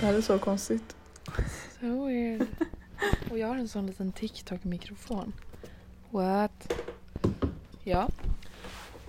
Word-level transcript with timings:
Det 0.00 0.06
här 0.06 0.14
är 0.14 0.20
så 0.20 0.38
konstigt. 0.38 0.96
So 1.80 2.06
weird. 2.06 2.46
Och 3.30 3.38
jag 3.38 3.48
har 3.48 3.56
en 3.56 3.68
sån 3.68 3.86
liten 3.86 4.12
TikTok-mikrofon. 4.12 5.32
What? 6.10 6.72
Ja. 7.84 8.08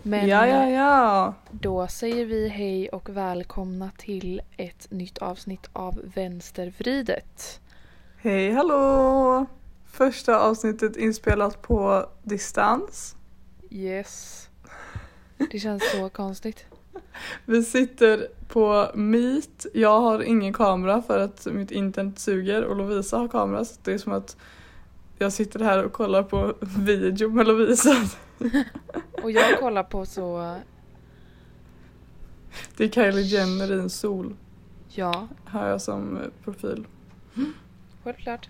Men 0.03 0.27
ja, 0.27 0.47
ja, 0.47 0.69
ja. 0.69 1.33
då 1.51 1.87
säger 1.87 2.25
vi 2.25 2.47
hej 2.47 2.89
och 2.89 3.09
välkomna 3.09 3.91
till 3.97 4.41
ett 4.57 4.91
nytt 4.91 5.17
avsnitt 5.17 5.69
av 5.73 6.01
Vänstervridet. 6.15 7.61
Hej, 8.17 8.51
hallå! 8.51 9.45
Första 9.85 10.39
avsnittet 10.39 10.97
inspelat 10.97 11.61
på 11.61 12.09
distans. 12.23 13.15
Yes. 13.69 14.49
Det 15.51 15.59
känns 15.59 15.91
så 15.91 16.09
konstigt. 16.09 16.65
Vi 17.45 17.63
sitter 17.63 18.27
på 18.47 18.91
Meet. 18.95 19.65
Jag 19.73 20.01
har 20.01 20.21
ingen 20.23 20.53
kamera 20.53 21.01
för 21.01 21.19
att 21.19 21.45
mitt 21.51 21.71
internet 21.71 22.19
suger 22.19 22.63
och 22.63 22.75
Lovisa 22.75 23.17
har 23.17 23.27
kamera 23.27 23.65
så 23.65 23.75
det 23.83 23.93
är 23.93 23.97
som 23.97 24.13
att 24.13 24.37
jag 25.17 25.33
sitter 25.33 25.59
här 25.59 25.83
och 25.83 25.91
kollar 25.93 26.23
på 26.23 26.53
video 26.59 27.29
med 27.29 27.47
Lovisa. 27.47 27.95
Och 29.23 29.31
jag 29.31 29.59
kollar 29.59 29.83
på 29.83 30.05
så, 30.05 30.55
Det 32.77 32.83
är 32.83 32.89
Kylie 32.89 33.21
Jenner 33.21 33.71
i 33.71 33.79
en 33.79 33.89
sol. 33.89 34.35
ja, 34.89 35.27
Har 35.45 35.67
jag 35.67 35.81
som 35.81 36.17
eh, 36.17 36.23
profil. 36.43 36.85
självklart. 38.03 38.49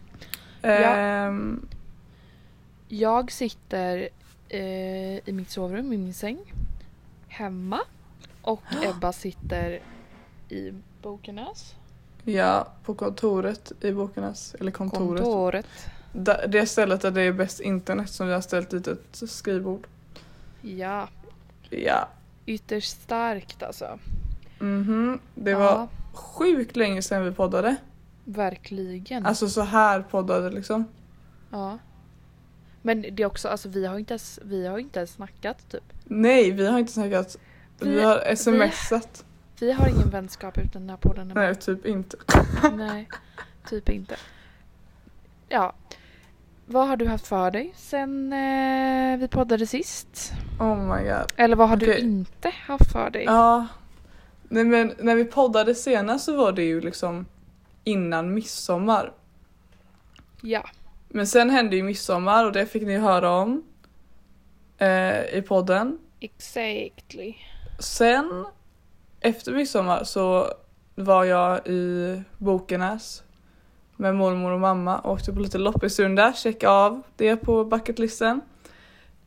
Ehm, 0.61 1.65
Jag 2.87 3.31
sitter 3.31 4.09
eh, 4.49 5.29
i 5.29 5.31
mitt 5.33 5.49
sovrum, 5.49 5.93
i 5.93 5.97
min 5.97 6.13
säng. 6.13 6.53
Hemma. 7.27 7.79
Och 8.41 8.61
Ebba 8.83 9.11
sitter 9.13 9.79
i 10.49 10.73
Bokenäs. 11.01 11.75
ja, 12.23 12.67
på 12.83 12.93
kontoret 12.93 13.71
i 13.81 13.91
Bokenäs. 13.91 14.55
Eller 14.59 14.71
kontoret. 14.71 15.23
Kontoret. 15.23 15.67
Det 16.47 16.65
stället 16.65 17.01
där 17.01 17.11
det 17.11 17.21
är 17.21 17.31
bäst 17.33 17.59
internet 17.59 18.09
som 18.09 18.27
vi 18.27 18.33
har 18.33 18.41
ställt 18.41 18.69
dit 18.69 18.87
ett 18.87 19.29
skrivbord. 19.29 19.87
Ja, 20.61 21.07
Ja. 21.69 22.07
ytterst 22.45 23.01
starkt 23.01 23.63
alltså. 23.63 23.99
Mhm. 24.59 25.19
Det 25.35 25.51
Ja, 25.51 25.59
var 25.59 25.87
sjukt 26.13 26.75
länge 26.75 27.01
sedan 27.01 27.25
vi 27.25 27.31
poddade. 27.31 27.75
verkligen. 28.25 29.25
Alltså 29.25 29.49
så 29.49 29.61
här 29.61 30.01
poddade 30.01 30.49
liksom. 30.49 30.85
ja. 31.51 31.77
Men 32.81 33.01
det 33.01 33.23
är 33.23 33.25
också, 33.25 33.47
alltså 33.47 33.69
vi 33.69 33.85
har 33.85 33.99
inte 33.99 34.13
ens, 34.13 34.39
vi 34.43 34.67
har 34.67 34.77
inte 34.77 34.99
ens 34.99 35.11
snackat 35.13 35.69
typ. 35.71 35.83
Nej, 36.03 36.51
vi 36.51 36.67
har 36.67 36.79
inte 36.79 36.91
snackat. 36.93 37.37
Vi, 37.81 37.89
Vi- 37.89 38.03
har 38.03 38.35
smsat. 38.35 39.25
Vi 39.59 39.71
har 39.71 39.87
ingen 39.87 40.09
vänskap 40.09 40.57
utan 40.57 40.81
den 40.81 40.89
här 40.89 40.97
podden. 40.97 41.31
Nej, 41.35 41.55
typ 41.55 41.85
inte. 41.85 42.17
Nej, 42.75 43.09
typ 43.69 43.89
inte. 43.89 44.15
Ja. 45.49 45.73
Vad 46.65 46.87
har 46.87 46.97
du 46.97 47.07
haft 47.07 47.27
för 47.27 47.51
dig 47.51 47.73
sen 47.75 48.33
eh, 48.33 49.17
vi 49.19 49.27
poddade 49.27 49.67
sist? 49.67 50.31
Oh 50.59 50.77
my 50.77 51.03
god. 51.09 51.31
Eller 51.37 51.55
vad 51.55 51.69
har 51.69 51.75
du 51.77 51.89
Okej. 51.91 52.01
inte 52.01 52.49
haft 52.49 52.91
för 52.91 53.09
dig? 53.09 53.23
Ja. 53.23 53.67
Nej 54.43 54.63
men 54.63 54.93
när 54.99 55.15
vi 55.15 55.25
poddade 55.25 55.75
senast 55.75 56.25
så 56.25 56.37
var 56.37 56.51
det 56.51 56.63
ju 56.63 56.81
liksom 56.81 57.25
innan 57.83 58.33
midsommar. 58.33 59.13
Ja. 60.41 60.69
Men 61.09 61.27
sen 61.27 61.49
hände 61.49 61.75
ju 61.75 61.83
midsommar 61.83 62.45
och 62.45 62.51
det 62.51 62.65
fick 62.65 62.83
ni 62.83 62.97
höra 62.97 63.29
om. 63.31 63.63
Eh, 64.77 65.19
I 65.37 65.43
podden. 65.47 65.97
Exactly. 66.19 67.35
Sen 67.81 68.45
efter 69.19 69.51
midsommar 69.51 70.03
så 70.03 70.53
var 70.95 71.23
jag 71.23 71.67
i 71.67 72.21
Bokenäs 72.37 73.23
med 73.95 74.15
mormor 74.15 74.51
och 74.51 74.59
mamma 74.59 74.99
och 74.99 75.11
åkte 75.11 75.33
på 75.33 75.39
lite 75.39 75.57
loppisrunda, 75.57 76.33
checka 76.33 76.69
av 76.69 77.01
det 77.15 77.35
på 77.37 77.65
bucketlisten. 77.65 78.41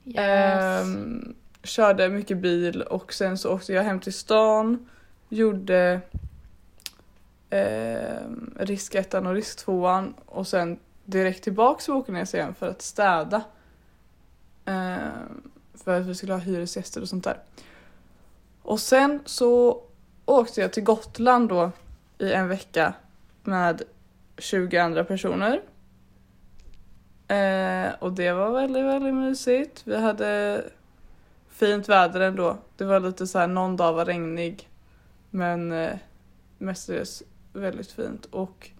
Yes. 0.05 0.17
Ehm, 0.19 1.35
körde 1.63 2.09
mycket 2.09 2.39
bil 2.39 2.83
och 2.83 3.13
sen 3.13 3.39
så 3.39 3.55
åkte 3.55 3.73
jag 3.73 3.83
hem 3.83 4.01
till 4.01 4.13
stan, 4.13 4.89
gjorde 5.29 6.01
ehm, 7.51 8.55
risk 8.59 8.95
ettan 8.95 9.27
och 9.27 9.35
risk 9.35 9.59
tvåan 9.59 10.15
och 10.27 10.47
sen 10.47 10.79
direkt 11.05 11.45
tillbaks 11.45 11.85
till 11.85 11.95
Bokenäs 11.95 12.35
igen 12.35 12.55
för 12.55 12.69
att 12.69 12.83
städa. 12.83 13.43
Ehm, 14.65 15.51
för 15.85 16.01
att 16.01 16.07
vi 16.07 16.15
skulle 16.15 16.33
ha 16.33 16.41
hyresgäster 16.41 17.01
och 17.01 17.09
sånt 17.09 17.25
där. 17.25 17.39
Och 18.65 18.81
sen 18.81 19.21
så 19.25 19.83
åkte 20.25 20.61
jag 20.61 20.73
till 20.73 20.83
Gotland 20.83 21.49
då 21.49 21.71
i 22.19 22.33
en 22.33 22.49
vecka 22.49 22.95
med 23.43 23.83
20 24.39 24.79
andra 24.79 25.05
personer. 25.05 25.63
Eh, 27.29 27.95
och 27.99 28.13
det 28.13 28.33
var 28.33 28.51
väldigt, 28.51 28.85
väldigt 28.85 29.15
mysigt. 29.15 29.83
Vi 29.85 29.97
hade 29.97 30.65
fint 31.49 31.89
väder 31.89 32.21
ändå. 32.21 32.59
Det 32.77 32.85
var 32.85 33.01
lite 33.01 33.27
så 33.27 33.39
här, 33.39 33.47
någon 33.47 33.77
dag 33.77 33.93
var 33.93 34.05
regnig. 34.05 34.69
Men 35.31 35.73
eh, 35.73 35.97
mestadels 36.59 37.23
väldigt 37.53 37.93
fint. 37.93 38.27
Och 38.27 38.71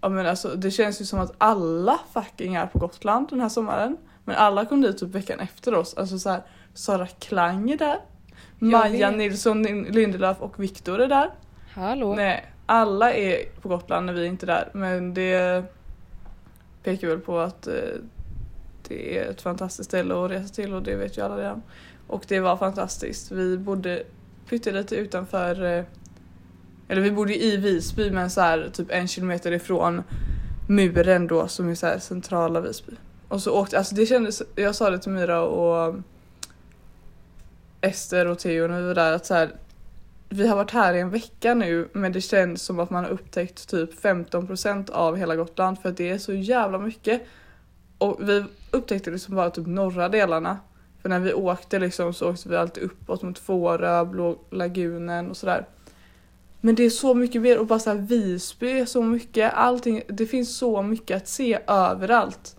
ja, 0.00 0.08
men 0.08 0.26
alltså, 0.26 0.48
det 0.48 0.70
känns 0.70 1.00
ju 1.00 1.04
som 1.04 1.20
att 1.20 1.34
alla 1.38 2.00
fucking 2.12 2.54
är 2.54 2.66
på 2.66 2.78
Gotland 2.78 3.28
den 3.28 3.40
här 3.40 3.48
sommaren. 3.48 3.96
Men 4.24 4.36
alla 4.36 4.64
kom 4.64 4.80
dit 4.80 4.98
typ 4.98 5.08
veckan 5.08 5.40
efter 5.40 5.74
oss. 5.74 5.94
Alltså 5.94 6.18
så 6.18 6.30
här, 6.30 6.42
Sara 6.74 7.06
Klang 7.06 7.70
är 7.70 7.76
där. 7.76 8.00
Maja. 8.58 9.10
Nilsson 9.10 9.62
Lindelöf 9.62 10.36
och 10.40 10.60
Viktor 10.62 11.00
är 11.00 11.08
där. 11.08 11.30
Hallå. 11.74 12.14
Nej, 12.14 12.46
alla 12.66 13.12
är 13.12 13.44
på 13.60 13.68
Gotland 13.68 14.06
när 14.06 14.12
vi 14.12 14.20
är 14.20 14.26
inte 14.26 14.46
är 14.46 14.46
där. 14.46 14.68
Men 14.72 15.14
det 15.14 15.64
pekar 16.82 17.08
väl 17.08 17.20
på 17.20 17.38
att 17.38 17.66
eh, 17.66 17.74
det 18.88 19.18
är 19.18 19.30
ett 19.30 19.42
fantastiskt 19.42 19.88
ställe 19.88 20.24
att 20.24 20.30
resa 20.30 20.54
till 20.54 20.74
och 20.74 20.82
det 20.82 20.96
vet 20.96 21.18
ju 21.18 21.22
alla 21.22 21.36
redan. 21.36 21.62
Och 22.06 22.24
det 22.28 22.40
var 22.40 22.56
fantastiskt. 22.56 23.30
Vi 23.30 23.58
bodde 23.58 24.02
pyttelite 24.48 24.96
utanför, 24.96 25.64
eh, 25.64 25.84
eller 26.88 27.02
vi 27.02 27.10
bodde 27.10 27.44
i 27.44 27.56
Visby 27.56 28.10
men 28.10 28.30
så 28.30 28.40
här 28.40 28.70
typ 28.72 28.90
en 28.90 29.08
kilometer 29.08 29.52
ifrån 29.52 30.02
muren 30.68 31.26
då 31.26 31.48
som 31.48 31.68
är 31.68 31.74
så 31.74 32.00
centrala 32.00 32.60
Visby. 32.60 32.92
Och 33.28 33.42
så 33.42 33.60
åkte, 33.60 33.78
alltså 33.78 33.94
det 33.94 34.06
kändes, 34.06 34.42
jag 34.54 34.74
sa 34.74 34.90
det 34.90 34.98
till 34.98 35.12
Myra 35.12 35.42
och 35.42 35.94
Ester 37.80 38.26
och 38.26 38.38
Theo 38.38 38.66
när 38.66 38.80
vi 38.80 38.86
var 38.86 38.94
där 38.94 39.12
att 39.12 39.26
så 39.26 39.34
här, 39.34 39.50
vi 40.28 40.48
har 40.48 40.56
varit 40.56 40.70
här 40.70 40.94
i 40.94 41.00
en 41.00 41.10
vecka 41.10 41.54
nu 41.54 41.88
men 41.92 42.12
det 42.12 42.20
känns 42.20 42.62
som 42.62 42.80
att 42.80 42.90
man 42.90 43.04
har 43.04 43.10
upptäckt 43.10 43.68
typ 43.68 44.02
15% 44.02 44.90
av 44.90 45.16
hela 45.16 45.36
Gotland 45.36 45.78
för 45.78 45.88
att 45.88 45.96
det 45.96 46.10
är 46.10 46.18
så 46.18 46.32
jävla 46.32 46.78
mycket. 46.78 47.22
Och 47.98 48.28
vi 48.28 48.44
upptäckte 48.70 49.10
liksom 49.10 49.34
bara 49.34 49.50
typ 49.50 49.66
norra 49.66 50.08
delarna. 50.08 50.58
För 51.02 51.08
när 51.08 51.20
vi 51.20 51.32
åkte 51.32 51.78
liksom 51.78 52.14
så 52.14 52.30
åkte 52.30 52.48
vi 52.48 52.56
alltid 52.56 52.82
uppåt 52.82 53.22
mot 53.22 53.38
Fårö, 53.38 54.04
Blå 54.04 54.38
lagunen 54.50 55.30
och 55.30 55.36
sådär. 55.36 55.66
Men 56.60 56.74
det 56.74 56.82
är 56.82 56.90
så 56.90 57.14
mycket 57.14 57.42
mer 57.42 57.58
och 57.58 57.66
bara 57.66 57.78
så 57.78 57.90
här 57.90 57.96
Visby 57.96 58.80
är 58.80 58.86
så 58.86 59.02
mycket, 59.02 59.52
allting, 59.54 60.02
det 60.08 60.26
finns 60.26 60.56
så 60.56 60.82
mycket 60.82 61.16
att 61.16 61.28
se 61.28 61.58
överallt. 61.66 62.56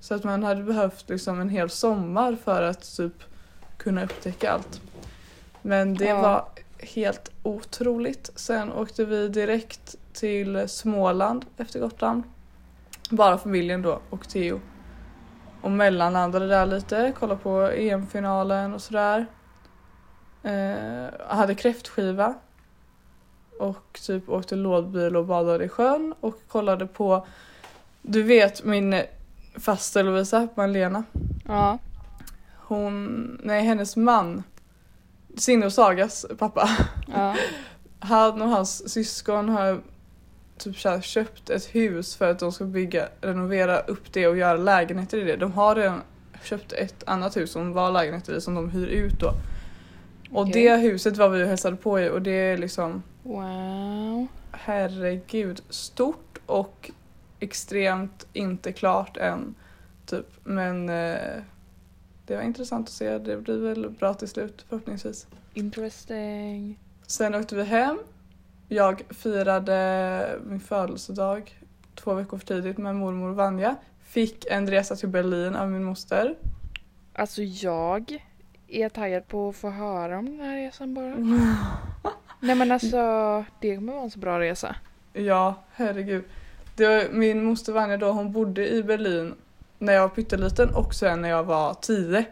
Så 0.00 0.14
att 0.14 0.24
man 0.24 0.42
hade 0.42 0.62
behövt 0.62 1.08
liksom 1.08 1.40
en 1.40 1.48
hel 1.48 1.70
sommar 1.70 2.36
för 2.44 2.62
att 2.62 2.96
typ 2.96 3.22
kunna 3.82 4.04
upptäcka 4.04 4.52
allt. 4.52 4.80
Men 5.62 5.94
det 5.94 6.04
Ja. 6.04 6.22
var 6.22 6.44
helt 6.78 7.30
otroligt. 7.42 8.30
Sen 8.34 8.72
åkte 8.72 9.04
vi 9.04 9.28
direkt 9.28 9.94
till 10.12 10.68
Småland 10.68 11.44
efter 11.56 11.80
Gotland. 11.80 12.22
Bara 13.10 13.38
familjen 13.38 13.82
då 13.82 14.00
och 14.10 14.28
Theo. 14.28 14.60
Och 15.60 15.70
mellanlandade 15.70 16.46
där 16.48 16.66
lite, 16.66 17.12
kollade 17.18 17.40
på 17.40 17.60
EM-finalen 17.60 18.74
och 18.74 18.82
sådär. 18.82 19.26
Eh, 20.42 21.06
hade 21.36 21.54
kräftskiva. 21.54 22.34
Och 23.60 24.00
typ 24.06 24.28
åkte 24.28 24.56
lådbil 24.56 25.16
och 25.16 25.26
badade 25.26 25.64
i 25.64 25.68
sjön 25.68 26.14
och 26.20 26.38
kollade 26.48 26.86
på 26.86 27.26
Du 28.02 28.22
vet 28.22 28.64
min 28.64 29.02
faster 29.60 30.02
Lovisa, 30.02 30.48
Malena. 30.54 31.04
Ja. 31.46 31.78
Hon, 32.72 33.40
nej 33.42 33.62
hennes 33.64 33.96
man 33.96 34.42
Sinne 35.36 35.66
och 35.66 35.72
Sagas 35.72 36.26
pappa. 36.38 36.68
Ja. 37.12 37.36
Han 37.98 38.42
och 38.42 38.48
hans 38.48 38.92
syskon 38.92 39.48
har 39.48 39.80
typ 40.58 40.76
så 40.80 41.00
köpt 41.00 41.50
ett 41.50 41.74
hus 41.74 42.16
för 42.16 42.30
att 42.30 42.38
de 42.38 42.52
ska 42.52 42.64
bygga, 42.64 43.08
renovera 43.20 43.78
upp 43.78 44.12
det 44.12 44.26
och 44.26 44.36
göra 44.36 44.56
lägenheter 44.56 45.18
i 45.18 45.24
det. 45.24 45.36
De 45.36 45.52
har 45.52 45.74
redan 45.74 46.00
köpt 46.42 46.72
ett 46.72 47.04
annat 47.06 47.36
hus 47.36 47.50
som 47.50 47.72
var 47.72 47.90
lägenheter 47.92 48.36
i 48.36 48.40
som 48.40 48.54
de 48.54 48.70
hyr 48.70 48.86
ut 48.86 49.20
då. 49.20 49.32
Och 50.30 50.42
Okej. 50.42 50.52
det 50.52 50.76
huset 50.76 51.16
var 51.16 51.28
vi 51.28 51.44
och 51.44 51.48
hälsade 51.48 51.76
på 51.76 52.00
i 52.00 52.08
och 52.08 52.22
det 52.22 52.30
är 52.30 52.58
liksom 52.58 53.02
Wow. 53.22 54.26
herregud 54.52 55.62
stort 55.68 56.38
och 56.46 56.90
extremt 57.40 58.26
inte 58.32 58.72
klart 58.72 59.16
än. 59.16 59.54
Typ. 60.06 60.26
Men 60.44 60.88
eh, 60.88 61.42
det 62.32 62.36
var 62.36 62.44
intressant 62.44 62.88
att 62.88 62.94
se. 62.94 63.18
Det 63.18 63.36
blir 63.36 63.58
väl 63.58 63.90
bra 63.90 64.14
till 64.14 64.28
slut 64.28 64.64
förhoppningsvis. 64.68 65.26
Interesting. 65.54 66.78
Sen 67.06 67.34
åkte 67.34 67.56
vi 67.56 67.64
hem. 67.64 67.98
Jag 68.68 69.02
firade 69.10 70.40
min 70.46 70.60
födelsedag 70.60 71.60
två 71.94 72.14
veckor 72.14 72.38
för 72.38 72.46
tidigt 72.46 72.78
med 72.78 72.96
mormor 72.96 73.32
Vanja. 73.32 73.76
Fick 74.04 74.46
en 74.50 74.70
resa 74.70 74.96
till 74.96 75.08
Berlin 75.08 75.56
av 75.56 75.70
min 75.70 75.84
moster. 75.84 76.34
Alltså 77.12 77.42
jag 77.42 78.18
är 78.68 78.88
taggad 78.88 79.28
på 79.28 79.48
att 79.48 79.56
få 79.56 79.70
höra 79.70 80.18
om 80.18 80.26
den 80.26 80.40
här 80.40 80.56
resan 80.56 80.94
bara. 80.94 81.14
Nej 82.40 82.56
men 82.56 82.72
alltså 82.72 83.44
det 83.60 83.76
kommer 83.76 83.92
vara 83.92 84.04
en 84.04 84.10
så 84.10 84.18
bra 84.18 84.40
resa. 84.40 84.76
Ja, 85.12 85.54
herregud. 85.72 86.24
Det 86.76 86.86
var, 86.86 87.12
min 87.12 87.44
moster 87.44 87.72
Vanja 87.72 87.96
då, 87.96 88.12
hon 88.12 88.32
bodde 88.32 88.68
i 88.68 88.82
Berlin 88.82 89.34
när 89.82 89.92
jag 89.92 90.02
var 90.02 90.08
pytteliten 90.08 90.74
och 90.74 90.94
sen 90.94 91.22
när 91.22 91.28
jag 91.28 91.44
var 91.44 91.74
tio. 91.74 92.24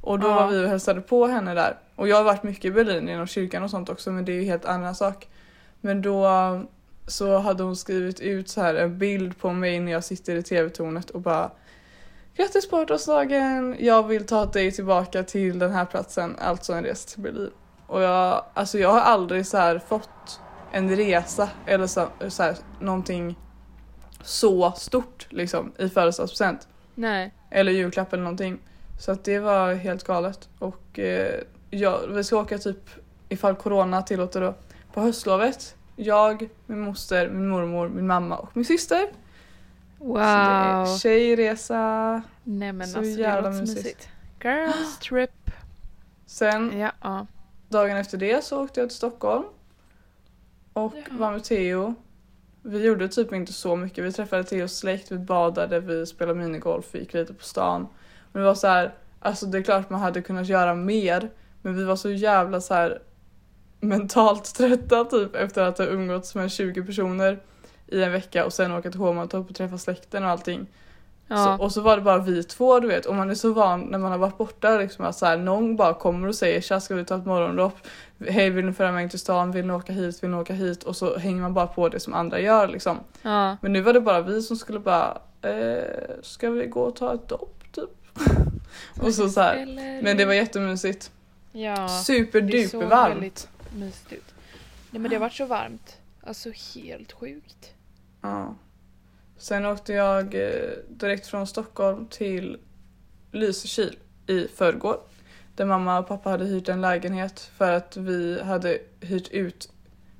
Och 0.00 0.18
då 0.18 0.28
Ja. 0.28 0.34
var 0.34 0.48
vi 0.48 0.64
och 0.64 0.68
hälsade 0.68 1.00
på 1.00 1.26
henne 1.26 1.54
där. 1.54 1.78
Och 1.96 2.08
jag 2.08 2.16
har 2.16 2.24
varit 2.24 2.42
mycket 2.42 2.64
i 2.64 2.70
Berlin 2.70 3.08
inom 3.08 3.26
kyrkan 3.26 3.62
och 3.62 3.70
sånt 3.70 3.88
också 3.88 4.10
men 4.10 4.24
det 4.24 4.32
är 4.32 4.36
ju 4.36 4.44
helt 4.44 4.64
annan 4.64 4.94
sak. 4.94 5.28
Men 5.80 6.02
då 6.02 6.26
um, 6.28 6.68
så 7.06 7.38
hade 7.38 7.62
hon 7.62 7.76
skrivit 7.76 8.20
ut 8.20 8.48
så 8.48 8.60
här 8.60 8.74
en 8.74 8.98
bild 8.98 9.38
på 9.38 9.52
mig 9.52 9.80
när 9.80 9.92
jag 9.92 10.04
sitter 10.04 10.36
i 10.36 10.42
tv-tornet 10.42 11.10
och 11.10 11.20
bara 11.20 11.50
Grattis 12.36 12.68
på 12.70 12.76
18-årsdagen! 12.76 13.76
Jag 13.78 14.02
vill 14.02 14.26
ta 14.26 14.46
dig 14.46 14.72
tillbaka 14.72 15.22
till 15.22 15.58
den 15.58 15.72
här 15.72 15.84
platsen, 15.84 16.36
alltså 16.38 16.72
en 16.72 16.84
resa 16.84 17.08
till 17.08 17.22
Berlin. 17.22 17.50
Och 17.86 18.02
jag, 18.02 18.44
alltså 18.54 18.78
jag 18.78 18.92
har 18.92 19.00
aldrig 19.00 19.46
så 19.46 19.80
fått 19.88 20.40
en 20.72 20.96
resa 20.96 21.48
eller 21.66 21.86
så, 21.86 22.08
så 22.28 22.42
här, 22.42 22.56
någonting 22.80 23.36
så 24.22 24.72
stort 24.76 25.26
liksom 25.30 25.72
i 25.78 25.88
födelsedagspresent. 25.88 26.68
Nej. 26.98 27.34
Eller 27.50 27.72
julklapp 27.72 28.12
eller 28.12 28.22
någonting. 28.22 28.58
Så 29.00 29.12
att 29.12 29.24
det 29.24 29.38
var 29.38 29.74
helt 29.74 30.04
galet. 30.04 30.48
Och 30.58 30.98
eh, 30.98 31.40
ja, 31.70 32.00
vi 32.08 32.24
ska 32.24 32.36
åka 32.36 32.58
typ, 32.58 32.90
ifall 33.28 33.54
corona 33.54 34.02
tillåter 34.02 34.40
då, 34.40 34.54
på 34.92 35.00
höstlovet. 35.00 35.74
Jag, 35.96 36.48
min 36.66 36.80
moster, 36.80 37.28
min 37.28 37.48
mormor, 37.48 37.88
min 37.88 38.06
mamma 38.06 38.36
och 38.36 38.50
min 38.56 38.64
syster. 38.64 39.06
Så 39.98 40.14
det 40.16 40.20
är 40.22 40.84
Wow. 40.84 40.96
tjejresa. 40.98 42.22
Nej 42.44 42.72
men 42.72 42.88
så 42.88 42.98
alltså 42.98 43.16
det 43.16 43.22
jävla 43.22 43.40
låter 43.50 43.52
så 43.52 43.60
mysigt. 43.60 43.84
mysigt. 43.84 44.08
Girls 44.42 44.98
trip. 44.98 45.50
Sen 46.26 46.78
Ja, 46.78 46.92
ja. 47.02 47.26
dagen 47.68 47.96
efter 47.96 48.18
det 48.18 48.44
så 48.44 48.64
åkte 48.64 48.80
jag 48.80 48.88
till 48.88 48.96
Stockholm. 48.96 49.44
Och 50.72 50.92
Ja. 50.96 51.02
var 51.10 51.32
med 51.32 51.44
Theo. 51.44 51.94
Vi 52.68 52.84
gjorde 52.84 53.08
typ 53.08 53.32
inte 53.32 53.52
så 53.52 53.76
mycket. 53.76 54.04
Vi 54.04 54.12
träffade 54.12 54.44
till 54.44 54.62
oss 54.62 54.78
släkt, 54.78 55.12
vi 55.12 55.18
badade, 55.18 55.80
vi 55.80 56.06
spelade 56.06 56.38
minigolf, 56.38 56.86
vi 56.92 56.98
gick 56.98 57.14
lite 57.14 57.34
på 57.34 57.44
stan. 57.44 57.88
Men 58.32 58.42
det 58.42 58.48
var 58.48 58.54
så 58.54 58.66
här, 58.66 58.94
alltså 59.20 59.46
det 59.46 59.58
är 59.58 59.62
klart 59.62 59.90
man 59.90 60.00
hade 60.00 60.22
kunnat 60.22 60.46
göra 60.46 60.74
mer. 60.74 61.30
Men 61.62 61.76
vi 61.76 61.84
var 61.84 61.96
så 61.96 62.10
jävla 62.10 62.60
så 62.60 62.74
här 62.74 63.02
mentalt 63.80 64.54
trötta 64.54 65.04
typ 65.04 65.34
efter 65.34 65.62
att 65.62 65.78
ha 65.78 65.86
umgåtts 65.86 66.34
med 66.34 66.50
20 66.50 66.82
personer 66.82 67.38
i 67.86 68.02
en 68.02 68.12
vecka 68.12 68.44
och 68.44 68.52
sen 68.52 68.72
åka 68.72 68.90
till 68.90 69.00
Hovmantorp 69.00 69.50
och 69.50 69.56
träffa 69.56 69.78
släkten 69.78 70.24
och 70.24 70.30
allting 70.30 70.66
ja. 71.28 71.56
Så, 71.58 71.64
och 71.64 71.72
så 71.72 71.80
var 71.80 71.96
det 71.96 72.02
bara 72.02 72.18
vi 72.18 72.44
två 72.44 72.80
du 72.80 72.88
vet 72.88 73.06
och 73.06 73.14
man 73.14 73.30
är 73.30 73.34
så 73.34 73.52
van 73.52 73.80
när 73.80 73.98
man 73.98 74.12
har 74.12 74.18
varit 74.18 74.38
borta 74.38 74.78
liksom 74.78 75.04
att 75.04 75.16
så 75.16 75.26
här, 75.26 75.36
någon 75.36 75.76
bara 75.76 75.94
kommer 75.94 76.28
och 76.28 76.34
säger 76.34 76.60
tja 76.60 76.80
ska 76.80 76.94
vi 76.94 77.04
ta 77.04 77.16
ett 77.16 77.26
morgondopp? 77.26 77.76
Hej 78.28 78.50
vill 78.50 78.66
ni 78.66 78.72
följa 78.72 78.92
med 78.92 79.10
till 79.10 79.18
stan? 79.18 79.52
Vill 79.52 79.66
ni 79.66 79.72
åka 79.72 79.92
hit? 79.92 80.22
Vill 80.22 80.30
ni 80.30 80.36
åka 80.36 80.54
hit? 80.54 80.82
Och 80.82 80.96
så 80.96 81.18
hänger 81.18 81.42
man 81.42 81.54
bara 81.54 81.66
på 81.66 81.88
det 81.88 82.00
som 82.00 82.14
andra 82.14 82.40
gör 82.40 82.68
liksom. 82.68 82.98
ja. 83.22 83.56
Men 83.60 83.72
nu 83.72 83.80
var 83.80 83.92
det 83.92 84.00
bara 84.00 84.20
vi 84.20 84.42
som 84.42 84.56
skulle 84.56 84.78
bara 84.78 85.18
eh, 85.42 85.82
ska 86.22 86.50
vi 86.50 86.66
gå 86.66 86.80
och 86.80 86.96
ta 86.96 87.14
ett 87.14 87.28
dopp 87.28 87.64
typ? 87.72 87.90
och 89.02 89.14
så, 89.14 89.28
så 89.28 89.40
här. 89.40 89.66
Men 90.02 90.16
det 90.16 90.24
var 90.24 90.34
jättemysigt. 90.34 91.10
Ja. 91.52 91.70
Det 91.82 91.88
såg 91.88 92.16
Superduper 92.16 92.86
varmt. 92.86 93.16
väldigt 93.16 93.48
mysigt 93.74 94.12
ut. 94.12 94.34
Nej 94.90 95.00
men 95.00 95.10
det 95.10 95.16
har 95.16 95.20
varit 95.20 95.32
så 95.32 95.46
varmt. 95.46 95.96
Alltså 96.26 96.50
helt 96.74 97.12
sjukt. 97.12 97.72
Ja. 98.20 98.54
Sen 99.38 99.66
åkte 99.66 99.92
jag 99.92 100.34
eh, 100.34 100.70
direkt 100.88 101.26
från 101.26 101.46
Stockholm 101.46 102.06
till 102.06 102.58
Lysekil 103.32 103.96
i 104.26 104.48
förrgår. 104.48 105.00
Där 105.56 105.64
mamma 105.64 105.98
och 105.98 106.08
pappa 106.08 106.30
hade 106.30 106.44
hyrt 106.44 106.68
en 106.68 106.80
lägenhet 106.80 107.50
för 107.56 107.72
att 107.72 107.96
vi 107.96 108.42
hade 108.42 108.78
hyrt 109.00 109.28
ut 109.28 109.72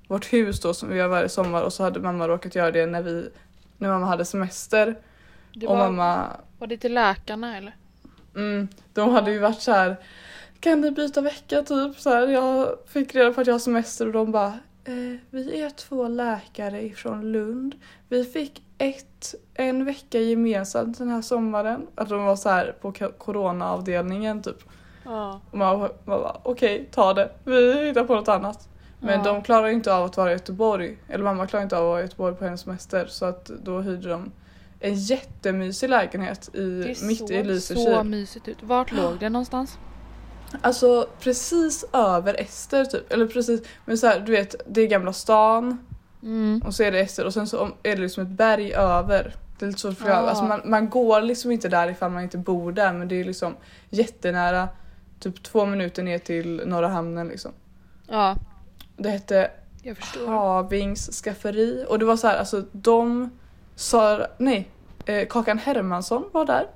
vårt 0.08 0.32
hus 0.32 0.60
då 0.60 0.74
som 0.74 0.88
vi 0.88 0.96
gör 0.96 1.08
varje 1.08 1.28
sommar 1.28 1.62
och 1.62 1.72
så 1.72 1.82
hade 1.82 2.00
mamma 2.00 2.28
råkat 2.28 2.54
göra 2.54 2.70
det 2.70 2.86
när 2.86 3.02
vi 3.02 3.30
när 3.78 3.88
mamma 3.88 4.06
hade 4.06 4.24
semester 4.24 4.96
Det 5.52 5.66
och 5.66 5.76
var, 5.76 5.90
mamma 5.90 6.26
var 6.58 6.66
det 6.66 6.76
till 6.76 6.94
läkarna 6.94 7.56
eller? 7.56 7.76
mm, 8.36 8.68
de 8.92 9.10
hade 9.10 9.30
ju 9.30 9.38
varit 9.38 9.60
så 9.60 9.72
här 9.72 9.96
kan 10.60 10.80
ni 10.80 10.90
byta 10.90 11.20
vecka 11.20 11.62
typ 11.62 12.00
så 12.00 12.10
här, 12.10 12.28
jag 12.28 12.78
fick 12.86 13.14
reda 13.14 13.32
på 13.32 13.40
att 13.40 13.46
jag 13.46 13.54
har 13.54 13.58
semester 13.58 14.06
och 14.06 14.12
de 14.12 14.32
bara 14.32 14.58
eh, 14.84 15.16
vi 15.30 15.60
är 15.60 15.70
två 15.70 16.08
läkare 16.08 16.84
ifrån 16.84 17.32
Lund 17.32 17.74
vi 18.08 18.24
fick 18.24 18.62
ett, 18.78 19.34
en 19.54 19.84
vecka 19.84 20.18
gemensamt 20.20 20.98
den 20.98 21.08
här 21.08 21.22
sommaren 21.22 21.86
att 21.94 22.08
de 22.08 22.24
var 22.24 22.36
så 22.36 22.48
här 22.48 22.76
på 22.80 22.92
co- 22.92 23.12
coronaavdelningen 23.18 24.42
typ 24.42 24.56
Ja. 25.04 25.40
och 25.50 25.58
man, 25.58 25.78
man 25.80 25.90
bara 26.04 26.36
okej 26.42 26.88
ta 26.92 27.14
det 27.14 27.30
vi 27.44 27.86
hittar 27.86 28.04
på 28.04 28.14
något 28.14 28.28
annat 28.28 28.68
men 29.00 29.18
Ja. 29.18 29.24
de 29.32 29.42
klarar 29.42 29.68
inte 29.68 29.94
av 29.94 30.04
att 30.04 30.16
vara 30.16 30.30
i 30.30 30.32
Göteborg 30.32 30.98
eller 31.08 31.24
mamma 31.24 31.46
klarar 31.46 31.62
inte 31.62 31.76
av 31.78 31.82
att 31.82 31.88
vara 31.88 32.00
i 32.00 32.02
Göteborg 32.02 32.34
på 32.36 32.44
hennes 32.44 32.60
semester 32.60 33.06
så 33.06 33.24
att 33.26 33.44
då 33.46 33.80
hyrde 33.80 34.08
de 34.08 34.32
en 34.80 34.94
jättemysig 34.94 35.88
lägenhet 35.90 36.50
i, 36.54 36.60
Det 36.82 37.02
mitt 37.02 37.18
såg 37.18 37.30
i 37.30 37.42
så 37.42 37.48
Lysekil. 37.48 38.02
mysigt 38.04 38.48
ut. 38.48 38.56
Vart 38.62 38.92
låg 38.92 39.18
det 39.20 39.28
någonstans? 39.28 39.78
Alltså 40.60 41.08
precis 41.20 41.84
över 41.92 42.40
Ester 42.40 42.84
typ. 42.84 43.12
Eller 43.12 43.26
precis, 43.26 43.62
men 43.84 43.98
så 43.98 44.06
här, 44.06 44.20
du 44.20 44.32
vet 44.32 44.54
det 44.66 44.80
är 44.80 44.86
Gamla 44.86 45.12
stan 45.12 45.78
Mm. 46.22 46.62
och 46.66 46.74
så 46.74 46.82
är 46.82 46.92
det 46.92 47.00
Ester 47.00 47.26
och 47.26 47.34
sen 47.34 47.46
så 47.46 47.64
är 47.82 47.96
det 47.96 48.02
liksom 48.02 48.22
ett 48.22 48.28
berg 48.28 48.72
över. 48.74 49.34
Det 49.58 49.64
är 49.64 49.70
lite 49.70 49.88
att 49.88 49.98
förklara. 49.98 50.20
Ah. 50.22 50.28
Alltså 50.28 50.44
man, 50.44 50.60
man 50.64 50.88
går 50.90 51.20
liksom 51.22 51.50
inte 51.52 51.68
där 51.68 51.90
ifall 51.90 52.10
man 52.10 52.22
inte 52.22 52.38
bor 52.38 52.72
där 52.72 52.92
men 52.92 53.08
det 53.08 53.20
är 53.20 53.24
liksom 53.24 53.56
jättenära. 53.90 54.68
Typ 55.20 55.42
två 55.42 55.66
minuter 55.66 56.02
ner 56.02 56.18
till 56.18 56.62
Norra 56.66 56.88
hamnen 56.88 57.28
liksom. 57.28 57.52
Ja, 58.08 58.36
Det 58.96 59.10
hette. 59.10 59.50
Havings 60.26 61.22
skafferi 61.24 61.84
och 61.88 61.98
det 61.98 62.04
var 62.04 62.16
så 62.16 62.26
här, 62.26 62.38
alltså 62.38 62.64
de 62.72 63.30
sa, 63.74 64.26
nej, 64.38 64.68
eh, 65.06 65.26
Kakan 65.28 65.58
Hermansson 65.58 66.24
var 66.32 66.44
där. 66.46 66.66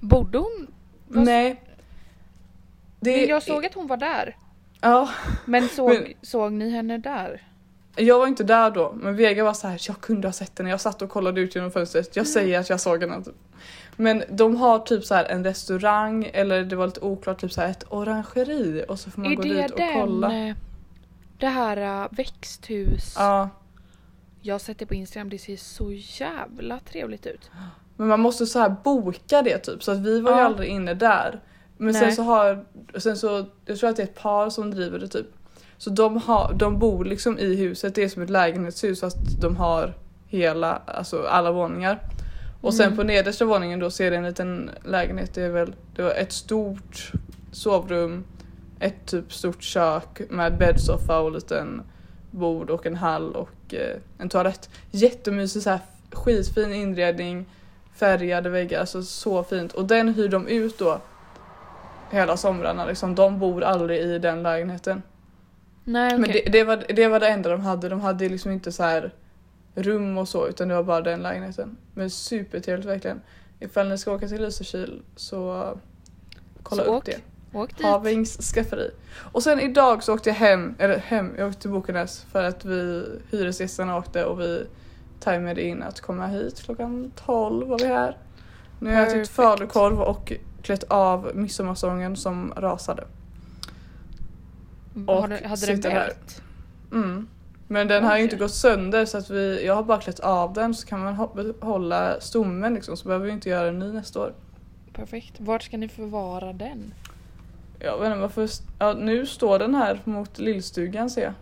Bodde 0.00 0.38
hon? 0.38 0.66
Vad- 1.08 1.24
Nej. 1.24 1.62
Det, 3.00 3.16
Men 3.16 3.26
jag 3.28 3.42
såg 3.42 3.66
att 3.66 3.74
hon 3.74 3.86
var 3.86 3.96
där. 3.96 4.36
Ja, 4.80 5.08
Men 5.44 5.68
såg, 5.76 5.88
Men- 5.88 6.12
såg 6.22 6.52
ni 6.52 6.70
henne 6.70 6.98
där? 6.98 7.42
Jag 7.96 8.18
var 8.18 8.26
inte 8.26 8.44
där 8.44 8.70
då 8.70 8.92
men 8.96 9.16
Vega 9.16 9.44
var 9.44 9.52
så 9.54 9.68
här, 9.68 9.80
jag 9.88 10.00
kunde 10.00 10.28
ha 10.28 10.32
sett 10.32 10.58
henne, 10.58 10.70
jag 10.70 10.80
satt 10.80 11.02
och 11.02 11.10
kollade 11.10 11.40
ut 11.40 11.54
genom 11.54 11.70
fönstret, 11.70 12.16
jag 12.16 12.26
säger 12.26 12.60
att 12.60 12.70
jag 12.70 12.80
såg 12.80 13.00
henne. 13.00 13.22
Men 13.96 14.22
de 14.30 14.56
har 14.56 14.78
typ 14.78 15.04
så 15.04 15.14
här 15.14 15.24
en 15.24 15.44
restaurang 15.44 16.30
eller 16.32 16.64
det 16.64 16.76
var 16.76 16.86
lite 16.86 17.00
oklart, 17.00 17.40
typ 17.40 17.52
så 17.52 17.60
här 17.60 17.68
ett 17.68 17.84
orangeri 17.88 18.84
och 18.88 18.98
så 19.00 19.10
får 19.10 19.20
man 19.22 19.32
Är 19.32 19.36
gå 19.36 19.42
dit 19.42 19.70
och 19.70 19.76
den? 19.78 19.92
kolla. 20.00 20.32
eh, 20.48 20.54
Det 21.38 21.46
här 21.46 22.02
uh, 22.04 22.08
växthus. 22.10 23.14
Ja, 23.18 23.48
Jag 24.40 24.54
har 24.54 24.58
sett 24.58 24.78
det 24.78 24.86
på 24.86 24.94
Instagram, 24.94 25.28
det 25.30 25.38
ser 25.38 25.56
så 25.56 25.92
jävla 25.92 26.78
trevligt 26.78 27.26
ut. 27.26 27.50
men 27.96 28.08
man 28.08 28.20
måste 28.20 28.46
så 28.46 28.58
här 28.58 28.76
boka 28.84 29.42
det 29.42 29.58
typ 29.58 29.82
så 29.82 29.92
att 29.92 29.98
vi 29.98 30.20
var 30.20 30.30
ju 30.32 30.38
Ja. 30.38 30.44
aldrig 30.44 30.68
inne 30.70 30.94
där. 30.94 31.40
Men 31.76 31.94
sen 31.94 32.02
Nej. 32.02 32.12
så 32.16 32.22
har, 32.22 32.64
sen 32.98 33.16
så, 33.16 33.46
jag 33.66 33.78
tror 33.78 33.90
att 33.90 33.96
det 33.96 34.02
är 34.02 34.06
ett 34.06 34.22
par 34.22 34.50
som 34.50 34.70
driver 34.70 34.98
det 34.98 35.08
typ. 35.08 35.26
Så 35.78 35.90
de, 35.90 36.16
har, 36.16 36.52
de 36.52 36.78
bor 36.78 37.04
liksom 37.04 37.38
i 37.38 37.56
huset, 37.56 37.94
det 37.94 38.02
är 38.04 38.08
som 38.08 38.22
ett 38.22 38.30
lägenhetshus 38.30 39.00
fast 39.00 39.40
de 39.40 39.56
har 39.56 39.94
hela, 40.26 40.82
alltså 40.86 41.22
alla 41.22 41.52
våningar. 41.52 41.98
Och 42.60 42.74
sen 42.74 42.86
Mm. 42.86 42.96
på 42.96 43.02
nedersta 43.02 43.44
våningen 43.44 43.80
då 43.80 43.90
ser 43.90 44.10
det 44.10 44.16
en 44.16 44.24
liten 44.24 44.70
lägenhet, 44.84 45.34
det 45.34 45.42
är 45.42 45.50
väl 45.50 45.74
det 45.96 46.02
var 46.02 46.10
ett 46.10 46.32
stort 46.32 47.12
sovrum, 47.52 48.24
ett 48.80 49.06
typ 49.06 49.32
stort 49.32 49.62
kök 49.62 50.20
med 50.30 50.58
bäddsoffa 50.58 51.18
och 51.20 51.32
liten 51.32 51.82
bord 52.30 52.70
och 52.70 52.86
en 52.86 52.96
hall 52.96 53.32
och 53.36 53.74
eh, 53.74 53.96
en 54.18 54.28
toalett. 54.28 54.70
Jättemysig 54.90 55.62
så 55.62 55.70
här 55.70 55.80
skitfin 56.12 56.72
inredning, 56.74 57.46
färgade 57.94 58.48
väggar, 58.50 58.80
alltså 58.80 59.02
så 59.02 59.44
fint. 59.44 59.72
Och 59.72 59.84
den 59.84 60.14
hyr 60.14 60.28
de 60.28 60.46
ut 60.46 60.78
då 60.78 61.00
hela 62.10 62.36
somrarna 62.36 62.86
liksom. 62.86 63.14
De 63.14 63.38
bor 63.38 63.62
aldrig 63.62 64.00
i 64.00 64.18
den 64.18 64.42
lägenheten. 64.42 65.02
Nej 65.88 66.06
okej. 66.06 66.18
Men 66.18 66.30
det, 66.30 66.50
det, 66.52 66.64
var, 66.64 66.84
det 66.88 67.08
var 67.08 67.20
det 67.20 67.28
enda 67.28 67.50
de 67.50 67.60
hade. 67.60 67.88
De 67.88 68.00
hade 68.00 68.28
liksom 68.28 68.52
inte 68.52 68.72
så 68.72 68.82
här 68.82 69.12
rum 69.74 70.18
och 70.18 70.28
så 70.28 70.48
utan 70.48 70.68
det 70.68 70.74
var 70.74 70.82
bara 70.82 71.00
den 71.00 71.22
lägenheten. 71.22 71.76
Men 71.94 72.10
supertrevligt 72.10 72.88
verkligen. 72.88 73.20
Ifall 73.60 73.88
ni 73.88 73.98
ska 73.98 74.12
åka 74.12 74.28
till 74.28 74.42
Lysekil 74.42 75.02
så 75.16 75.72
kolla 76.62 76.84
Så 76.84 76.88
upp 76.88 76.96
åk 76.96 77.04
det. 77.04 77.20
Åk 77.52 77.76
dit. 77.76 77.86
Havings 77.86 78.52
skafferi. 78.54 78.90
Och 79.32 79.42
sen 79.42 79.60
idag 79.60 80.02
så 80.02 80.14
åkte 80.14 80.30
jag 80.30 80.36
hem, 80.36 80.74
eller 80.78 80.98
hem, 80.98 81.34
jag 81.38 81.48
åkte 81.48 81.60
till 81.60 81.70
Bokenäs 81.70 82.26
för 82.32 82.44
att 82.44 82.64
vi 82.64 83.04
hyresgästerna 83.30 83.96
åkte 83.96 84.24
och 84.24 84.40
vi 84.40 84.66
tajmade 85.20 85.62
in 85.62 85.82
att 85.82 86.00
komma 86.00 86.26
hit 86.26 86.62
klockan 86.62 87.12
12 87.26 87.68
var 87.68 87.78
vi 87.78 87.86
här. 87.86 88.16
Nu 88.80 88.94
har 88.94 89.00
jag 89.00 89.08
ätit 89.08 89.28
falukorv 89.28 90.00
och 90.00 90.32
klätt 90.62 90.84
av 90.84 91.30
midsommarsången 91.34 92.16
som 92.16 92.52
rasade. 92.56 93.04
Har 95.06 95.22
och 95.22 95.28
du- 95.28 95.46
hade 95.46 95.66
den 95.66 95.80
vält? 95.80 96.42
Mm. 96.92 97.28
Men 97.68 97.88
den 97.88 98.04
har 98.04 98.16
ju 98.16 98.22
inte 98.24 98.36
gått 98.36 98.54
sönder 98.54 99.04
så 99.04 99.18
att 99.18 99.30
vi, 99.30 99.66
jag 99.66 99.74
har 99.74 99.82
bara 99.82 100.00
klätt 100.00 100.20
av 100.20 100.52
den 100.52 100.74
så 100.74 100.86
kan 100.86 101.00
man 101.00 101.28
behålla 101.60 102.20
stommen 102.20 102.74
liksom 102.74 102.96
så 102.96 103.08
behöver 103.08 103.26
vi 103.26 103.32
inte 103.32 103.48
göra 103.48 103.68
en 103.68 103.78
ny 103.78 103.92
nästa 103.92 104.20
år. 104.20 104.34
Perfekt. 104.92 105.34
Vart 105.38 105.62
ska 105.62 105.76
ni 105.76 105.88
förvara 105.88 106.52
den? 106.52 106.94
Jag 107.78 107.98
vet 107.98 108.06
inte 108.06 108.18
varför, 108.18 108.48
ja, 108.78 108.92
nu 108.92 109.26
står 109.26 109.58
den 109.58 109.74
här 109.74 110.00
mot 110.04 110.38
lillstugan 110.38 111.10
ser 111.10 111.22
jag. 111.22 111.32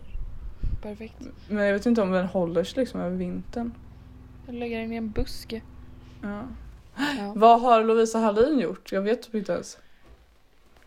Perfekt. 0.81 1.15
Men 1.49 1.65
jag 1.65 1.73
vet 1.73 1.85
inte 1.85 2.01
om 2.01 2.11
den 2.11 2.25
håller 2.25 2.63
sig 2.63 2.79
liksom 2.79 3.01
över 3.01 3.17
vintern. 3.17 3.71
Jag 4.45 4.55
lägger 4.55 4.79
den 4.79 4.93
i 4.93 4.95
en 4.95 5.09
buske. 5.11 5.61
Ja. 6.23 6.41
Ja. 7.17 7.33
Vad 7.35 7.61
har 7.61 7.83
Lovisa 7.83 8.19
Hallin 8.19 8.59
gjort? 8.59 8.91
Jag 8.91 9.01
vet 9.01 9.21
typ 9.21 9.35
inte 9.35 9.53
ens. 9.53 9.77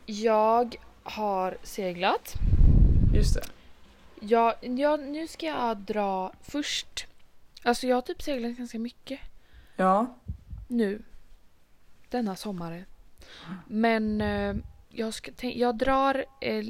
Jag 0.06 0.76
har 1.02 1.56
seglat. 1.62 2.34
Just 3.14 3.34
det. 3.34 3.42
Ja, 4.20 4.54
ja, 4.60 4.96
nu 4.96 5.28
ska 5.28 5.46
jag 5.46 5.76
dra 5.76 6.32
först. 6.42 7.06
Alltså 7.62 7.86
jag 7.86 7.96
har 7.96 8.02
typ 8.02 8.22
seglat 8.22 8.56
ganska 8.56 8.78
mycket 8.78 9.20
Ja. 9.76 10.14
nu. 10.68 11.02
Denna 12.08 12.36
sommaren. 12.36 12.84
Men 13.66 14.20
eh, 14.20 14.56
jag, 14.88 15.14
ska, 15.14 15.30
tänk- 15.36 15.56
jag 15.56 15.76
drar 15.76 16.24
eh, 16.40 16.64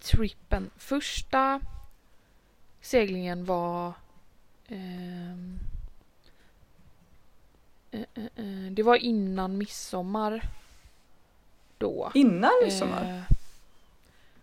trippen. 0.00 0.70
Första 0.76 1.60
seglingen 2.80 3.44
var... 3.44 3.92
ehm, 4.68 5.58
eh, 7.90 8.00
eh, 8.14 8.24
eh, 8.36 8.72
det 8.72 8.82
var 8.82 8.96
innan 8.96 9.58
midsommar. 9.58 10.48
Då. 11.78 12.10
Innan 12.14 12.50
midsommar? 12.64 13.04
Eh, 13.30 13.31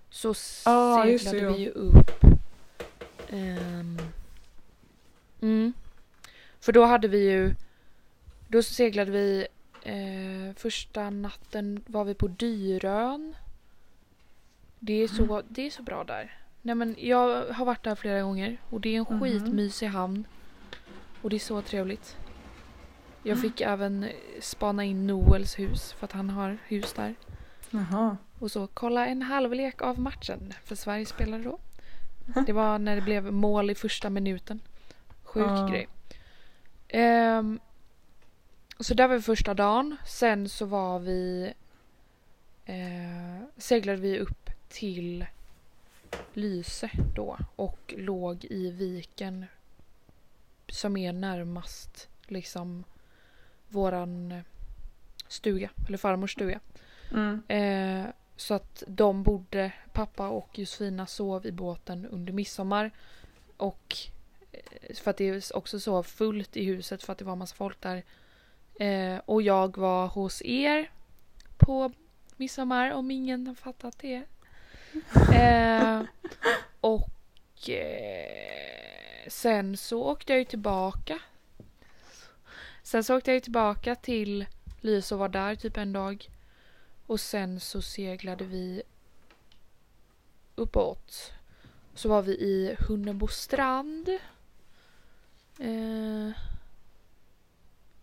så 0.09 0.33
Ah, 0.65 1.03
det, 1.05 1.19
seglade 1.19 1.53
vi 1.57 1.63
ju 1.63 1.69
upp. 1.69 2.23
ehm, 3.29 3.97
mm. 5.41 5.73
För 6.59 6.71
då 6.71 6.85
hade 6.85 7.07
vi 7.07 7.29
ju... 7.31 7.55
Då 8.47 8.63
seglade 8.63 9.11
vi... 9.11 9.47
Eh, 9.83 10.55
första 10.55 11.09
natten 11.09 11.83
var 11.87 12.03
vi 12.03 12.13
på 12.13 12.27
Dyrön. 12.27 13.35
Det 14.79 14.93
är, 14.93 15.07
så, 15.07 15.41
det 15.49 15.61
är 15.67 15.69
så 15.71 15.83
bra 15.83 16.03
där. 16.03 16.37
Nej, 16.61 16.75
men 16.75 16.95
jag 16.99 17.45
har 17.53 17.65
varit 17.65 17.83
där 17.83 17.95
flera 17.95 18.21
gånger 18.21 18.57
och 18.69 18.81
det 18.81 18.89
är 18.95 18.97
en 18.99 19.05
Mhm. 19.09 19.19
skitmysig 19.21 19.87
hamn. 19.87 20.27
Och 21.21 21.29
det 21.29 21.35
är 21.35 21.39
så 21.39 21.61
trevligt. 21.61 22.17
Jag 23.23 23.41
fick 23.41 23.61
även 23.61 24.05
spana 24.39 24.83
in 24.83 25.07
Noels 25.07 25.59
hus 25.59 25.93
för 25.93 26.05
att 26.05 26.11
han 26.11 26.29
har 26.29 26.57
hus 26.67 26.93
där. 26.93 27.15
Jaha. 27.71 28.17
Och 28.39 28.51
så 28.51 28.67
kolla 28.67 29.07
en 29.07 29.21
halvlek 29.21 29.81
av 29.81 29.99
matchen. 29.99 30.53
För 30.63 30.75
Sverige 30.75 31.05
spelade 31.05 31.43
då. 31.43 31.59
Det 32.45 32.53
var 32.53 32.79
när 32.79 32.95
det 32.95 33.01
blev 33.01 33.33
mål 33.33 33.69
i 33.69 33.75
första 33.75 34.09
minuten. 34.09 34.59
Sjuk 35.23 35.43
Ja. 35.47 35.67
grej. 35.67 35.87
Ehm, 36.87 37.59
så 38.79 38.93
där 38.93 39.07
var 39.07 39.15
vi 39.15 39.21
första 39.21 39.53
dagen. 39.53 39.95
Sen 40.05 40.49
så 40.49 40.65
var 40.65 40.99
vi... 40.99 41.53
Eh, 42.65 43.45
seglade 43.57 43.97
vi 44.01 44.19
upp 44.19 44.49
till 44.69 45.25
Lyse 46.33 46.89
då. 47.15 47.37
Och 47.55 47.93
låg 47.97 48.45
i 48.45 48.71
viken. 48.71 49.45
Som 50.67 50.97
är 50.97 51.13
närmast 51.13 52.07
liksom 52.27 52.83
våran 53.67 54.41
stuga. 55.27 55.69
Eller 55.87 55.97
farmors 55.97 56.31
stuga. 56.33 56.59
Mm. 57.11 57.41
Eh, 57.47 58.11
så 58.35 58.53
att 58.53 58.83
de 58.87 59.23
bodde, 59.23 59.71
pappa 59.93 60.27
och 60.27 60.59
Josefina 60.59 61.05
sov 61.05 61.45
i 61.45 61.51
båten 61.51 62.05
under 62.05 62.33
midsommar. 62.33 62.91
Och 63.57 63.95
eh, 64.51 64.95
för 64.95 65.11
att 65.11 65.17
det 65.17 65.51
också 65.51 65.79
så 65.79 66.03
fullt 66.03 66.57
i 66.57 66.63
huset 66.63 67.03
för 67.03 67.13
att 67.13 67.19
det 67.19 67.25
var 67.25 67.35
massa 67.35 67.55
folk 67.55 67.81
där. 67.81 68.03
Eh, 68.79 69.21
och 69.25 69.41
jag 69.41 69.77
var 69.77 70.07
hos 70.07 70.41
er 70.41 70.91
på 71.57 71.91
midsommar 72.37 72.91
om 72.91 73.11
ingen 73.11 73.47
har 73.47 73.55
fattat 73.55 73.99
det. 73.99 74.23
Eh, 75.33 76.01
och 76.81 77.69
eh, 77.69 79.27
sen 79.27 79.77
så 79.77 80.03
åkte 80.03 80.33
jag 80.33 80.39
ju 80.39 80.45
tillbaka. 80.45 81.19
Sen 82.83 83.03
så 83.03 83.17
åkte 83.17 83.31
jag 83.31 83.35
ju 83.35 83.41
tillbaka 83.41 83.95
till 83.95 84.45
Lys 84.81 85.11
och 85.11 85.19
var 85.19 85.29
där 85.29 85.55
typ 85.55 85.77
en 85.77 85.93
dag. 85.93 86.29
Och 87.09 87.19
sen 87.19 87.59
så 87.59 87.81
seglade 87.81 88.45
vi 88.45 88.81
uppåt. 90.55 91.33
Så 91.93 92.09
var 92.09 92.21
vi 92.21 92.31
i 92.31 92.75
Hunnebo 92.79 93.27
strand. 93.27 94.09
Eh, 95.59 96.31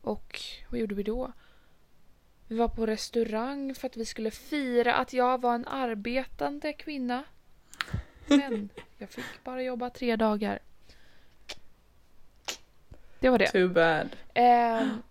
och 0.02 0.40
vad 0.70 0.80
gjorde 0.80 0.94
vi 0.94 1.02
då? 1.02 1.32
Vi 2.48 2.56
var 2.56 2.68
på 2.68 2.86
restaurang 2.86 3.74
för 3.74 3.86
att 3.86 3.96
vi 3.96 4.04
skulle 4.04 4.30
fira 4.30 4.94
att 4.94 5.12
jag 5.12 5.40
var 5.40 5.54
en 5.54 5.66
arbetande 5.66 6.72
kvinna. 6.72 7.24
Men 8.26 8.68
jag 8.98 9.10
fick 9.10 9.44
bara 9.44 9.62
jobba 9.62 9.90
tre 9.90 10.16
dagar. 10.16 10.58
Det 13.20 13.30
var 13.30 13.38
det. 13.38 13.50
Too 13.50 13.68
bad. 13.68 14.16
Ehm, 14.34 15.02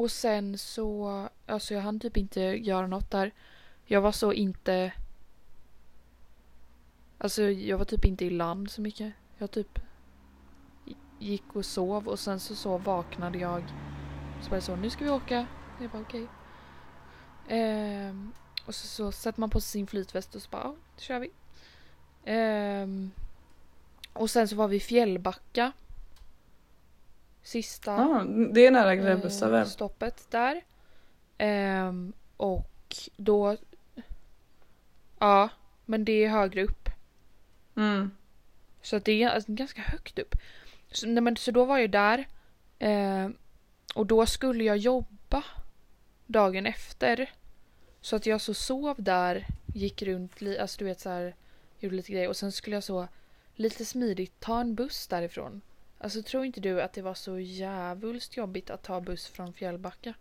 och 0.00 0.10
sen 0.10 0.58
så, 0.58 1.28
alltså 1.46 1.74
jag 1.74 1.80
hann 1.80 2.00
typ 2.00 2.16
inte 2.16 2.40
göra 2.40 2.86
något 2.86 3.10
där. 3.10 3.32
Jag 3.84 4.00
var 4.00 4.12
så 4.12 4.32
inte... 4.32 4.92
Alltså 7.18 7.42
jag 7.42 7.78
var 7.78 7.84
typ 7.84 8.04
inte 8.04 8.24
i 8.24 8.30
land 8.30 8.70
så 8.70 8.80
mycket. 8.80 9.12
Jag 9.38 9.50
typ 9.50 9.78
gick 11.18 11.56
och 11.56 11.64
sov 11.64 12.08
och 12.08 12.18
sen 12.18 12.40
så, 12.40 12.54
så 12.54 12.78
vaknade 12.78 13.38
jag. 13.38 13.62
Så 14.42 14.50
var 14.50 14.56
det 14.56 14.62
så, 14.62 14.76
nu 14.76 14.90
ska 14.90 15.04
vi 15.04 15.10
åka. 15.10 15.46
Jag 15.80 15.90
bara 15.90 16.02
okej. 16.02 16.26
Ehm, 17.48 18.32
och 18.66 18.74
så, 18.74 18.86
så 18.86 19.12
sätter 19.12 19.40
man 19.40 19.50
på 19.50 19.60
sig 19.60 19.70
sin 19.70 19.86
flytväst 19.86 20.34
och 20.34 20.42
så 20.42 20.50
bara, 20.50 20.62
ja, 20.62 20.76
då 20.96 21.00
kör 21.00 21.18
vi. 21.18 21.30
Ehm, 22.24 23.10
och 24.12 24.30
sen 24.30 24.48
så 24.48 24.56
var 24.56 24.68
vi 24.68 24.76
i 24.76 24.80
Fjällbacka. 24.80 25.72
Sista 27.42 27.92
Ah, 27.94 28.24
det 28.24 28.66
är 28.66 28.70
nära 28.70 28.96
Grebbestad 28.96 29.54
eh, 29.54 29.64
stoppet 29.64 30.26
där. 30.30 30.60
Ehm, 31.38 32.12
och 32.36 32.96
då... 33.16 33.56
Ja, 35.18 35.48
men 35.84 36.04
det 36.04 36.24
är 36.24 36.28
högre 36.28 36.64
upp. 36.64 36.88
Mm. 37.76 38.10
Så 38.82 38.96
att 38.96 39.04
det 39.04 39.22
är 39.22 39.28
alltså 39.28 39.52
ganska 39.52 39.82
högt 39.82 40.18
upp. 40.18 40.34
Så, 40.90 41.06
nej, 41.06 41.22
men, 41.22 41.36
så 41.36 41.50
då 41.50 41.64
var 41.64 41.78
jag 41.78 41.90
där. 41.90 42.28
ehm, 42.78 43.36
och 43.94 44.06
då 44.06 44.26
skulle 44.26 44.64
jag 44.64 44.76
jobba 44.76 45.44
dagen 46.26 46.66
efter. 46.66 47.30
Så 48.00 48.16
att 48.16 48.26
jag 48.26 48.40
så 48.40 48.54
sov 48.54 48.94
där, 49.02 49.46
gick 49.74 50.02
runt, 50.02 50.40
li- 50.40 50.58
alltså 50.58 50.78
du 50.78 50.84
vet 50.84 51.00
så 51.00 51.08
här, 51.10 51.34
gjorde 51.78 51.96
lite 51.96 52.12
grejer 52.12 52.28
och 52.28 52.36
sen 52.36 52.52
skulle 52.52 52.76
jag 52.76 52.84
så 52.84 53.08
lite 53.54 53.84
smidigt 53.84 54.40
ta 54.40 54.60
en 54.60 54.74
buss 54.74 55.06
därifrån. 55.06 55.60
Alltså 56.02 56.22
tror 56.22 56.44
inte 56.44 56.60
du 56.60 56.82
att 56.82 56.92
det 56.92 57.02
var 57.02 57.14
så 57.14 57.38
jävulst 57.38 58.36
jobbigt 58.36 58.70
att 58.70 58.82
ta 58.82 59.00
buss 59.00 59.26
från 59.26 59.52
Fjällbacka? 59.52 60.14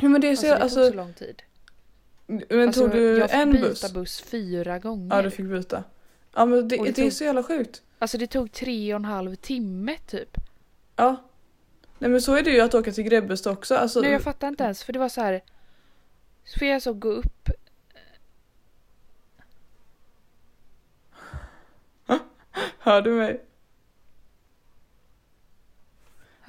Ja, 0.00 0.08
men 0.08 0.20
det 0.20 0.26
är 0.26 0.30
Alltså 0.30 0.46
så, 0.46 0.54
det 0.54 0.58
alltså, 0.62 0.80
tog 0.80 0.90
så 0.90 0.96
lång 0.96 1.12
tid. 1.12 1.42
men 2.26 2.68
Alltså, 2.68 2.80
tog 2.80 2.90
du 2.90 3.18
jag 3.18 3.30
fick 3.30 3.40
en 3.40 3.52
byta 3.52 3.68
buss? 3.68 3.92
buss 3.92 4.20
fyra 4.20 4.78
gånger. 4.78 5.16
Ja, 5.16 5.22
du 5.22 5.30
fick 5.30 5.46
byta. 5.46 5.84
Ja, 6.34 6.44
men 6.46 6.68
det, 6.68 6.76
det, 6.76 6.82
det 6.84 6.88
är 6.88 6.92
tog- 6.92 7.12
så 7.12 7.24
jävla 7.24 7.42
sjukt. 7.42 7.82
Alltså 7.98 8.18
det 8.18 8.26
tog 8.26 8.52
tre 8.52 8.94
och 8.94 8.96
en 9.00 9.04
halv 9.04 9.34
timme 9.36 9.96
typ. 10.06 10.36
Ja. 10.96 11.16
Nej 11.98 12.10
men 12.10 12.22
så 12.22 12.34
är 12.36 12.42
det 12.42 12.50
ju 12.50 12.60
att 12.60 12.74
åka 12.74 12.92
till 12.92 13.04
Grebbestad 13.04 13.52
också. 13.52 13.74
Alltså, 13.74 14.00
Nej 14.00 14.12
jag 14.12 14.22
fattar 14.22 14.48
inte 14.48 14.64
ens 14.64 14.84
för 14.84 14.92
det 14.92 14.98
var 14.98 15.08
så 15.08 15.20
här. 15.20 15.40
Så 16.44 16.58
får 16.58 16.68
jag 16.68 16.82
så 16.82 16.92
gå 16.92 17.08
upp. 17.08 17.50
Hör 22.78 23.02
du 23.02 23.10
mig? 23.10 23.40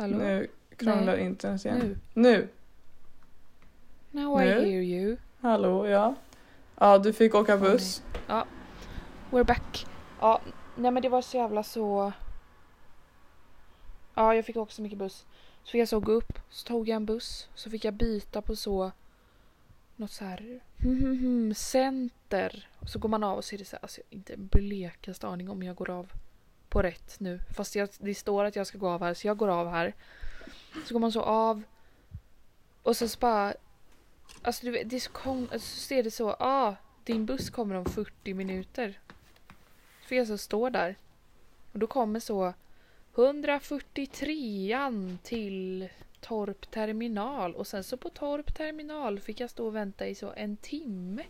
Hallå? 0.02 0.18
Nu 0.18 0.48
krånglar 0.78 1.16
Nej. 1.16 1.26
internet 1.26 1.66
igen. 1.66 1.78
Nu. 1.78 1.98
Nu. 2.14 2.48
Now 4.12 4.42
I 4.42 4.46
Nu? 4.46 4.52
hear 4.52 4.82
you. 4.82 5.18
Hallå, 5.42 5.88
ja. 5.88 6.16
Ja, 6.80 6.98
du 6.98 7.14
fick 7.14 7.36
åka 7.36 7.58
buss. 7.58 8.04
We're 9.32 9.44
back. 9.44 9.86
Ja, 10.20 10.42
nej 10.76 10.92
men 10.92 11.04
det 11.04 11.10
var 11.10 11.22
så 11.22 11.38
jävla 11.38 11.64
så... 11.64 12.14
Ja, 14.16 14.36
jag 14.36 14.46
fick 14.46 14.56
också 14.58 14.76
så 14.76 14.82
mycket 14.82 14.98
buss. 14.98 15.26
Så 15.64 15.72
fick 15.72 15.82
jag 15.82 15.88
så 15.88 16.00
gå 16.00 16.12
upp, 16.12 16.40
så 16.50 16.68
tog 16.68 16.90
jag 16.90 16.96
en 16.96 17.06
buss, 17.06 17.50
så 17.56 17.70
fick 17.70 17.86
jag 17.86 17.94
byta 17.94 18.42
på 18.42 18.56
så... 18.56 18.92
Något 19.96 20.12
så 20.12 20.26
här... 20.26 20.60
center. 21.56 22.70
Och 22.80 22.90
så 22.90 23.00
går 23.00 23.10
man 23.10 23.24
av 23.24 23.38
och 23.38 23.46
så 23.46 23.56
är 23.56 23.60
det 23.60 23.66
så 23.66 23.76
här, 23.76 23.82
alltså 23.82 24.02
inte 24.10 24.38
blekaste 24.38 25.28
aning 25.28 25.50
om 25.50 25.64
jag 25.64 25.76
går 25.76 25.90
av 25.90 26.12
på 26.72 26.82
rätt 26.82 27.20
nu. 27.20 27.40
Fast 27.56 27.76
jag, 27.76 27.90
det 28.00 28.16
står 28.16 28.46
att 28.46 28.56
jag 28.56 28.68
ska 28.68 28.78
gå 28.78 28.90
av 28.90 29.02
här, 29.02 29.14
så 29.14 29.28
jag 29.28 29.38
går 29.38 29.48
av 29.48 29.70
här. 29.70 29.94
Så 30.86 30.94
går 30.94 31.00
man 31.00 31.12
så 31.12 31.22
av. 31.22 31.64
Och 32.84 32.98
så, 32.98 33.08
bara... 33.20 33.54
Alltså 34.42 34.66
du 34.66 34.72
vet, 34.72 34.90
det 34.90 34.96
är 34.96 35.00
så 35.00 35.12
kon... 35.12 35.50
Alltså, 35.54 35.80
så 35.80 35.94
är 35.94 36.04
det 36.04 36.12
så, 36.12 36.30
ah, 36.30 36.76
din 37.04 37.26
buss 37.26 37.50
kommer 37.50 37.76
om 37.76 37.86
40 37.86 38.34
minuter. 38.34 39.00
Fick 40.06 40.18
jag 40.20 40.28
så 40.28 40.38
stå 40.38 40.70
där. 40.70 40.96
Och 41.72 41.80
då 41.80 41.88
kommer 41.88 42.20
så 42.20 42.54
143an 43.16 45.18
till 45.24 45.90
Torp 46.22 46.72
terminal 46.72 47.56
och 47.56 47.68
sen 47.68 47.84
så 47.84 47.98
på 47.98 48.10
Torp 48.10 48.56
terminal 48.56 49.20
fick 49.20 49.40
jag 49.40 49.50
stå 49.50 49.68
och 49.68 49.76
vänta 49.76 50.08
i 50.08 50.16
så 50.16 50.34
en 50.36 50.58
timme. 50.58 51.24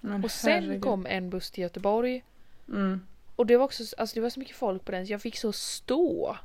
Men 0.00 0.24
Och 0.24 0.30
sen 0.30 0.52
herregud. 0.52 0.82
kom 0.82 1.06
en 1.06 1.30
buss 1.30 1.50
till 1.50 1.62
Göteborg 1.62 2.24
Mm. 2.68 3.00
Och 3.36 3.46
det 3.46 3.56
var 3.56 3.64
också 3.64 3.82
alltså 3.98 4.14
det 4.14 4.20
var 4.20 4.30
så 4.30 4.40
mycket 4.40 4.56
folk 4.56 4.84
på 4.84 4.92
den 4.92 5.06
så 5.06 5.12
jag 5.12 5.22
fick 5.22 5.36
så 5.38 5.52
stå. 5.52 6.36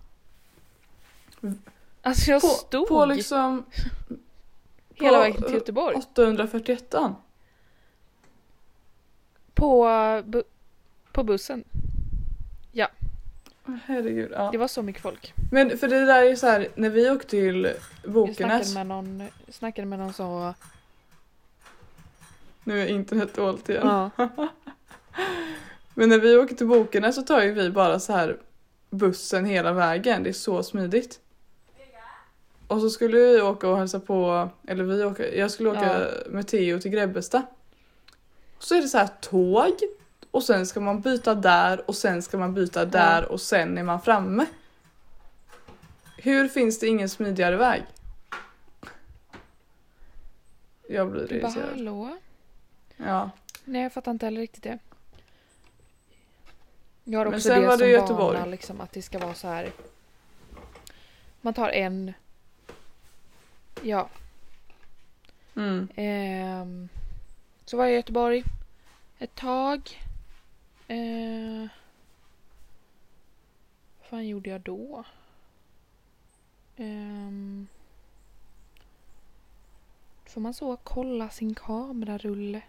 Alltså 2.01 2.31
jag 2.31 2.41
På, 2.41 2.47
stod 2.47 2.87
på 2.87 3.05
liksom 3.05 3.65
hela 4.93 5.17
på- 5.17 5.23
vägen 5.23 5.41
till 5.43 5.53
Göteborg. 5.53 5.95
841 5.95 6.95
På, 9.53 9.85
bu- 10.25 10.43
på 11.11 11.23
bussen. 11.23 11.63
Herregud. 13.85 14.31
Ja. 14.33 14.49
Det 14.51 14.57
var 14.57 14.67
så 14.67 14.81
mycket 14.81 15.01
folk. 15.01 15.33
Men 15.51 15.77
för 15.77 15.87
det 15.87 16.05
där 16.05 16.23
är 16.23 16.35
så 16.35 16.47
här 16.47 16.67
när 16.75 16.89
vi 16.89 17.09
åkte 17.11 17.29
till 17.29 17.63
Jag 17.63 17.73
snackade 17.75 18.13
Bokenäs. 18.13 18.73
med 18.73 18.87
någon, 18.87 19.23
snackade 19.49 19.85
med 19.85 19.99
någon 19.99 20.13
så 20.13 20.53
Nu 22.63 22.81
är 22.81 22.87
internet 22.87 23.33
dåligt 23.35 23.69
igen. 23.69 23.87
ja, 23.87 24.09
Men 25.97 26.09
när 26.09 26.19
vi 26.19 26.37
åker 26.37 26.55
till 26.55 26.67
Bokenäs 26.67 27.15
så 27.15 27.21
tar 27.21 27.41
ju 27.41 27.51
vi 27.51 27.69
bara 27.69 27.99
så 27.99 28.13
här 28.13 28.37
bussen 28.89 29.45
hela 29.45 29.73
vägen. 29.73 30.23
Det 30.23 30.29
är 30.29 30.33
så 30.33 30.63
smidigt. 30.63 31.19
Och 32.67 32.81
så 32.81 32.89
skulle 32.89 33.17
vi 33.17 33.41
åka 33.41 33.69
och 33.69 33.77
hälsa 33.77 33.99
på, 33.99 34.49
eller 34.67 34.83
vi 34.83 35.03
åker, 35.03 35.33
jag 35.33 35.51
skulle 35.51 35.69
åka 35.69 36.07
med 36.29 36.47
Theo 36.47 36.79
till 36.79 36.91
Grebbestad. 36.91 37.41
Så 38.59 38.75
är 38.75 38.81
det 38.81 38.87
så 38.87 38.97
här 38.97 39.09
tåg 39.21 39.73
och 40.31 40.43
sen 40.43 40.67
ska 40.67 40.79
man 40.79 41.01
byta 41.01 41.35
där 41.35 41.89
och 41.89 41.95
sen 41.95 42.21
ska 42.21 42.37
man 42.37 42.53
byta 42.53 42.85
där 42.85 43.31
och 43.31 43.41
sen 43.41 43.77
är 43.77 43.83
man 43.83 44.01
framme. 44.01 44.45
Hur 46.17 46.47
finns 46.47 46.79
det 46.79 46.87
ingen 46.87 47.09
smidigare 47.09 47.55
väg? 47.55 47.83
Jag 50.89 51.11
blir 51.11 51.27
du 51.27 51.41
bara 51.41 51.51
irriterad. 51.51 51.69
hallå? 51.69 52.17
Ja. 52.97 53.29
Nej 53.65 53.83
jag 53.83 53.93
fattar 53.93 54.11
inte 54.11 54.25
heller 54.25 54.41
riktigt 54.41 54.63
det. 54.63 54.79
Jag 57.09 57.19
har 57.19 57.25
Men 57.25 57.33
också 57.33 57.47
sen 57.49 57.61
det 57.61 57.67
var 57.67 57.73
det 57.73 57.79
som 57.79 57.89
Göteborg. 57.89 58.37
vana 58.37 58.45
liksom 58.45 58.81
att 58.81 58.91
det 58.91 59.01
ska 59.01 59.19
vara 59.19 59.33
så 59.33 59.47
här. 59.47 59.71
Man 61.41 61.53
tar 61.53 61.69
en. 61.69 62.13
Ja. 63.81 64.09
Mm. 65.55 65.87
ehm, 65.95 66.89
så 67.65 67.77
var 67.77 67.85
jag 67.85 67.93
i 67.93 67.95
Göteborg. 67.95 68.43
Ett 69.19 69.35
tag. 69.35 70.01
Eh, 70.87 71.67
vad 73.99 74.09
fan 74.09 74.27
gjorde 74.27 74.49
jag 74.49 74.61
då? 74.61 75.03
Ehm, 76.77 77.67
får 80.25 80.41
man 80.41 80.53
så 80.53 80.77
kolla 80.77 81.29
sin 81.29 81.55
kamerarulle? 81.55 82.61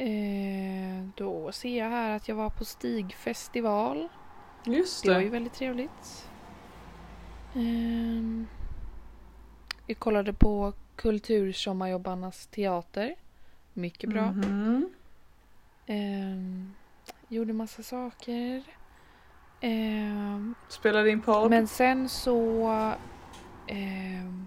Eh, 0.00 1.04
då 1.16 1.52
ser 1.52 1.78
jag 1.78 1.90
här 1.90 2.16
att 2.16 2.28
jag 2.28 2.36
var 2.36 2.50
på 2.50 2.64
Stigfestival. 2.64 4.08
Just 4.64 5.04
Det 5.04 5.12
var 5.12 5.18
ju 5.20 5.24
det. 5.24 5.30
väldigt 5.30 5.52
trevligt. 5.54 6.30
Ehm, 7.54 8.46
jag 9.86 9.98
kollade 9.98 10.32
på 10.32 10.72
Kultursommarjobbarnas 10.96 12.46
teater. 12.46 13.14
Mycket 13.72 14.10
bra. 14.10 14.32
Mhm. 14.32 14.90
Ehm, 15.86 16.74
gjorde 17.28 17.52
massa 17.52 17.82
saker. 17.82 18.62
Ehm, 19.60 20.54
Spelade 20.68 21.10
in 21.10 21.22
podd. 21.22 21.50
men 21.50 21.66
sen 21.68 22.08
så... 22.08 22.68
ehm, 23.66 24.46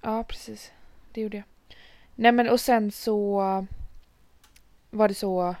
ja, 0.00 0.24
precis. 0.24 0.72
Det 1.12 1.20
gjorde 1.20 1.36
jag. 1.36 1.44
Nej 2.20 2.32
men 2.32 2.48
och 2.48 2.60
sen 2.60 2.92
så 2.92 3.40
var 4.90 5.08
det 5.08 5.14
så... 5.14 5.54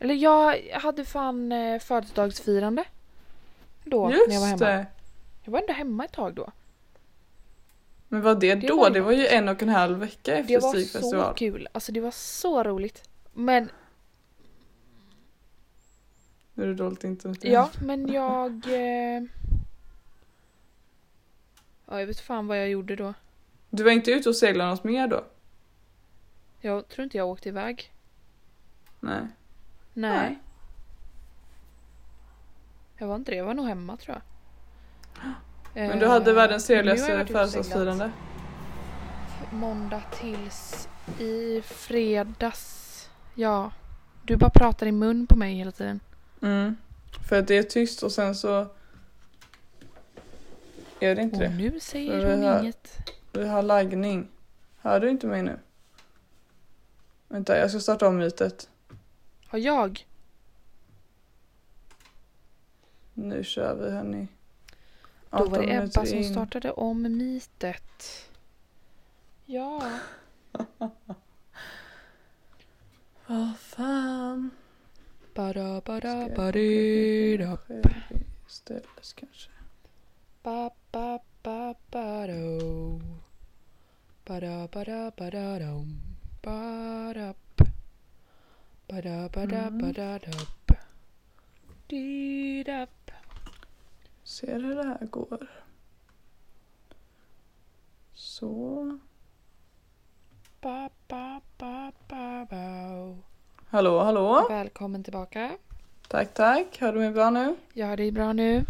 Eller 0.00 0.14
jag 0.14 0.58
hade 0.72 1.04
fan 1.04 1.52
eh, 1.52 1.78
födelsedagsfirande. 1.80 2.84
Då 3.84 4.08
när 4.08 4.14
jag 4.16 4.26
var 4.26 4.32
Just 4.32 4.44
hemma. 4.46 4.56
det. 4.76 4.86
Jag 5.42 5.52
var 5.52 5.60
ändå 5.60 5.72
hemma 5.72 6.04
ett 6.04 6.12
tag 6.12 6.34
då. 6.34 6.52
Men 8.08 8.22
vad 8.22 8.40
det, 8.40 8.54
Det 8.54 8.66
då? 8.68 8.76
var 8.76 8.90
det 8.90 9.00
var 9.00 9.12
ju 9.12 9.26
en 9.26 9.48
och 9.48 9.62
en 9.62 9.68
halv 9.68 9.98
vecka 9.98 10.36
efter 10.36 10.54
Det 10.54 10.60
var 10.60 10.72
så 10.72 10.78
Stigfestival. 10.78 11.34
kul. 11.34 11.68
Alltså 11.72 11.92
det 11.92 12.00
var 12.00 12.10
så 12.10 12.62
roligt. 12.62 13.08
Men 13.32 13.68
Nu 16.54 16.62
är 16.62 16.66
det 16.66 16.74
dåligt 16.74 17.04
internet. 17.04 17.38
Ja, 17.44 17.70
men 17.82 18.12
jag... 18.12 18.52
Eh... 18.66 19.22
Ja, 21.86 22.00
jag 22.00 22.06
vet 22.06 22.20
fan 22.20 22.46
vad 22.46 22.58
jag 22.58 22.68
gjorde 22.68 22.96
då. 22.96 23.14
Du 23.74 23.82
var 23.82 23.90
inte 23.90 24.10
ute 24.10 24.28
och 24.28 24.36
seglade 24.36 24.70
något 24.70 24.84
mer 24.84 25.08
då? 25.08 25.24
Jag 26.60 26.88
tror 26.88 27.04
inte 27.04 27.16
jag 27.16 27.28
åkte 27.28 27.48
iväg. 27.48 27.92
Nej. 29.00 29.20
Nej. 29.92 30.18
Nej. 30.18 30.38
Jag 32.98 33.06
var 33.06 33.16
inte 33.16 33.30
det. 33.30 33.36
Jag 33.36 33.44
var 33.44 33.54
nog 33.54 33.66
hemma 33.66 33.96
tror 33.96 34.16
jag. 34.16 35.32
Men 35.88 35.98
du 35.98 36.06
hade 36.06 36.30
Eh, 36.30 36.34
världens 36.34 36.66
trevligaste 36.66 37.26
födelsedagsfirande. 37.26 38.10
Måndag 39.52 40.02
tills 40.10 40.88
i 41.18 41.62
fredags. 41.62 43.08
Ja. 43.34 43.72
Du 44.24 44.36
bara 44.36 44.50
pratar 44.50 44.86
i 44.86 44.92
mun 44.92 45.26
på 45.26 45.36
mig 45.36 45.54
hela 45.54 45.72
tiden. 45.72 46.00
Mm. 46.42 46.76
För 47.28 47.38
att 47.38 47.48
det 47.48 47.58
är 47.58 47.62
tyst 47.62 48.02
och 48.02 48.12
sen 48.12 48.34
så 48.34 48.66
är 51.00 51.14
det 51.14 51.22
inte 51.22 51.36
Och 51.36 51.42
det. 51.42 51.48
nu 51.48 51.80
säger 51.80 52.30
hon 52.30 52.60
inget. 52.62 53.12
Vi 53.32 53.48
har 53.48 53.62
laggning. 53.62 54.28
Hör 54.80 55.00
du 55.00 55.10
inte 55.10 55.26
mig 55.26 55.42
nu? 55.42 55.58
Vänta, 57.28 57.58
jag 57.58 57.70
ska 57.70 57.80
starta 57.80 58.08
om 58.08 58.16
mytet. 58.16 58.70
Har 59.46 59.58
jag? 59.58 60.06
Nu 63.14 63.44
kör 63.44 63.74
vi 63.74 63.90
hörni. 63.90 64.28
Då 65.30 65.38
var 65.38 65.46
18 65.46 65.66
det 65.66 65.74
Ebba 65.74 66.06
som 66.06 66.18
in. 66.18 66.30
startade 66.30 66.72
om 66.72 67.02
mitet. 67.02 68.30
Ja. 69.46 69.90
Vad 73.26 73.58
fan. 73.58 74.50
Bara, 75.34 75.80
bara, 75.80 76.28
bara, 76.36 77.58
istället 78.48 79.14
kanske. 79.14 79.50
Ba, 80.42 80.70
ba, 80.90 81.18
ba, 81.42 81.74
ba, 81.90 82.26
do. 82.26 83.00
Ba-da, 84.32 84.66
ba-da, 84.72 85.12
ba-da, 85.18 85.58
dum. 85.60 85.88
Ba-da-p. 86.42 87.64
Ba-da, 88.88 89.28
ba-da, 89.28 89.68
Mm. 89.68 89.92
Di-dap. 91.86 93.10
Ser 94.24 94.60
hur 94.60 94.74
det 94.74 94.82
här 94.88 95.06
går. 95.06 95.46
Så. 98.14 98.98
Ba, 100.60 100.88
ba, 101.08 101.40
ba, 101.58 101.92
ba, 102.08 102.46
ba. 102.50 103.16
Hallå, 103.70 103.98
hallå. 104.00 104.46
Välkommen 104.48 105.04
tillbaka. 105.04 105.50
Tack, 106.08 106.34
tack. 106.34 106.78
Hör 106.80 106.92
du 106.92 106.98
mig 106.98 107.10
bra 107.10 107.30
nu? 107.30 107.56
Jag 107.72 107.86
har 107.86 107.96
dig 107.96 108.12
bra 108.12 108.32
nu. 108.32 108.64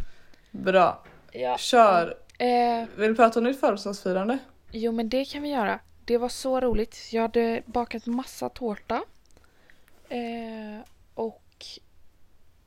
Bra. 0.51 1.03
Ja. 1.33 1.59
Kör. 1.59 2.15
Eh, 2.39 2.87
Vill 2.97 3.09
du 3.09 3.15
prata 3.15 3.39
om 3.39 3.45
ditt 3.45 3.61
födelsedagsfirande? 3.61 4.39
Jo 4.73 4.93
men 4.93 5.09
det 5.09 5.25
kan 5.25 5.43
vi 5.43 5.49
göra. 5.49 5.81
Det 6.05 6.19
var 6.19 6.29
så 6.29 6.61
roligt. 6.61 7.09
Jag 7.13 7.23
hade 7.23 7.63
bakat 7.67 8.07
massa 8.07 8.49
tårta. 8.49 9.05
Eh, 10.09 10.81
och 11.15 11.67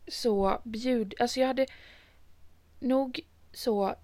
så 0.08 0.62
bjud... 0.64 1.14
Alltså 1.20 1.40
jag 1.40 1.48
hade 1.48 1.66
nog 2.80 3.20
så 3.54 3.96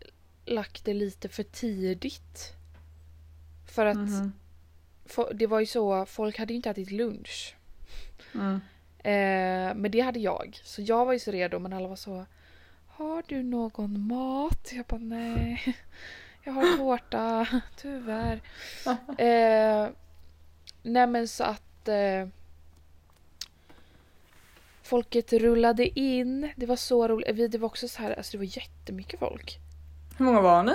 lagt 0.45 0.85
det 0.85 0.93
lite 0.93 1.29
för 1.29 1.43
tidigt. 1.43 2.53
För 3.75 3.85
att 3.85 3.97
Mhm. 3.97 4.33
fo- 5.05 5.33
det 5.33 5.47
var 5.47 5.59
ju 5.59 5.65
så, 5.65 6.05
folk 6.05 6.37
hade 6.39 6.53
ju 6.53 6.57
inte 6.57 6.69
ätit 6.69 6.91
lunch. 6.91 7.55
Mm. 8.33 8.53
Eh, 8.97 9.75
men 9.75 9.91
det 9.91 9.99
hade 9.99 10.19
jag. 10.19 10.59
Så 10.63 10.81
jag 10.81 11.05
var 11.05 11.13
ju 11.13 11.19
så 11.19 11.31
redo 11.31 11.59
men 11.59 11.73
alla 11.73 11.87
var 11.87 11.95
så 11.95 12.25
Har 12.87 13.23
du 13.27 13.43
någon 13.43 14.07
mat? 14.07 14.69
Jag 14.73 14.85
bara 14.85 14.99
nej. 14.99 15.75
Jag 16.43 16.53
har 16.53 16.77
tårta, 16.77 17.47
tyvärr. 17.75 18.41
Eh, 19.17 19.89
nej 20.83 21.07
men 21.07 21.27
så 21.27 21.43
att 21.43 21.87
eh, 21.87 22.27
Folket 24.83 25.33
rullade 25.33 25.99
in. 25.99 26.51
Det 26.55 26.65
var 26.65 26.75
så 26.75 27.07
roligt. 27.07 27.35
Vi- 27.35 27.47
Det 27.47 27.57
var 27.57 27.65
också 27.67 27.87
så 27.87 28.01
här, 28.01 28.13
alltså 28.17 28.31
det 28.31 28.37
var 28.37 28.57
jättemycket 28.57 29.19
folk. 29.19 29.57
Hur 30.17 30.25
många 30.25 30.41
var 30.41 30.63
ni? 30.63 30.73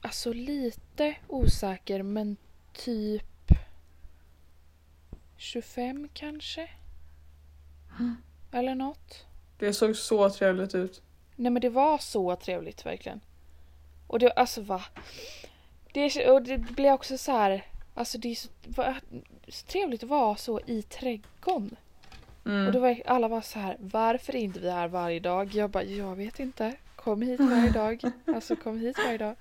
Alltså 0.00 0.32
lite 0.32 1.14
osäker 1.28 2.02
men 2.02 2.36
typ 2.72 3.52
25 5.36 6.08
kanske? 6.14 6.70
Eller 8.52 8.74
något. 8.74 9.26
Det 9.58 9.72
såg 9.72 9.96
så 9.96 10.30
trevligt 10.30 10.74
ut. 10.74 11.02
Nej 11.36 11.52
men 11.52 11.62
det 11.62 11.68
var 11.70 11.98
så 11.98 12.36
trevligt 12.36 12.86
verkligen. 12.86 13.20
Och 14.10 14.18
det, 14.18 14.30
alltså 14.30 14.60
va? 14.60 14.82
Det, 15.92 16.28
och 16.30 16.42
det 16.42 16.58
blir 16.58 16.92
också 16.92 17.18
så 17.18 17.32
här, 17.32 17.66
alltså 17.94 18.18
det 18.18 18.28
är 18.30 18.34
så, 18.34 18.48
va, 18.64 18.94
så 19.48 19.66
trevligt 19.66 20.02
att 20.02 20.08
vara 20.08 20.36
så 20.36 20.60
i 20.66 20.82
trädgården. 20.82 21.76
Mm. 22.46 22.66
Och 22.66 22.72
då 22.72 22.80
var 22.80 23.02
alla 23.06 23.28
var 23.28 23.40
så 23.40 23.58
här, 23.58 23.76
varför 23.80 24.36
är 24.36 24.40
inte 24.40 24.60
vi 24.60 24.70
här 24.70 24.88
varje 24.88 25.20
dag? 25.20 25.54
Jag 25.54 25.70
bara, 25.70 25.82
jag 25.82 26.16
vet 26.16 26.40
inte. 26.40 26.74
Kom 26.96 27.22
hit 27.22 27.40
varje 27.40 27.70
dag. 27.70 28.02
Alltså 28.34 28.56
kom 28.56 28.78
hit 28.78 28.98
varje 29.04 29.18
dag. 29.18 29.36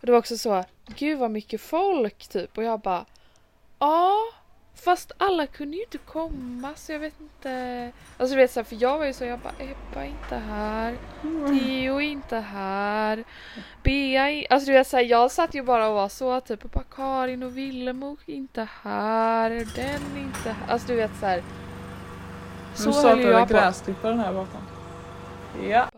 Och 0.00 0.06
det 0.06 0.12
var 0.12 0.18
också 0.18 0.38
så, 0.38 0.64
gud 0.86 1.18
vad 1.18 1.30
mycket 1.30 1.60
folk 1.60 2.28
typ. 2.28 2.58
Och 2.58 2.64
jag 2.64 2.80
bara, 2.80 3.04
ja. 3.78 4.16
Fast 4.84 5.12
alla 5.18 5.46
kunde 5.46 5.76
ju 5.76 5.82
inte 5.82 5.98
komma 5.98 6.68
så 6.76 6.92
jag 6.92 6.98
vet 6.98 7.20
inte. 7.20 7.92
Alltså 8.18 8.34
du 8.34 8.40
vet 8.40 8.50
så 8.52 8.60
här, 8.60 8.64
för 8.64 8.76
jag 8.82 8.98
var 8.98 9.04
ju 9.06 9.12
så, 9.12 9.24
jag 9.24 9.38
bara, 9.38 9.52
Ebba 9.58 10.00
är 10.04 10.06
inte 10.08 10.36
här. 10.36 10.96
Theo 11.48 11.96
är 11.96 12.00
inte 12.00 12.36
här. 12.36 13.24
Bea 13.82 14.30
är, 14.30 14.52
alltså 14.52 14.66
du 14.66 14.72
vet 14.72 14.86
så 14.86 14.96
här, 14.96 15.04
jag 15.04 15.30
satt 15.30 15.54
ju 15.54 15.62
bara 15.62 15.88
och 15.88 15.94
var 15.94 16.08
så 16.08 16.40
typ 16.40 16.64
och 16.64 16.70
bara 16.70 16.84
Karin 16.84 17.42
och 17.42 17.56
Villemo 17.58 18.16
är 18.26 18.34
inte 18.34 18.68
här. 18.82 19.50
Den 19.50 20.16
är 20.16 20.20
inte 20.22 20.50
här. 20.50 20.72
Alltså 20.72 20.88
du 20.88 20.94
vet 20.94 21.10
så 21.20 21.26
här. 21.26 21.36
Nu 21.36 21.42
Så 22.74 22.84
höll 22.84 22.92
startade 22.94 23.22
jag 23.22 23.48
på. 23.48 23.54
gräsklipparen 23.54 24.18
här 24.18 24.32
bakom. 24.32 24.60
Ja, 25.70 25.88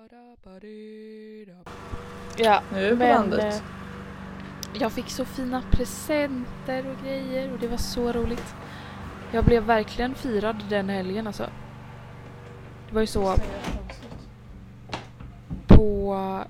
Ja, 2.36 2.62
nu 2.72 2.78
är 2.78 2.82
vi 2.84 2.90
på 2.90 2.96
men 2.96 3.08
landet. 3.14 3.62
Eh, 4.74 4.80
jag 4.82 4.92
fick 4.92 5.10
så 5.10 5.24
fina 5.24 5.62
presenter 5.70 6.86
och 6.90 7.04
grejer 7.04 7.52
och 7.52 7.58
det 7.58 7.68
var 7.68 7.76
så 7.76 8.12
roligt. 8.12 8.54
Jag 9.32 9.44
blev 9.44 9.62
verkligen 9.62 10.14
firad 10.14 10.56
den 10.68 10.88
helgen 10.88 11.26
alltså. 11.26 11.46
Det 12.88 12.94
var 12.94 13.00
ju 13.00 13.06
så 13.06 13.34
på 15.66 16.44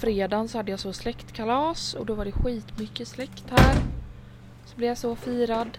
fredagen 0.00 0.48
så 0.48 0.58
hade 0.58 0.70
jag 0.70 0.80
så 0.80 0.92
släktkalas 0.92 1.94
och 1.94 2.06
då 2.06 2.14
var 2.14 2.24
det 2.24 2.32
skitmycket 2.32 3.08
släkt 3.08 3.44
här. 3.50 3.74
Så 4.64 4.76
blev 4.76 4.88
jag 4.88 4.98
så 4.98 5.16
firad. 5.16 5.78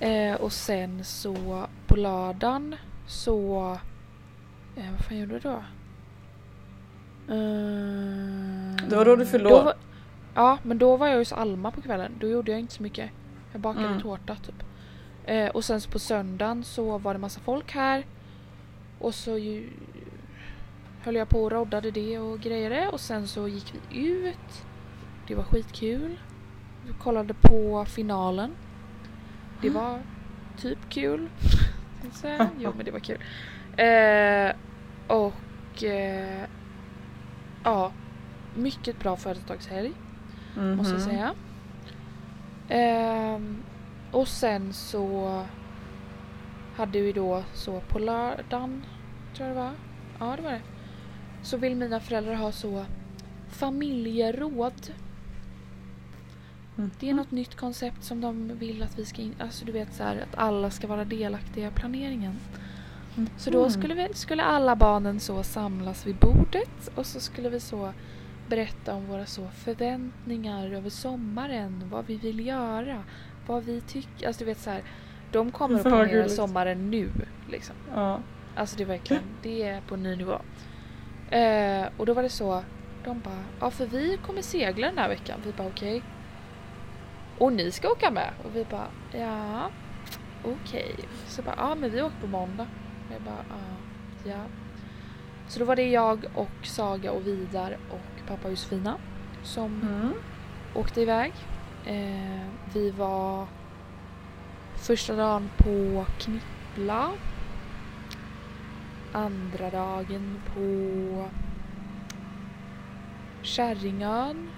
Eh, 0.00 0.34
och 0.34 0.52
sen 0.52 1.04
så 1.04 1.66
på 1.86 1.96
lördagen 1.96 2.74
så... 3.06 3.70
Eh, 4.76 4.90
vad 4.96 5.00
fan 5.04 5.18
gjorde 5.18 5.32
jag 5.32 5.42
då? 5.42 5.62
Eh, 7.34 8.88
Det 8.88 8.96
var 8.96 9.04
då 9.04 9.16
du 9.16 9.24
var- 9.64 9.74
Ja, 10.34 10.58
men 10.62 10.78
då 10.78 10.96
var 10.96 11.06
jag 11.08 11.18
hos 11.18 11.32
Alma 11.32 11.70
på 11.70 11.82
kvällen. 11.82 12.12
Då 12.20 12.28
gjorde 12.28 12.50
jag 12.50 12.60
inte 12.60 12.74
så 12.74 12.82
mycket. 12.82 13.10
Jag 13.52 13.60
bakade 13.60 13.86
Mm. 13.86 14.00
tårta 14.00 14.36
typ. 14.36 14.62
Eh, 15.24 15.48
och 15.48 15.64
sen 15.64 15.80
så 15.80 15.90
på 15.90 15.98
söndagen 15.98 16.64
så 16.64 16.98
var 16.98 17.12
det 17.14 17.20
massa 17.20 17.40
folk 17.40 17.72
här. 17.72 18.06
Och 18.98 19.14
så 19.14 19.38
ju, 19.38 19.70
höll 21.02 21.14
jag 21.14 21.28
på 21.28 21.42
och 21.44 21.52
roddade 21.52 21.90
det 21.90 22.18
och 22.18 22.40
grejade. 22.40 22.88
Och 22.88 23.00
sen 23.00 23.28
så 23.28 23.48
gick 23.48 23.74
vi 23.90 23.98
ut. 24.08 24.64
Det 25.26 25.34
var 25.34 25.44
skitkul. 25.44 26.18
Vi 26.86 26.92
kollade 26.92 27.34
på 27.34 27.84
finalen. 27.84 28.50
Det 29.62 29.70
var 29.70 29.98
typ 30.56 30.78
kul. 30.88 31.28
Jo 32.58 32.72
men 32.76 32.84
det 32.84 32.90
var 32.90 32.98
kul. 33.00 33.18
Eh, 33.76 34.52
och 35.16 35.84
eh, 35.84 36.44
ja, 37.64 37.92
mycket 38.54 38.98
bra 38.98 39.16
födelsedagshelg 40.54 40.76
måste 40.76 40.92
jag 40.94 41.00
säga. 41.02 41.34
Ehm, 42.68 43.62
och 44.12 44.28
sen 44.28 44.72
så 44.72 45.42
hade 46.76 47.00
vi 47.00 47.12
då 47.12 47.42
så 47.54 47.80
på 47.80 47.98
lördagen, 47.98 48.84
tror 49.36 49.48
jag 49.48 49.56
det 49.56 49.60
var. 49.62 49.72
Ja, 50.18 50.36
det 50.36 50.42
var 50.42 50.50
det. 50.52 50.60
Så 51.42 51.56
vill 51.56 51.76
mina 51.76 52.00
föräldrar 52.00 52.34
ha 52.34 52.52
så 52.52 52.84
familjeråd. 53.50 54.90
Mhm. 56.76 56.90
Det 57.00 57.10
är 57.10 57.14
något 57.14 57.30
nytt 57.30 57.54
koncept 57.54 58.04
som 58.04 58.20
de 58.20 58.58
vill 58.58 58.82
att 58.82 58.98
vi 58.98 59.04
ska 59.04 59.22
in, 59.22 59.34
alltså 59.38 59.64
du 59.64 59.72
vet 59.72 59.94
så 59.94 60.02
här 60.02 60.16
att 60.16 60.38
alla 60.38 60.70
ska 60.70 60.86
vara 60.86 61.04
delaktiga 61.04 61.68
i 61.68 61.70
planeringen. 61.70 62.36
Så 63.36 63.50
då 63.50 63.60
Mhm. 63.62 63.70
skulle, 63.70 63.94
vi, 63.94 64.14
skulle 64.14 64.42
alla 64.42 64.76
barnen 64.76 65.20
så 65.20 65.42
samlas 65.42 66.06
vid 66.06 66.16
bordet 66.16 66.90
och 66.94 67.06
så 67.06 67.20
skulle 67.20 67.48
vi 67.48 67.60
så 67.60 67.92
berätta 68.48 68.94
om 68.94 69.06
våra 69.06 69.26
så 69.26 69.48
förväntningar 69.48 70.70
över 70.74 70.90
sommaren, 70.90 71.84
vad 71.90 72.06
vi 72.06 72.16
vill 72.16 72.46
göra, 72.46 73.02
vad 73.46 73.64
vi 73.64 73.80
tycker. 73.80 74.26
Alltså 74.26 74.38
du 74.38 74.44
vet 74.44 74.58
så 74.58 74.70
här, 74.70 74.82
de 75.32 75.50
kommer 75.50 75.76
att 75.76 75.82
planera 75.84 76.28
sommaren 76.28 76.90
nu. 76.90 77.10
Liksom. 77.50 77.76
Ja. 77.94 78.20
Alltså 78.54 78.76
det 78.76 78.82
är 78.82 78.86
verkligen, 78.86 79.22
det 79.42 79.62
är 79.62 79.80
på 79.80 79.96
ny 79.96 80.16
nivå. 80.16 80.40
Eh, 81.30 81.86
och 81.96 82.06
då 82.06 82.14
var 82.14 82.22
det 82.22 82.28
så, 82.28 82.64
de 83.04 83.20
bara, 83.20 83.44
ja 83.60 83.70
för 83.70 83.86
vi 83.86 84.18
kommer 84.26 84.42
segla 84.42 84.86
den 84.86 84.98
här 84.98 85.08
veckan. 85.08 85.40
Vi 85.44 85.52
bara 85.52 85.68
okej. 85.68 86.02
Och 87.38 87.52
ni 87.52 87.70
ska 87.70 87.90
åka 87.90 88.10
med? 88.10 88.30
Och 88.44 88.56
vi 88.56 88.64
bara, 88.64 88.88
ja 89.12 89.70
okej. 90.44 90.94
Så 91.26 91.42
bara, 91.42 91.54
ja 91.58 91.74
men 91.74 91.90
vi 91.90 92.02
åker 92.02 92.20
på 92.20 92.26
måndag. 92.26 92.66
Jag 93.12 93.22
bara, 93.22 93.44
ja. 94.24 94.44
Så 95.48 95.58
då 95.58 95.64
var 95.64 95.76
det 95.76 95.90
jag 95.90 96.24
och 96.34 96.66
Saga 96.66 97.12
och 97.12 97.26
Vidar 97.26 97.78
och 97.90 98.13
pappa 98.28 98.48
Josefina 98.50 98.96
som 99.42 99.82
Mm. 99.82 100.12
åkte 100.74 101.00
iväg. 101.00 101.32
Eh, 101.86 102.46
vi 102.74 102.90
var 102.90 103.46
första 104.76 105.16
dagen 105.16 105.50
på 105.58 106.04
Knippla. 106.18 107.10
Andra 109.12 109.70
dagen 109.70 110.40
på 110.54 111.28
Kärringön. 113.42 114.48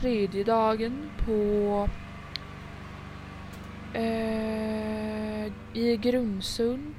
Tredje 0.00 0.44
dagen 0.44 1.10
på 1.26 1.88
eh, 3.94 5.46
i 5.72 5.96
Grundsund. 6.02 6.94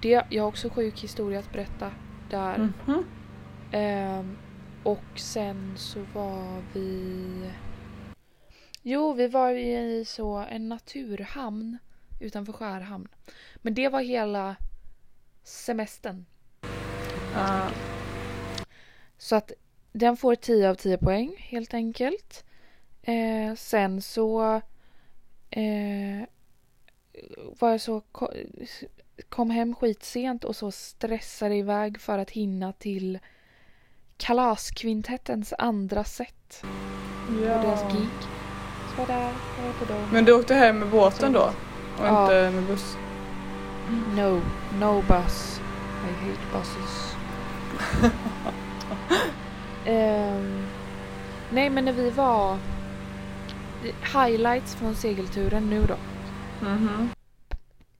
Det, 0.00 0.24
jag 0.30 0.42
har 0.42 0.48
också 0.48 0.70
sjuk 0.70 1.00
historia 1.00 1.38
att 1.38 1.52
berätta 1.52 1.90
där. 2.30 2.58
Mhm. 2.58 3.04
Ehm, 3.72 4.36
och 4.84 5.18
sen 5.18 5.74
så 5.76 6.00
var 6.14 6.62
vi... 6.74 7.50
Jo, 8.82 9.12
vi 9.12 9.28
var 9.28 9.50
i 9.52 10.04
så 10.04 10.36
en 10.36 10.68
naturhamn 10.68 11.78
utanför 12.20 12.52
Skärhamn. 12.52 13.08
Men 13.56 13.74
det 13.74 13.88
var 13.88 14.00
hela 14.00 14.56
semestern. 15.42 16.24
Ja. 17.34 17.70
Så 19.18 19.36
att 19.36 19.52
den 19.92 20.16
får 20.16 20.34
10 20.34 20.70
av 20.70 20.74
10 20.74 20.98
poäng 20.98 21.34
helt 21.38 21.74
enkelt. 21.74 22.44
Eh, 23.02 23.54
sen 23.54 24.02
så 24.02 24.60
eh, 25.50 26.22
var 27.58 27.70
jag 27.70 27.80
så 27.80 28.00
ko- 28.00 28.32
kom 29.28 29.50
hem 29.50 29.74
skitsent 29.74 30.44
och 30.44 30.56
så 30.56 30.70
stressade 30.70 31.54
iväg 31.54 32.00
för 32.00 32.18
att 32.18 32.30
hinna 32.30 32.72
till 32.72 33.18
Kalaskvintettens 34.22 35.54
andra 35.58 36.04
set 36.04 36.64
på 37.26 37.32
deras 37.32 37.80
ja. 37.82 37.88
gig. 37.92 38.08
Så 38.90 38.96
var 39.00 39.06
där, 39.06 39.32
var 39.64 39.72
på 39.78 39.92
dem. 39.92 40.08
Men 40.12 40.24
du 40.24 40.32
åkte 40.32 40.54
hem 40.54 40.78
med 40.78 40.88
båten 40.88 41.32
då? 41.32 41.40
Och 41.98 42.06
Ja. 42.06 42.22
inte 42.22 42.50
med 42.56 42.64
buss? 42.66 42.96
No, 44.16 44.40
no 44.80 45.02
bus. 45.08 45.60
I 46.08 46.12
hate 46.24 46.40
buses. 46.52 47.14
Ehm, 49.86 50.66
nej 51.50 51.70
men 51.70 51.84
när 51.84 51.92
vi 51.92 52.10
var 52.10 52.58
highlights 54.14 54.74
från 54.74 54.94
segelturen 54.94 55.70
nu 55.70 55.86
då. 55.86 55.96
Mhm. 56.66 57.08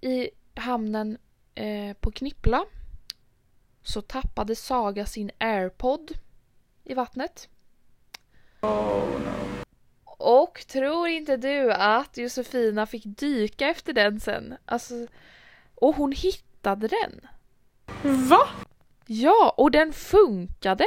I 0.01 0.29
hamnen 0.55 1.19
eh, 1.55 1.97
på 2.01 2.11
Knippla 2.11 2.65
så 3.83 4.03
tappade 4.03 4.57
Saga 4.57 5.07
sin 5.07 5.31
airpod 5.39 6.13
i 6.85 6.95
vattnet. 6.95 7.49
Oh 8.61 9.09
no. 9.09 9.63
Och 10.05 10.65
tror 10.67 11.09
inte 11.09 11.37
du 11.37 11.73
att 11.73 12.17
Josefina 12.17 12.87
fick 12.87 13.03
dyka 13.05 13.69
efter 13.69 13.93
den 13.93 14.21
sen? 14.21 14.55
Alltså, 14.65 14.95
och 15.75 15.97
hon 15.97 16.13
hittade 16.13 16.89
den. 16.89 17.21
Va? 18.29 18.49
Ja, 19.07 19.55
och 19.57 19.71
den 19.71 19.93
funkade. 19.93 20.85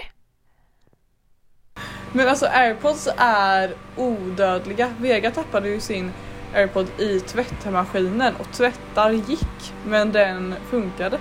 Men 2.14 2.28
alltså 2.28 2.46
airpods 2.46 3.10
är 3.18 3.76
odödliga. 3.98 4.94
Vega 5.00 5.32
tappade 5.32 5.70
ju 5.70 5.80
sin 5.80 6.12
airpod 6.54 6.88
i 7.00 7.20
tvättmaskinen 7.20 8.36
och 8.36 8.52
tvättar 8.54 9.12
gick 9.12 9.74
men 9.86 10.12
den 10.12 10.56
funkade. 10.70 11.20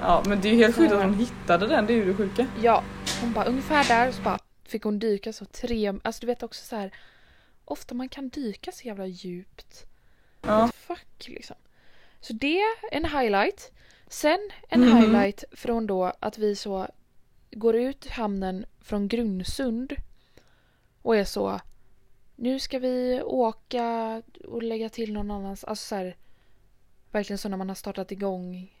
Ja 0.00 0.22
men 0.26 0.40
det 0.40 0.48
är 0.48 0.52
ju 0.52 0.58
helt 0.58 0.76
sjukt 0.76 0.92
att 0.92 1.02
hon 1.02 1.14
hittade 1.14 1.66
den, 1.66 1.86
det 1.86 1.92
är 1.92 1.96
ju 1.96 2.04
det 2.04 2.14
sjuka. 2.14 2.46
Ja, 2.62 2.82
hon 3.20 3.32
bara 3.32 3.44
ungefär 3.44 3.84
där 3.88 4.12
så 4.12 4.22
bara 4.22 4.38
fick 4.64 4.82
hon 4.82 4.98
dyka 4.98 5.32
så 5.32 5.44
tre, 5.44 5.94
alltså 6.04 6.20
du 6.20 6.26
vet 6.26 6.42
också 6.42 6.64
så 6.64 6.76
här 6.76 6.94
ofta 7.64 7.94
man 7.94 8.08
kan 8.08 8.28
dyka 8.28 8.72
så 8.72 8.86
jävla 8.88 9.06
djupt. 9.06 9.86
Ja. 10.42 10.60
What 10.60 10.74
fuck 10.74 11.28
liksom. 11.28 11.56
Så 12.20 12.32
det 12.32 12.60
är 12.60 12.74
en 12.92 13.04
highlight. 13.04 13.72
Sen 14.08 14.50
en 14.68 14.80
Mhm. 14.80 14.96
highlight 14.96 15.44
från 15.52 15.86
då 15.86 16.12
att 16.20 16.38
vi 16.38 16.56
så 16.56 16.86
går 17.50 17.76
ut 17.76 18.06
hamnen 18.08 18.66
från 18.80 19.08
Grundsund 19.08 19.92
och 21.02 21.16
är 21.16 21.24
så 21.24 21.60
nu 22.36 22.58
ska 22.58 22.78
vi 22.78 23.22
åka 23.24 24.22
och 24.44 24.62
lägga 24.62 24.88
till 24.88 25.12
någon 25.12 25.30
annans, 25.30 25.64
alltså 25.64 25.86
så 25.88 25.94
här, 25.94 26.16
verkligen 27.10 27.38
så 27.38 27.48
när 27.48 27.56
man 27.56 27.68
har 27.68 27.74
startat 27.74 28.12
igång 28.12 28.72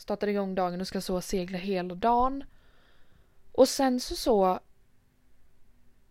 startar 0.00 0.28
igång 0.28 0.54
dagen 0.54 0.80
och 0.80 0.86
ska 0.86 1.00
så 1.00 1.20
segla 1.20 1.58
hela 1.58 1.94
dagen. 1.94 2.44
Och 3.52 3.68
sen 3.68 4.00
så 4.00 4.16
så 4.16 4.60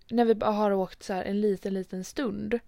när 0.09 0.25
vi 0.25 0.45
har 0.45 0.71
åkt 0.71 1.03
så 1.03 1.13
här 1.13 1.23
en 1.23 1.41
liten 1.41 1.73
liten 1.73 2.03
stund 2.03 2.59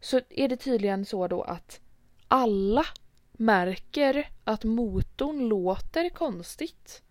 så 0.00 0.20
är 0.28 0.48
det 0.48 0.56
tydligen 0.56 1.04
så 1.04 1.28
då 1.28 1.42
att 1.42 1.80
alla 2.28 2.84
märker 3.32 4.28
att 4.44 4.64
motorn 4.64 5.48
låter 5.48 6.08
konstigt. 6.08 7.02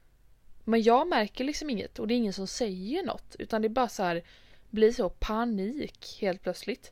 Men 0.63 0.81
jag 0.81 1.07
märker 1.07 1.43
liksom 1.43 1.69
inget 1.69 1.99
och 1.99 2.07
det 2.07 2.13
är 2.13 2.17
ingen 2.17 2.33
som 2.33 2.47
säger 2.47 3.03
något 3.03 3.35
utan 3.39 3.61
det 3.61 3.67
är 3.67 3.69
bara 3.69 3.89
så 3.89 4.03
här 4.03 4.23
blir 4.69 4.91
så 4.91 5.09
panik 5.09 6.17
helt 6.21 6.41
plötsligt. 6.41 6.91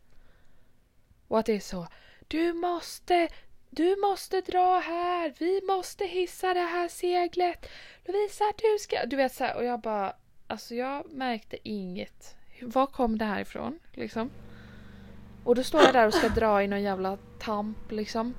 Och 1.27 1.39
att 1.39 1.45
det 1.45 1.53
är 1.53 1.59
så 1.59 1.87
Du 2.27 2.53
måste 2.53 3.29
du 3.73 3.95
måste 4.01 4.41
dra 4.41 4.79
här! 4.79 5.33
Vi 5.39 5.61
måste 5.67 6.05
hissa 6.05 6.53
det 6.53 6.59
här 6.59 6.87
seglet! 6.87 7.69
Lovisa 8.05 8.43
du 8.57 8.79
ska... 8.79 9.05
Du 9.05 9.15
vet 9.15 9.33
så 9.33 9.43
här, 9.43 9.55
och 9.55 9.65
jag 9.65 9.81
bara 9.81 10.15
Alltså 10.51 10.75
jag 10.75 11.11
märkte 11.11 11.57
inget. 11.63 12.35
Var 12.61 12.85
kom 12.85 13.17
det 13.17 13.25
här 13.25 13.41
ifrån? 13.41 13.79
Liksom. 13.93 14.29
Och 15.43 15.55
då 15.55 15.63
står 15.63 15.81
jag 15.81 15.93
där 15.93 16.07
och 16.07 16.13
ska 16.13 16.29
dra 16.29 16.63
i 16.63 16.67
någon 16.67 16.81
jävla 16.81 17.17
tamp 17.39 17.91
liksom. 17.91 18.33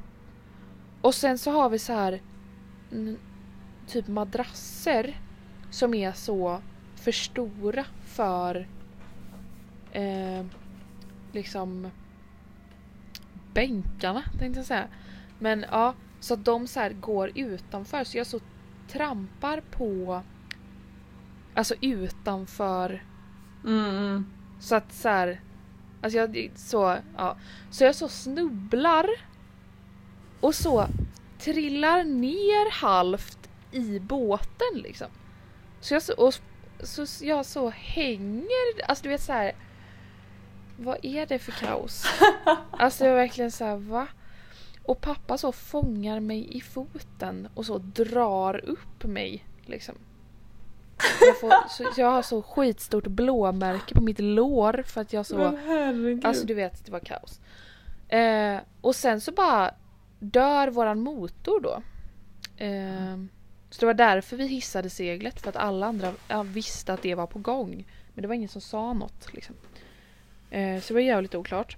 Och 1.00 1.14
sen 1.14 1.38
så 1.38 1.50
har 1.50 1.70
vi 1.70 1.78
så 1.78 1.92
här 1.92 2.22
typ 3.86 4.08
madrasser 4.08 5.20
som 5.70 5.94
är 5.94 6.12
så 6.12 6.62
för 6.96 7.12
stora 7.12 7.84
för 8.06 8.68
eh, 9.92 10.46
liksom 11.32 11.90
bänkarna 13.54 14.22
tänkte 14.38 14.58
jag 14.58 14.66
säga. 14.66 14.88
Men 15.42 15.64
ja, 15.70 15.94
så 16.20 16.34
att 16.34 16.44
de 16.44 16.66
så 16.66 16.80
här 16.80 16.92
går 16.92 17.30
utanför 17.34 18.04
så 18.04 18.18
jag 18.18 18.26
så 18.26 18.40
trampar 18.88 19.60
på 19.60 20.22
alltså 21.54 21.74
utanför 21.80 23.02
Mm, 23.64 24.26
så 24.60 24.74
att 24.74 24.92
så 24.92 25.08
här, 25.08 25.40
alltså 26.02 26.18
jag 26.18 26.50
så, 26.54 26.96
ja. 27.16 27.36
Så 27.70 27.84
jag 27.84 27.94
så 27.94 28.08
snubblar 28.08 29.06
och 30.40 30.54
så 30.54 30.86
trillar 31.38 32.04
ner 32.04 32.70
halvt 32.70 33.50
i 33.72 33.98
båten 33.98 34.74
liksom. 34.74 35.08
Så 35.80 35.94
jag 35.94 36.02
så, 36.02 36.14
och, 36.14 36.34
så 36.80 37.06
jag 37.24 37.46
så 37.46 37.70
hänger, 37.70 38.88
alltså 38.88 39.02
du 39.02 39.08
vet 39.08 39.22
så 39.22 39.32
här. 39.32 39.52
Vad 40.76 40.98
är 41.02 41.26
det 41.26 41.38
för 41.38 41.52
kaos? 41.52 42.06
Alltså 42.70 43.04
jag 43.04 43.12
är 43.12 43.16
verkligen 43.16 43.50
så 43.50 43.64
här, 43.64 43.76
va? 43.76 44.06
Och 44.84 45.00
pappa 45.00 45.38
så 45.38 45.52
fångar 45.52 46.20
mig 46.20 46.56
i 46.56 46.60
foten 46.60 47.48
och 47.54 47.66
så 47.66 47.78
drar 47.78 48.64
upp 48.64 49.04
mig 49.04 49.46
liksom. 49.66 49.94
Jag, 51.20 51.40
får, 51.40 51.68
så, 51.68 52.00
jag 52.00 52.10
har 52.10 52.22
så 52.22 52.42
skitstort 52.42 53.06
blåmärke 53.06 53.94
på 53.94 54.00
mitt 54.00 54.20
lår 54.20 54.82
för 54.86 55.00
att 55.00 55.12
jag 55.12 55.26
så... 55.26 55.38
Men 55.38 55.56
herregud. 55.56 56.26
Alltså 56.26 56.46
du 56.46 56.54
vet, 56.54 56.84
det 56.84 56.92
var 56.92 57.00
kaos. 57.00 57.40
Eh, 58.08 58.60
och 58.80 58.96
sen 58.96 59.20
så 59.20 59.32
bara 59.32 59.74
dör 60.18 60.68
våran 60.68 61.00
motor 61.00 61.60
då. 61.60 61.82
Eh, 62.64 63.16
så 63.70 63.80
det 63.80 63.86
var 63.86 63.94
därför 63.94 64.36
vi 64.36 64.46
hissade 64.46 64.90
seglet 64.90 65.40
för 65.40 65.48
att 65.48 65.56
alla 65.56 65.86
andra 65.86 66.12
visste 66.44 66.92
att 66.92 67.02
det 67.02 67.14
var 67.14 67.26
på 67.26 67.38
gång. 67.38 67.86
Men 68.14 68.22
det 68.22 68.28
var 68.28 68.34
ingen 68.34 68.48
som 68.48 68.60
sa 68.60 68.92
något 68.92 69.34
liksom. 69.34 69.54
Eh, 70.50 70.80
så 70.80 70.88
det 70.88 70.94
var 70.94 71.00
jävligt 71.00 71.34
oklart. 71.34 71.76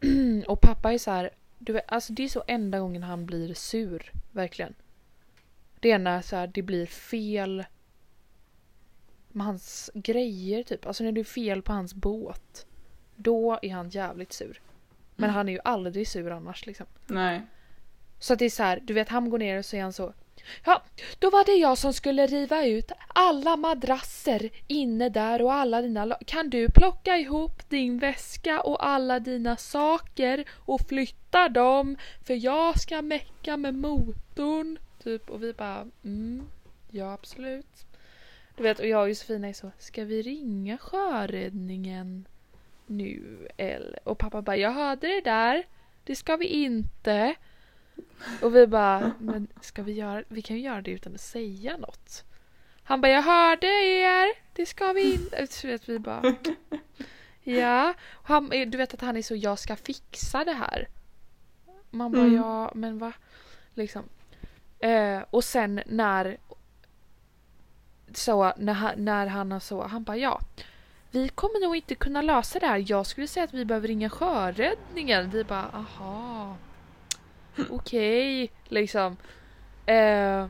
Och 0.46 0.60
pappa 0.60 0.92
är 0.92 0.98
så 0.98 1.10
här, 1.10 1.30
du 1.58 1.72
vet, 1.72 1.84
alltså 1.92 2.12
det 2.12 2.24
är 2.24 2.28
så 2.28 2.44
enda 2.46 2.78
gången 2.80 3.02
han 3.02 3.26
blir 3.26 3.54
sur, 3.54 4.12
verkligen. 4.32 4.74
Det 5.80 5.90
är 5.90 5.98
när 5.98 6.20
så 6.22 6.36
här, 6.36 6.46
det 6.46 6.62
blir 6.62 6.86
fel 6.86 7.64
med 9.28 9.46
hans 9.46 9.90
grejer 9.94 10.62
typ. 10.62 10.86
Alltså 10.86 11.04
när 11.04 11.12
det 11.12 11.20
är 11.20 11.24
fel 11.24 11.62
på 11.62 11.72
hans 11.72 11.94
båt. 11.94 12.66
Då 13.16 13.58
är 13.62 13.70
han 13.72 13.90
jävligt 13.90 14.32
sur. 14.32 14.60
Men 15.16 15.24
Mm. 15.24 15.34
han 15.36 15.48
är 15.48 15.52
ju 15.52 15.60
aldrig 15.64 16.08
sur 16.08 16.30
annars 16.30 16.66
liksom. 16.66 16.86
Nej. 17.06 17.42
Så 18.18 18.32
att 18.32 18.38
det 18.38 18.44
är 18.44 18.50
så 18.50 18.62
här, 18.62 18.80
du 18.84 18.94
vet 18.94 19.08
han 19.08 19.30
går 19.30 19.38
ner 19.38 19.58
och 19.58 19.64
så 19.64 19.76
är 19.76 19.82
han 19.82 19.92
så. 19.92 20.12
Ja, 20.64 20.82
då 21.18 21.30
var 21.30 21.44
det 21.44 21.52
jag 21.54 21.78
som 21.78 21.92
skulle 21.92 22.26
riva 22.26 22.66
ut 22.66 22.92
alla 23.08 23.56
madrasser 23.56 24.50
inne 24.66 25.08
där 25.08 25.42
och 25.42 25.52
alla 25.52 25.82
dina 25.82 26.18
Kan 26.26 26.50
du 26.50 26.70
plocka 26.70 27.16
ihop 27.16 27.68
din 27.68 27.98
väska 27.98 28.60
och 28.60 28.86
alla 28.86 29.20
dina 29.20 29.56
saker 29.56 30.44
och 30.54 30.80
flytta 30.88 31.48
dem? 31.48 31.96
För 32.26 32.34
jag 32.34 32.80
ska 32.80 33.02
mecka 33.02 33.56
med 33.56 33.74
motorn. 33.74 34.78
Typ 35.02 35.30
och 35.30 35.42
vi 35.42 35.52
bara 35.52 35.86
mm, 36.04 36.46
ja 36.90 37.12
absolut. 37.12 37.86
Du 38.56 38.62
vet 38.62 38.78
och 38.78 38.86
jag 38.86 39.02
och 39.02 39.08
Josefina 39.08 39.48
är 39.48 39.52
så, 39.52 39.70
ska 39.78 40.04
vi 40.04 40.22
ringa 40.22 40.78
sjöräddningen 40.78 42.28
nu 42.86 43.48
eller? 43.56 44.08
Och 44.08 44.18
pappa 44.18 44.42
bara, 44.42 44.56
jag 44.56 44.72
hörde 44.72 45.06
det 45.06 45.20
där. 45.20 45.66
Det 46.04 46.16
ska 46.16 46.36
vi 46.36 46.46
inte. 46.46 47.34
Och 48.42 48.56
vi 48.56 48.66
bara, 48.66 49.12
men 49.18 49.48
ska 49.60 49.82
vi 49.82 49.92
göra, 49.92 50.22
vi 50.28 50.42
kan 50.42 50.56
ju 50.56 50.62
göra 50.62 50.82
det 50.82 50.90
utan 50.90 51.14
att 51.14 51.20
säga 51.20 51.76
något. 51.76 52.24
Han 52.82 53.00
bara, 53.00 53.12
jag 53.12 53.22
hörde 53.22 53.66
er, 53.66 54.28
det 54.52 54.66
ska 54.66 54.92
vi 54.92 55.14
inte. 55.14 55.46
Så 55.46 55.66
vet 55.66 55.88
vi 55.88 55.98
bara, 55.98 56.34
ja. 57.42 57.94
Och 58.12 58.28
han, 58.28 58.48
du 58.48 58.78
vet 58.78 58.94
att 58.94 59.00
han 59.00 59.16
är 59.16 59.22
så, 59.22 59.34
jag 59.34 59.58
ska 59.58 59.76
fixa 59.76 60.44
det 60.44 60.52
här. 60.52 60.88
Man 61.90 62.12
bara, 62.12 62.22
Mm. 62.22 62.34
ja 62.36 62.72
men 62.74 62.98
va? 62.98 63.12
Liksom. 63.74 64.04
Eh, 64.78 65.20
och 65.30 65.44
sen 65.44 65.82
när 65.86 66.38
så 68.14 68.52
när 68.56 68.72
han, 68.72 69.04
när 69.04 69.26
han 69.26 69.52
har 69.52 69.60
så, 69.60 69.82
han 69.86 70.04
bara 70.04 70.16
ja. 70.16 70.40
Vi 71.10 71.28
kommer 71.28 71.64
nog 71.64 71.76
inte 71.76 71.94
kunna 71.94 72.22
lösa 72.22 72.58
det 72.58 72.66
här. 72.66 72.84
Jag 72.86 73.06
skulle 73.06 73.26
säga 73.26 73.44
att 73.44 73.54
vi 73.54 73.64
behöver 73.64 73.88
ringa 73.88 74.10
sjöräddningen. 74.10 75.30
Vi 75.30 75.44
bara 75.44 75.66
aha. 75.74 76.56
Okej, 77.70 78.50
liksom. 78.68 79.16
Eh, 79.86 80.46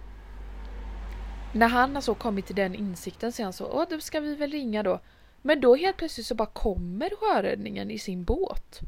när 1.52 1.68
han 1.68 1.94
har 1.94 2.00
så 2.00 2.14
kommit 2.14 2.46
till 2.46 2.56
den 2.56 2.74
insikten 2.74 3.32
så 3.32 3.42
är 3.42 3.44
han 3.44 3.52
så, 3.52 3.66
åh 3.66 3.84
då 3.90 4.00
ska 4.00 4.20
vi 4.20 4.34
väl 4.34 4.50
ringa 4.50 4.82
då. 4.82 5.00
Men 5.42 5.60
då 5.60 5.76
helt 5.76 5.96
plötsligt 5.96 6.26
så 6.26 6.34
bara 6.34 6.48
kommer 6.48 7.10
sjöräddningen 7.20 7.90
i 7.90 7.98
sin 7.98 8.24
båt. 8.24 8.80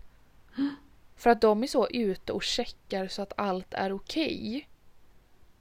För 1.17 1.31
att 1.31 1.41
de 1.41 1.63
är 1.63 1.67
så 1.67 1.89
ute 1.89 2.33
och 2.33 2.43
checkar 2.43 3.09
så 3.09 3.23
att 3.23 3.33
allt 3.37 3.75
är 3.75 3.93
okej. 3.93 4.69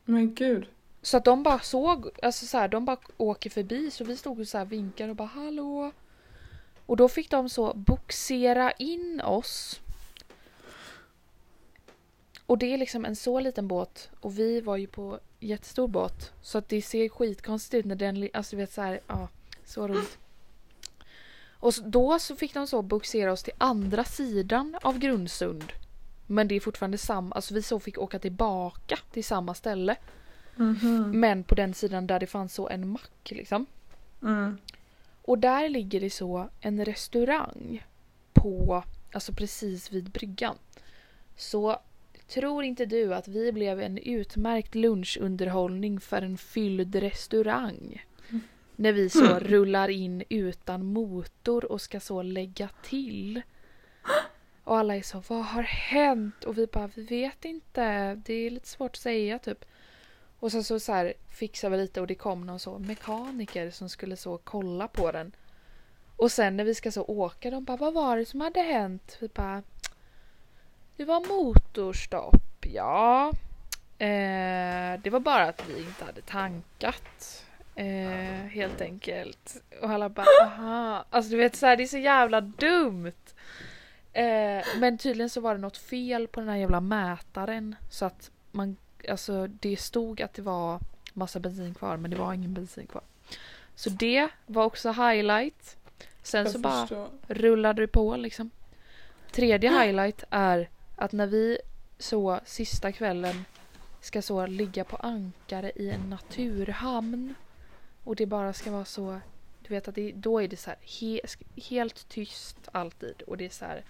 Men 0.06 0.36
gud. 0.36 0.68
Så 1.02 1.18
att 1.18 1.26
de 1.26 1.44
bara 1.44 1.60
såg, 1.60 2.10
alltså 2.22 2.46
så 2.46 2.58
här, 2.58 2.68
de 2.68 2.86
bara 2.86 2.98
åker 3.18 3.50
förbi 3.50 3.92
så 3.92 4.04
vi 4.04 4.18
stod 4.18 4.40
och 4.40 4.48
så 4.48 4.58
här 4.58 4.66
vinkade 4.66 5.10
och 5.10 5.16
bara 5.16 5.28
hallå. 5.28 5.92
Och 6.86 6.98
då 6.98 7.08
fick 7.08 7.32
de 7.32 7.50
så 7.50 7.74
boxera 7.74 8.72
in 8.72 9.22
oss. 9.22 9.82
Och 12.50 12.58
det 12.58 12.74
är 12.74 12.78
liksom 12.78 13.06
en 13.06 13.16
så 13.16 13.40
liten 13.40 13.68
båt 13.68 14.10
och 14.20 14.40
vi 14.40 14.62
var 14.62 14.78
ju 14.78 14.88
på 14.88 15.20
jättestor 15.40 15.88
båt. 15.88 16.34
Så 16.42 16.58
att 16.58 16.70
det 16.70 16.82
ser 16.82 17.10
skitkonstigt 17.10 17.80
ut 17.80 17.86
när 17.86 17.96
den, 17.96 18.30
alltså 18.34 18.56
du 18.56 18.62
vet 18.62 18.74
så 18.74 18.82
här, 18.82 19.00
ja, 19.08 19.28
så 19.66 19.88
roligt. 19.88 20.18
Och 21.52 21.74
så, 21.74 21.82
då 21.82 22.20
så 22.20 22.36
fick 22.36 22.54
de 22.54 22.68
så 22.68 22.82
boxera 22.82 23.32
oss 23.32 23.44
till 23.44 23.54
andra 23.58 24.04
sidan 24.04 24.78
av 24.82 25.00
Grundsund. 25.00 25.64
Men 26.28 26.48
det 26.48 26.56
är 26.56 26.60
fortfarande 26.60 26.98
samma, 26.98 27.36
alltså 27.36 27.54
vi 27.54 27.62
så 27.62 27.80
fick 27.80 27.98
åka 27.98 28.20
tillbaka 28.20 29.00
till 29.12 29.24
samma 29.24 29.54
ställe. 29.54 29.96
Mhm. 30.56 31.20
Men 31.20 31.44
på 31.44 31.56
den 31.56 31.74
sidan 31.74 32.08
där 32.08 32.20
det 32.20 32.28
fanns 32.28 32.54
så 32.54 32.70
en 32.70 32.88
mack 32.88 33.32
liksom. 33.32 33.66
Mm. 34.22 34.58
Och 35.22 35.40
där 35.40 35.70
ligger 35.70 36.02
det 36.02 36.10
så 36.10 36.50
en 36.60 36.86
restaurang 36.86 37.86
på, 38.34 38.84
alltså 39.14 39.34
precis 39.34 39.92
vid 39.92 40.10
bryggan. 40.10 40.56
Så 41.38 41.80
tror 42.30 42.64
inte 42.64 42.86
du 42.86 43.14
att 43.14 43.28
vi 43.28 43.52
blev 43.52 43.82
en 43.82 43.98
utmärkt 43.98 44.76
lunchunderhållning 44.76 46.00
för 46.00 46.22
en 46.22 46.38
fylld 46.38 46.96
restaurang? 46.96 48.06
När 48.76 48.94
vi 48.94 49.10
så 49.10 49.40
rullar 49.40 49.90
in 49.90 50.24
utan 50.30 50.86
motor 50.86 51.72
och 51.72 51.82
ska 51.82 52.00
så 52.00 52.22
lägga 52.22 52.70
till. 52.84 53.42
Och 54.64 54.78
alla 54.78 54.96
är 54.96 55.02
så, 55.02 55.24
vad 55.28 55.46
har 55.46 55.64
hänt? 55.64 56.44
Och 56.44 56.58
vi 56.58 56.68
bara, 56.68 56.90
vi 56.96 57.04
vet 57.04 57.46
inte. 57.46 58.16
Det 58.16 58.34
är 58.34 58.50
lite 58.50 58.68
svårt 58.68 58.92
att 58.92 59.02
säga 59.02 59.40
typ. 59.40 59.66
Och 60.40 60.52
sen 60.52 60.64
så, 60.64 60.80
så 60.80 60.92
här 60.92 61.14
fixade 61.30 61.78
vi 61.78 61.82
lite 61.82 62.02
och 62.02 62.08
det 62.08 62.16
kom 62.16 62.46
någon 62.46 62.60
så 62.60 62.80
mekaniker 62.80 63.72
som 63.72 63.90
skulle 63.90 64.16
så 64.16 64.38
kolla 64.38 64.88
på 64.88 65.12
den. 65.12 65.32
Och 66.16 66.32
sen 66.32 66.58
när 66.58 66.64
vi 66.64 66.76
ska 66.76 66.92
så 66.92 67.04
åka, 67.04 67.52
de 67.52 67.64
bara 67.64 67.78
vad 67.78 67.94
var 67.94 68.18
det 68.18 68.26
som 68.26 68.42
hade 68.42 68.62
hänt? 68.62 69.18
Vi 69.20 69.28
bara 69.28 69.64
Det 71.00 71.06
var 71.06 71.28
motorstopp, 71.28 72.66
ja. 72.66 73.32
Eh, 74.00 75.00
det 75.02 75.10
var 75.10 75.20
bara 75.20 75.44
att 75.44 75.70
vi 75.70 75.80
inte 75.80 76.06
hade 76.06 76.22
tankat. 76.22 77.46
Eh, 77.76 78.46
helt 78.52 78.82
enkelt. 78.82 79.64
Och 79.82 79.90
alla 79.90 80.10
bara 80.10 80.26
aha. 80.44 81.06
Alltså 81.10 81.32
du 81.32 81.38
vet 81.38 81.56
så 81.56 81.66
här, 81.66 81.78
det 81.78 81.84
är 81.84 81.88
så 81.88 81.98
jävla 81.98 82.42
dumt. 82.42 83.14
Eh, 84.14 84.66
men 84.80 84.98
tydligen 84.98 85.30
så 85.30 85.42
var 85.42 85.56
det 85.56 85.62
något 85.62 85.78
fel 85.78 86.28
på 86.28 86.40
den 86.40 86.50
här 86.50 86.56
jävla 86.58 86.82
mätaren. 86.82 87.76
Så 87.90 88.06
att 88.06 88.32
man, 88.52 88.78
alltså 89.10 89.48
det 89.48 89.80
stod 89.80 90.22
att 90.22 90.34
det 90.34 90.42
var 90.42 90.80
massa 91.14 91.40
bensin 91.40 91.74
kvar 91.74 91.98
men 91.98 92.12
det 92.12 92.18
var 92.18 92.34
ingen 92.34 92.54
bensin 92.54 92.88
kvar. 92.88 93.04
Så 93.76 93.90
det 93.90 94.30
var 94.46 94.64
också 94.66 94.92
highlight. 94.92 95.78
Sen 96.24 96.44
Jag 96.44 96.52
så 96.52 96.60
bara 96.60 96.82
förstår. 96.88 97.08
rullade 97.28 97.82
det 97.82 97.88
på 97.88 98.16
liksom. 98.16 98.50
Tredje 99.32 99.70
highlight 99.84 100.24
är 100.30 100.70
att 101.00 101.12
när 101.12 101.28
vi 101.28 101.58
så 101.98 102.40
sista 102.46 102.92
kvällen 102.92 103.46
ska 104.02 104.22
så 104.22 104.46
ligga 104.46 104.84
på 104.84 104.96
ankare 104.96 105.72
i 105.76 105.90
en 105.90 106.10
naturhamn 106.10 107.36
och 108.04 108.16
det 108.16 108.26
bara 108.26 108.54
ska 108.54 108.72
vara 108.72 108.86
så 108.86 109.20
du 109.62 109.74
vet 109.74 109.88
att 109.88 109.96
det, 109.96 110.12
då 110.12 110.42
är 110.42 110.48
det 110.48 110.58
så 110.58 110.72
he, 110.82 111.20
helt 111.56 112.10
tyst 112.10 112.58
alltid 112.72 113.22
och 113.22 113.38
det 113.38 113.46
är 113.46 113.50
så 113.50 113.66
här 113.66 113.84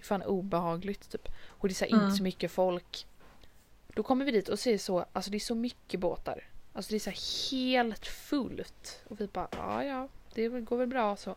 fan 0.00 0.22
obehagligt 0.22 1.10
typ 1.10 1.28
och 1.46 1.68
det 1.68 1.72
är 1.72 1.74
så 1.74 1.84
här 1.84 1.92
Mm. 1.92 2.04
inte 2.04 2.16
så 2.16 2.22
mycket 2.22 2.50
folk. 2.50 3.06
Då 3.94 4.02
kommer 4.02 4.24
vi 4.24 4.30
dit 4.30 4.48
och 4.48 4.58
ser 4.58 4.78
så 4.78 5.06
alltså 5.12 5.30
det 5.30 5.36
är 5.36 5.40
så 5.40 5.54
mycket 5.54 6.00
båtar. 6.00 6.44
Alltså 6.72 6.90
det 6.90 6.96
är 6.96 7.12
så 7.12 7.50
helt 7.54 8.06
fullt 8.06 9.02
och 9.08 9.20
vi 9.20 9.26
bara 9.26 9.48
ja 9.52 9.84
ja 9.84 10.08
det 10.34 10.48
går 10.48 10.76
väl 10.76 10.88
bra 10.88 11.16
så. 11.16 11.36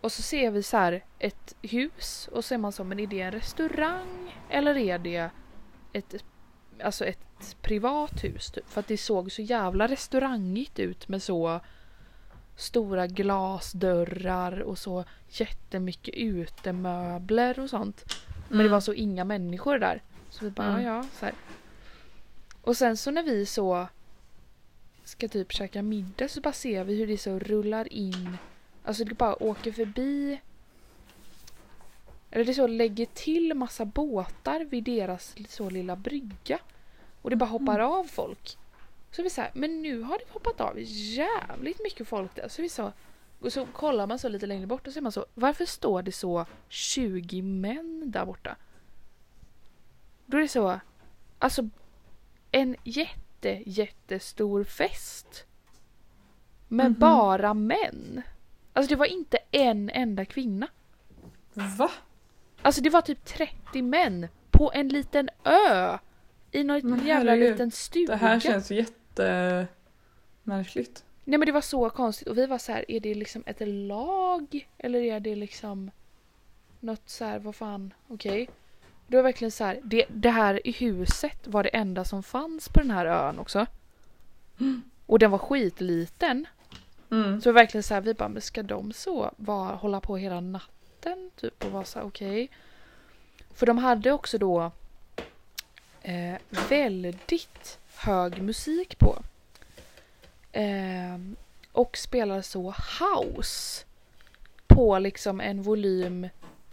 Och 0.00 0.12
så 0.12 0.22
ser 0.22 0.50
vi 0.50 0.62
så 0.62 0.76
här 0.76 1.04
ett 1.18 1.54
hus 1.62 2.28
och 2.32 2.44
så 2.44 2.54
är 2.54 2.58
man 2.58 2.72
så, 2.72 2.84
men 2.84 3.00
är 3.00 3.06
det 3.06 3.20
en 3.20 3.32
restaurang 3.32 4.36
eller 4.50 4.76
är 4.76 4.98
det 4.98 5.30
ett, 5.92 6.14
alltså 6.82 7.04
ett 7.04 7.56
privat 7.62 8.24
hus? 8.24 8.50
Typ? 8.50 8.68
För 8.70 8.80
att 8.80 8.88
det 8.88 8.96
såg 8.98 9.32
så 9.32 9.42
jävla 9.42 9.86
restaurangigt 9.86 10.78
ut 10.78 11.08
med 11.08 11.22
så 11.22 11.60
stora 12.56 13.06
glasdörrar 13.06 14.60
och 14.60 14.78
så 14.78 15.04
jättemycket 15.28 16.14
utemöbler 16.14 17.58
och 17.60 17.70
sånt. 17.70 18.04
Men 18.48 18.58
det 18.58 18.68
var 18.68 18.80
så 18.80 18.92
inga 18.92 19.24
människor 19.24 19.78
där. 19.78 20.02
Så 20.30 20.44
vi 20.44 20.50
bara, 20.50 20.68
Mm. 20.68 20.82
ja, 20.84 20.96
ja, 20.96 21.04
så 21.18 21.24
här. 21.24 21.34
Och 22.62 22.76
sen 22.76 22.96
så 22.96 23.10
när 23.10 23.22
vi 23.22 23.46
så 23.46 23.88
ska 25.04 25.28
typ 25.28 25.52
käka 25.52 25.82
middag 25.82 26.28
så 26.28 26.40
bara 26.40 26.52
ser 26.52 26.84
vi 26.84 26.94
hur 26.94 27.06
det 27.06 27.18
så 27.18 27.38
rullar 27.38 27.92
in. 27.92 28.36
Alltså 28.86 29.04
det 29.04 29.14
bara 29.14 29.42
åker 29.42 29.72
förbi. 29.72 30.40
Eller 32.30 32.44
det 32.44 32.54
så 32.54 32.66
lägger 32.66 33.06
till 33.06 33.54
massa 33.54 33.84
båtar 33.84 34.64
vid 34.64 34.84
deras 34.84 35.34
så 35.48 35.70
lilla 35.70 35.96
brygga. 35.96 36.58
Och 37.22 37.30
det 37.30 37.36
bara 37.36 37.50
hoppar 37.50 37.78
av 37.80 38.04
folk. 38.04 38.56
Så 39.10 39.22
vi 39.22 39.30
säger, 39.30 39.50
men 39.54 39.82
nu 39.82 40.02
har 40.02 40.18
det 40.18 40.24
hoppat 40.32 40.60
av 40.60 40.74
jävligt 40.78 41.80
mycket 41.84 42.08
folk 42.08 42.34
där. 42.34 42.48
Så 42.48 42.62
vi 42.62 42.68
sa, 42.68 42.92
och 43.40 43.52
så 43.52 43.66
kollar 43.66 44.06
man 44.06 44.18
så 44.18 44.28
lite 44.28 44.46
längre 44.46 44.66
bort 44.66 44.86
och 44.86 44.92
ser 44.92 45.00
man 45.00 45.12
så, 45.12 45.26
varför 45.34 45.64
står 45.64 46.02
det 46.02 46.12
så 46.12 46.46
20 46.68 47.42
män 47.42 48.02
där 48.06 48.24
borta? 48.26 48.56
Då 50.26 50.36
är 50.36 50.40
det 50.40 50.48
så, 50.48 50.80
alltså 51.38 51.68
en 52.52 52.76
jätte, 52.84 53.62
jättestor 53.66 54.64
fest. 54.64 55.44
Med 56.68 56.90
Mhm. 56.90 56.98
bara 57.00 57.54
män. 57.54 58.22
Alltså 58.76 58.88
det 58.88 58.96
var 58.96 59.06
inte 59.06 59.38
en 59.50 59.90
enda 59.90 60.24
kvinna. 60.24 60.68
Va? 61.52 61.90
Alltså 62.62 62.82
det 62.82 62.90
var 62.90 63.02
typ 63.02 63.24
30 63.24 63.82
män 63.82 64.28
på 64.50 64.72
en 64.74 64.88
liten 64.88 65.28
ö. 65.44 65.98
I 66.50 66.64
någon 66.64 66.90
Men 66.90 67.06
jävla 67.06 67.30
herregud, 67.30 67.50
liten 67.50 67.70
stuga. 67.70 68.12
Det 68.12 68.16
här 68.16 68.40
känns 68.40 68.70
jättemärkligt. 68.70 71.04
Nej 71.24 71.38
men 71.38 71.46
det 71.46 71.52
var 71.52 71.60
så 71.60 71.90
konstigt 71.90 72.28
och 72.28 72.38
vi 72.38 72.46
var 72.46 72.58
så 72.58 72.72
här, 72.72 72.90
är 72.90 73.00
det 73.00 73.14
liksom 73.14 73.42
ett 73.46 73.68
lag? 73.68 74.68
Eller 74.78 75.00
är 75.00 75.20
det 75.20 75.36
liksom 75.36 75.90
något 76.80 77.08
så 77.08 77.24
här, 77.24 77.38
vad 77.38 77.54
fan, 77.54 77.94
okej. 78.08 78.48
Det 79.06 79.16
var 79.16 79.22
verkligen 79.22 79.52
så 79.52 79.64
här, 79.64 79.80
det, 79.84 80.04
det 80.08 80.30
här 80.30 80.66
i 80.66 80.72
huset 80.72 81.46
var 81.46 81.62
det 81.62 81.68
enda 81.68 82.04
som 82.04 82.22
fanns 82.22 82.68
på 82.68 82.80
den 82.80 82.90
här 82.90 83.06
ön 83.06 83.38
också. 83.38 83.66
Och 85.06 85.18
den 85.18 85.30
var 85.30 85.38
skitliten. 85.38 86.46
Mm. 87.10 87.40
Så 87.40 87.52
verkligen 87.52 87.82
så 87.82 87.94
här, 87.94 88.00
vi 88.00 88.14
bara, 88.14 88.28
men 88.28 88.42
ska 88.42 88.62
de 88.62 88.92
så 88.92 89.30
var, 89.36 89.74
hålla 89.74 90.00
på 90.00 90.16
hela 90.16 90.40
natten? 90.40 91.30
Typ 91.36 91.64
och 91.64 91.70
vara 91.70 91.84
så 91.84 92.00
okej. 92.00 92.44
Okay. 92.44 92.48
För 93.54 93.66
de 93.66 93.78
hade 93.78 94.12
också 94.12 94.38
då 94.38 94.70
eh, 96.02 96.34
väldigt 96.68 97.78
hög 97.94 98.42
musik 98.42 98.98
på. 98.98 99.18
Eh, 100.52 101.18
och 101.72 101.96
spelade 101.96 102.42
så 102.42 102.74
house. 103.00 103.84
På 104.66 104.98
liksom 104.98 105.40
en 105.40 105.62
volym 105.62 106.28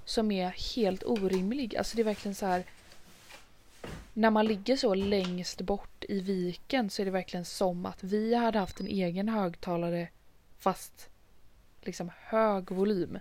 som 0.05 0.31
är 0.31 0.75
helt 0.75 1.03
orimlig. 1.03 1.77
Alltså 1.77 1.95
det 1.95 2.01
är 2.01 2.03
verkligen 2.03 2.35
så 2.35 2.45
här. 2.45 2.63
När 4.13 4.29
man 4.29 4.45
ligger 4.45 4.77
så 4.77 4.93
längst 4.93 5.61
bort 5.61 6.05
i 6.09 6.19
viken 6.19 6.89
så 6.89 7.01
är 7.01 7.05
det 7.05 7.11
verkligen 7.11 7.45
som 7.45 7.85
att 7.85 8.03
vi 8.03 8.35
hade 8.35 8.59
haft 8.59 8.79
en 8.79 8.87
egen 8.87 9.29
högtalare 9.29 10.07
fast 10.63 11.09
liksom 11.81 12.11
hög 12.15 12.71
volym. 12.71 13.19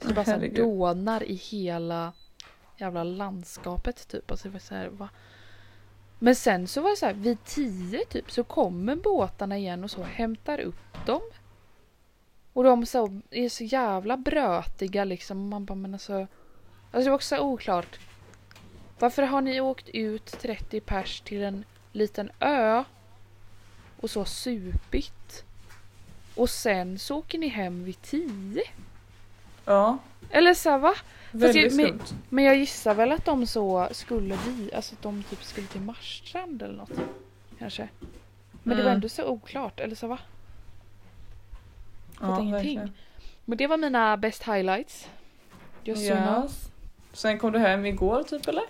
Så 0.00 0.08
det 0.08 0.14
bara 0.14 0.24
så 0.24 0.62
dånar 0.62 1.22
i 1.22 1.34
hela 1.34 2.12
jävla 2.76 3.04
landskapet 3.04 4.08
typ. 4.08 4.30
Alltså 4.30 4.48
det 4.48 4.52
var 4.52 4.60
så 4.60 4.74
här, 4.74 4.88
va? 4.88 5.08
Men 6.18 6.34
sen 6.34 6.66
så 6.68 6.80
var 6.80 6.90
det 6.90 6.96
så 6.96 7.06
här, 7.06 7.14
vid 7.14 7.44
tio 7.44 8.04
typ 8.04 8.30
så 8.30 8.44
kommer 8.44 8.96
båtarna 8.96 9.58
igen 9.58 9.84
och 9.84 9.90
så 9.90 10.02
hämtar 10.02 10.60
upp 10.60 11.06
dem. 11.06 11.22
Och 12.52 12.64
de 12.64 12.86
så, 12.86 13.20
är 13.30 13.48
så 13.48 13.64
jävla 13.64 14.16
brötiga 14.16 15.04
liksom. 15.04 15.48
Man 15.48 15.64
bara, 15.64 15.74
men 15.74 15.94
alltså. 15.94 16.26
Alltså 16.90 17.04
det 17.04 17.10
var 17.10 17.14
också 17.14 17.36
så 17.36 17.42
oklart. 17.42 17.98
Varför 18.98 19.22
har 19.22 19.40
ni 19.40 19.60
åkt 19.60 19.88
ut 19.88 20.26
30 20.26 20.80
pers 20.80 21.20
till 21.20 21.42
en 21.42 21.64
liten 21.92 22.30
ö 22.40 22.84
och 24.00 24.10
så 24.10 24.24
supit? 24.24 25.45
Och 26.36 26.50
sen 26.50 26.98
så 26.98 27.16
åker 27.16 27.38
ni 27.38 27.48
hem 27.48 27.84
vid 27.84 28.02
10? 28.02 28.62
Ja, 29.64 29.98
Eller 30.30 30.54
så 30.54 30.70
här, 30.70 30.78
va? 30.78 30.94
väldigt 31.30 31.74
men- 31.74 31.86
skumt. 31.86 32.18
Men 32.28 32.44
jag 32.44 32.56
gissar 32.56 32.94
väl 32.94 33.12
att 33.12 33.24
de 33.24 33.46
så 33.46 33.88
skulle 33.90 34.38
vi, 34.46 34.74
alltså 34.74 34.94
att 34.94 35.02
de 35.02 35.22
typ 35.22 35.44
skulle 35.44 35.66
till 35.66 35.80
Marstrand 35.80 36.62
eller 36.62 36.74
något. 36.74 36.90
Kanske. 37.58 37.88
Men 38.62 38.76
det 38.76 38.82
var 38.82 38.90
Mm. 38.90 38.94
ändå 38.96 39.08
så 39.08 39.24
oklart, 39.28 39.80
eller 39.80 39.94
så 39.96 40.06
va? 40.06 40.18
Ja, 42.20 42.26
ingenting. 42.26 42.52
verkligen. 42.52 42.92
Men 43.44 43.58
det 43.58 43.66
var 43.66 43.76
mina 43.76 44.16
best 44.16 44.42
highlights. 44.42 45.08
Just 45.84 46.06
so 46.06 46.12
you 46.12 46.22
know. 46.22 46.42
Yes. 46.44 46.68
Sen 47.12 47.38
kom 47.38 47.52
du 47.52 47.58
hem 47.58 47.86
igår 47.86 48.22
typ 48.22 48.48
eller? 48.48 48.64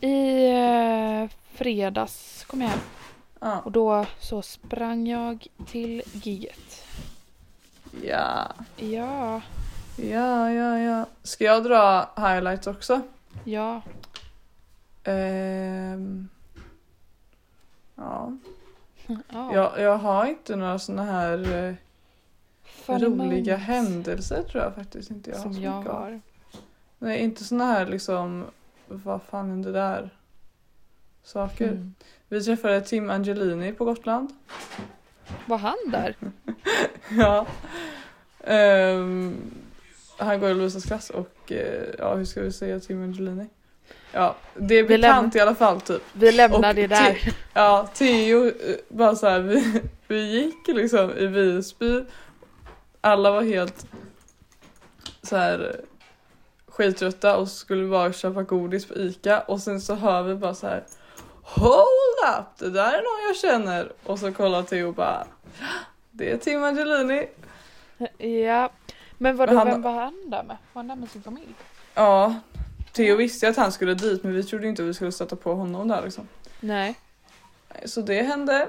I 0.00 0.46
eh, 0.50 1.28
fredags 1.54 2.44
kom 2.46 2.60
jag 2.60 2.68
hem 2.68 2.78
Ja. 3.40 3.60
och 3.60 3.72
då 3.72 4.06
så 4.20 4.42
sprang 4.42 5.08
jag 5.08 5.46
till 5.66 6.02
giget. 6.12 6.84
Ja, 8.02 8.52
Ja, 8.76 9.42
ja, 9.96 10.50
ja, 10.50 10.78
ja. 10.78 11.06
Ska 11.22 11.44
jag 11.44 11.64
dra 11.64 12.10
highlights 12.16 12.66
också? 12.66 13.02
ja. 13.44 13.82
Ehm. 15.04 16.28
Ja, 17.94 18.36
ja. 19.28 19.54
jag, 19.54 19.80
jag 19.80 19.98
har 19.98 20.26
inte 20.26 20.56
några 20.56 20.78
såna 20.78 21.04
här 21.04 21.54
eh, 21.66 21.74
roliga 22.98 23.56
händelser 23.56 24.42
tror 24.42 24.62
jag 24.62 24.74
faktiskt 24.74 25.10
inte 25.10 25.30
jag 25.30 25.36
har. 25.36 25.42
Som 25.42 25.62
jag 25.62 25.74
av. 25.74 25.84
har. 25.84 26.20
Nej, 26.98 27.20
inte 27.20 27.44
såna 27.44 27.64
här 27.64 27.86
liksom, 27.86 28.44
vad 28.88 29.22
fan 29.22 29.60
är 29.60 29.64
det 29.64 29.72
där? 29.72 30.10
Saker. 31.22 31.68
Mm. 31.68 31.94
Vi 32.28 32.44
träffade 32.44 32.80
Tim 32.80 33.10
Angelini 33.10 33.72
på 33.72 33.84
Gotland. 33.84 34.30
Var 35.46 35.58
han 35.58 35.76
där? 35.86 36.14
Ja. 37.18 37.46
Ehm, 38.44 39.36
han 40.18 40.40
går 40.40 40.50
i 40.50 40.54
Louisas 40.54 40.84
klass 40.84 41.10
och 41.10 41.52
eh, 41.52 41.84
ja, 41.98 42.14
hur 42.14 42.24
ska 42.24 42.40
vi 42.42 42.52
säga 42.52 42.80
Tim 42.80 43.02
Angelini? 43.02 43.46
Ja, 44.12 44.36
det 44.54 44.74
är 44.74 44.88
bekant 44.88 45.36
i 45.36 45.40
alla 45.40 45.54
fall 45.54 45.80
typ. 45.80 46.02
Vi 46.12 46.32
lämnar 46.32 46.68
Och 46.68 46.74
det 46.74 46.86
där. 46.86 47.34
Ja, 47.54 47.88
Theo, 47.94 48.46
eh, 48.46 48.52
bara 48.88 49.16
så 49.16 49.28
här, 49.28 49.40
vi, 49.40 49.82
vi 50.08 50.32
gick 50.32 50.68
liksom 50.68 51.10
i 51.10 51.26
Visby. 51.26 52.04
Alla 53.00 53.30
var 53.30 53.42
helt 53.42 53.86
så 55.22 55.36
här 55.36 55.80
skittrötta 56.68 57.36
och 57.36 57.48
skulle 57.48 57.88
bara 57.88 58.12
köpa 58.12 58.42
godis 58.42 58.86
på 58.86 58.94
Ica 58.94 59.40
och 59.40 59.60
sen 59.60 59.80
så 59.80 59.94
hör 59.94 60.22
vi 60.22 60.34
bara 60.34 60.54
så 60.54 60.66
här 60.66 60.84
Hold 61.48 62.38
up, 62.38 62.58
det 62.58 62.70
där 62.70 62.92
är 62.92 63.02
någon 63.02 63.26
jag 63.26 63.36
känner. 63.36 63.92
Och 64.04 64.18
så 64.18 64.32
kollar 64.32 64.62
Theo 64.62 64.88
och 64.88 64.94
bara 64.94 65.26
Det 66.10 66.30
är 66.30 66.36
Tim 66.36 66.64
Angelini. 66.64 67.26
Ja. 68.46 68.70
Men 69.18 69.36
vadå, 69.36 69.54
han- 69.56 69.66
vem 69.66 69.82
var 69.82 69.92
han 69.92 70.30
där 70.30 70.42
med? 70.42 70.56
Var 70.72 70.80
han 70.82 70.88
där 70.88 70.96
med 70.96 71.10
sin 71.10 71.22
familj? 71.22 71.54
Ja, 71.94 72.34
Theo 72.92 73.16
visste 73.16 73.48
att 73.48 73.56
han 73.56 73.72
skulle 73.72 73.94
dit 73.94 74.22
men 74.24 74.32
vi 74.34 74.44
trodde 74.44 74.68
inte 74.68 74.82
vi 74.82 74.94
skulle 74.94 75.12
stöta 75.12 75.36
på 75.36 75.54
honom 75.54 75.88
där 75.88 76.02
liksom. 76.02 76.28
Nej. 76.60 76.94
Så 77.84 78.00
det 78.00 78.22
hände. 78.22 78.68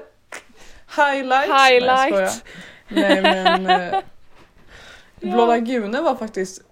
Highlight! 0.96 1.50
Highlight. 1.50 2.44
Nej. 2.88 3.22
Nej 3.22 3.22
men 3.22 3.66
eh, 3.94 4.00
Blå 5.32 5.46
lagunen 5.46 6.04
var 6.04 6.14
faktiskt 6.14 6.62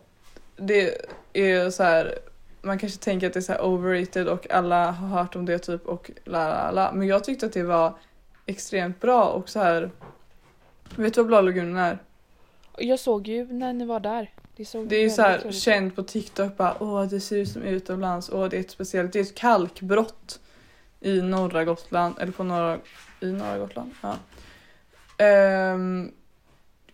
Det 0.57 0.97
är 1.33 1.71
så 1.71 1.83
här 1.83 2.19
Man 2.67 2.79
kanske 2.79 2.99
tänker 2.99 3.27
att 3.27 3.33
det 3.33 3.39
är 3.39 3.55
så 3.57 3.59
overrated 3.59 4.29
och 4.29 4.51
alla 4.51 4.91
har 4.91 5.09
hört 5.09 5.37
om 5.37 5.47
det 5.47 5.59
typ 5.59 5.87
och 5.87 6.11
la 6.25 6.49
la 6.49 6.71
la 6.71 6.93
Men 6.93 7.09
jag 7.09 7.25
tyckte 7.25 7.47
att 7.47 7.53
det 7.53 7.63
var 7.63 7.99
extremt 8.47 9.01
bra 9.01 9.25
och 9.25 9.49
så 9.49 9.59
här 9.59 9.91
Vet 10.97 11.15
du 11.15 11.21
vad 11.21 11.27
Blå 11.27 11.41
lagunen 11.41 11.77
är? 11.77 11.99
Jag 12.79 12.99
såg 12.99 13.29
ju 13.29 13.53
när 13.53 13.73
ni 13.73 13.85
var 13.85 14.01
där. 14.01 14.31
Det, 14.57 14.65
såg 14.65 14.89
Det 14.89 14.97
är 14.97 15.03
ju 15.03 15.11
så 15.11 15.23
här 15.23 15.53
känt 15.53 15.97
på 15.97 16.03
TikTok 16.03 16.57
bara 16.57 16.77
åh 16.83 17.05
det 17.05 17.21
ser 17.21 17.37
ut 17.37 17.49
som 17.49 17.63
utomlands, 17.63 18.31
åh 18.33 18.49
det 18.49 18.57
är 18.57 18.61
ett 18.61 18.71
speciellt, 18.71 19.13
det 19.13 19.19
är 19.19 19.23
ett 19.23 19.35
kalkbrott 19.35 20.41
i 21.01 21.23
norra 21.23 21.65
Gotland, 21.65 22.15
eller 22.21 22.33
på 22.33 22.45
norra, 22.45 22.79
i 23.21 23.33
norra 23.33 23.59
Gotland, 23.59 23.91
ja. 24.01 24.17
Ehm, 25.25 26.13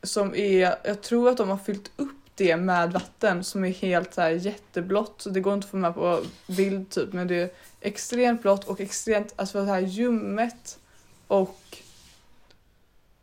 som 0.03 0.35
är, 0.35 0.75
jag 0.85 1.03
tror 1.03 1.29
att 1.29 1.37
de 1.37 1.49
har 1.49 1.57
fyllt 1.57 1.91
upp 1.97 2.22
det 2.35 2.57
med 2.57 2.93
vatten 2.93 3.45
som 3.45 3.65
är 3.65 3.71
helt 3.71 4.15
så 4.15 4.21
här 4.21 4.31
jätteblått, 4.31 5.23
så 5.23 5.31
det 5.31 5.41
går 5.41 5.55
inte 5.55 5.65
att 5.65 5.71
få 5.71 5.77
med 5.77 5.95
på 5.95 6.21
bild 6.47 6.91
typ, 6.91 7.13
men 7.13 7.29
det 7.29 7.35
är 7.35 7.51
extremt 7.81 8.43
blått 8.43 8.65
och 8.65 8.81
extremt, 8.81 9.33
alltså 9.37 9.67
så 9.67 9.73
här 9.73 9.81
ljummet 9.81 10.79
och 11.27 11.79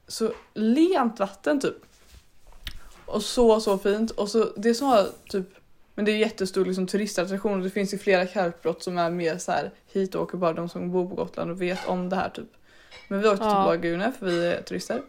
så 0.07 0.33
lent 0.53 1.19
vatten 1.19 1.61
typ. 1.61 1.75
Och 3.05 3.23
så 3.23 3.59
så 3.59 3.77
fint. 3.77 4.11
Och 4.11 4.29
så 4.29 4.49
det 4.57 4.73
som 4.73 4.87
var 4.89 5.07
typ 5.29 5.47
men 5.99 6.05
det 6.05 6.11
är 6.11 6.17
jättestor 6.17 6.65
liksom, 6.65 6.87
turistattraktion 6.87 7.53
och 7.57 7.63
det 7.63 7.69
finns 7.69 7.93
ju 7.93 7.97
flera 7.97 8.25
kalkbrott 8.25 8.83
som 8.83 8.97
är 8.97 9.09
mer 9.09 9.37
så 9.37 9.51
här 9.51 9.71
hit 9.87 10.15
åker 10.15 10.37
bara 10.37 10.53
de 10.53 10.69
som 10.69 10.91
bor 10.91 11.09
på 11.09 11.15
Gotland 11.15 11.51
och 11.51 11.61
vet 11.61 11.87
om 11.87 12.09
det 12.09 12.15
här 12.15 12.29
typ. 12.29 12.49
Men 13.07 13.21
vi 13.21 13.27
åkte 13.27 13.45
Ja. 13.45 13.63
till 13.63 13.69
Lagunen 13.71 14.13
för 14.13 14.25
vi 14.25 14.47
är 14.47 14.61
turister. 14.61 15.01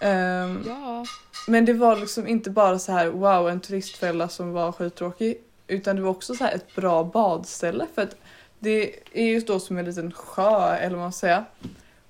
Ehm, 0.00 0.62
Ja. 0.66 1.04
men 1.46 1.64
det 1.64 1.72
var 1.72 1.96
liksom 1.96 2.26
inte 2.26 2.50
bara 2.50 2.78
så 2.78 2.92
här 2.92 3.06
wow 3.08 3.48
en 3.48 3.60
turistfälla 3.60 4.28
som 4.28 4.52
var 4.52 4.72
skittråkig 4.72 5.40
utan 5.66 5.96
det 5.96 6.02
var 6.02 6.10
också 6.10 6.34
så 6.34 6.44
här 6.44 6.54
ett 6.54 6.74
bra 6.74 7.04
badställe 7.04 7.86
för 7.94 8.02
att 8.02 8.16
det 8.58 8.94
är 9.12 9.24
ju 9.26 9.40
då 9.40 9.60
som 9.60 9.78
en 9.78 9.84
liten 9.84 10.12
sjö 10.12 10.74
eller 10.76 10.96
vad 10.96 11.04
man 11.04 11.12
säger. 11.12 11.44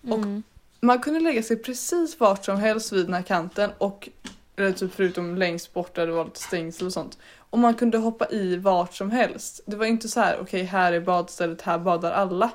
Och- 0.03 0.15
Mm. 0.19 0.43
Man 0.81 0.99
kunde 1.01 1.21
lägga 1.21 1.43
sig 1.43 1.57
precis 1.57 2.21
vart 2.21 2.45
som 2.45 2.57
helst 2.57 2.93
vid 2.93 3.07
den 3.07 3.15
här 3.15 3.23
kanten 3.23 3.71
och 3.79 4.09
eller 4.57 4.73
typ 4.73 4.95
förutom 4.95 5.37
längst 5.37 5.73
bort 5.75 5.95
där 5.95 6.07
det 6.07 6.13
var 6.13 6.25
lite 6.25 6.41
stängsel 6.41 6.87
och 6.87 6.93
sånt. 6.93 7.19
Och 7.51 7.59
man 7.59 7.75
kunde 7.75 7.99
hoppa 7.99 8.27
i 8.31 8.57
vart 8.57 8.95
som 8.95 9.11
helst. 9.11 9.61
Det 9.67 9.77
var 9.77 9.87
inte 9.87 10.09
så 10.09 10.21
här 10.21 10.39
okej 10.41 10.63
här 10.63 10.93
är 10.93 11.01
badstället, 11.01 11.63
här 11.63 11.79
badar 11.79 12.13
alla. 12.13 12.51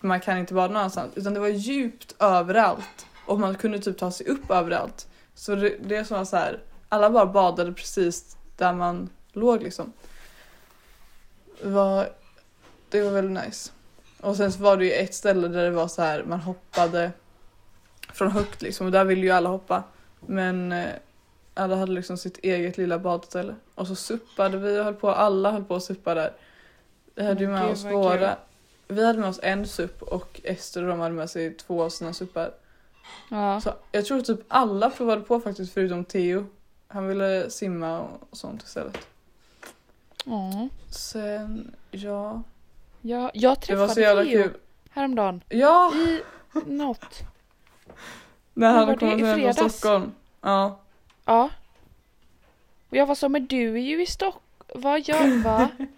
För 0.00 0.06
man 0.06 0.20
kan 0.20 0.38
inte 0.38 0.54
bada 0.54 0.66
någon 0.68 0.76
annanstans. 0.76 1.12
Utan 1.14 1.34
det 1.34 1.40
var 1.40 1.48
djupt 1.48 2.14
överallt. 2.18 3.06
Och 3.28 3.40
man 3.40 3.54
kunde 3.54 3.78
typ 3.78 3.98
ta 3.98 4.10
sig 4.10 4.26
upp 4.26 4.50
överallt. 4.50 5.08
Så 5.34 5.54
det, 5.54 5.76
det 5.80 6.04
som 6.04 6.16
var 6.16 6.24
så 6.24 6.36
här, 6.36 6.60
alla 6.88 7.10
bara 7.10 7.26
badade 7.26 7.72
precis 7.72 8.36
där 8.56 8.72
man 8.72 9.10
låg 9.32 9.62
liksom. 9.62 9.92
Det 11.62 11.68
var, 11.68 12.08
det 12.88 13.02
var 13.02 13.10
väldigt 13.10 13.44
nice. 13.46 13.70
Och 14.20 14.36
sen 14.36 14.52
så 14.52 14.62
var 14.62 14.76
det 14.76 14.84
ju 14.84 14.92
ett 14.92 15.14
ställe 15.14 15.48
där 15.48 15.64
det 15.64 15.70
var 15.70 15.88
så 15.88 16.02
här 16.02 16.24
man 16.24 16.40
hoppade 16.40 17.12
från 18.12 18.30
högt 18.30 18.62
liksom 18.62 18.86
och 18.86 18.92
där 18.92 19.04
ville 19.04 19.22
ju 19.22 19.30
alla 19.30 19.48
hoppa. 19.48 19.82
Men 20.20 20.72
eh, 20.72 20.88
alla 21.54 21.76
hade 21.76 21.92
liksom 21.92 22.16
sitt 22.16 22.38
eget 22.38 22.78
lilla 22.78 22.98
badställe. 22.98 23.54
Och 23.74 23.86
så 23.86 23.94
suppade 23.94 24.58
vi 24.58 24.80
och 24.80 24.84
höll 24.84 24.94
på, 24.94 25.10
alla 25.10 25.50
höll 25.50 25.64
på 25.64 25.74
att 25.74 25.84
suppa 25.84 26.14
där. 26.14 26.32
Vi 27.14 27.24
hade 27.24 27.40
ju 27.40 27.48
med 27.48 27.64
oss 27.64 27.84
våra. 27.84 28.36
Vi 28.88 29.04
hade 29.04 29.18
med 29.18 29.28
oss 29.28 29.40
en 29.42 29.66
supp 29.66 30.02
och 30.02 30.40
Ester 30.44 30.82
och 30.82 30.88
de 30.88 31.00
hade 31.00 31.14
med 31.14 31.30
sig 31.30 31.54
två 31.54 31.82
av 31.82 31.88
sina 31.90 32.12
suppar. 32.12 32.52
Ja. 33.28 33.60
Så 33.60 33.74
jag 33.92 34.06
tror 34.06 34.20
typ 34.20 34.40
alla 34.48 34.90
provade 34.90 35.20
på 35.20 35.40
faktiskt 35.40 35.72
förutom 35.72 36.04
Theo. 36.04 36.46
Han 36.88 37.06
ville 37.08 37.50
simma 37.50 38.00
och 38.30 38.36
sånt 38.36 38.62
istället. 38.62 39.08
Ja. 40.24 40.68
Sen, 40.90 41.74
ja. 41.90 42.42
ja. 43.00 43.30
Jag 43.34 43.58
Det 43.68 43.76
var 43.76 43.88
så 43.88 43.94
träffade 43.94 44.00
jävla 44.00 44.24
Theo 44.24 44.42
kul. 44.42 44.60
häromdagen. 44.90 45.40
Ja! 45.48 45.92
I 45.94 46.22
något. 46.66 47.18
När 48.54 48.72
han 48.72 48.98
kom 48.98 49.18
det? 49.18 49.26
Hem 49.26 49.54
från? 49.54 49.70
Stockholm. 49.70 50.12
Ja. 50.40 50.80
Ja. 51.24 51.50
Och 52.90 52.96
jag 52.96 53.06
var 53.06 53.14
så, 53.14 53.28
men 53.28 53.46
du 53.46 53.74
är 53.74 53.82
ju 53.82 54.02
i 54.02 54.06
Stockholm. 54.06 54.44
Vad 54.74 55.08
gör, 55.08 55.42
va? 55.44 55.68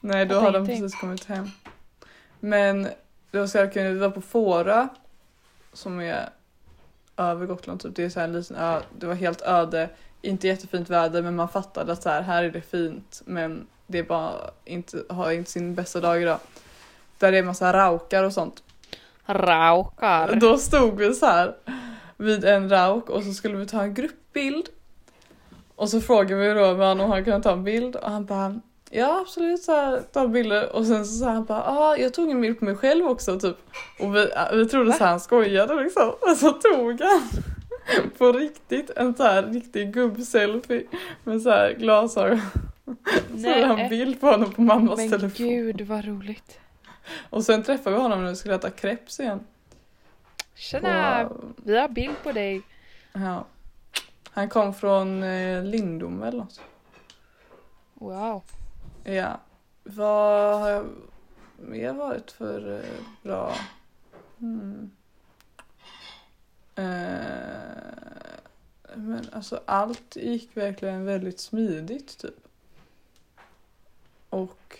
Nej, 0.00 0.26
då 0.26 0.34
Fattar 0.34 0.46
hade 0.46 0.58
de 0.58 0.66
precis 0.66 1.00
kommit 1.00 1.24
hem. 1.24 1.50
Men 2.40 2.82
det 3.30 3.38
var 3.38 3.46
så 3.46 3.58
jävla 3.58 3.72
kul, 3.72 3.92
vi 3.92 3.98
var 3.98 4.10
på 4.10 4.20
Fårö. 4.20 4.88
Som 5.72 6.00
är 6.00 6.28
över 7.16 7.46
Gotland 7.46 7.80
typ. 7.80 7.96
Det 7.96 8.04
är 8.04 8.08
så 8.08 8.20
här 8.20 8.28
en 8.28 8.32
liten 8.32 8.56
ö. 8.56 8.80
Det 8.98 9.06
var 9.06 9.14
helt 9.14 9.42
öde. 9.42 9.90
Inte 10.22 10.46
jättefint 10.46 10.90
väder 10.90 11.22
men 11.22 11.36
man 11.36 11.48
fattade 11.48 11.92
att 11.92 12.02
så 12.02 12.08
här, 12.08 12.22
här 12.22 12.44
är 12.44 12.50
det 12.50 12.60
fint. 12.60 13.22
Men 13.24 13.66
det 13.86 13.98
är 13.98 14.02
bara 14.02 14.32
inte, 14.64 15.02
har 15.08 15.32
inte 15.32 15.50
sin 15.50 15.74
bästa 15.74 16.00
dag 16.00 16.22
idag. 16.22 16.38
Där 17.18 17.32
det 17.32 17.38
är 17.38 17.42
massa 17.42 17.72
raukar 17.72 18.24
och 18.24 18.32
sånt. 18.32 18.62
Raukar. 19.26 20.34
Då 20.34 20.58
stod 20.58 20.98
vi 20.98 21.14
så 21.14 21.26
här 21.26 21.56
vid 22.16 22.44
en 22.44 22.68
rauk 22.68 23.10
och 23.10 23.22
så 23.22 23.32
skulle 23.32 23.56
vi 23.56 23.66
ta 23.66 23.82
en 23.82 23.94
gruppbild. 23.94 24.68
Och 25.74 25.88
så 25.88 26.00
frågade 26.00 26.34
vi 26.34 26.60
då 26.60 26.90
om 26.92 27.00
han 27.00 27.24
kunde 27.24 27.42
ta 27.42 27.52
en 27.52 27.64
bild 27.64 27.96
och 27.96 28.10
han 28.10 28.24
bara 28.24 28.60
Ja 28.90 29.20
absolut, 29.20 29.62
så 29.62 29.72
här, 29.72 30.00
ta 30.12 30.28
bilder 30.28 30.76
och 30.76 30.86
sen 30.86 31.06
så 31.06 31.12
sa 31.18 31.30
han 31.30 31.44
bara 31.44 31.62
ah, 31.64 31.96
jag 31.96 32.14
tog 32.14 32.30
en 32.30 32.40
bild 32.40 32.58
på 32.58 32.64
mig 32.64 32.76
själv 32.76 33.06
också 33.06 33.40
typ. 33.40 33.56
Och 34.00 34.16
vi, 34.16 34.30
vi 34.52 34.66
trodde 34.66 34.92
så 34.92 34.98
här, 35.04 35.10
han 35.10 35.20
skojade 35.20 35.82
liksom. 35.82 36.08
Och 36.20 36.36
så 36.36 36.52
tog 36.52 37.00
han 37.00 37.20
på 38.18 38.32
riktigt 38.32 38.90
en 38.90 39.14
så 39.16 39.22
här 39.22 39.42
riktig 39.42 39.92
gubbselfie 39.94 40.86
med 41.24 41.42
så 41.42 41.50
här 41.50 41.72
glasögon. 41.78 42.40
Så 43.42 43.48
hade 43.48 43.66
han 43.66 43.88
bild 43.88 44.20
på 44.20 44.26
honom 44.26 44.52
på 44.52 44.62
mammas 44.62 44.96
Men 44.98 45.10
telefon. 45.10 45.46
gud 45.48 45.80
vad 45.80 46.04
roligt. 46.04 46.58
Och 47.30 47.44
sen 47.44 47.62
träffade 47.62 47.96
vi 47.96 48.02
honom 48.02 48.22
när 48.22 48.30
vi 48.30 48.36
skulle 48.36 48.54
äta 48.54 48.70
crepes 48.70 49.20
igen. 49.20 49.40
Tjena! 50.54 51.24
På- 51.28 51.44
Vi 51.56 51.78
har 51.78 51.88
bild 51.88 52.14
på 52.22 52.32
dig. 52.32 52.62
Ja. 53.12 53.44
Han 54.30 54.48
kom 54.48 54.74
från 54.74 55.22
eh, 55.22 55.64
Lindom 55.64 56.22
eller 56.22 56.38
något. 56.38 56.60
Wow. 57.94 58.42
Ja. 59.14 59.40
Vad 59.84 60.60
har 60.60 60.70
jag 60.70 60.86
mer 61.56 61.92
varit 61.92 62.30
för 62.30 62.78
eh, 62.78 63.00
bra? 63.22 63.54
Hmm. 64.38 64.90
Eh, 66.74 66.84
men 68.94 69.28
alltså 69.32 69.60
allt 69.66 70.16
gick 70.16 70.56
verkligen 70.56 71.04
väldigt 71.04 71.40
smidigt 71.40 72.18
typ. 72.18 72.48
Och 74.30 74.78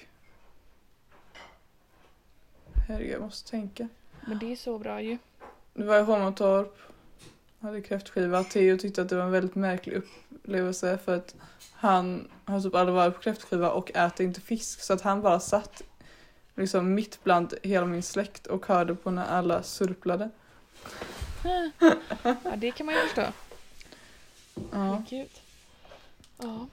Herregud, 2.89 3.12
jag 3.12 3.22
måste 3.22 3.51
tänka. 3.51 3.89
Men 4.26 4.39
det 4.39 4.53
är 4.53 4.57
så 4.57 4.79
bra 4.79 5.03
ju. 5.03 5.18
Det 5.74 5.85
var 5.85 5.99
i 5.99 6.03
Håmatorp. 6.03 6.79
Hade 7.61 7.81
kräftskiva. 7.81 8.45
Theo 8.45 8.79
tyckte 8.79 9.03
att 9.03 9.09
det 9.09 9.16
var 9.16 9.24
en 9.24 9.31
väldigt 9.31 9.55
märklig 9.55 10.03
upplevelse 10.31 10.99
för 10.99 11.16
att 11.16 11.37
han 11.81 12.29
har 12.45 12.61
typ 12.61 12.74
aldrig 12.74 12.95
varit 12.95 13.14
på 13.14 13.20
kräftskiva 13.20 13.70
och 13.70 13.91
äter 13.97 14.26
inte 14.26 14.41
fisk 14.41 14.81
så 14.81 14.93
att 14.93 15.03
han 15.03 15.22
bara 15.22 15.41
satt 15.41 15.83
liksom 16.55 16.95
mitt 16.95 17.24
bland 17.24 17.55
hela 17.62 17.87
min 17.87 18.03
släkt 18.03 18.47
och 18.47 18.66
hörde 18.66 18.95
på 18.95 19.11
när 19.11 19.24
alla 19.26 19.62
surplade. 19.62 20.31
Ja, 22.22 22.37
det 22.57 22.70
kan 22.70 22.87
man 22.87 22.95
ju 22.95 23.01
förstå. 23.01 23.22
Ja. 24.72 25.03
Gud. 25.11 25.29
Ja. 26.43 26.66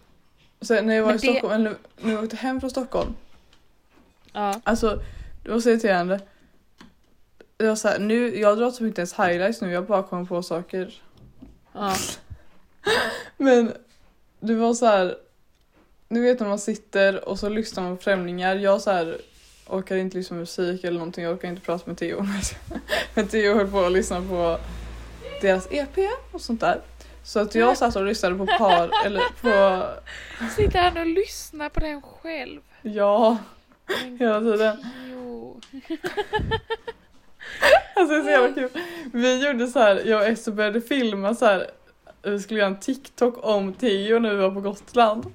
Sen 0.62 0.88
när 0.88 0.96
jag 0.96 1.04
var 1.04 1.12
Men 1.14 1.24
i 1.24 1.28
det- 1.28 1.32
Stockholm, 1.34 1.54
eller 1.54 1.78
när 1.98 2.14
jag 2.14 2.24
åkte 2.24 2.36
hem 2.36 2.60
från 2.60 2.70
Stockholm. 2.70 3.16
Ja. 4.34 4.62
Alltså, 4.64 5.02
det 5.44 5.52
var 5.52 5.60
så 5.60 5.70
irriterande. 5.70 6.20
Det 7.58 7.68
var 7.68 7.76
så 7.76 7.88
här, 7.88 8.00
nu, 8.00 8.40
jag 8.40 8.58
drar 8.58 8.72
typ 8.72 8.82
inte 8.82 9.02
ens 9.02 9.14
highlights 9.20 9.62
nu, 9.62 9.72
jag 9.72 9.86
bara 9.86 10.04
kommer 10.04 10.26
på 10.26 10.44
saker 10.44 11.02
Ja. 11.74 11.96
Men 13.38 13.74
det 14.46 14.56
var 14.56 14.74
så 14.74 14.86
här. 14.86 15.18
Nu 16.08 16.22
vet 16.22 16.40
när 16.40 16.48
man 16.48 16.60
sitter 16.60 17.30
och 17.30 17.40
så 17.40 17.50
lyssnar 17.50 17.84
man 17.84 17.98
på 17.98 18.04
främlingar. 18.04 18.56
Jag 18.56 18.82
så 18.82 18.92
här 18.92 19.18
orkar 19.68 19.96
inte 19.96 20.18
lyssna 20.18 20.36
på 20.36 20.40
musik 20.40 20.84
eller 20.84 20.98
någonting. 20.98 21.24
Jag 21.24 21.34
orkar 21.34 21.48
inte 21.48 21.62
prata 21.62 21.84
med 21.86 21.98
Theo. 21.98 22.26
Men 23.14 23.28
Theo 23.28 23.56
höll 23.56 23.68
på 23.68 23.80
att 23.80 23.92
lyssna 23.92 24.22
på 24.22 24.60
deras 25.42 25.68
EP 25.72 25.98
och 26.32 26.42
sånt 26.42 26.62
där. 26.62 26.82
Så 27.24 27.40
att 27.40 27.56
jag 27.56 27.78
satt 27.78 27.96
och 27.96 28.06
lyssnade 28.06 28.36
på 28.36 28.46
par 28.46 29.06
eller 29.06 29.22
på 29.42 29.84
Sitter 30.56 30.80
han 30.80 30.98
och 30.98 31.06
lyssnar 31.06 31.70
på 31.70 31.80
den 31.80 32.02
själv? 32.02 32.62
ja 32.82 33.38
Men 33.88 34.18
hela 34.18 34.40
tiden. 34.40 34.78
Jo. 35.12 35.62
Alltså 37.96 38.14
det 38.14 38.20
är 38.20 38.24
så 38.24 38.30
jävla 38.30 38.54
kul. 38.54 38.70
Vi 39.14 39.48
gjorde 39.48 39.68
så 39.68 39.80
här, 39.80 40.02
jag 40.06 40.22
och 40.22 40.28
Ester 40.28 40.52
började 40.52 40.82
filma 40.82 41.36
så 41.36 41.46
här 41.46 41.72
vi 42.32 42.40
skulle 42.40 42.60
göra 42.60 42.70
en 42.70 42.80
TikTok 42.80 43.46
om 43.46 43.74
Theo 43.74 44.20
när 44.20 44.30
vi 44.30 44.36
var 44.36 44.52
på 44.52 44.62
Gotland. 44.62 45.26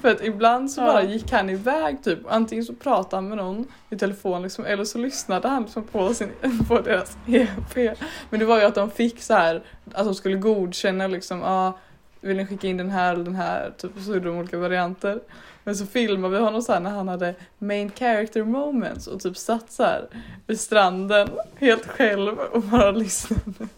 För 0.00 0.10
att 0.10 0.24
ibland 0.24 0.70
så 0.70 0.80
bara 0.80 1.02
gick 1.02 1.32
han 1.32 1.50
iväg 1.50 2.02
typ. 2.04 2.18
Antingen 2.28 2.64
så 2.64 2.74
pratade 2.74 3.16
han 3.16 3.28
med 3.28 3.38
någon 3.38 3.66
i 3.90 3.96
telefon 3.96 4.42
liksom, 4.42 4.64
eller 4.64 4.84
så 4.84 4.98
lyssnade 4.98 5.48
han 5.48 5.62
liksom 5.62 5.84
på, 5.84 6.14
sin, 6.14 6.32
på 6.68 6.80
deras 6.80 7.16
EP. 7.26 7.98
Men 8.30 8.40
det 8.40 8.46
var 8.46 8.58
ju 8.58 8.64
att 8.64 8.74
de 8.74 8.90
fick 8.90 9.22
så 9.22 9.34
här 9.34 9.62
att 9.92 10.04
de 10.04 10.14
skulle 10.14 10.36
godkänna 10.36 11.06
liksom, 11.06 11.42
ah, 11.42 11.72
vill 12.20 12.36
ni 12.36 12.46
skicka 12.46 12.66
in 12.66 12.76
den 12.76 12.90
här 12.90 13.12
eller 13.12 13.24
den 13.24 13.34
här? 13.34 13.72
Typ 13.78 13.90
så 14.04 14.14
gjorde 14.14 14.28
de 14.28 14.38
olika 14.38 14.58
varianter. 14.58 15.20
Men 15.64 15.76
så 15.76 15.86
filmade 15.86 16.38
vi 16.38 16.44
honom 16.44 16.62
så 16.62 16.72
här 16.72 16.80
när 16.80 16.90
han 16.90 17.08
hade 17.08 17.34
main 17.58 17.90
character 17.90 18.44
moments 18.44 19.06
och 19.06 19.20
typ 19.20 19.36
satt 19.36 19.72
så 19.72 19.82
här 19.82 20.08
vid 20.46 20.60
stranden 20.60 21.28
helt 21.58 21.86
själv 21.86 22.38
och 22.38 22.62
bara 22.62 22.90
lyssnade. 22.90 23.68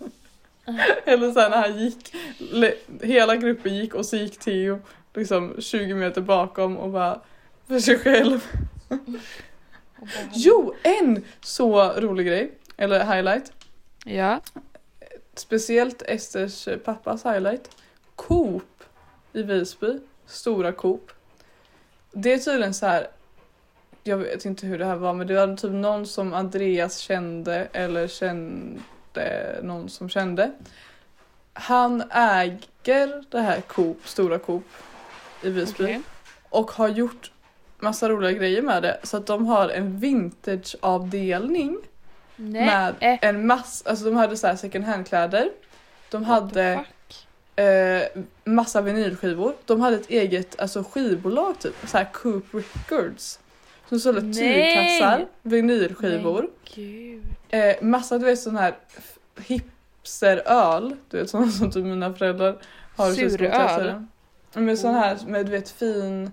Eller 1.05 1.33
så 1.33 1.41
här 1.41 1.51
när 1.51 1.63
han 1.63 1.79
gick, 1.79 2.15
hela 3.03 3.37
gruppen 3.37 3.77
gick 3.77 3.95
och 3.95 4.07
så 4.07 4.17
gick 4.17 4.39
Theo 4.39 4.81
liksom 5.15 5.55
20 5.59 5.95
meter 5.95 6.21
bakom 6.21 6.77
och 6.77 6.91
bara 6.91 7.21
för 7.67 7.79
sig 7.79 7.99
själv. 7.99 8.47
Jo, 10.33 10.75
en 10.83 11.25
så 11.41 11.93
rolig 11.93 12.27
grej, 12.27 12.53
eller 12.77 13.15
highlight. 13.15 13.53
Ja. 14.05 14.41
Speciellt 15.35 16.03
Esters 16.03 16.69
pappas 16.85 17.25
highlight. 17.25 17.71
Coop 18.17 18.85
i 19.33 19.43
Visby. 19.43 19.99
Stora 20.27 20.73
Coop. 20.73 21.13
Det 22.13 22.33
är 22.33 22.39
tydligen 22.39 22.75
så 22.75 22.87
här. 22.87 23.09
Jag 24.03 24.17
vet 24.17 24.45
inte 24.45 24.67
hur 24.67 24.79
det 24.79 24.85
här 24.85 24.97
var 24.97 25.15
men 25.15 25.27
det 25.27 25.35
var 25.35 25.57
typ 25.57 25.73
någon 25.73 26.07
som 26.07 26.35
Andreas 26.35 26.99
kände 26.99 27.69
eller 27.73 28.09
kände 28.09 28.81
någon 29.63 29.89
som 29.89 30.09
kände. 30.09 30.53
Han 31.53 32.03
äger 32.11 33.25
det 33.31 33.41
här 33.41 33.61
Coop, 33.61 34.09
Stora 34.09 34.39
Coop 34.39 34.67
i 35.43 35.51
Visby 35.51 35.85
Okej. 35.85 36.01
och 36.49 36.71
har 36.71 36.89
gjort 36.89 37.33
massa 37.79 38.09
roliga 38.09 38.33
grejer 38.33 38.63
med 38.63 38.83
det. 38.83 38.99
Så 39.03 39.17
att 39.17 39.27
de 39.27 39.47
har 39.47 39.69
en 39.69 39.99
vintageavdelning 39.99 41.79
Nej. 42.37 42.67
med 42.67 42.95
eh, 43.01 43.19
en 43.29 43.47
massa, 43.47 43.91
alltså 43.91 44.05
de 44.05 44.17
hade 44.17 44.37
så 44.37 44.47
här 44.47 44.57
second 44.57 44.85
hand-kläder. 44.85 45.51
De 46.11 46.25
what 46.25 46.29
hade 46.29 46.85
eh, 47.57 48.23
massa 48.45 48.81
vinylskivor. 48.81 49.55
De 49.67 49.81
hade 49.81 49.97
ett 49.97 50.11
eget 50.11 50.61
alltså, 50.61 50.85
skivbolag 50.91 51.59
typ, 51.59 51.75
så 51.87 51.99
här 51.99 52.09
Coop 52.13 52.45
Records. 52.55 53.41
Som 53.89 54.01
sålde 54.01 54.21
tygkassar, 54.21 55.27
vinylskivor, 55.43 56.49
Gud. 56.75 57.25
Eh, 57.49 57.77
massa 57.83 58.19
du 58.19 58.25
vet 58.25 58.41
sån 58.41 58.57
här 58.57 58.75
hipsteröl, 59.41 60.97
du 61.11 61.19
vet 61.19 61.31
såna 61.31 61.51
som 61.51 61.71
typ 61.71 61.85
mina 61.85 62.15
föräldrar 62.15 62.59
har 62.97 63.13
Suröl? 63.13 64.05
Men 64.53 64.77
sån 64.77 64.95
här 64.95 65.17
Oh. 65.17 65.27
med 65.27 65.47
du 65.47 65.53
vet 65.53 65.71
fin 65.71 66.31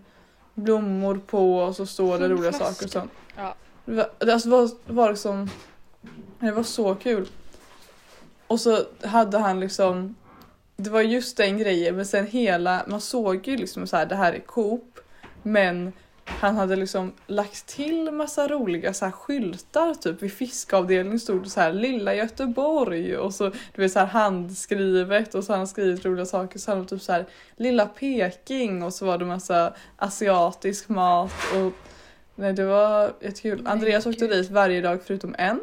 blommor 0.54 1.22
på 1.28 1.58
och 1.58 1.76
så 1.76 1.86
står 1.86 2.20
det 2.20 2.28
Fin 2.28 2.38
roliga 2.38 2.54
saker 2.54 2.86
och 2.86 2.92
sånt. 2.92 3.12
Ja. 3.36 3.56
Det 3.86 3.96
var, 3.96 4.10
det 4.20 4.34
alltså 4.34 4.50
var, 4.50 4.70
var 4.86 5.10
liksom, 5.10 5.50
det 6.40 6.52
var 6.52 6.64
så 6.64 6.96
kul. 6.96 7.28
Och 8.48 8.60
så 8.60 8.84
hade 9.04 9.38
han 9.38 9.60
liksom, 9.60 10.16
det 10.76 10.90
var 10.90 11.02
just 11.02 11.38
den 11.38 11.58
grejen 11.58 11.96
men 11.96 12.06
sen 12.06 12.28
hela, 12.28 12.84
man 12.88 13.02
såg 13.02 13.48
ju 13.48 13.58
liksom 13.58 13.88
så 13.88 13.98
här 13.98 14.06
det 14.06 14.16
här 14.16 14.34
är 14.34 14.40
Coop 14.40 15.00
men 15.44 15.94
han 16.26 16.56
hade 16.56 16.76
liksom 16.76 17.14
lagt 17.28 17.68
till 17.68 18.12
massa 18.12 18.48
roliga 18.48 18.94
så 18.94 19.06
här 19.06 19.12
skyltar 19.12 19.94
typ 19.94 20.22
vid 20.22 20.34
fiskavdelningen 20.34 21.20
stod 21.20 21.44
det 21.44 21.50
så 21.50 21.60
här 21.62 21.74
lilla 21.74 22.16
Göteborg 22.16 23.18
och 23.18 23.34
så 23.34 23.50
du 23.50 23.82
vet 23.82 23.92
så 23.92 24.00
här 24.00 24.06
handskrivet 24.06 25.36
och 25.36 25.44
så 25.44 25.54
har 25.54 25.58
han 25.58 25.68
skrivit 25.68 26.06
roliga 26.06 26.26
saker 26.26 26.60
så 26.60 26.72
han 26.72 26.86
typ 26.86 27.02
så 27.02 27.12
här 27.12 27.26
lilla 27.56 27.86
Peking 27.86 28.84
och 28.84 28.94
så 28.94 29.06
var 29.06 29.18
det 29.18 29.26
massa 29.26 29.74
asiatisk 29.98 30.90
mat 30.90 31.34
och 31.56 31.74
nej 32.36 32.54
det 32.54 32.66
var 32.66 33.14
jättekul. 33.22 33.58
Men 33.58 33.72
Andreas 33.72 34.06
åkte 34.06 34.28
dit 34.28 34.50
varje 34.50 34.82
dag 34.82 35.00
förutom 35.06 35.36
en. 35.38 35.60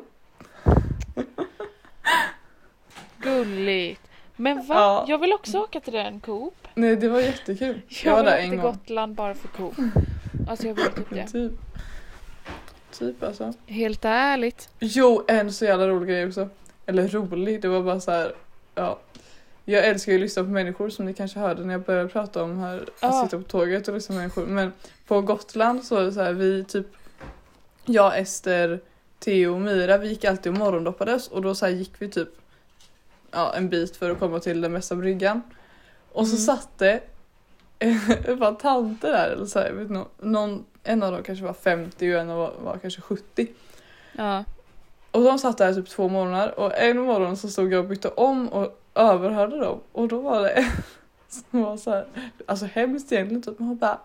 Gulligt. 3.18 4.00
Men 4.36 4.66
va? 4.66 4.74
Ja. 4.74 5.04
Jag 5.08 5.18
vill 5.18 5.32
också 5.32 5.58
åka 5.58 5.80
till 5.80 5.92
den 5.92 6.20
Coop. 6.20 6.68
Nej 6.74 6.96
det 6.96 7.08
var 7.08 7.20
jättekul. 7.20 7.80
Jag, 7.88 8.06
Jag 8.06 8.12
var 8.12 8.22
vill 8.22 8.30
där 8.32 8.38
en 8.38 8.50
till 8.50 8.58
gång. 8.60 8.72
Gotland 8.72 9.14
bara 9.14 9.34
för 9.34 9.48
Coop. 9.48 9.74
Alltså 10.48 10.66
jag 10.66 10.74
vill 10.74 10.84
typ 10.84 11.10
det. 11.10 11.26
Typ. 11.26 11.52
Typ 12.98 13.22
alltså. 13.22 13.52
Helt 13.66 14.04
ärligt. 14.04 14.68
Jo, 14.78 15.24
en 15.28 15.52
så 15.52 15.64
jävla 15.64 15.88
rolig 15.88 16.08
grej 16.08 16.26
också. 16.26 16.48
Eller 16.86 17.08
rolig, 17.08 17.62
det 17.62 17.68
var 17.68 17.82
bara 17.82 18.00
så 18.00 18.10
här. 18.10 18.34
Ja. 18.74 18.98
Jag 19.64 19.86
älskar 19.86 20.12
ju 20.12 20.18
att 20.18 20.22
lyssna 20.22 20.42
på 20.44 20.48
människor 20.48 20.90
som 20.90 21.06
ni 21.06 21.14
kanske 21.14 21.38
hörde 21.38 21.64
när 21.64 21.72
jag 21.74 21.82
började 21.82 22.08
prata 22.08 22.42
om 22.44 22.58
här, 22.58 22.76
att 22.76 22.88
Ja. 23.00 23.24
sitta 23.24 23.36
på 23.42 23.42
tåget 23.48 23.88
och 23.88 23.94
lyssna 23.94 24.14
på 24.14 24.18
människor. 24.18 24.46
Men 24.46 24.72
på 25.06 25.20
Gotland 25.20 25.84
så 25.84 25.96
är 25.96 26.02
det 26.04 26.12
så 26.12 26.20
här, 26.22 26.32
vi 26.32 26.64
typ, 26.64 26.86
jag, 27.84 28.18
Ester, 28.18 28.80
Theo 29.18 29.54
och 29.54 29.60
Mira, 29.60 29.98
vi 29.98 30.08
gick 30.08 30.24
alltid 30.24 30.52
och 30.52 30.58
morgondoppades 30.58 31.28
och 31.28 31.42
då 31.42 31.54
så 31.54 31.68
gick 31.68 31.92
vi 31.98 32.08
typ 32.08 32.28
ja, 33.30 33.54
en 33.56 33.68
bit 33.68 33.96
för 33.96 34.10
att 34.10 34.18
komma 34.18 34.38
till 34.40 34.60
den 34.60 34.72
bästa 34.72 34.94
bryggan. 34.96 35.42
Och 36.12 36.26
så 36.28 36.34
Mm. 36.34 36.46
satt 36.46 36.78
det 36.78 37.00
par 38.38 38.54
tanter 38.54 39.12
där, 39.12 39.28
eller 39.28 39.46
så 39.46 39.58
här, 39.58 39.72
vet 39.72 39.90
inte, 39.90 40.04
någon, 40.20 40.64
en 40.82 41.02
av 41.02 41.12
dem 41.12 41.22
kanske 41.22 41.44
var 41.44 41.52
50 41.52 42.14
och 42.14 42.20
en 42.20 42.28
var, 42.28 42.52
var 42.64 42.78
kanske 42.78 43.00
70. 43.00 43.48
Ja. 44.12 44.44
Och 45.10 45.22
de 45.22 45.38
satt 45.38 45.58
där 45.58 45.74
typ 45.74 45.88
två 45.88 46.08
morgnar 46.08 46.58
och 46.58 46.78
en 46.78 46.98
morgon 46.98 47.36
så 47.36 47.48
stod 47.48 47.72
jag 47.72 47.82
och 47.82 47.88
bytte 47.88 48.08
om 48.08 48.48
och 48.48 48.78
överhörde 48.94 49.58
dem 49.58 49.80
och 49.92 50.08
då 50.08 50.20
var 50.20 50.42
det 50.42 50.48
en 50.48 50.70
som 51.28 51.62
var 51.62 51.76
så 51.76 51.90
här, 51.90 52.06
alltså 52.46 52.66
hemskt 52.66 53.12
egentligen 53.12 53.42
typ, 53.42 53.58
men 53.58 53.68
hon 53.68 53.76
bara 53.76 53.98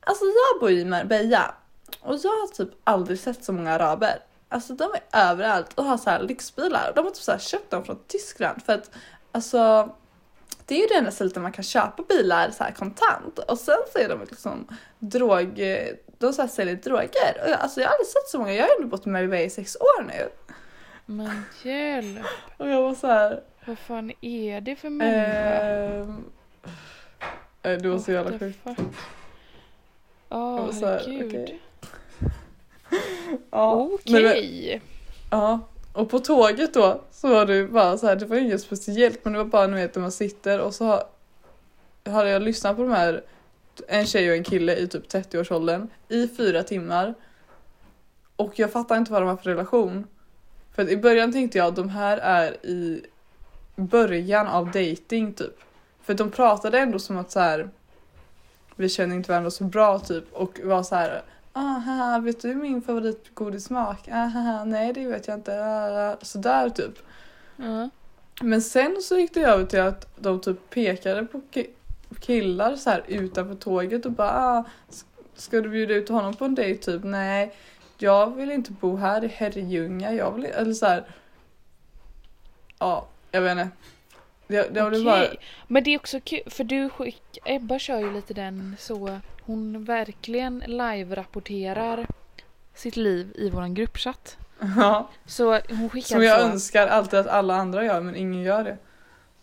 Alltså 0.00 0.24
jag 0.24 0.60
bor 0.60 0.70
i 0.70 0.84
Marbella 0.84 1.54
och 2.00 2.14
jag 2.14 2.30
har 2.30 2.54
typ 2.54 2.68
aldrig 2.84 3.20
sett 3.20 3.44
så 3.44 3.52
många 3.52 3.72
araber. 3.72 4.18
Alltså 4.48 4.74
de 4.74 4.84
är 4.84 5.30
överallt 5.30 5.72
och 5.74 5.84
har 5.84 5.96
så 5.96 6.10
här 6.10 6.22
lyxbilar. 6.22 6.92
De 6.94 7.04
har 7.04 7.10
typ 7.10 7.22
så 7.22 7.38
köpt 7.38 7.70
dem 7.70 7.84
från 7.84 7.98
Tyskland 8.06 8.62
för 8.62 8.72
att 8.72 8.90
alltså 9.32 9.90
det 10.72 10.76
är 10.76 10.80
ju 10.80 10.86
det 10.86 10.94
enda 10.94 11.10
stället 11.10 11.34
där 11.34 11.40
man 11.40 11.52
kan 11.52 11.64
köpa 11.64 12.02
bilar 12.08 12.50
så 12.50 12.64
här 12.64 12.70
kontant 12.72 13.38
och 13.38 13.58
sen 13.58 13.76
så 13.92 13.98
är 13.98 14.08
de 14.08 14.20
liksom 14.20 14.68
drog, 14.98 15.60
de 16.18 16.32
så 16.32 16.42
här 16.42 16.48
säljer 16.48 16.74
droger. 16.76 17.40
Och 17.44 17.50
jag, 17.50 17.60
alltså 17.60 17.80
jag 17.80 17.88
har 17.88 17.92
aldrig 17.94 18.06
sett 18.06 18.28
så 18.28 18.38
många, 18.38 18.52
jag 18.54 18.62
har 18.64 18.74
ändå 18.76 18.88
bott 18.88 19.06
i 19.06 19.08
Marbella 19.10 19.42
i 19.42 19.50
sex 19.50 19.76
år 19.76 20.02
nu. 20.02 20.28
Men 21.06 21.42
hjälp. 21.62 22.26
Och 22.56 22.68
jag 22.68 22.82
var 22.82 22.94
så 22.94 23.06
här. 23.06 23.42
Vad 23.66 23.78
fan 23.78 24.12
är 24.20 24.60
det 24.60 24.76
för 24.76 24.90
människa? 24.90 25.62
eh, 27.62 27.78
det 27.78 27.88
var 27.88 27.98
så 27.98 28.12
jävla 28.12 28.38
sjukt. 28.38 28.58
Åh 30.28 30.72
här, 30.72 30.80
herregud. 30.82 31.34
okej. 31.34 31.60
Ja, 33.50 33.72
Okej. 33.74 34.22
men- 34.22 34.80
Ja, 35.30 35.60
och 35.92 36.10
på 36.10 36.18
tåget 36.18 36.74
då 36.74 37.00
så 37.10 37.28
var 37.28 37.46
det 37.46 37.64
bara 37.64 37.98
så 37.98 38.06
här, 38.06 38.16
det 38.16 38.26
var 38.26 38.36
inget 38.36 38.60
speciellt 38.60 39.24
men 39.24 39.32
det 39.32 39.38
var 39.38 39.46
bara 39.46 39.66
ni 39.66 39.74
vet 39.76 39.94
när 39.94 40.02
man 40.02 40.12
sitter 40.12 40.60
och 40.60 40.74
så 40.74 40.84
har- 40.84 41.04
hade 42.12 42.30
jag 42.30 42.42
lyssnat 42.42 42.76
på 42.76 42.82
de 42.82 42.90
här 42.92 43.22
en 43.88 44.06
tjej 44.06 44.30
och 44.30 44.36
en 44.36 44.44
kille 44.44 44.76
i 44.76 44.88
typ 44.88 45.08
30-årsåldern 45.08 45.88
i 46.08 46.28
fyra 46.28 46.62
timmar. 46.62 47.14
Och 48.36 48.58
jag 48.58 48.72
fattar 48.72 48.96
inte 48.96 49.12
vad 49.12 49.22
de 49.22 49.28
har 49.28 49.36
för 49.36 49.50
relation. 49.50 50.06
För 50.74 50.82
att 50.82 50.88
i 50.88 50.96
början 50.96 51.32
tänkte 51.32 51.58
jag 51.58 51.66
att 51.66 51.76
de 51.76 51.88
här 51.88 52.18
är 52.18 52.66
i 52.66 53.02
början 53.76 54.46
av 54.46 54.66
dating 54.66 55.32
typ. 55.34 55.58
För 56.02 56.14
de 56.14 56.30
pratade 56.30 56.78
ändå 56.78 56.98
som 56.98 57.16
att 57.16 57.30
så 57.30 57.40
här 57.40 57.68
vi 58.76 58.88
känner 58.88 59.16
inte 59.16 59.30
varandra 59.30 59.50
så 59.50 59.64
bra 59.64 59.98
typ 59.98 60.32
och 60.32 60.60
var 60.64 60.82
så 60.82 60.94
här 60.94 61.22
Aha, 61.52 62.18
vet 62.18 62.42
du 62.42 62.54
min 62.54 62.82
favoritgodissmak? 62.82 64.08
Aha, 64.08 64.64
nej 64.64 64.92
det 64.92 65.06
vet 65.06 65.26
jag 65.28 65.36
inte. 65.36 65.64
Ah, 65.64 66.16
Sådär 66.24 66.68
typ. 66.70 66.98
Ja. 67.56 67.88
Men 68.40 68.62
sen 68.62 68.96
så 69.02 69.18
gick 69.18 69.34
det 69.34 69.40
över 69.40 69.64
till 69.66 69.80
att 69.80 70.16
de 70.22 70.40
typ 70.40 70.70
pekade 70.70 71.24
på 71.26 71.40
ki- 71.52 71.70
killar 72.20 72.76
så 72.76 72.90
här 72.90 73.02
utanför 73.06 73.54
tåget 73.54 74.06
och 74.06 74.12
bara 74.12 74.30
ah, 74.30 74.64
Ska 75.34 75.60
du 75.60 75.68
bjuda 75.68 75.94
ut 75.94 76.08
honom 76.08 76.34
på 76.34 76.44
en 76.44 76.54
dejt 76.54 76.82
typ? 76.92 77.04
Nej, 77.04 77.54
jag 77.98 78.36
vill 78.36 78.50
inte 78.50 78.72
bo 78.72 78.96
här 78.96 79.24
i 79.24 79.28
Herrljunga. 79.28 80.12
Jag 80.12 80.30
vill 80.32 80.44
eller 80.44 80.74
så 80.74 80.86
här. 80.86 81.04
Ja, 82.78 83.06
jag 83.30 83.40
vet 83.40 83.52
inte. 83.52 83.68
Det, 84.46 84.62
det 84.74 84.88
blev 84.90 85.04
bara 85.04 85.26
Men 85.68 85.84
det 85.84 85.90
är 85.94 85.98
också 85.98 86.20
kul 86.20 86.42
för 86.46 86.64
du 86.64 86.88
skick, 86.88 87.38
Ebba 87.44 87.78
kör 87.78 87.98
ju 87.98 88.12
lite 88.12 88.34
den 88.34 88.76
så 88.78 89.18
hon 89.46 89.84
verkligen 89.84 90.62
live-rapporterar 90.66 92.06
sitt 92.74 92.96
liv 92.96 93.32
i 93.34 93.50
våran 93.50 93.74
gruppchatt. 93.74 94.36
ja, 94.76 95.08
Så 95.26 95.60
hon 95.68 95.90
skickar 95.90 96.06
som 96.08 96.22
jag 96.24 96.40
så. 96.40 96.46
önskar 96.46 96.86
alltid 96.86 97.18
att 97.18 97.26
alla 97.26 97.54
andra 97.56 97.84
gör 97.84 98.00
men 98.00 98.16
ingen 98.16 98.42
gör 98.42 98.64
det. 98.64 98.76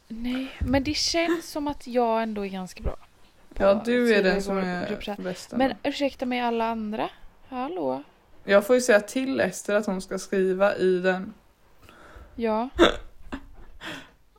Nej, 0.07 0.51
men 0.59 0.83
det 0.83 0.93
känns 0.93 1.49
som 1.51 1.67
att 1.67 1.87
jag 1.87 2.23
ändå 2.23 2.45
är 2.45 2.49
ganska 2.49 2.83
bra. 2.83 2.95
Ja, 3.57 3.81
du 3.85 4.15
är 4.15 4.23
den 4.23 4.41
som 4.41 4.55
vår 4.55 4.63
är 4.63 5.21
bäst. 5.21 5.51
Men 5.51 5.73
ursäkta 5.83 6.25
mig 6.25 6.39
alla 6.39 6.65
andra. 6.65 7.09
Hallå? 7.49 8.03
Jag 8.43 8.67
får 8.67 8.75
ju 8.75 8.81
säga 8.81 8.99
till 8.99 9.39
Ester 9.39 9.75
att 9.75 9.85
hon 9.85 10.01
ska 10.01 10.19
skriva 10.19 10.75
i 10.75 10.99
den. 10.99 11.33
Ja. 12.35 12.69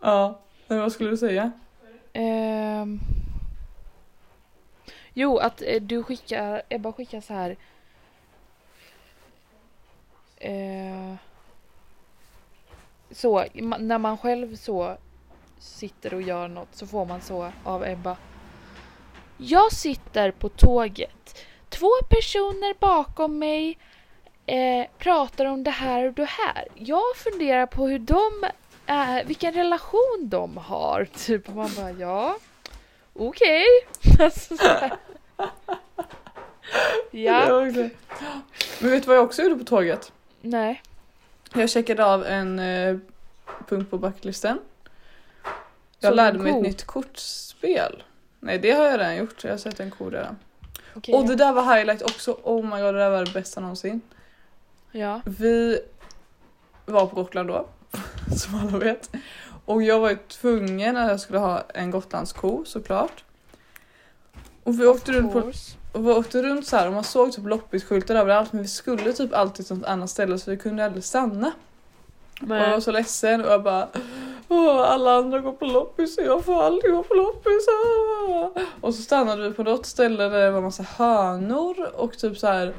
Ja, 0.02 0.40
Nej, 0.66 0.78
vad 0.78 0.92
skulle 0.92 1.10
du 1.10 1.16
säga? 1.16 1.52
Ehm. 2.12 3.00
Jo, 5.14 5.38
att 5.38 5.62
eh, 5.62 5.80
du 5.82 6.02
skickar, 6.02 6.62
Ebba 6.68 6.92
skickar 6.92 7.20
så 7.20 7.34
här. 7.34 7.56
Eh, 10.36 11.14
så, 13.10 13.40
ma- 13.42 13.78
när 13.78 13.98
man 13.98 14.18
själv 14.18 14.56
så 14.56 14.96
sitter 15.58 16.14
och 16.14 16.22
gör 16.22 16.48
något 16.48 16.68
så 16.72 16.86
får 16.86 17.06
man 17.06 17.20
så 17.20 17.52
av 17.64 17.84
Ebba. 17.84 18.16
Jag 19.36 19.72
sitter 19.72 20.30
på 20.30 20.48
tåget. 20.48 21.44
Två 21.68 21.90
personer 22.10 22.74
bakom 22.80 23.38
mig 23.38 23.78
eh, 24.46 24.86
pratar 24.98 25.44
om 25.44 25.64
det 25.64 25.70
här 25.70 26.04
och 26.06 26.12
det 26.12 26.24
här. 26.30 26.68
Jag 26.74 27.16
funderar 27.16 27.66
på 27.66 27.86
hur 27.88 27.98
de 27.98 28.30
är, 28.86 29.24
vilken 29.24 29.52
relation 29.52 30.18
de 30.22 30.56
har. 30.56 31.04
Typ 31.16 31.48
man 31.54 31.70
bara 31.76 31.90
ja, 31.90 32.36
okej. 33.14 33.64
Alltså, 34.20 34.56
så 34.56 34.64
här. 34.64 34.92
Det 37.10 37.20
ja, 37.20 37.48
Men 38.80 38.90
vet 38.90 39.02
du 39.02 39.06
vad 39.06 39.16
jag 39.16 39.24
också 39.24 39.42
gjorde 39.42 39.56
på 39.56 39.64
tåget? 39.64 40.12
nej. 40.40 40.82
Jag 41.54 41.70
checkade 41.70 42.04
av 42.04 42.26
en 42.26 42.58
eh, 42.58 42.96
punkt 43.68 43.90
på 43.90 43.98
bucketlisten. 43.98 44.58
Jag 46.00 46.10
Såg 46.10 46.16
lärde 46.16 46.38
mig 46.38 46.52
ett 46.52 46.62
nytt 46.62 46.84
kortspel. 46.84 48.02
Nej 48.40 48.58
det 48.58 48.70
har 48.70 48.84
jag 48.84 49.00
redan 49.00 49.16
gjort, 49.16 49.44
jag 49.44 49.50
har 49.50 49.58
sett 49.58 49.80
en 49.80 49.90
ko 49.90 50.10
redan. 50.10 50.36
Okej. 50.94 51.14
Och 51.14 51.26
det 51.26 51.36
där 51.36 51.52
var 51.52 51.76
highlight 51.76 52.02
också, 52.02 52.32
oh 52.42 52.64
my 52.64 52.82
god 52.82 52.94
det 52.94 53.00
där 53.00 53.10
var 53.10 53.24
det 53.24 53.32
bästa 53.32 53.60
någonsin. 53.60 54.00
Ja. 54.92 55.20
Vi 55.24 55.80
var 56.84 57.06
på 57.06 57.16
Gotland 57.16 57.48
då, 57.48 57.66
som 58.36 58.54
alla 58.54 58.78
vet. 58.78 59.10
Och 59.64 59.82
jag 59.82 60.00
var 60.00 60.10
ju 60.10 60.16
tvungen 60.16 60.96
att 60.96 61.10
jag 61.10 61.20
skulle 61.20 61.38
ha 61.38 61.62
en 61.74 61.90
gotlandsko 61.90 62.64
såklart. 62.64 63.24
Och 64.64 64.80
vi 64.80 64.86
åkte 64.86 65.12
runt, 65.12 65.32
på, 65.32 65.38
och 65.92 66.06
vi 66.06 66.12
åkte 66.12 66.42
runt 66.42 66.66
så 66.66 66.76
här 66.76 66.86
och 66.86 66.92
man 66.92 67.04
såg 67.04 67.32
typ 67.32 67.46
loppisskyltar 67.46 68.14
överallt 68.14 68.52
men 68.52 68.62
vi 68.62 68.68
skulle 68.68 69.12
typ 69.12 69.34
alltid 69.34 69.66
till 69.66 69.76
något 69.76 69.86
annat 69.86 70.10
ställe 70.10 70.38
så 70.38 70.50
vi 70.50 70.56
kunde 70.56 70.84
aldrig 70.84 71.04
stanna. 71.04 71.52
Och 72.42 72.56
jag 72.56 72.70
var 72.70 72.80
så 72.80 72.90
ledsen 72.90 73.44
och 73.44 73.52
jag 73.52 73.62
bara 73.62 73.88
Åh, 74.52 74.80
alla 74.90 75.14
andra 75.14 75.38
går 75.38 75.52
på 75.52 75.64
loppis 75.64 76.18
och 76.18 76.24
jag 76.24 76.44
får 76.44 76.62
aldrig 76.62 76.92
gå 76.92 77.02
på 77.02 77.14
loppis. 77.14 77.66
ah." 77.68 78.60
Och 78.80 78.94
så 78.94 79.02
stannade 79.02 79.48
vi 79.48 79.54
på 79.54 79.62
något 79.62 79.86
ställe 79.86 80.28
där 80.28 80.44
det 80.44 80.50
var 80.50 80.60
massa 80.60 80.82
hönor 80.82 81.90
och 81.94 82.18
typ 82.18 82.38
så 82.38 82.46
här. 82.46 82.74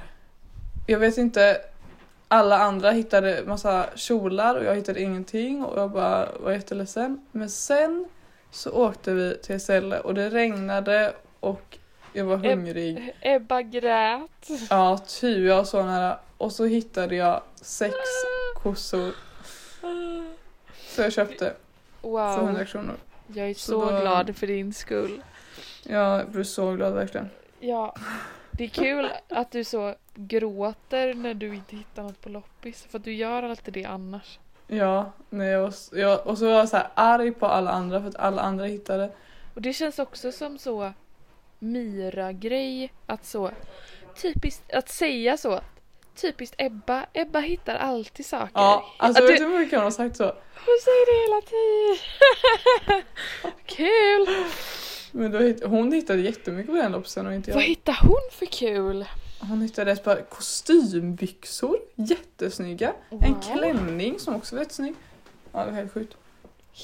Jag 0.88 1.00
vet 1.00 1.18
inte. 1.18 1.58
Alla 2.34 2.58
andra 2.58 2.92
hittade 2.92 3.44
massa 3.48 3.86
kjolar 3.96 4.56
och 4.56 4.64
jag 4.66 4.76
hittade 4.76 5.02
ingenting 5.02 5.64
och 5.66 5.80
jag 5.80 5.92
bara 5.92 6.28
var 6.40 6.52
jätteledsen. 6.52 7.26
Men 7.32 7.50
sen 7.50 8.06
så 8.52 8.72
åkte 8.72 9.14
vi 9.14 9.38
till 9.44 9.56
ett 9.56 9.62
ställe 9.62 10.00
och 10.00 10.14
det 10.14 10.30
regnade 10.30 11.14
och 11.40 11.78
jag 12.14 12.26
var 12.26 12.38
hungrig. 12.38 13.16
Ebba 13.22 13.62
grät. 13.62 14.48
Ja, 14.70 14.98
typ 15.08 15.48
jag 15.48 15.68
så 15.68 15.84
nära. 15.84 16.18
Och 16.38 16.52
så 16.52 16.66
hittade 16.66 17.16
jag 17.16 17.42
sex 17.56 17.96
kossor. 18.64 19.12
Så 20.88 21.02
jag 21.02 21.14
köpte 21.14 21.54
för 22.02 22.10
Wow, 22.10 22.40
100 22.40 22.66
kronor. 22.66 22.96
jag 23.28 23.50
är 23.50 23.54
Så 23.54 23.60
så 23.72 23.92
då- 23.92 24.02
glad 24.02 24.36
för 24.36 24.48
din 24.48 24.74
skull. 24.74 25.22
Jag 25.84 26.28
blev 26.30 26.44
så 26.44 26.72
glad 26.72 26.94
verkligen. 26.94 27.30
Ja, 27.60 27.96
det 28.62 28.66
är 28.66 28.70
kul 28.70 29.10
att 29.30 29.52
du 29.52 29.64
så 29.64 29.96
gråter 30.16 31.14
när 31.14 31.34
du 31.34 31.56
inte 31.56 31.76
hittar 31.76 32.04
något 32.04 32.22
på 32.22 32.30
loppis. 32.30 32.88
För 32.92 32.98
att 32.98 33.04
du 33.04 33.14
gör 33.14 33.44
alltid 33.44 33.74
det 33.74 33.86
annars. 33.86 34.40
Ja, 34.68 35.12
nej, 35.30 35.54
s- 35.68 35.92
jag, 35.94 36.28
och 36.28 36.38
så 36.38 36.46
var 36.46 36.52
jag 36.54 36.70
så 36.70 36.78
här 36.78 36.88
arg 36.96 37.32
på 37.32 37.46
alla 37.48 37.72
andra 37.72 38.02
för 38.02 38.08
att 38.08 38.16
alla 38.16 38.42
andra 38.42 38.66
hittade. 38.66 39.12
Och 39.54 39.62
det 39.62 39.74
känns 39.74 40.00
också 40.00 40.32
som 40.32 40.58
så 40.58 40.94
Myra-grej 41.60 42.94
att 43.06 43.26
så 43.26 43.52
typiskt 44.22 44.72
att 44.74 44.90
säga 44.90 45.38
så. 45.38 45.60
Typiskt 46.16 46.56
Ebba. 46.58 47.06
Ebba 47.14 47.40
hittar 47.40 47.76
alltid 47.76 48.26
saker. 48.26 48.52
Ja, 48.54 48.86
alltså 48.98 49.24
Att 49.24 49.30
vet 49.30 49.38
du 49.38 49.46
hur 49.46 49.60
mycket 49.60 49.78
hon 49.78 49.84
har 49.84 49.92
sagt 49.92 50.16
så? 50.18 50.24
hon 50.66 50.78
säger 50.84 51.06
det 51.06 51.22
hela 51.24 51.42
tiden. 51.42 53.04
kul! 53.66 54.46
Men 55.12 55.32
då 55.32 55.40
hitt, 55.40 55.64
hon 55.64 55.92
hittade 55.92 56.22
jättemycket 56.22 56.72
på 56.72 56.78
den 56.78 56.92
loppisen 56.92 57.28
och 57.28 57.34
inte 57.34 57.52
Vad 57.52 57.64
jag. 57.64 57.68
hittar 57.68 57.98
hon 58.02 58.22
för 58.32 58.46
kul? 58.46 59.06
Hon 59.40 59.62
hittade 59.62 59.92
ett 59.92 60.04
par 60.04 60.22
kostymbyxor, 60.30 61.78
jättesnygga. 61.96 62.94
En 63.10 63.34
Wow. 63.34 63.42
klänning 63.42 64.20
som 64.20 64.36
också 64.36 64.56
var 64.56 64.62
jättesnygg. 64.64 64.96
Ja, 65.52 65.60
det 65.60 65.66
var 65.72 65.78
helt 65.78 65.94
sjukt. 65.94 66.14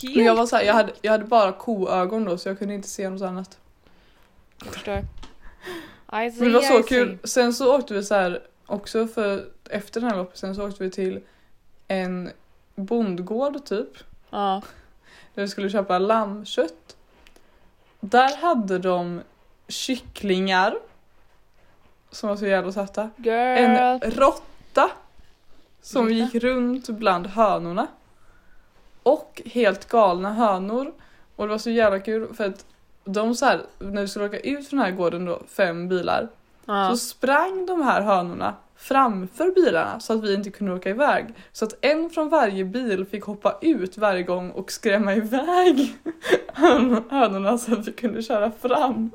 Helt 0.02 0.16
Men 0.16 0.26
jag 0.26 0.36
var 0.36 0.46
så 0.46 0.56
här, 0.56 0.64
jag 0.64 0.74
hade, 0.74 0.92
jag 1.02 1.12
hade 1.12 1.26
bara 1.26 1.52
koögon 1.52 2.24
då 2.26 2.38
så 2.38 2.50
jag 2.50 2.60
kunde 2.60 2.74
inte 2.74 2.88
se 2.88 3.10
något 3.10 3.22
annat. 3.22 3.58
Jag 4.64 4.74
förstår. 4.74 4.98
I 4.98 6.32
see, 6.32 6.40
Men 6.44 6.48
det 6.48 6.54
var 6.54 6.62
så 6.62 6.80
I 6.80 6.84
kul. 6.84 7.18
see. 7.22 7.28
Sen 7.28 7.54
så 7.54 7.76
åkte 7.78 7.94
vi 7.94 8.04
så 8.04 8.16
här 8.16 8.42
också 8.66 9.08
för 9.08 9.46
efter 9.70 10.02
den 10.02 10.10
här 10.10 10.18
loppisen 10.18 10.56
så 10.56 10.68
åkte 10.68 10.84
vi 10.84 10.92
till 10.92 11.20
en 11.88 12.30
bondgård 12.76 13.66
typ. 13.66 13.90
Ja. 14.30 14.62
Där 15.34 15.42
vi 15.42 15.48
skulle 15.48 15.70
köpa 15.70 16.00
lammkött. 16.00 16.97
Där 18.00 18.38
hade 18.38 18.80
de 18.80 19.22
kycklingar. 19.68 20.76
Som 22.12 22.30
var 22.30 22.36
så 22.36 22.46
jävla 22.46 22.72
söta. 22.72 23.10
Girl. 23.16 23.58
En 23.58 24.00
råtta. 24.00 24.90
Som 25.82 26.10
gick 26.10 26.36
runt 26.36 26.90
bland 26.90 27.28
hönorna. 27.28 27.88
Och 29.04 29.42
helt 29.46 29.90
galna 29.90 30.34
hönor. 30.34 30.94
Och 31.36 31.46
det 31.46 31.52
var 31.52 31.58
så 31.58 31.70
jävla 31.70 32.00
kul 32.00 32.34
för 32.34 32.46
att 32.46 32.66
de 33.04 33.36
så 33.36 33.46
här, 33.46 33.62
när 33.80 34.02
vi 34.02 34.08
skulle 34.08 34.26
åka 34.26 34.40
ut 34.40 34.68
från 34.68 34.80
den 34.80 34.86
här 34.86 34.98
gården 34.98 35.26
då, 35.26 35.42
fem 35.48 35.90
bilar. 35.90 36.28
Ja. 36.66 36.90
Så 36.90 36.98
sprang 36.98 37.66
de 37.66 37.82
här 37.82 38.02
hönorna 38.02 38.56
framför 38.78 39.52
bilarna 39.52 40.00
så 40.00 40.14
att 40.14 40.24
vi 40.24 40.34
inte 40.34 40.50
kunde 40.50 40.74
åka 40.74 40.90
iväg. 40.90 41.26
Så 41.52 41.66
att 41.66 41.86
en 41.86 42.10
från 42.10 42.30
varje 42.30 42.66
bil 42.66 43.06
fick 43.06 43.24
hoppa 43.24 43.58
ut 43.62 43.98
varje 43.98 44.24
gång 44.24 44.52
och 44.52 44.72
skrämma 44.72 45.16
iväg 45.16 45.96
hön- 46.54 47.04
hönorna 47.10 47.58
så 47.58 47.74
att 47.74 47.88
vi 47.88 47.92
kunde 47.92 48.22
köra 48.22 48.52
fram. 48.52 49.12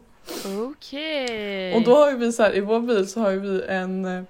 Okej. 0.70 1.74
Och 1.74 1.82
då 1.84 1.94
har 1.96 2.10
ju 2.10 2.16
vi 2.16 2.32
så 2.32 2.42
här, 2.42 2.56
i 2.56 2.60
vår 2.60 2.80
bil 2.80 3.08
så 3.08 3.20
har 3.20 3.30
ju 3.30 3.40
vi 3.40 3.62
en, 3.68 4.04
eh, 4.04 4.22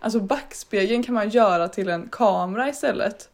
alltså 0.00 0.20
backspegeln 0.20 1.02
kan 1.02 1.14
man 1.14 1.28
göra 1.28 1.68
till 1.68 1.88
en 1.88 2.08
kamera 2.08 2.68
istället. 2.68 3.28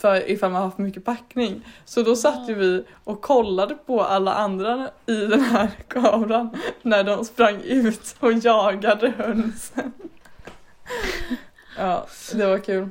För 0.00 0.30
ifall 0.30 0.50
man 0.50 0.62
har 0.62 0.70
för 0.70 0.82
mycket 0.82 1.04
packning. 1.04 1.66
Så 1.84 2.02
då 2.02 2.16
satt 2.16 2.48
ju 2.48 2.54
vi 2.54 2.84
och 3.04 3.20
kollade 3.22 3.74
på 3.74 4.02
alla 4.02 4.34
andra 4.34 4.88
i 5.06 5.14
den 5.26 5.40
här 5.40 5.68
kameran 5.88 6.50
när 6.82 7.04
de 7.04 7.24
sprang 7.24 7.60
ut 7.64 8.16
och 8.20 8.32
jagade 8.32 9.12
hönsen. 9.18 9.92
Ja, 11.76 12.06
det 12.32 12.46
var 12.46 12.58
kul. 12.58 12.88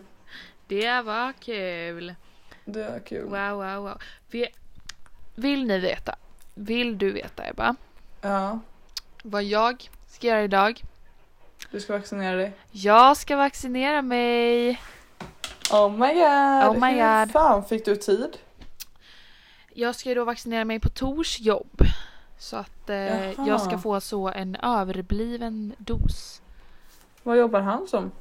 Det 0.67 1.01
var 1.01 1.33
kul. 1.33 2.15
Det 2.65 2.89
var 2.89 2.99
kul. 2.99 3.23
Wow, 3.25 3.57
wow, 3.57 3.83
wow. 3.83 4.01
Vi, 4.31 4.47
vill 5.35 5.65
ni 5.67 5.79
veta? 5.79 6.15
Vill 6.53 6.97
du 6.97 7.11
veta 7.11 7.47
Ebba? 7.49 7.75
Ja, 8.21 8.59
Vad 9.23 9.43
jag 9.43 9.89
ska 10.07 10.27
göra 10.27 10.43
idag? 10.43 10.83
du 11.71 11.79
ska 11.79 11.93
vaccinera 11.93 12.35
dig. 12.35 12.51
Jag 12.71 13.17
ska 13.17 13.35
vaccinera 13.35 14.01
mig. 14.01 14.81
Oh 15.71 15.91
my 15.91 16.13
god! 16.13 16.63
Oh 16.77 16.79
my 16.79 16.91
Hur 17.01 17.19
god. 17.25 17.31
fan 17.31 17.65
fick 17.65 17.85
du 17.85 17.95
tid? 17.95 18.37
Jag 19.73 19.95
ska 19.95 20.09
ju 20.09 20.15
då 20.15 20.23
vaccinera 20.23 20.65
mig 20.65 20.79
på 20.79 20.89
Tors 20.89 21.39
jobb. 21.39 21.81
Så 22.39 22.57
att 22.57 22.89
eh, 22.89 23.31
jag 23.47 23.61
ska 23.61 23.77
få 23.77 24.01
så 24.01 24.29
en 24.29 24.55
överbliven 24.55 25.75
dos. 25.77 26.41
Vad 27.24 27.38
jobbar 27.38 27.61
han 27.61 27.88
som? 27.88 28.11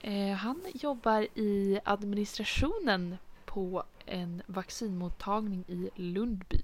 Eh, 0.00 0.32
han 0.36 0.62
jobbar 0.74 1.22
i 1.34 1.80
administrationen 1.84 3.16
på 3.44 3.82
en 4.06 4.42
vaccinmottagning 4.46 5.64
i 5.68 5.90
Lundby. 5.94 6.60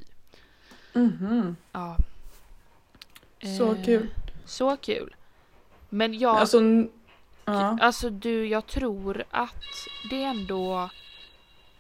Mhm. 0.93 1.57
Ja. 1.73 1.97
Så 3.59 3.75
Eh, 3.75 3.85
kul. 3.85 4.11
Så 4.45 4.77
kul. 4.77 5.15
Men 5.89 6.19
jag, 6.19 6.37
Alltså, 6.37 6.61
ja. 7.45 7.79
alltså 7.81 8.11
du, 8.11 8.47
jag 8.47 8.67
tror 8.67 9.25
att 9.31 9.65
det 10.11 10.23
ändå... 10.23 10.91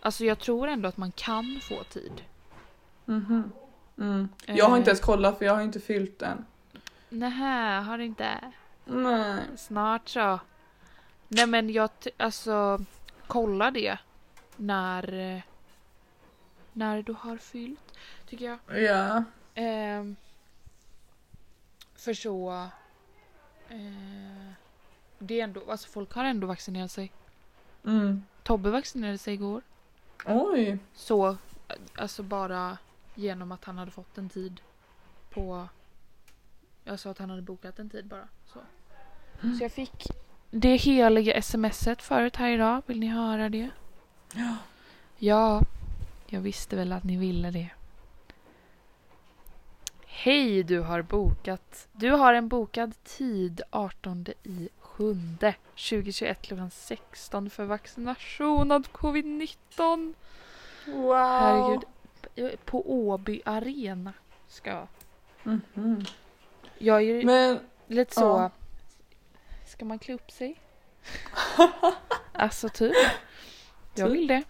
Alltså 0.00 0.24
jag 0.24 0.38
tror 0.38 0.68
ändå 0.68 0.88
att 0.88 0.96
man 0.96 1.12
kan 1.12 1.60
få 1.62 1.84
tid. 1.84 2.22
Mhm. 3.04 3.52
Mm. 3.98 4.28
Jag 4.46 4.68
har 4.68 4.76
inte 4.76 4.90
Eh. 4.90 4.92
ens 4.92 5.00
kollat 5.00 5.38
för 5.38 5.44
jag 5.44 5.54
har 5.54 5.62
inte 5.62 5.80
fyllt 5.80 6.22
än. 6.22 6.44
Nähä, 7.08 7.80
har 7.80 7.98
du 7.98 8.04
inte? 8.04 8.38
Nej. 8.84 9.44
Snart 9.56 10.08
så. 10.08 10.40
Nej 11.28 11.46
men 11.46 11.70
jag, 11.72 11.90
alltså 12.16 12.84
kolla 13.26 13.70
det 13.70 13.98
när, 14.56 15.12
eh, 15.12 15.42
när 16.72 17.02
du 17.02 17.12
har 17.12 17.36
fyllt, 17.36 17.98
tycker 18.26 18.44
jag. 18.44 18.82
Ja. 18.82 19.24
Ehm, 19.54 20.16
för 21.94 22.14
så, 22.14 22.68
eh, 23.68 24.52
det 25.18 25.40
är 25.40 25.44
ändå, 25.44 25.70
alltså 25.70 25.88
folk 25.88 26.12
har 26.12 26.24
ändå 26.24 26.46
vaccinerat 26.46 26.90
sig. 26.92 27.12
Mm. 27.84 28.24
Tobbe 28.42 28.70
vaccinerade 28.70 29.18
sig 29.18 29.34
igår. 29.34 29.62
Oj. 30.26 30.78
Så, 30.94 31.28
eh, 31.28 31.36
alltså 31.96 32.22
bara 32.22 32.78
Genom 33.14 33.52
att 33.52 33.64
han 33.64 33.78
hade 33.78 33.90
fått 33.90 34.18
en 34.18 34.28
tid 34.28 34.60
på... 35.30 35.68
Jag 36.84 36.98
sa 37.00 37.10
att 37.10 37.18
han 37.18 37.30
hade 37.30 37.42
bokat 37.42 37.78
en 37.78 37.90
tid 37.90 38.06
bara. 38.06 38.28
Så, 38.46 38.58
Mm. 39.42 39.56
så 39.56 39.64
jag 39.64 39.72
fick 39.72 40.06
det 40.50 40.76
heliga 40.76 41.42
smset 41.42 42.02
förut 42.02 42.36
här 42.36 42.50
idag. 42.50 42.82
Vill 42.86 43.00
ni 43.00 43.06
höra 43.06 43.48
det? 43.48 43.70
Ja. 44.34 44.56
Ja, 45.18 45.62
jag 46.26 46.40
visste 46.40 46.76
väl 46.76 46.92
att 46.92 47.04
ni 47.04 47.16
ville 47.16 47.50
det. 47.50 47.68
Hej, 50.06 50.62
du 50.62 50.80
har 50.80 51.02
bokat. 51.02 51.88
Du 51.92 52.10
har 52.10 52.34
en 52.34 52.48
bokad 52.48 53.04
tid 53.04 53.60
18 53.70 54.26
i 54.42 54.68
sjunde 54.80 55.54
2021 55.76 56.42
klockan 56.42 56.70
16 56.70 57.50
för 57.50 57.64
vaccination 57.64 58.72
av 58.72 58.86
covid-19. 58.92 60.14
Wow. 60.86 61.14
Herregud. 61.16 61.84
På 62.64 62.92
Åby 62.92 63.40
Arena 63.44 64.12
ska 64.48 64.70
jag. 64.70 64.86
Mhm. 65.42 66.04
Jag 66.78 66.96
är 66.96 67.00
ju 67.00 67.24
Men 67.24 67.58
lite 67.86 68.14
så... 68.14 68.20
ja. 68.20 68.50
Ska 69.66 69.84
man 69.84 69.98
klä 69.98 70.14
upp 70.14 70.30
sig? 70.30 70.60
alltså 72.32 72.68
typ. 72.68 72.92
Jag 73.94 74.06
Typ. 74.08 74.16
vill 74.16 74.26
det. 74.26 74.42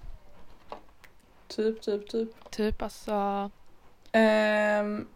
typ, 1.49 1.83
typ, 1.83 2.09
typ. 2.11 2.51
Typ 2.51 2.83
alltså. 2.83 3.51
Ehm, 4.13 5.07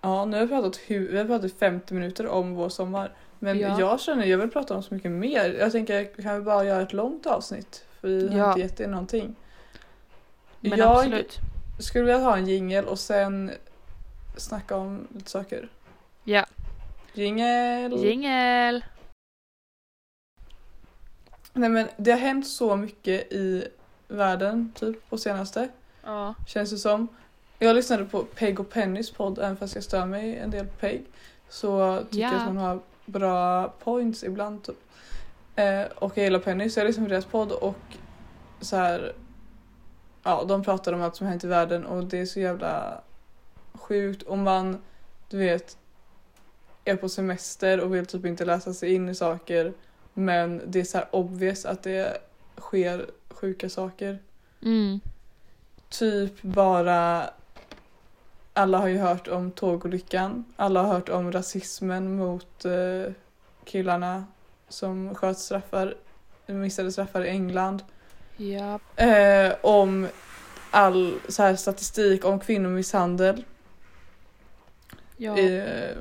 ja, 0.00 0.24
nu 0.24 0.36
har 0.36 0.46
vi 0.46 0.48
pratat, 0.48 0.76
hu- 0.76 1.10
vi 1.10 1.18
har 1.18 1.24
pratat 1.24 1.52
50 1.58 1.94
minuter 1.94 2.26
om 2.26 2.54
vår 2.54 2.68
sommar. 2.68 3.12
Men 3.38 3.58
Ja. 3.58 3.80
jag 3.80 4.00
känner 4.00 4.24
jag 4.26 4.38
vill 4.38 4.50
prata 4.50 4.76
om 4.76 4.82
så 4.82 4.94
mycket 4.94 5.10
mer. 5.10 5.56
Jag 5.58 5.72
tänker, 5.72 6.22
kan 6.22 6.34
vi 6.34 6.40
bara 6.40 6.64
göra 6.64 6.82
ett 6.82 6.92
långt 6.92 7.26
avsnitt? 7.26 7.84
För 8.00 8.08
vi 8.08 8.28
har 8.28 8.38
Ja. 8.38 8.48
inte 8.48 8.60
gett 8.60 8.80
er 8.80 8.88
någonting. 8.88 9.34
Men 10.60 10.78
jag 10.78 10.96
absolut. 10.98 11.38
skulle 11.80 12.04
vilja 12.04 12.18
ha 12.20 12.36
en 12.36 12.46
jingel 12.46 12.84
och 12.84 12.98
sen 12.98 13.50
snacka 14.36 14.76
om 14.76 15.08
lite 15.14 15.30
saker. 15.30 15.68
Ja. 16.28 16.44
Jingel! 17.12 17.92
Jingel! 18.04 18.84
Nej 21.52 21.68
men 21.68 21.88
det 21.96 22.10
har 22.10 22.18
hänt 22.18 22.46
så 22.46 22.76
mycket 22.76 23.32
i 23.32 23.68
världen 24.08 24.72
typ 24.74 25.10
på 25.10 25.18
senaste. 25.18 25.68
Ja. 26.04 26.34
Känns 26.46 26.70
det 26.70 26.78
som. 26.78 27.08
Jag 27.58 27.76
lyssnade 27.76 28.04
på 28.04 28.22
Peg 28.22 28.60
och 28.60 28.70
Pennys 28.70 29.10
podd 29.10 29.38
även 29.38 29.56
fast 29.56 29.74
jag 29.74 29.84
stör 29.84 30.06
mig 30.06 30.36
en 30.38 30.50
del 30.50 30.66
på 30.66 30.76
Peg. 30.76 31.04
Så 31.48 32.00
tycker 32.10 32.18
jag 32.18 32.32
Ja. 32.32 32.36
att 32.36 32.46
hon 32.46 32.56
har 32.56 32.80
bra 33.06 33.68
points 33.68 34.24
ibland 34.24 34.62
typ. 34.64 34.76
Eh, 35.56 35.82
och 35.82 36.18
jag 36.18 36.24
gillar 36.24 36.38
Penny 36.40 36.70
så 36.70 36.80
jag 36.80 36.86
lyssnade 36.86 37.08
på 37.08 37.12
deras 37.12 37.24
podd 37.24 37.52
och 37.52 37.78
så 38.60 38.76
här. 38.76 39.12
Ja, 40.22 40.44
de 40.48 40.64
pratar 40.64 40.92
om 40.92 41.02
allt 41.02 41.16
som 41.16 41.26
hänt 41.26 41.44
i 41.44 41.46
världen 41.46 41.86
och 41.86 42.04
det 42.04 42.18
är 42.18 42.26
så 42.26 42.40
jävla 42.40 43.00
sjukt 43.74 44.22
om 44.22 44.42
man, 44.42 44.82
du 45.28 45.38
vet, 45.38 45.76
är 46.88 46.96
på 46.96 47.08
semester 47.08 47.80
och 47.80 47.94
vill 47.94 48.06
typ 48.06 48.24
inte 48.24 48.44
läsa 48.44 48.74
sig 48.74 48.94
in 48.94 49.08
i 49.08 49.14
saker 49.14 49.72
men 50.14 50.62
det 50.66 50.80
är 50.80 50.84
så 50.84 50.98
här 50.98 51.06
obvious 51.10 51.64
att 51.64 51.82
det 51.82 52.18
sker 52.56 53.10
sjuka 53.28 53.70
saker. 53.70 54.18
Mm. 54.62 55.00
Typ 55.88 56.42
bara 56.42 57.30
alla 58.52 58.78
har 58.78 58.88
ju 58.88 58.98
hört 58.98 59.28
om 59.28 59.50
tågolyckan. 59.50 60.44
Alla 60.56 60.82
har 60.82 60.92
hört 60.94 61.08
om 61.08 61.32
rasismen 61.32 62.16
mot 62.16 62.64
eh, 62.64 63.12
killarna 63.64 64.24
som 64.68 65.14
sköt 65.14 65.38
straffar, 65.38 65.94
missade 66.46 66.92
straffar 66.92 67.24
i 67.24 67.28
England. 67.28 67.82
Ja. 68.36 68.78
Eh, 68.96 69.54
om 69.60 70.08
all 70.70 71.14
så 71.28 71.42
här, 71.42 71.56
statistik 71.56 72.24
om 72.24 72.40
kvinnomisshandel. 72.40 73.44
Ja. 75.16 75.38
Eh, 75.38 75.96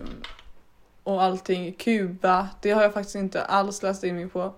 och 1.05 1.23
allting. 1.23 1.73
Kuba, 1.73 2.49
det 2.61 2.71
har 2.71 2.81
jag 2.81 2.93
faktiskt 2.93 3.15
inte 3.15 3.43
alls 3.43 3.83
läst 3.83 4.03
in 4.03 4.15
mig 4.15 4.29
på. 4.29 4.53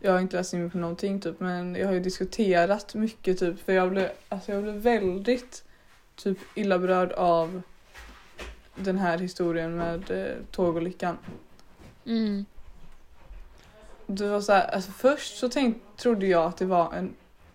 Jag 0.00 0.12
har 0.12 0.20
inte 0.20 0.36
läst 0.36 0.54
in 0.54 0.60
mig 0.60 0.70
på 0.70 0.78
någonting 0.78 1.20
typ 1.20 1.40
men 1.40 1.74
jag 1.74 1.86
har 1.86 1.94
ju 1.94 2.00
diskuterat 2.00 2.94
mycket 2.94 3.38
typ 3.38 3.64
för 3.64 3.72
jag 3.72 3.90
blev, 3.90 4.08
alltså 4.28 4.52
jag 4.52 4.62
blev 4.62 4.74
väldigt 4.74 5.64
typ 6.16 6.38
illa 6.54 6.78
berörd 6.78 7.12
av 7.12 7.62
den 8.74 8.98
här 8.98 9.18
historien 9.18 9.76
med 9.76 10.10
eh, 10.10 10.36
tågolyckan. 10.50 11.18
Mm. 12.06 12.44
Det 14.06 14.28
var 14.28 14.40
så 14.40 14.52
här, 14.52 14.74
alltså 14.74 14.90
först 14.90 15.38
så 15.38 15.48
tänk, 15.48 15.76
trodde 15.96 16.26
jag 16.26 16.44
att 16.44 16.56
det 16.56 16.66
var 16.66 16.92
en 16.92 17.14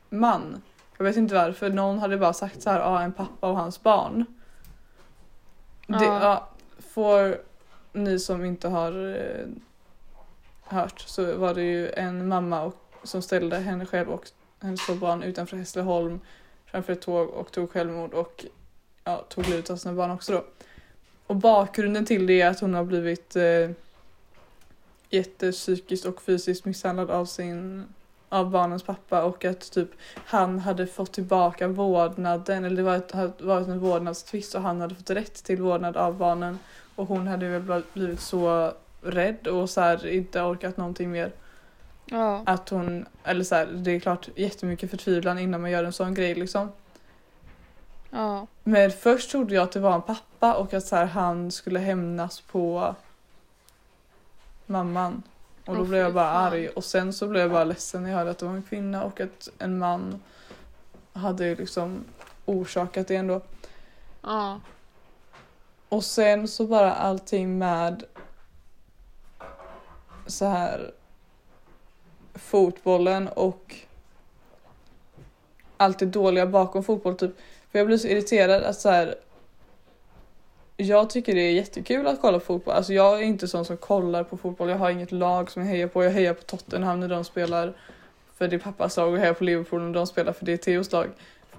man. 0.09 0.61
Jag 0.97 1.05
vet 1.05 1.17
inte 1.17 1.35
varför, 1.35 1.69
någon 1.69 1.99
hade 1.99 2.17
bara 2.17 2.33
sagt 2.33 2.61
så 2.61 2.69
här, 2.69 2.79
ja 2.79 3.01
en 3.01 3.13
pappa 3.13 3.49
och 3.49 3.57
hans 3.57 3.83
barn. 3.83 4.25
Det, 5.87 6.05
Ja. 6.05 6.21
ja, 6.21 6.49
för 6.79 7.41
ni 8.03 8.19
som 8.19 8.45
inte 8.45 8.67
har 8.67 9.15
eh, 9.15 9.47
hört 10.61 10.99
så 10.99 11.37
var 11.37 11.53
det 11.53 11.63
ju 11.63 11.89
en 11.89 12.27
mamma 12.27 12.61
och, 12.61 12.75
som 13.03 13.21
ställde 13.21 13.57
henne 13.57 13.85
själv 13.85 14.09
och 14.09 14.27
hennes 14.59 14.85
två 14.85 14.93
barn 14.93 15.23
utanför 15.23 15.57
Hässleholm 15.57 16.19
framför 16.65 16.93
ett 16.93 17.01
tåg 17.01 17.29
och 17.29 17.51
tog 17.51 17.71
självmord 17.71 18.13
och 18.13 18.45
ja, 19.03 19.25
tog 19.29 19.47
livet 19.49 19.69
av 19.69 19.75
sina 19.75 19.93
barn 19.93 20.11
också 20.11 20.31
då. 20.31 20.45
Och 21.27 21.35
bakgrunden 21.35 22.05
till 22.05 22.27
det 22.27 22.41
är 22.41 22.49
att 22.49 22.59
hon 22.59 22.73
har 22.73 22.83
blivit 22.83 23.35
eh, 23.35 23.69
jättepsykiskt 25.09 26.05
och 26.05 26.21
fysiskt 26.21 26.65
misshandlad 26.65 27.11
av 27.11 27.25
sin 27.25 27.85
av 28.29 28.49
barnens 28.49 28.83
pappa 28.83 29.23
och 29.23 29.45
att 29.45 29.71
typ 29.71 29.89
han 30.25 30.59
hade 30.59 30.87
fått 30.87 31.13
tillbaka 31.13 31.67
vårdnaden 31.67 32.65
eller 32.65 32.75
det 32.75 32.83
var 32.83 32.95
ett, 32.95 33.11
hade 33.11 33.43
varit 33.43 33.67
en 33.67 33.79
vårdnadstvist 33.79 34.55
och 34.55 34.61
han 34.61 34.81
hade 34.81 34.95
fått 34.95 35.09
rätt 35.09 35.43
till 35.43 35.61
vårdnad 35.61 35.97
av 35.97 36.17
barnen 36.17 36.59
och 36.97 37.07
hon 37.07 37.27
hade 37.27 37.47
väl 37.49 37.61
bl- 37.61 37.83
blivit 37.93 38.19
så 38.19 38.73
rädd 39.01 39.47
och 39.47 39.69
så 39.69 39.81
här 39.81 40.07
inte 40.07 40.41
orkat 40.41 40.77
någonting 40.77 41.11
mer 41.11 41.31
Ja. 42.05 42.43
att 42.45 42.69
hon, 42.69 43.05
eller 43.23 43.43
så 43.43 43.55
här, 43.55 43.65
det 43.65 43.91
är 43.91 43.99
klart 43.99 44.29
jättemycket 44.35 44.89
förtvivlan 44.89 45.39
innan 45.39 45.61
man 45.61 45.71
gör 45.71 45.83
en 45.83 45.93
sån 45.93 46.13
grej 46.13 46.35
liksom. 46.35 46.71
Ja. 48.09 48.47
Men 48.63 48.91
först 48.91 49.31
trodde 49.31 49.55
jag 49.55 49.63
att 49.63 49.71
det 49.71 49.79
var 49.79 49.95
en 49.95 50.01
pappa 50.01 50.53
och 50.55 50.73
att 50.73 50.85
så 50.85 50.95
här, 50.95 51.05
han 51.05 51.51
skulle 51.51 51.79
hämnas 51.79 52.41
på 52.41 52.95
mamman. 54.65 55.23
Och 55.65 55.75
då 55.75 55.81
Åh, 55.81 55.87
blev 55.87 56.01
jag 56.01 56.13
bara 56.13 56.33
fan. 56.33 56.43
arg 56.53 56.67
och 56.69 56.83
sen 56.83 57.13
så 57.13 57.27
blev 57.27 57.41
jag 57.41 57.51
bara 57.51 57.63
ledsen 57.63 58.03
när 58.03 58.09
jag 58.09 58.17
hörde 58.17 58.31
att 58.31 58.37
det 58.37 58.45
var 58.45 58.53
en 58.53 58.63
kvinna 58.63 59.03
och 59.03 59.21
att 59.21 59.49
en 59.59 59.77
man 59.77 60.21
hade 61.13 61.55
liksom 61.55 62.03
orsakat 62.45 63.07
det 63.07 63.15
ändå. 63.15 63.41
Ja. 64.21 64.59
Och 65.89 66.03
sen 66.03 66.47
så 66.47 66.67
bara 66.67 66.93
allting 66.93 67.57
med 67.57 68.03
så 70.25 70.45
här 70.45 70.91
fotbollen 72.33 73.27
och 73.27 73.75
allt 75.77 75.99
det 75.99 76.05
dåliga 76.05 76.45
bakom 76.47 76.83
fotboll 76.83 77.15
typ. 77.15 77.31
För 77.71 77.79
jag 77.79 77.87
blir 77.87 77.97
så 77.97 78.07
irriterad 78.07 78.63
att 78.63 78.79
så 78.79 78.89
här 78.89 79.15
jag 80.77 81.09
tycker 81.09 81.35
det 81.35 81.41
är 81.41 81.51
jättekul 81.51 82.07
att 82.07 82.21
kolla 82.21 82.39
på 82.39 82.45
fotboll. 82.45 82.75
Alltså 82.75 82.93
jag 82.93 83.19
är 83.19 83.23
inte 83.23 83.47
sån 83.47 83.65
som 83.65 83.77
kollar 83.77 84.23
på 84.23 84.37
fotboll. 84.37 84.69
Jag 84.69 84.77
har 84.77 84.89
inget 84.89 85.11
lag 85.11 85.51
som 85.51 85.61
jag 85.61 85.69
hejar 85.69 85.87
på. 85.87 86.03
Jag 86.03 86.11
hejar 86.11 86.33
på 86.33 86.41
Tottenham 86.41 86.99
när 86.99 87.07
de 87.07 87.23
spelar 87.23 87.73
för 88.37 88.47
det 88.47 88.55
är 88.55 88.59
pappas 88.59 88.97
lag 88.97 89.09
och 89.09 89.15
jag 89.15 89.19
hejar 89.19 89.33
på 89.33 89.43
Liverpool 89.43 89.81
när 89.81 89.93
de 89.93 90.07
spelar 90.07 90.33
för 90.33 90.45
det 90.45 90.53
är 90.53 90.57
Theos 90.57 90.91
lag. 90.91 91.07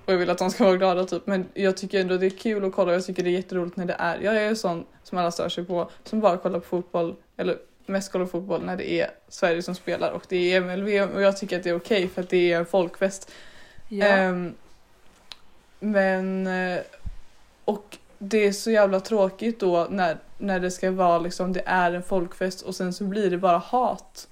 Och 0.09 0.15
jag 0.15 0.19
vill 0.19 0.31
att 0.31 0.39
de 0.39 0.51
ska 0.51 0.65
vara 0.65 0.77
glada 0.77 1.05
typ. 1.05 1.27
Men 1.27 1.49
jag 1.55 1.77
tycker 1.77 2.01
ändå 2.01 2.17
det 2.17 2.27
är 2.27 2.31
kul 2.31 2.65
att 2.65 2.73
kolla 2.73 2.91
och 2.91 2.97
jag 2.97 3.05
tycker 3.05 3.23
det 3.23 3.31
är 3.31 3.33
jätteroligt 3.33 3.77
när 3.77 3.87
det 3.87 3.97
är. 3.99 4.21
Jag 4.21 4.37
är 4.37 4.55
sån 4.55 4.85
som 5.03 5.19
alla 5.19 5.31
stör 5.31 5.49
sig 5.49 5.65
på 5.65 5.91
som 6.05 6.21
bara 6.21 6.37
kollar 6.37 6.59
på 6.59 6.67
fotboll 6.67 7.17
eller 7.37 7.59
mest 7.87 8.13
kollar 8.13 8.25
på 8.25 8.31
fotboll 8.31 8.65
när 8.65 8.77
det 8.77 8.91
är 8.91 9.11
Sverige 9.29 9.63
som 9.63 9.75
spelar 9.75 10.11
och 10.11 10.23
det 10.29 10.37
är 10.55 10.61
MLV 10.61 11.15
och 11.15 11.23
jag 11.23 11.37
tycker 11.37 11.57
att 11.57 11.63
det 11.63 11.71
är 11.71 11.77
okej 11.77 12.09
för 12.09 12.23
att 12.23 12.29
det 12.29 12.53
är 12.53 12.59
en 12.59 12.67
folkfest. 12.67 13.31
Ja. 13.89 14.07
Ehm, 14.07 14.55
men 15.81 16.47
eh, 16.47 16.81
och 17.65 17.97
det 18.19 18.47
är 18.47 18.53
så 18.53 18.71
jävla 18.71 19.01
tråkigt 19.01 19.61
då 19.61 19.87
när, 19.91 20.17
när 20.39 20.61
det 20.61 20.71
ska 20.71 20.91
vara 20.91 21.19
liksom 21.19 21.53
det 21.53 21.63
är 21.67 21.93
en 21.93 22.03
folkfest 22.03 22.63
och 22.63 22.75
sen 22.75 22.93
så 22.93 23.05
blir 23.05 23.31
det 23.31 23.39
bara 23.39 23.59
hat. 23.59 24.29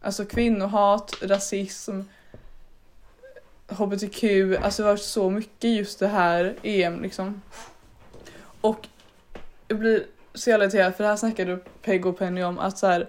Alltså 0.00 0.24
kvinnohat, 0.24 1.14
rasism, 1.22 2.00
hbtq, 3.70 4.24
alltså 4.62 4.82
det 4.82 4.88
varit 4.88 5.02
så 5.02 5.30
mycket 5.30 5.70
just 5.70 5.98
det 5.98 6.08
här 6.08 6.56
EM 6.62 7.02
liksom. 7.02 7.42
Och 8.60 8.88
jag 9.68 9.78
blir 9.78 10.06
så 10.34 10.50
jävla 10.50 10.64
irriterad 10.64 10.94
för 10.94 11.04
det 11.04 11.10
här 11.10 11.16
snackade 11.16 11.58
Peg 11.82 12.06
och 12.06 12.18
Penny 12.18 12.42
om 12.42 12.58
att 12.58 12.78
så 12.78 12.86
här 12.86 13.08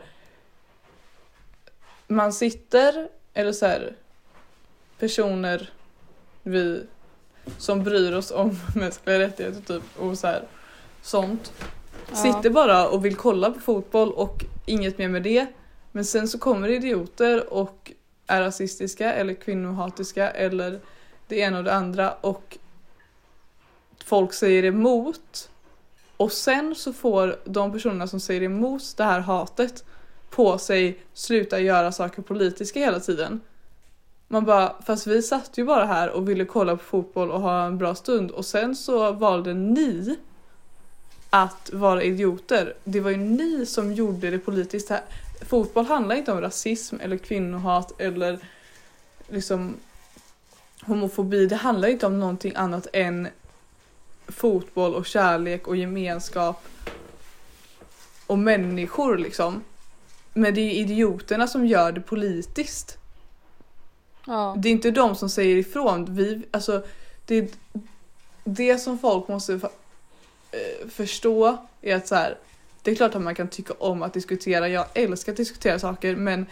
man 2.08 2.34
sitter, 2.34 3.10
eller 3.34 3.52
så 3.52 3.66
här 3.66 3.96
personer 5.00 5.70
vi 6.44 6.84
som 7.58 7.84
bryr 7.84 8.14
oss 8.14 8.32
om 8.32 8.60
mänskliga 8.76 9.20
rättigheter 9.20 9.62
typ 9.62 9.84
och 9.98 10.18
så 10.18 10.28
här 10.28 10.44
sånt 11.02 11.54
Ja. 12.10 12.18
sitter 12.18 12.50
bara 12.50 12.88
och 12.88 13.06
vill 13.06 13.16
kolla 13.16 13.52
på 13.52 13.60
fotboll 13.60 14.12
och 14.12 14.46
inget 14.66 14.98
mer 14.98 15.08
med 15.08 15.24
det. 15.24 15.48
Men 15.92 16.06
sen 16.06 16.28
så 16.28 16.40
kommer 16.40 16.70
idioter 16.70 17.54
och 17.54 17.92
är 18.32 18.42
rasistiska 18.42 19.14
eller 19.14 19.34
kvinnohatiska 19.34 20.30
eller 20.30 20.80
det 21.28 21.40
ena 21.40 21.58
och 21.58 21.64
det 21.64 21.74
andra 21.74 22.12
och 22.12 22.58
folk 24.06 24.34
säger 24.34 24.66
emot 24.66 25.50
och 26.18 26.32
sen 26.32 26.76
så 26.76 26.94
får 26.94 27.40
de 27.46 27.72
personerna 27.72 28.08
som 28.08 28.20
säger 28.20 28.42
emot 28.42 28.98
det 28.98 29.04
här 29.04 29.20
hatet 29.20 29.86
på 30.30 30.58
sig 30.58 31.00
sluta 31.14 31.60
göra 31.60 31.92
saker 31.92 32.22
politiska 32.22 32.80
hela 32.80 33.00
tiden. 33.00 33.42
Man 34.28 34.46
bara, 34.46 34.76
fast 34.86 35.08
vi 35.08 35.22
satt 35.22 35.58
ju 35.58 35.66
bara 35.66 35.86
här 35.86 36.10
och 36.10 36.30
ville 36.30 36.46
kolla 36.46 36.76
på 36.76 36.84
fotboll 36.84 37.32
och 37.32 37.42
ha 37.42 37.66
en 37.66 37.78
bra 37.78 37.96
stund 37.96 38.32
och 38.32 38.46
sen 38.46 38.76
så 38.76 39.12
valde 39.12 39.54
ni 39.54 40.16
att 41.30 41.70
vara 41.74 42.04
idioter. 42.04 42.74
Det 42.84 43.00
var 43.00 43.12
ju 43.12 43.18
ni 43.18 43.66
som 43.66 43.94
gjorde 43.94 44.30
det 44.30 44.40
politiskt 44.40 44.90
här. 44.90 45.02
Fotboll 45.42 45.86
handlar 45.86 46.16
inte 46.16 46.32
om 46.32 46.42
rasism 46.42 46.96
eller 47.02 47.18
kvinnohat 47.18 48.02
eller 48.02 48.40
liksom 49.28 49.76
homofobi. 50.82 51.46
Det 51.46 51.56
handlar 51.56 51.88
inte 51.88 52.06
om 52.06 52.20
någonting 52.20 52.54
annat 52.56 52.88
än 52.94 53.28
fotboll 54.28 54.96
och 54.96 55.06
kärlek 55.06 55.68
och 55.68 55.76
gemenskap 55.76 56.64
och 58.28 58.38
människor 58.38 59.18
liksom. 59.18 59.64
Men 60.34 60.54
det 60.54 60.62
är 60.62 60.72
idioterna 60.72 61.48
som 61.48 61.66
gör 61.66 61.92
det 61.92 62.02
politiskt. 62.02 62.98
Ja. 64.26 64.56
Det 64.58 64.70
är 64.70 64.72
inte 64.72 64.92
de 64.92 65.16
som 65.16 65.30
säger 65.30 65.56
ifrån. 65.56 66.16
Vi, 66.16 66.46
alltså, 66.52 66.84
det, 67.26 67.36
är 67.36 67.48
det 68.44 68.78
som 68.78 69.00
folk 69.00 69.28
måste 69.28 69.54
eh, 69.54 70.90
förstå 70.90 71.58
är 71.82 71.96
att 71.96 72.08
så 72.08 72.16
här, 72.16 72.38
det 72.82 72.92
är 72.92 72.96
klart 72.96 73.16
att 73.16 73.22
man 73.22 73.36
kan 73.36 73.48
tycka 73.48 73.74
om 73.74 74.04
att 74.04 74.14
diskutera. 74.14 74.70
Jag 74.70 74.86
älskar 74.94 75.32
att 75.32 75.38
diskutera 75.38 75.80
saker 75.80 76.16
men 76.16 76.46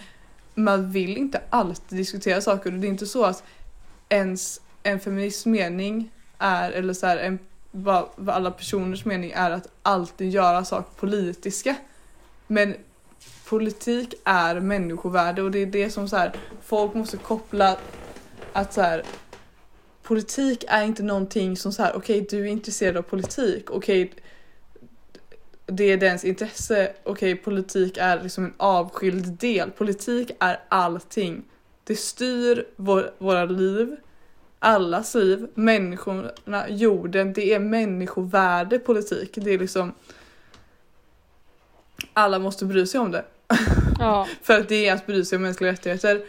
man 0.55 0.91
vill 0.91 1.17
inte 1.17 1.41
alltid 1.49 1.97
diskutera 1.97 2.41
saker 2.41 2.73
och 2.73 2.79
det 2.79 2.87
är 2.87 2.89
inte 2.89 3.05
så 3.05 3.25
att 3.25 3.43
ens 4.09 4.61
en 4.83 4.99
feminists 4.99 5.45
mening 5.45 6.11
är, 6.37 6.71
eller 6.71 6.93
så 6.93 7.07
här, 7.07 7.17
en, 7.17 7.39
vad, 7.71 8.09
vad 8.15 8.35
alla 8.35 8.51
personers 8.51 9.05
mening 9.05 9.31
är 9.35 9.51
att 9.51 9.67
alltid 9.81 10.29
göra 10.29 10.65
saker 10.65 10.99
politiska. 10.99 11.75
Men 12.47 12.75
politik 13.45 14.13
är 14.23 14.59
människovärde 14.59 15.41
och 15.41 15.51
det 15.51 15.59
är 15.59 15.65
det 15.65 15.89
som 15.89 16.07
så 16.07 16.15
här, 16.15 16.35
folk 16.63 16.93
måste 16.93 17.17
koppla 17.17 17.77
att 18.53 18.73
så 18.73 18.81
här, 18.81 19.03
politik 20.03 20.63
är 20.67 20.83
inte 20.83 21.03
någonting 21.03 21.57
som 21.57 21.71
så 21.71 21.83
här, 21.83 21.95
okej 21.95 22.27
du 22.29 22.39
är 22.39 22.45
intresserad 22.45 22.97
av 22.97 23.01
politik, 23.01 23.71
okej 23.71 24.13
det 25.71 25.83
är 25.83 25.97
dens 25.97 26.25
intresse, 26.25 26.93
okej 27.03 27.35
politik 27.35 27.97
är 27.97 28.23
liksom 28.23 28.45
en 28.45 28.53
avskild 28.57 29.25
del, 29.25 29.71
politik 29.71 30.31
är 30.39 30.59
allting. 30.69 31.43
Det 31.83 31.95
styr 31.95 32.65
vår, 32.75 33.11
våra 33.17 33.45
liv, 33.45 33.95
allas 34.59 35.15
liv, 35.15 35.47
människorna, 35.53 36.69
jorden, 36.69 37.33
det 37.33 37.53
är 37.53 37.59
människovärde 37.59 38.79
politik. 38.79 39.31
Det 39.35 39.53
är 39.53 39.59
liksom 39.59 39.93
alla 42.13 42.39
måste 42.39 42.65
bry 42.65 42.85
sig 42.85 42.99
om 42.99 43.11
det. 43.11 43.25
Ja. 43.99 44.27
För 44.41 44.59
att 44.59 44.69
det 44.69 44.87
är 44.87 44.93
att 44.93 45.05
bry 45.05 45.25
sig 45.25 45.35
om 45.35 45.41
mänskliga 45.41 45.71
rättigheter. 45.71 46.21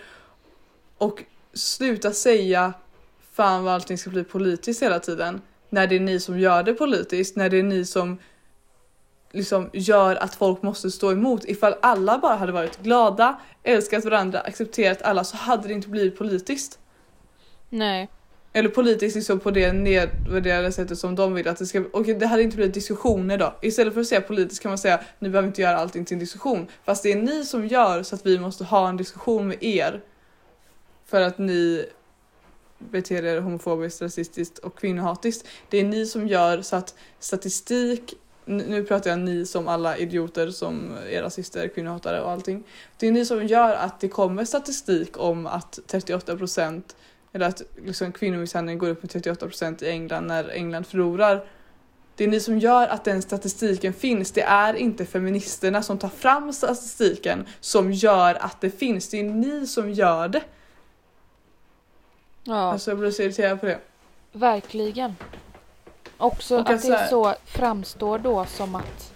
Och 0.98 1.24
sluta 1.52 2.12
säga 2.12 2.72
fan 3.32 3.64
vad 3.64 3.74
allting 3.74 3.98
ska 3.98 4.10
bli 4.10 4.24
politiskt 4.24 4.82
hela 4.82 5.00
tiden. 5.00 5.40
När 5.68 5.86
det 5.86 5.96
är 5.96 6.00
ni 6.00 6.20
som 6.20 6.38
gör 6.38 6.62
det 6.62 6.74
politiskt, 6.74 7.36
när 7.36 7.50
det 7.50 7.58
är 7.58 7.62
ni 7.62 7.84
som 7.84 8.18
liksom 9.32 9.70
gör 9.72 10.16
att 10.16 10.34
folk 10.34 10.62
måste 10.62 10.90
stå 10.90 11.12
emot. 11.12 11.44
Ifall 11.44 11.74
alla 11.82 12.18
bara 12.18 12.36
hade 12.36 12.52
varit 12.52 12.82
glada, 12.82 13.40
älskat 13.62 14.04
varandra, 14.04 14.40
accepterat 14.40 15.02
alla 15.02 15.24
så 15.24 15.36
hade 15.36 15.68
det 15.68 15.74
inte 15.74 15.88
blivit 15.88 16.18
politiskt. 16.18 16.78
Nej. 17.68 18.08
Eller 18.52 18.68
politiskt 18.68 19.16
liksom 19.16 19.40
på 19.40 19.50
det 19.50 19.72
nedvärderade 19.72 20.72
sättet 20.72 20.98
som 20.98 21.14
de 21.14 21.34
vill 21.34 21.48
att 21.48 21.58
det 21.58 21.66
ska 21.66 21.84
Och 21.92 22.04
det 22.04 22.26
hade 22.26 22.42
inte 22.42 22.56
blivit 22.56 22.74
diskussioner 22.74 23.38
då. 23.38 23.54
Istället 23.62 23.94
för 23.94 24.00
att 24.00 24.06
säga 24.06 24.20
politiskt 24.20 24.62
kan 24.62 24.70
man 24.70 24.78
säga 24.78 25.00
ni 25.18 25.28
behöver 25.28 25.48
inte 25.48 25.62
göra 25.62 25.78
allting 25.78 26.04
till 26.04 26.14
en 26.14 26.20
diskussion. 26.20 26.66
Fast 26.84 27.02
det 27.02 27.12
är 27.12 27.16
ni 27.16 27.44
som 27.44 27.66
gör 27.66 28.02
så 28.02 28.14
att 28.14 28.26
vi 28.26 28.38
måste 28.38 28.64
ha 28.64 28.88
en 28.88 28.96
diskussion 28.96 29.48
med 29.48 29.62
er. 29.62 30.00
För 31.06 31.20
att 31.20 31.38
ni 31.38 31.84
beter 32.78 33.24
er 33.24 33.40
homofobiskt, 33.40 34.02
rasistiskt 34.02 34.58
och 34.58 34.78
kvinnohatiskt. 34.78 35.48
Det 35.68 35.78
är 35.78 35.84
ni 35.84 36.06
som 36.06 36.28
gör 36.28 36.62
så 36.62 36.76
att 36.76 36.94
statistik 37.18 38.14
nu 38.56 38.84
pratar 38.84 39.10
jag 39.10 39.18
ni 39.18 39.46
som 39.46 39.68
alla 39.68 39.96
idioter 39.96 40.50
som 40.50 40.96
är 41.10 41.22
rasister, 41.22 41.68
kvinnohatare 41.68 42.20
och 42.20 42.30
allting. 42.30 42.64
Det 42.98 43.06
är 43.06 43.12
ni 43.12 43.24
som 43.24 43.46
gör 43.46 43.74
att 43.74 44.00
det 44.00 44.08
kommer 44.08 44.44
statistik 44.44 45.18
om 45.18 45.46
att 45.46 45.78
38% 45.86 46.82
eller 47.32 47.48
att 47.48 47.62
liksom 47.84 48.12
kvinnomisshandeln 48.12 48.78
går 48.78 48.88
upp 48.88 49.02
med 49.02 49.10
38% 49.10 49.84
i 49.84 49.90
England 49.90 50.26
när 50.26 50.48
England 50.48 50.84
förlorar. 50.84 51.46
Det 52.16 52.24
är 52.24 52.28
ni 52.28 52.40
som 52.40 52.58
gör 52.58 52.86
att 52.88 53.04
den 53.04 53.22
statistiken 53.22 53.92
finns. 53.92 54.32
Det 54.32 54.42
är 54.42 54.74
inte 54.74 55.06
feministerna 55.06 55.82
som 55.82 55.98
tar 55.98 56.08
fram 56.08 56.52
statistiken 56.52 57.46
som 57.60 57.92
gör 57.92 58.34
att 58.34 58.60
det 58.60 58.70
finns. 58.70 59.08
Det 59.08 59.20
är 59.20 59.24
ni 59.24 59.66
som 59.66 59.92
gör 59.92 60.28
det. 60.28 60.42
Ja. 62.44 62.72
Alltså 62.72 62.90
jag 62.90 62.98
blir 62.98 63.10
så 63.10 63.22
irriterad 63.22 63.60
på 63.60 63.66
det. 63.66 63.78
Verkligen. 64.32 65.14
Också 66.20 66.54
Och 66.54 66.60
att 66.60 66.68
alltså- 66.70 66.90
det 66.90 67.08
så 67.08 67.34
framstår 67.44 68.18
då 68.18 68.44
som 68.44 68.74
att 68.74 69.14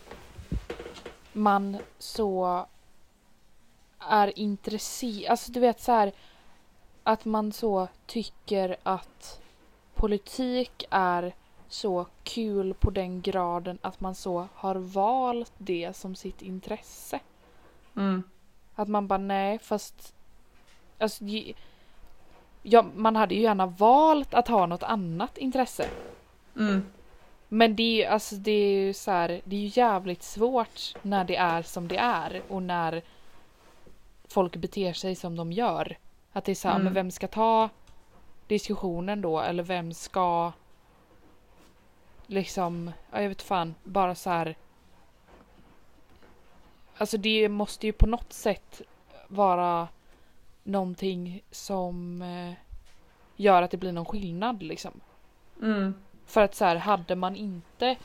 man 1.33 1.77
så 1.99 2.67
är 3.99 4.39
intresserad, 4.39 5.31
alltså 5.31 5.53
du 5.53 5.61
vet 5.61 5.81
så 5.81 5.93
här 5.93 6.13
att 7.03 7.25
man 7.25 7.53
så 7.53 7.89
tycker 8.07 8.77
att 8.83 9.41
politik 9.95 10.85
är 10.91 11.35
så 11.69 12.07
kul 12.23 12.75
på 12.75 12.91
den 12.91 13.21
graden 13.23 13.79
att 13.83 14.01
man 14.01 14.15
så 14.15 14.49
har 14.55 14.75
valt 14.75 15.53
det 15.59 15.97
som 15.97 16.15
sitt 16.15 16.43
intresse. 16.43 17.21
Mm. 17.97 18.23
Att 18.75 18.89
man 18.89 19.07
bara 19.07 19.19
nej 19.19 19.59
fast 19.59 20.15
alltså, 20.99 21.25
ja, 22.63 22.85
man 22.95 23.17
hade 23.17 23.35
ju 23.35 23.41
gärna 23.41 23.67
valt 23.67 24.35
att 24.35 24.49
ha 24.49 24.67
något 24.67 24.83
annat 24.83 25.39
intresse. 25.39 25.89
Mm. 26.57 26.83
Men 27.49 27.77
det 27.77 27.83
är 27.83 27.97
ju 27.97 28.05
alltså 28.05 28.35
det 28.35 28.51
är 28.51 28.81
ju 28.87 28.93
så 28.93 29.11
här, 29.11 29.41
det 29.45 29.57
är 29.57 29.61
ju 29.61 29.71
jävligt 29.81 30.23
svårt 30.23 30.95
när 31.03 31.25
det 31.25 31.37
är 31.37 31.63
som 31.63 31.89
det 31.89 31.97
är 31.97 32.43
och 32.49 32.63
när 32.63 33.03
folk 34.29 34.57
beter 34.57 34.93
sig 34.93 35.15
som 35.15 35.37
de 35.37 35.53
gör. 35.53 35.99
Att 36.33 36.45
det 36.45 36.53
är 36.53 36.57
så 36.57 36.69
här, 36.69 36.75
Mm. 36.75 36.85
men 36.85 36.95
vem 36.95 37.11
ska 37.11 37.27
ta 37.27 37.69
diskussionen 38.47 39.21
då 39.21 39.41
eller 39.41 39.63
vem 39.63 39.93
ska 39.93 40.53
liksom, 42.27 42.91
ja, 43.13 43.23
jag 43.23 43.29
vet 43.29 43.43
fan, 43.43 43.75
bara 43.85 44.15
så 44.15 44.31
här. 44.31 44.57
Alltså 46.97 47.19
det 47.19 47.49
måste 47.49 47.87
ju 47.87 47.93
på 47.93 48.07
något 48.07 48.33
sätt 48.33 48.83
vara 49.29 49.89
någonting 50.63 51.43
som 51.51 52.23
eh, 52.23 52.53
gör 53.37 53.63
att 53.63 53.71
det 53.71 53.77
blir 53.77 53.93
någon 53.93 54.05
skillnad 54.05 54.63
liksom. 54.63 55.01
Mm. 55.63 55.95
För 56.27 56.41
att 56.41 56.55
så 56.55 56.65
här, 56.65 56.77
hade 56.77 57.17
man 57.17 57.37
inte 57.37 57.97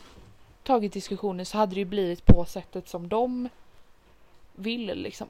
tagit 0.64 0.94
diskussionen 0.94 1.46
så 1.46 1.58
hade 1.58 1.74
det 1.74 1.80
ju 1.80 1.86
blivit 1.86 2.26
på 2.26 2.46
sättet 2.46 2.88
som 2.88 3.10
de 3.10 3.50
vill 4.56 5.02
liksom. 5.02 5.28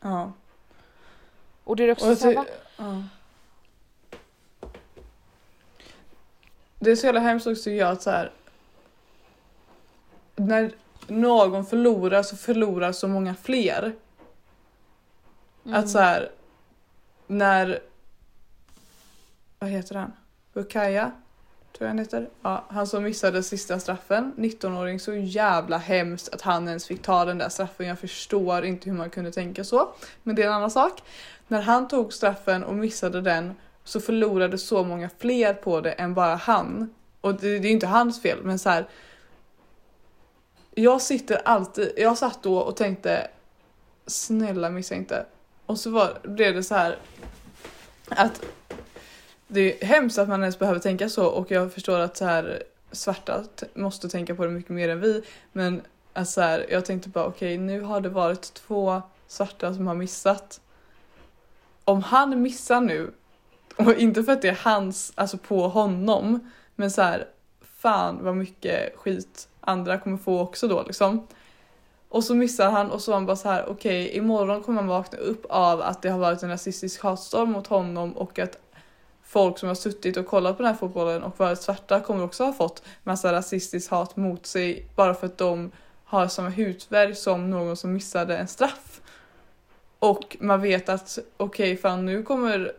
Ja. 0.00 0.32
Och 1.64 1.76
det 1.76 1.84
är 1.84 1.92
också 1.92 2.16
så 2.16 2.30
här, 2.30 2.46
ja. 2.76 3.02
Det 6.78 6.90
är 6.90 6.96
så 6.96 7.06
jävla 7.06 7.20
hemskt 7.20 7.46
också 7.46 7.62
tycker 7.62 7.78
jag 7.78 7.92
att 7.92 8.02
så 8.02 8.10
här. 8.10 8.32
När 10.36 10.72
någon 11.06 11.66
förlorar 11.66 12.22
så 12.22 12.36
förlorar 12.36 12.92
så 12.92 13.08
många 13.08 13.34
fler. 13.34 13.96
Mm. 15.64 15.80
Att 15.80 15.88
så 15.88 15.98
här. 15.98 16.30
När. 17.26 17.80
Vad 19.58 19.70
heter 19.70 19.94
han? 19.94 20.12
Bukaya? 20.52 21.12
Tror 21.78 21.86
jag 21.86 21.90
han 21.90 21.98
heter. 21.98 22.28
Ja, 22.42 22.64
han 22.68 22.86
som 22.86 23.02
missade 23.02 23.42
sista 23.42 23.80
straffen. 23.80 24.34
19-åring. 24.36 25.00
Så 25.00 25.14
jävla 25.14 25.78
hemskt 25.78 26.34
att 26.34 26.40
han 26.40 26.68
ens 26.68 26.86
fick 26.86 27.02
ta 27.02 27.24
den 27.24 27.38
där 27.38 27.48
straffen. 27.48 27.86
Jag 27.86 27.98
förstår 27.98 28.64
inte 28.64 28.90
hur 28.90 28.96
man 28.96 29.10
kunde 29.10 29.32
tänka 29.32 29.64
så. 29.64 29.88
Men 30.22 30.36
det 30.36 30.42
är 30.42 30.46
en 30.46 30.52
annan 30.52 30.70
sak. 30.70 31.02
När 31.48 31.62
han 31.62 31.88
tog 31.88 32.12
straffen 32.12 32.64
och 32.64 32.74
missade 32.74 33.20
den 33.20 33.54
så 33.84 34.00
förlorade 34.00 34.58
så 34.58 34.84
många 34.84 35.10
fler 35.18 35.54
på 35.54 35.80
det 35.80 35.92
än 35.92 36.14
bara 36.14 36.34
han. 36.34 36.94
Och 37.20 37.34
det, 37.34 37.48
det 37.48 37.56
är 37.56 37.68
ju 37.68 37.70
inte 37.70 37.86
hans 37.86 38.22
fel 38.22 38.38
men 38.42 38.58
så 38.58 38.70
här. 38.70 38.88
Jag 40.74 41.02
sitter 41.02 41.40
alltid, 41.44 41.92
jag 41.96 42.18
satt 42.18 42.42
då 42.42 42.58
och 42.58 42.76
tänkte 42.76 43.28
snälla 44.06 44.70
missa 44.70 44.94
inte. 44.94 45.26
Och 45.66 45.78
så 45.78 45.90
var, 45.90 46.18
blev 46.22 46.54
det 46.54 46.62
så 46.62 46.74
här 46.74 46.98
att 48.08 48.42
det 49.48 49.82
är 49.82 49.86
hemskt 49.86 50.18
att 50.18 50.28
man 50.28 50.40
ens 50.40 50.58
behöver 50.58 50.80
tänka 50.80 51.08
så 51.08 51.26
och 51.26 51.50
jag 51.50 51.72
förstår 51.72 51.98
att 51.98 52.16
så 52.16 52.24
här 52.24 52.62
svarta 52.92 53.44
måste 53.74 54.08
tänka 54.08 54.34
på 54.34 54.44
det 54.44 54.50
mycket 54.50 54.70
mer 54.70 54.88
än 54.88 55.00
vi. 55.00 55.22
Men 55.52 55.82
att 56.12 56.28
så 56.28 56.40
här, 56.40 56.66
jag 56.70 56.84
tänkte 56.84 57.08
bara 57.08 57.26
okej 57.26 57.58
nu 57.58 57.80
har 57.80 58.00
det 58.00 58.08
varit 58.08 58.54
två 58.54 59.02
svarta 59.26 59.74
som 59.74 59.86
har 59.86 59.94
missat. 59.94 60.60
Om 61.84 62.02
han 62.02 62.42
missar 62.42 62.80
nu 62.80 63.10
och 63.76 63.94
inte 63.94 64.22
för 64.22 64.32
att 64.32 64.42
det 64.42 64.48
är 64.48 64.60
hans, 64.62 65.12
alltså 65.14 65.38
på 65.38 65.68
honom, 65.68 66.50
men 66.74 66.90
så 66.90 67.02
här 67.02 67.26
fan 67.80 68.18
vad 68.24 68.36
mycket 68.36 68.96
skit 68.96 69.48
andra 69.60 69.98
kommer 69.98 70.16
få 70.16 70.40
också 70.40 70.68
då 70.68 70.82
liksom. 70.82 71.26
Och 72.08 72.24
så 72.24 72.34
missar 72.34 72.70
han 72.70 72.90
och 72.90 73.02
så 73.02 73.10
var 73.10 73.16
han 73.16 73.26
bara 73.26 73.36
så 73.36 73.48
här: 73.48 73.62
okej 73.68 74.04
okay, 74.04 74.18
imorgon 74.18 74.62
kommer 74.62 74.80
han 74.80 74.88
vakna 74.88 75.18
upp 75.18 75.46
av 75.48 75.82
att 75.82 76.02
det 76.02 76.10
har 76.10 76.18
varit 76.18 76.42
en 76.42 76.48
rasistisk 76.48 77.02
hatstorm 77.02 77.52
mot 77.52 77.66
honom 77.66 78.12
och 78.12 78.38
att 78.38 78.58
folk 79.28 79.58
som 79.58 79.68
har 79.68 79.74
suttit 79.74 80.16
och 80.16 80.26
kollat 80.26 80.56
på 80.56 80.62
den 80.62 80.72
här 80.72 80.78
fotbollen 80.78 81.22
och 81.22 81.38
varit 81.38 81.62
svarta 81.62 82.00
kommer 82.00 82.24
också 82.24 82.44
ha 82.44 82.52
fått 82.52 82.82
massa 83.02 83.32
rasistiskt 83.32 83.90
hat 83.90 84.16
mot 84.16 84.46
sig 84.46 84.86
bara 84.96 85.14
för 85.14 85.26
att 85.26 85.38
de 85.38 85.70
har 86.04 86.28
samma 86.28 86.48
hudfärg 86.50 87.14
som 87.14 87.50
någon 87.50 87.76
som 87.76 87.92
missade 87.92 88.36
en 88.36 88.48
straff. 88.48 89.00
Och 89.98 90.36
man 90.40 90.62
vet 90.62 90.88
att 90.88 91.18
okej, 91.36 91.72
okay, 91.72 91.82
fan 91.82 92.04
nu 92.04 92.22
kommer 92.22 92.72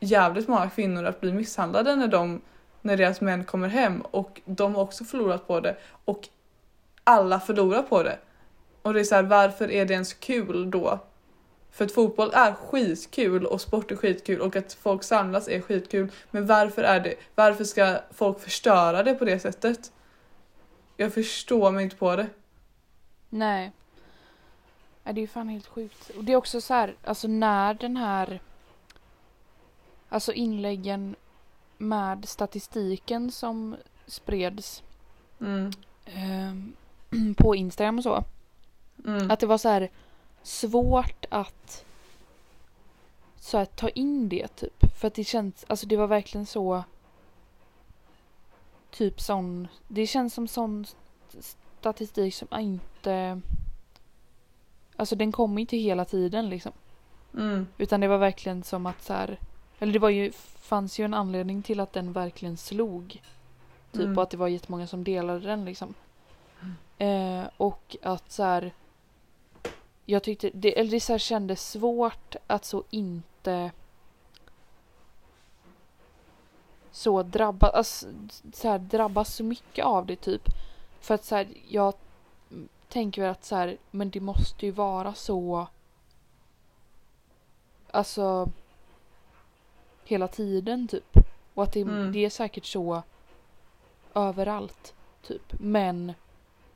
jävligt 0.00 0.48
många 0.48 0.70
kvinnor 0.70 1.04
att 1.04 1.20
bli 1.20 1.32
misshandlade 1.32 1.96
när, 1.96 2.08
de, 2.08 2.40
när 2.82 2.96
deras 2.96 3.20
män 3.20 3.44
kommer 3.44 3.68
hem 3.68 4.00
och 4.00 4.40
de 4.44 4.74
har 4.74 4.82
också 4.82 5.04
förlorat 5.04 5.46
på 5.46 5.60
det 5.60 5.76
och 6.04 6.28
alla 7.04 7.40
förlorar 7.40 7.82
på 7.82 8.02
det. 8.02 8.18
Och 8.82 8.94
det 8.94 9.00
är 9.00 9.04
så 9.04 9.14
här, 9.14 9.22
varför 9.22 9.70
är 9.70 9.84
det 9.84 9.94
ens 9.94 10.14
kul 10.14 10.70
då? 10.70 11.00
För 11.76 11.84
att 11.84 11.92
fotboll 11.92 12.30
är 12.34 12.54
skitkul 12.54 13.46
och 13.46 13.60
sport 13.60 13.90
är 13.90 13.96
skitkul 13.96 14.40
och 14.40 14.56
att 14.56 14.72
folk 14.72 15.02
samlas 15.02 15.48
är 15.48 15.60
skitkul. 15.60 16.12
Men 16.30 16.46
varför 16.46 16.82
är 16.82 17.00
det? 17.00 17.14
Varför 17.34 17.64
ska 17.64 17.98
folk 18.10 18.40
förstöra 18.40 19.02
det 19.02 19.14
på 19.14 19.24
det 19.24 19.38
sättet? 19.38 19.92
Jag 20.96 21.14
förstår 21.14 21.70
mig 21.70 21.84
inte 21.84 21.96
på 21.96 22.16
det. 22.16 22.26
Nej. 23.30 23.72
Det 25.04 25.10
är 25.10 25.14
ju 25.14 25.26
fan 25.26 25.48
helt 25.48 25.66
sjukt. 25.66 26.10
Och 26.16 26.24
det 26.24 26.32
är 26.32 26.36
också 26.36 26.60
så 26.60 26.74
här, 26.74 26.94
alltså 27.04 27.28
när 27.28 27.74
den 27.74 27.96
här 27.96 28.40
Alltså 30.08 30.32
inläggen 30.32 31.16
med 31.78 32.28
statistiken 32.28 33.30
som 33.30 33.76
spreds 34.06 34.82
mm. 35.40 35.70
eh, 36.04 36.54
på 37.36 37.56
Instagram 37.56 37.98
och 37.98 38.02
så. 38.02 38.24
Mm. 39.04 39.30
Att 39.30 39.40
det 39.40 39.46
var 39.46 39.58
så 39.58 39.68
här 39.68 39.90
svårt 40.46 41.24
att 41.28 41.84
så 43.36 43.58
här, 43.58 43.64
ta 43.64 43.88
in 43.88 44.28
det 44.28 44.48
typ. 44.48 44.98
För 45.00 45.08
att 45.08 45.14
det 45.14 45.24
känns, 45.24 45.64
alltså 45.68 45.86
det 45.86 45.96
var 45.96 46.06
verkligen 46.06 46.46
så 46.46 46.84
typ 48.90 49.20
sån, 49.20 49.68
det 49.88 50.06
känns 50.06 50.34
som 50.34 50.48
sån 50.48 50.86
statistik 51.80 52.34
som 52.34 52.48
inte 52.60 53.40
Alltså 54.96 55.16
den 55.16 55.32
kommer 55.32 55.60
inte 55.60 55.76
hela 55.76 56.04
tiden 56.04 56.48
liksom. 56.48 56.72
Mm. 57.34 57.66
Utan 57.78 58.00
det 58.00 58.08
var 58.08 58.18
verkligen 58.18 58.62
som 58.62 58.86
att 58.86 59.02
så 59.02 59.12
här, 59.12 59.38
Eller 59.78 59.92
det 59.92 59.98
var 59.98 60.10
ju, 60.10 60.32
fanns 60.58 60.98
ju 60.98 61.04
en 61.04 61.14
anledning 61.14 61.62
till 61.62 61.80
att 61.80 61.92
den 61.92 62.12
verkligen 62.12 62.56
slog. 62.56 63.22
Typ 63.92 64.02
mm. 64.02 64.16
och 64.16 64.22
att 64.22 64.30
det 64.30 64.36
var 64.36 64.48
jättemånga 64.48 64.86
som 64.86 65.04
delade 65.04 65.40
den 65.40 65.64
liksom. 65.64 65.94
Mm. 66.60 67.40
Eh, 67.42 67.48
och 67.56 67.96
att 68.02 68.32
så 68.32 68.42
här, 68.42 68.72
Jag 70.06 70.22
tyckte, 70.22 70.50
det, 70.54 70.78
eller 70.78 70.90
det 70.90 71.00
så 71.00 71.18
kändes 71.18 71.70
svårt 71.70 72.36
att 72.46 72.64
så 72.64 72.84
inte 72.90 73.70
så 76.90 77.22
drabbas, 77.22 77.74
alltså, 77.74 78.06
så 78.52 78.68
här, 78.68 78.78
drabbas 78.78 79.34
så 79.34 79.44
mycket 79.44 79.84
av 79.84 80.06
det 80.06 80.16
typ. 80.16 80.48
För 81.00 81.14
att 81.14 81.24
så 81.24 81.34
här, 81.34 81.48
jag 81.68 81.94
tänker 82.88 83.22
väl 83.22 83.30
att 83.30 83.44
så 83.44 83.56
här, 83.56 83.76
men 83.90 84.10
det 84.10 84.20
måste 84.20 84.66
ju 84.66 84.72
vara 84.72 85.14
så 85.14 85.66
Alltså 87.90 88.48
Hela 90.04 90.28
tiden 90.28 90.88
typ. 90.88 91.16
Och 91.54 91.62
att 91.62 91.72
det, 91.72 91.80
mm. 91.80 92.12
det 92.12 92.24
är 92.24 92.30
säkert 92.30 92.64
så 92.64 93.02
överallt. 94.14 94.94
Typ. 95.22 95.52
Men 95.60 96.12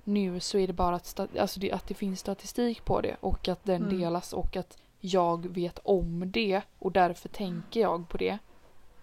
nu 0.05 0.41
så 0.41 0.59
är 0.59 0.67
det 0.67 0.73
bara 0.73 0.97
att, 0.97 1.21
alltså 1.39 1.61
det, 1.61 1.73
att 1.73 1.87
det 1.87 1.95
finns 1.95 2.21
statistik 2.21 2.85
på 2.85 3.01
det 3.01 3.17
och 3.21 3.49
att 3.49 3.65
den 3.65 3.83
mm. 3.83 3.99
delas 3.99 4.33
och 4.33 4.57
att 4.57 4.79
jag 5.01 5.47
vet 5.47 5.79
om 5.83 6.31
det 6.31 6.63
och 6.79 6.93
därför 6.93 7.29
tänker 7.29 7.81
jag 7.81 8.09
på 8.09 8.17
det. 8.17 8.39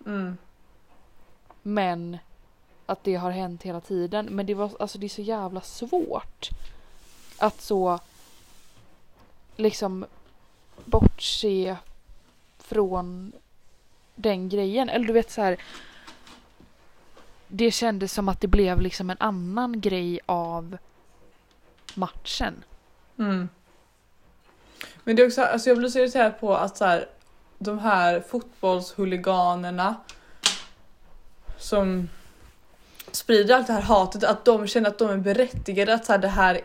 Mm. 0.06 0.38
Men 1.62 2.18
att 2.86 3.04
det 3.04 3.16
har 3.16 3.32
hänt 3.32 3.64
hela 3.64 3.82
tiden. 3.82 4.26
Men 4.26 4.46
det 4.46 4.54
var 4.54 4.72
alltså 4.80 4.98
det 4.98 5.06
är 5.06 5.10
så 5.10 5.22
jävla 5.22 5.62
svårt. 5.62 6.50
Att 7.38 7.62
så 7.62 8.00
liksom 9.56 10.06
bortse 10.86 11.78
från 12.58 13.32
den 14.16 14.50
grejen. 14.50 14.90
Eller 14.90 15.06
du 15.06 15.14
vet 15.14 15.32
så 15.32 15.42
här. 15.42 15.62
Det 17.48 17.72
kändes 17.72 18.14
som 18.14 18.30
att 18.30 18.42
det 18.42 18.48
blev 18.48 18.82
liksom 18.82 19.10
en 19.10 19.18
annan 19.20 19.82
grej 19.82 20.20
av 20.26 20.78
matchen. 21.96 22.64
Mm. 23.20 23.50
Men 25.04 25.16
det 25.16 25.22
är 25.22 25.28
också, 25.28 25.42
alltså 25.42 25.70
jag 25.70 25.78
blir 25.78 25.90
så 25.90 26.00
irriterad 26.00 26.40
på 26.40 26.56
att 26.56 26.78
så 26.78 26.86
här, 26.86 27.10
de 27.58 27.80
här 27.80 28.24
fotbollshuliganerna 28.30 29.96
som 31.58 32.10
sprider 33.12 33.56
allt 33.56 33.68
det 33.68 33.74
här 33.74 33.82
hatet, 33.82 34.24
att 34.24 34.46
de 34.46 34.68
känner 34.68 34.90
att 34.90 35.00
de 35.00 35.10
är 35.10 35.18
berättigade 35.18 35.94
att 35.94 36.06
så 36.06 36.12
här, 36.12 36.20
det 36.20 36.28
här 36.28 36.62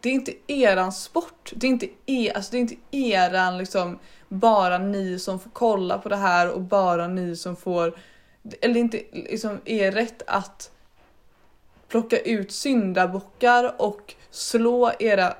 det 0.00 0.08
är 0.08 0.12
inte 0.12 0.32
eran 0.46 0.92
sport. 0.92 1.52
Det 1.54 1.66
är 1.66 1.68
inte, 1.68 1.88
er, 2.06 2.36
alltså 2.36 2.50
det 2.50 2.58
är 2.58 2.60
inte 2.60 2.76
eran 2.90 3.58
liksom 3.58 3.98
bara 4.28 4.78
ni 4.78 5.18
som 5.18 5.40
får 5.40 5.50
kolla 5.50 5.98
på 5.98 6.08
det 6.08 6.16
här 6.16 6.50
och 6.50 6.60
bara 6.60 7.08
ni 7.08 7.36
som 7.36 7.56
får 7.56 7.98
eller 8.60 8.80
inte 8.80 9.02
liksom 9.12 9.60
er 9.64 9.92
rätt 9.92 10.22
att 10.26 10.70
plocka 11.88 12.18
ut 12.18 12.52
syndabockar 12.52 13.74
och 13.78 14.14
slå 14.30 14.92
era 14.98 15.34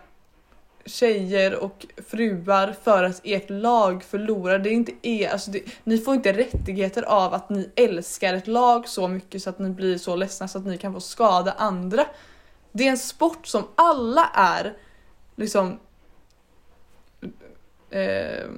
tjejer 0.85 1.55
och 1.55 1.87
fruar 2.07 2.75
för 2.83 3.05
att 3.05 3.21
ert 3.25 3.51
lag 3.51 4.05
förlorar. 4.05 4.59
Det 4.59 4.71
är 4.71 4.73
inte 4.73 4.93
er, 5.03 5.29
alltså 5.29 5.51
det, 5.51 5.63
ni 5.85 5.99
får 5.99 6.15
inte 6.15 6.33
rättigheter 6.33 7.03
av 7.03 7.35
att 7.35 7.51
ni 7.51 7.71
älskar 7.77 8.35
ett 8.35 8.47
lag 8.47 8.89
så 8.89 9.09
mycket 9.09 9.43
så 9.43 9.51
att 9.51 9.59
ni 9.59 9.71
blir 9.71 9.99
så 9.99 10.17
ledsna 10.17 10.49
så 10.49 10.59
att 10.59 10.67
ni 10.67 10.79
kan 10.79 10.93
få 10.93 11.01
skada 11.01 11.53
andra. 11.53 12.07
Det 12.73 12.87
är 12.87 12.91
en 12.91 12.99
sport 12.99 13.47
som 13.47 13.65
alla 13.75 14.31
är 14.35 14.77
liksom 15.37 15.79
eh, 17.91 18.49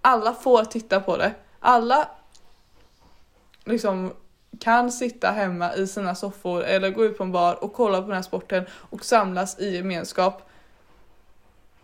alla 0.00 0.34
får 0.34 0.64
titta 0.64 1.00
på 1.00 1.16
det. 1.16 1.32
Alla 1.60 2.08
liksom 3.64 4.12
kan 4.60 4.92
sitta 4.92 5.30
hemma 5.30 5.74
i 5.74 5.86
sina 5.86 6.14
soffor 6.14 6.62
eller 6.64 6.90
gå 6.90 7.04
ut 7.04 7.18
på 7.18 7.24
en 7.24 7.32
bar 7.32 7.64
och 7.64 7.72
kolla 7.72 8.00
på 8.00 8.06
den 8.06 8.16
här 8.16 8.22
sporten 8.22 8.64
och 8.72 9.04
samlas 9.04 9.58
i 9.58 9.76
gemenskap. 9.76 10.48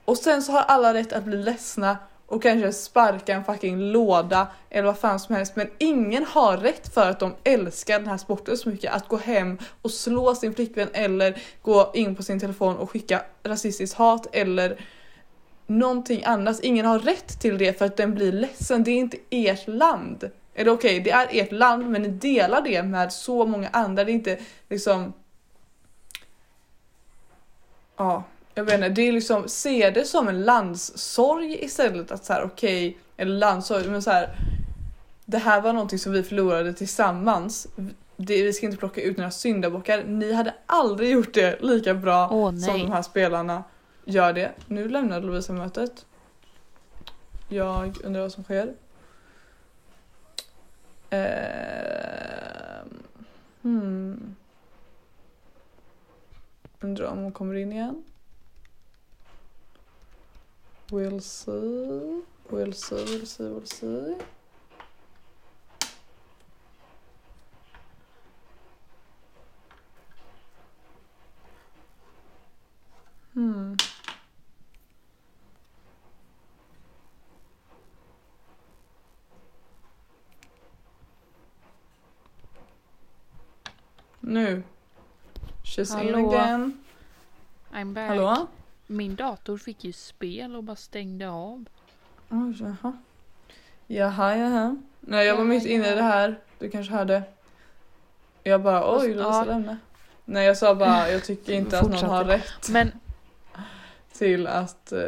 Och 0.04 0.16
sen 0.16 0.42
så 0.42 0.52
har 0.52 0.60
alla 0.60 0.94
rätt 0.94 1.12
att 1.12 1.24
bli 1.24 1.36
ledsna 1.36 1.96
och 2.26 2.42
kanske 2.42 2.72
sparka 2.72 3.34
en 3.34 3.44
fucking 3.44 3.80
låda 3.80 4.46
eller 4.70 4.86
vad 4.86 4.98
fan 4.98 5.20
som 5.20 5.34
helst. 5.34 5.56
Men 5.56 5.70
ingen 5.78 6.24
har 6.24 6.56
rätt 6.56 6.94
för 6.94 7.10
att 7.10 7.20
de 7.20 7.34
älskar 7.44 7.98
den 7.98 8.08
här 8.08 8.18
sporten 8.18 8.56
så 8.56 8.68
mycket 8.68 8.92
att 8.92 9.08
gå 9.08 9.16
hem 9.16 9.58
och 9.82 9.90
slå 9.90 10.34
sin 10.34 10.54
flickvän 10.54 10.88
eller 10.92 11.42
gå 11.62 11.90
in 11.94 12.14
på 12.14 12.22
sin 12.22 12.40
telefon 12.40 12.76
och 12.76 12.90
skicka 12.90 13.22
rasistiskt 13.42 13.98
hat 13.98 14.26
eller 14.32 14.80
någonting 15.66 16.24
annat. 16.24 16.60
Ingen 16.60 16.86
har 16.86 16.98
rätt 16.98 17.40
till 17.40 17.58
det 17.58 17.78
för 17.78 17.84
att 17.84 17.96
den 17.96 18.14
blir 18.14 18.32
ledsen. 18.32 18.84
Det 18.84 18.90
är 18.90 18.98
inte 18.98 19.16
ert 19.30 19.68
land. 19.68 20.30
Eller 20.58 20.70
okej, 20.70 21.00
okay, 21.00 21.04
det 21.04 21.10
är 21.10 21.42
ert 21.42 21.52
land 21.52 21.90
men 21.90 22.02
ni 22.02 22.08
delar 22.08 22.62
det 22.62 22.82
med 22.82 23.12
så 23.12 23.46
många 23.46 23.68
andra. 23.68 24.04
Det 24.04 24.10
är 24.10 24.14
inte 24.14 24.38
liksom... 24.68 25.12
Ja, 27.96 28.22
jag 28.54 28.64
vet 28.64 28.74
inte. 28.74 28.88
Det 28.88 29.02
är 29.02 29.12
liksom, 29.12 29.48
se 29.48 29.90
det 29.90 30.04
som 30.04 30.28
en 30.28 30.44
landssorg 30.44 31.64
istället. 31.64 32.10
Att 32.10 32.24
så 32.24 32.32
här, 32.32 32.42
okej, 32.42 32.88
okay, 32.88 33.00
eller 33.16 33.38
landssorg, 33.38 33.88
men 33.88 34.02
så 34.02 34.10
här. 34.10 34.30
Det 35.24 35.38
här 35.38 35.60
var 35.60 35.72
någonting 35.72 35.98
som 35.98 36.12
vi 36.12 36.22
förlorade 36.22 36.72
tillsammans. 36.72 37.68
Det, 38.16 38.42
vi 38.42 38.52
ska 38.52 38.66
inte 38.66 38.78
plocka 38.78 39.00
ut 39.00 39.16
några 39.16 39.30
syndabockar. 39.30 40.04
Ni 40.04 40.32
hade 40.32 40.54
aldrig 40.66 41.10
gjort 41.10 41.34
det 41.34 41.58
lika 41.60 41.94
bra 41.94 42.28
oh, 42.28 42.56
som 42.56 42.78
de 42.78 42.92
här 42.92 43.02
spelarna 43.02 43.64
gör 44.04 44.32
det. 44.32 44.52
Nu 44.66 44.88
lämnar 44.88 45.20
Lovisa 45.20 45.52
mötet. 45.52 46.06
Jag 47.48 47.96
undrar 48.04 48.22
vad 48.22 48.32
som 48.32 48.44
sker. 48.44 48.74
Eh, 51.10 52.84
hmm. 53.62 54.36
Undrar 56.80 57.10
om 57.10 57.18
hon 57.18 57.32
kommer 57.32 57.54
in 57.54 57.72
igen. 57.72 58.04
We'll 60.90 61.20
see. 61.20 62.22
We'll 62.50 62.72
see, 62.72 62.94
we'll 62.94 63.26
see, 63.26 63.44
we'll 63.44 63.66
see. 63.66 64.16
Hmm. 73.34 73.74
Nu. 84.20 84.62
She's 85.64 86.02
in 86.02 86.14
Hallå? 86.14 86.28
again. 86.28 86.78
I'm 87.72 87.94
back. 87.94 88.08
Hallå? 88.08 88.46
Min 88.86 89.14
dator 89.16 89.56
fick 89.56 89.84
ju 89.84 89.92
spel 89.92 90.56
och 90.56 90.64
bara 90.64 90.76
stängde 90.76 91.28
av. 91.28 91.64
Oj, 92.28 92.56
jaha. 92.60 92.92
Jaha, 93.86 94.36
jaha. 94.36 94.76
Nej, 95.00 95.26
jag 95.26 95.36
var 95.36 95.44
mitt 95.44 95.66
inne 95.66 95.92
i 95.92 95.94
det 95.94 96.02
här. 96.02 96.38
Du 96.58 96.70
kanske 96.70 96.92
hörde. 96.92 97.22
Jag 98.42 98.62
bara, 98.62 98.98
oj, 98.98 99.08
Lovisa 99.08 99.22
ja. 99.28 99.44
lämna. 99.44 99.78
Nej, 100.24 100.46
jag 100.46 100.56
sa 100.56 100.74
bara, 100.74 101.10
jag 101.10 101.24
tycker 101.24 101.52
inte 101.52 101.78
att 101.80 101.90
någon 101.90 102.10
har 102.10 102.24
rätt 102.24 102.68
Men 102.70 102.92
till 104.12 104.46
att... 104.46 104.92
eh, 104.92 105.00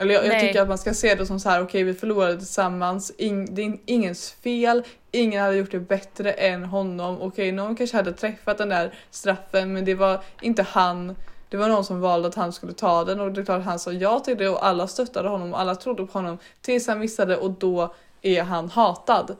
Eller 0.00 0.14
jag, 0.14 0.26
jag 0.26 0.40
tycker 0.40 0.62
att 0.62 0.68
man 0.68 0.78
ska 0.78 0.94
se 0.94 1.14
det 1.14 1.26
som 1.26 1.40
så 1.40 1.48
här, 1.48 1.62
okej 1.62 1.82
vi 1.82 1.94
förlorade 1.94 2.36
tillsammans, 2.36 3.12
Ing, 3.18 3.54
det 3.54 3.62
är 3.62 3.78
ingens 3.86 4.32
fel, 4.32 4.82
ingen 5.10 5.42
hade 5.42 5.56
gjort 5.56 5.70
det 5.70 5.80
bättre 5.80 6.32
än 6.32 6.64
honom. 6.64 7.22
Okej, 7.22 7.52
någon 7.52 7.76
kanske 7.76 7.96
hade 7.96 8.12
träffat 8.12 8.58
den 8.58 8.68
där 8.68 8.94
straffen 9.10 9.72
men 9.72 9.84
det 9.84 9.94
var 9.94 10.20
inte 10.40 10.62
han. 10.62 11.16
Det 11.48 11.56
var 11.56 11.68
någon 11.68 11.84
som 11.84 12.00
valde 12.00 12.28
att 12.28 12.34
han 12.34 12.52
skulle 12.52 12.72
ta 12.72 13.04
den 13.04 13.20
och 13.20 13.32
det 13.32 13.40
är 13.40 13.44
klart 13.44 13.64
han 13.64 13.78
sa 13.78 13.92
ja 13.92 14.20
till 14.20 14.36
det 14.36 14.48
och 14.48 14.66
alla 14.66 14.86
stöttade 14.86 15.28
honom 15.28 15.54
och 15.54 15.60
alla 15.60 15.74
trodde 15.74 16.06
på 16.06 16.12
honom 16.12 16.38
tills 16.60 16.86
han 16.86 16.98
missade 16.98 17.36
och 17.36 17.50
då 17.50 17.94
är 18.22 18.42
han 18.42 18.70
hatad. 18.70 19.36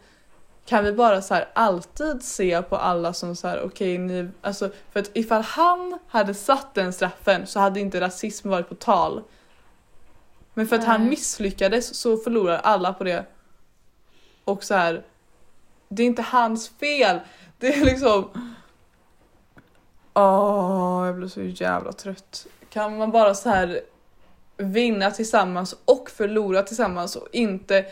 Kan 0.67 0.85
vi 0.85 0.93
bara 0.93 1.23
så 1.23 1.35
här 1.35 1.49
alltid 1.53 2.23
se 2.23 2.63
på 2.63 2.77
alla 2.77 3.13
som 3.13 3.37
så 3.37 3.49
här 3.49 3.63
okej 3.65 3.99
ni, 3.99 4.29
alltså 4.41 4.71
för 4.93 5.01
att 5.01 5.11
ifall 5.15 5.43
han 5.43 5.99
hade 6.09 6.35
satt 6.35 6.75
den 6.75 6.93
straffen 6.93 7.47
så 7.47 7.61
hade 7.61 7.81
inte 7.81 8.01
rasism 8.01 8.51
varit 8.51 8.69
på 8.69 8.75
tal. 8.75 9.23
Men 10.55 10.67
för 10.67 10.77
att 10.77 10.85
han 10.85 11.01
Nej. 11.01 11.11
misslyckades 11.11 11.95
så 11.95 12.17
förlorar 12.17 12.59
alla 12.59 12.93
på 12.93 13.05
det. 13.05 13.27
Och 14.45 14.65
så 14.65 14.75
här. 14.75 15.03
Det 15.89 16.03
är 16.03 16.07
inte 16.07 16.23
hans 16.23 16.69
fel. 16.69 17.21
Det 17.59 17.75
är 17.75 17.85
liksom. 17.85 18.31
Åh, 20.15 21.07
jag 21.07 21.17
blir 21.17 21.29
så 21.29 21.43
jävla 21.43 21.93
trött. 21.93 22.47
Kan 22.71 22.97
man 22.97 23.11
bara 23.11 23.35
så 23.35 23.49
här 23.49 23.81
vinna 24.57 25.11
tillsammans 25.11 25.77
och 25.85 26.11
förlora 26.11 26.63
tillsammans 26.63 27.17
och 27.17 27.29
inte 27.33 27.87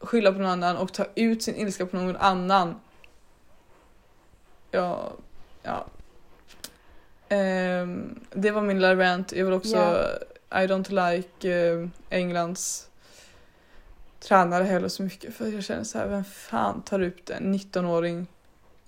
skylla 0.00 0.32
på 0.32 0.38
någon 0.38 0.50
annan 0.50 0.76
och 0.76 0.92
ta 0.92 1.04
ut 1.14 1.42
sin 1.42 1.56
ilska 1.56 1.86
på 1.86 1.96
någon 1.96 2.16
annan. 2.16 2.80
Ja, 4.70 5.12
ja. 5.62 5.86
Ehm, 7.28 8.20
det 8.30 8.50
var 8.50 8.62
min 8.62 8.80
lilla 8.80 8.96
rant. 8.96 9.32
Jag 9.32 9.44
vill 9.44 9.54
också 9.54 9.76
Ja. 9.76 10.08
I 10.54 10.66
don't 10.66 11.10
like 11.10 11.50
eh, 11.52 11.88
Englands 12.10 12.88
tränare 14.20 14.64
heller 14.64 14.88
så 14.88 15.02
mycket 15.02 15.34
för 15.34 15.48
jag 15.48 15.64
känner 15.64 15.84
så 15.84 15.98
här, 15.98 16.06
vem 16.06 16.24
fan 16.24 16.82
tar 16.82 17.00
ut 17.00 17.30
en 17.30 17.54
19-åring 17.54 18.26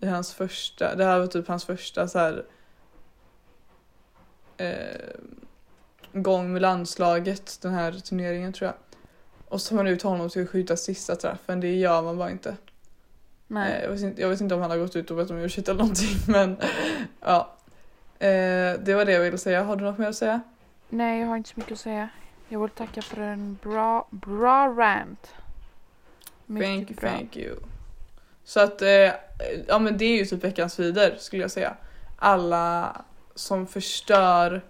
i 0.01 0.07
hans 0.07 0.35
första, 0.35 0.95
det 0.95 1.05
här 1.05 1.19
var 1.19 1.27
typ 1.27 1.49
hans 1.49 1.65
första 1.65 2.09
så 2.09 2.19
här 2.19 2.45
eh, 4.57 5.11
gång 6.13 6.53
med 6.53 6.63
landslaget 6.63 7.59
den 7.63 7.75
här 7.75 7.93
turneringen 7.93 8.53
tror 8.53 8.67
jag. 8.67 8.75
Och 9.49 9.61
så 9.61 9.69
tar 9.69 9.77
man 9.77 9.87
ut 9.87 10.03
honom 10.03 10.31
till 10.31 10.43
att 10.43 10.51
skjuta 10.51 10.77
sista 10.77 11.17
träffen, 11.17 11.61
det 11.61 11.75
gör 11.75 12.03
man 12.03 12.19
bara 12.19 12.31
inte. 12.31 12.57
nej. 13.47 13.73
Eh, 13.73 13.83
jag, 13.83 13.91
vet 13.91 14.01
inte 14.01 14.23
jag 14.23 14.29
vet 14.29 14.41
inte 14.41 14.55
om 14.55 14.61
han 14.61 14.71
har 14.71 14.79
gått 14.79 14.97
ut 14.97 15.11
och 15.11 15.17
bett 15.17 15.31
om 15.31 15.37
ursäkt 15.37 15.69
eller 15.69 15.79
någonting 15.79 16.17
men 16.29 16.57
ja. 17.21 17.53
Eh, 18.19 18.81
det 18.81 18.95
var 18.95 19.05
det 19.05 19.13
jag 19.13 19.21
ville 19.21 19.39
säga, 19.39 19.63
har 19.63 19.77
du 19.77 19.85
något 19.85 19.99
mer 19.99 20.09
att 20.09 20.17
säga? 20.17 20.41
Nej, 20.89 21.21
jag 21.21 21.27
har 21.27 21.37
inte 21.37 21.49
så 21.49 21.55
mycket 21.57 21.73
att 21.73 21.79
säga. 21.79 22.09
Jag 22.49 22.61
vill 22.61 22.71
tacka 22.71 23.03
för 23.03 23.21
en 23.21 23.59
bra, 23.63 24.07
bra 24.11 24.69
rant. 24.69 25.35
Mycket 26.47 26.69
Thank 26.69 26.91
you, 26.91 27.01
bra. 27.01 27.11
thank 27.11 27.37
you. 27.37 27.57
Så 28.45 28.61
att, 28.61 28.83
eh, 28.83 29.11
ja 29.69 29.79
men 29.79 29.99
det 29.99 30.05
är 30.05 30.17
ju 30.17 30.25
typ 30.25 30.45
veckans 30.45 30.79
vider 30.79 31.17
skulle 31.19 31.43
jag 31.43 31.51
säga. 31.51 31.77
Alla 32.19 32.97
som 33.35 33.67
förstör, 33.67 34.65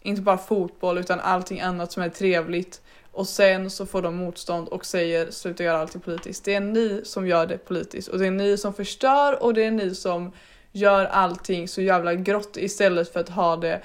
inte 0.00 0.22
bara 0.22 0.38
fotboll 0.38 0.98
utan 0.98 1.20
allting 1.20 1.60
annat 1.60 1.92
som 1.92 2.02
är 2.02 2.08
trevligt. 2.08 2.82
Och 3.12 3.28
sen 3.28 3.70
så 3.70 3.86
får 3.86 4.02
de 4.02 4.16
motstånd 4.16 4.68
och 4.68 4.86
säger 4.86 5.30
sluta 5.30 5.64
göra 5.64 5.78
allting 5.78 6.00
politiskt. 6.00 6.44
Det 6.44 6.54
är 6.54 6.60
ni 6.60 7.00
som 7.04 7.26
gör 7.26 7.46
det 7.46 7.58
politiskt 7.58 8.08
och 8.08 8.18
det 8.18 8.26
är 8.26 8.30
ni 8.30 8.58
som 8.58 8.74
förstör 8.74 9.42
och 9.42 9.54
det 9.54 9.64
är 9.64 9.70
ni 9.70 9.94
som 9.94 10.32
gör 10.72 11.04
allting 11.04 11.68
så 11.68 11.82
jävla 11.82 12.14
grått 12.14 12.56
istället 12.56 13.12
för 13.12 13.20
att 13.20 13.28
ha 13.28 13.56
det 13.56 13.82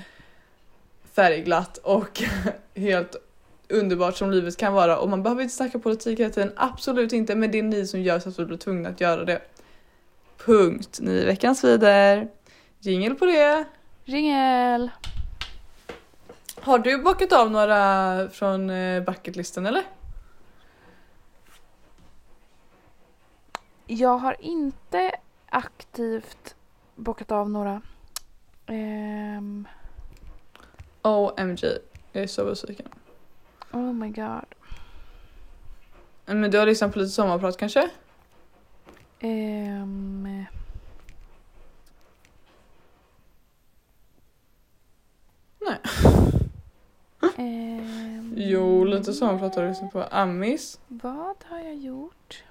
färgglatt 1.16 1.78
och 1.78 2.24
helt 2.76 3.16
underbart 3.70 4.18
som 4.18 4.32
livet 4.32 4.58
kan 4.58 4.74
vara 4.74 4.98
och 5.00 5.10
man 5.10 5.24
behöver 5.24 5.42
inte 5.42 5.56
snacka 5.56 5.80
politik 5.80 6.20
hela 6.20 6.30
tiden, 6.30 6.52
absolut 6.56 7.14
inte, 7.14 7.36
men 7.36 7.52
det 7.52 7.60
är 7.60 7.64
ni 7.64 7.88
som 7.88 8.02
gör 8.02 8.20
så 8.20 8.30
att 8.30 8.40
vi 8.40 8.46
blir 8.46 8.58
tvungna 8.58 8.90
att 8.90 9.02
göra 9.02 9.26
det. 9.26 9.42
Punkt. 10.46 11.00
Ni 11.02 11.18
är 11.18 11.26
veckans 11.26 11.64
vider. 11.64 12.28
Jingel 12.80 13.16
på 13.16 13.26
det. 13.26 13.66
Ringel! 14.06 14.92
Har 16.56 16.80
du 16.80 17.04
bockat 17.04 17.32
av 17.32 17.52
några 17.52 18.30
från 18.30 18.70
eh, 18.70 19.04
bucketlisten 19.04 19.66
eller? 19.66 19.84
Jag 23.88 24.18
har 24.18 24.36
inte 24.40 25.12
aktivt 25.50 26.56
bockat 26.96 27.32
av 27.32 27.50
några. 27.50 27.82
Ehm, 28.68 29.68
OMG. 31.04 31.64
Jag 32.12 32.24
är 32.24 32.28
så 32.28 32.46
besviken. 32.46 32.88
oh 33.72 33.94
my 33.94 34.10
god. 34.10 34.46
Men 36.26 36.52
du 36.52 36.58
har 36.60 36.66
lyssnat 36.66 36.94
på 36.94 37.00
lite 37.00 37.12
sommarprat 37.12 37.58
kanske? 37.58 37.90
Ehm, 39.20 40.46
Nej. 45.62 45.78
ehm, 47.38 48.34
Jo, 48.38 48.84
lite 48.84 49.14
sommarprat 49.14 49.56
har 49.56 49.62
du 49.64 49.70
lyssnat 49.70 49.92
på. 49.92 50.04
Amis. 50.12 50.80
Vad 50.88 51.36
har 51.46 51.60
jag 51.60 51.76
gjort? 51.76 52.44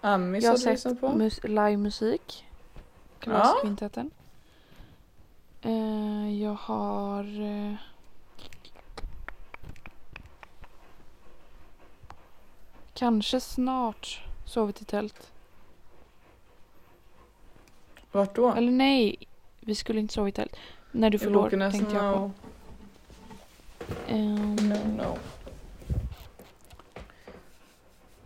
Amis 0.00 0.44
Jag 0.44 0.50
har 0.50 0.52
har 0.52 0.56
du 0.58 0.62
sett 0.62 0.72
lyssnat 0.72 1.00
på. 1.00 1.08
mus- 1.08 1.48
livemusik. 1.48 2.46
Glaskvintetten. 3.20 4.10
Eh, 5.62 6.42
jag 6.42 6.54
har... 6.54 7.40
Eh, 7.40 7.74
kanske 12.94 13.40
snart 13.40 14.22
sovit 14.44 14.82
i 14.82 14.84
tält. 14.84 15.32
Vart 18.12 18.34
då? 18.36 18.52
Eller 18.54 18.72
nej, 18.72 19.16
vi 19.60 19.74
skulle 19.74 20.00
inte 20.00 20.14
sova 20.14 20.28
i 20.28 20.32
tält. 20.32 20.56
När 20.92 21.10
du 21.10 21.18
förlorar 21.18 21.70
tänkte 21.70 21.94
jag 21.94 22.14
på. 22.14 22.30
Ehm, 24.08 24.56
No, 24.56 25.02
no. 25.02 25.18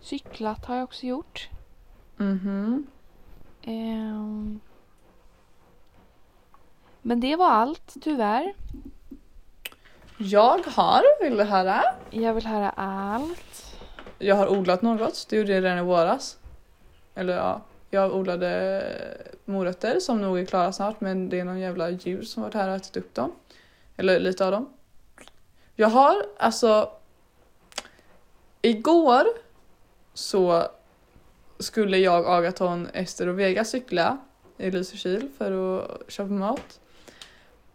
Cyklat 0.01 0.65
har 0.65 0.75
jag 0.75 0.83
också 0.83 1.05
gjort. 1.05 1.49
Mhm. 2.17 2.87
Ehm, 3.61 4.59
men 7.03 7.19
det 7.19 7.35
var 7.35 7.49
allt, 7.49 7.95
tyvärr. 8.01 8.53
Jag 10.17 10.59
har, 10.65 11.23
vill 11.23 11.37
du 11.37 11.43
höra? 11.43 11.83
Jag 12.09 12.33
vill 12.33 12.45
höra 12.45 12.69
allt. 12.69 13.75
Jag 14.19 14.35
har 14.35 14.47
odlat 14.47 14.81
något, 14.81 15.25
det 15.29 15.37
gjorde 15.37 15.51
jag 15.51 15.63
redan 15.63 15.77
i 15.77 15.81
våras. 15.81 16.37
Eller 17.15 17.35
ja, 17.35 17.61
jag 17.89 18.15
odlade 18.15 18.83
morötter 19.45 19.99
som 19.99 20.21
nog 20.21 20.39
är 20.39 20.45
klara 20.45 20.71
snart 20.71 21.01
men 21.01 21.29
det 21.29 21.39
är 21.39 21.45
någon 21.45 21.59
jävla 21.59 21.89
djur 21.89 22.21
som 22.21 22.43
varit 22.43 22.53
här 22.53 22.69
och 22.69 22.75
ätit 22.75 22.97
upp 22.97 23.13
dem. 23.13 23.31
Eller 23.97 24.19
lite 24.19 24.45
av 24.45 24.51
dem. 24.51 24.69
Jag 25.75 25.87
har 25.87 26.25
alltså... 26.37 26.89
Igår 28.61 29.25
så 30.13 30.63
skulle 31.59 31.97
jag, 31.97 32.25
Agaton, 32.27 32.87
Ester 32.93 33.27
och 33.27 33.39
Vega 33.39 33.65
cykla 33.65 34.17
i 34.57 34.71
Lysekil 34.71 35.29
för 35.37 35.77
att 35.77 36.11
köpa 36.11 36.31
mat. 36.31 36.79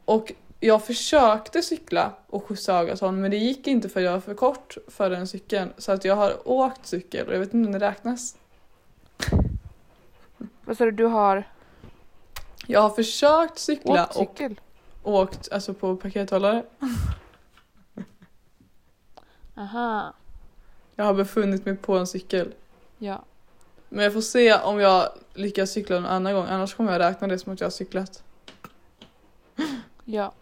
Och 0.09 0.33
jag 0.61 0.85
försökte 0.85 1.63
cykla 1.63 2.13
och 2.27 2.45
skjutsa 2.45 2.79
Agaton 2.79 3.21
men 3.21 3.31
det 3.31 3.37
gick 3.37 3.67
inte 3.67 3.89
för 3.89 4.01
jag 4.01 4.13
var 4.13 4.21
för 4.21 4.35
kort 4.35 4.77
för 4.87 5.11
den 5.11 5.27
cykeln. 5.27 5.73
Så 5.79 5.93
att 5.93 6.05
jag 6.05 6.17
har 6.17 6.49
åkt 6.49 6.87
cykel 6.87 7.27
och 7.27 7.35
jag 7.35 7.41
vet 7.41 7.55
inte 7.55 7.67
om 7.67 7.73
det 7.73 7.89
räknas. 7.89 8.37
Vad 10.65 10.77
sa 10.77 10.85
du, 10.85 10.91
du 10.91 11.05
har 11.05 11.45
Jag 12.67 12.81
har 12.81 12.91
försökt 12.91 13.59
cykla 13.59 14.07
åkt 14.07 14.17
och 14.17 14.29
cykel? 14.29 14.61
åkt 15.03 15.53
alltså 15.53 15.75
på 15.75 15.97
pakethållare. 15.97 16.63
Aha, 19.57 20.13
Jag 20.95 21.05
har 21.05 21.15
befunnit 21.15 21.67
mig 21.67 21.77
på 21.77 21.99
en 21.99 22.07
cykel. 22.07 22.55
ja. 22.99 23.25
Men 23.89 24.05
jag 24.05 24.13
får 24.13 24.21
se 24.21 24.55
om 24.55 24.81
jag 24.81 25.09
lyckas 25.35 25.71
cykla 25.71 25.97
en 25.97 26.07
annan 26.07 26.35
gång 26.35 26.47
annars 26.49 26.75
kommer 26.75 26.93
jag 26.93 26.99
räkna 26.99 27.27
det 27.27 27.39
som 27.39 27.53
att 27.53 27.61
jag 27.61 27.67
har 27.67 27.71
cyklat. 27.71 28.23
Ja. 30.11 30.33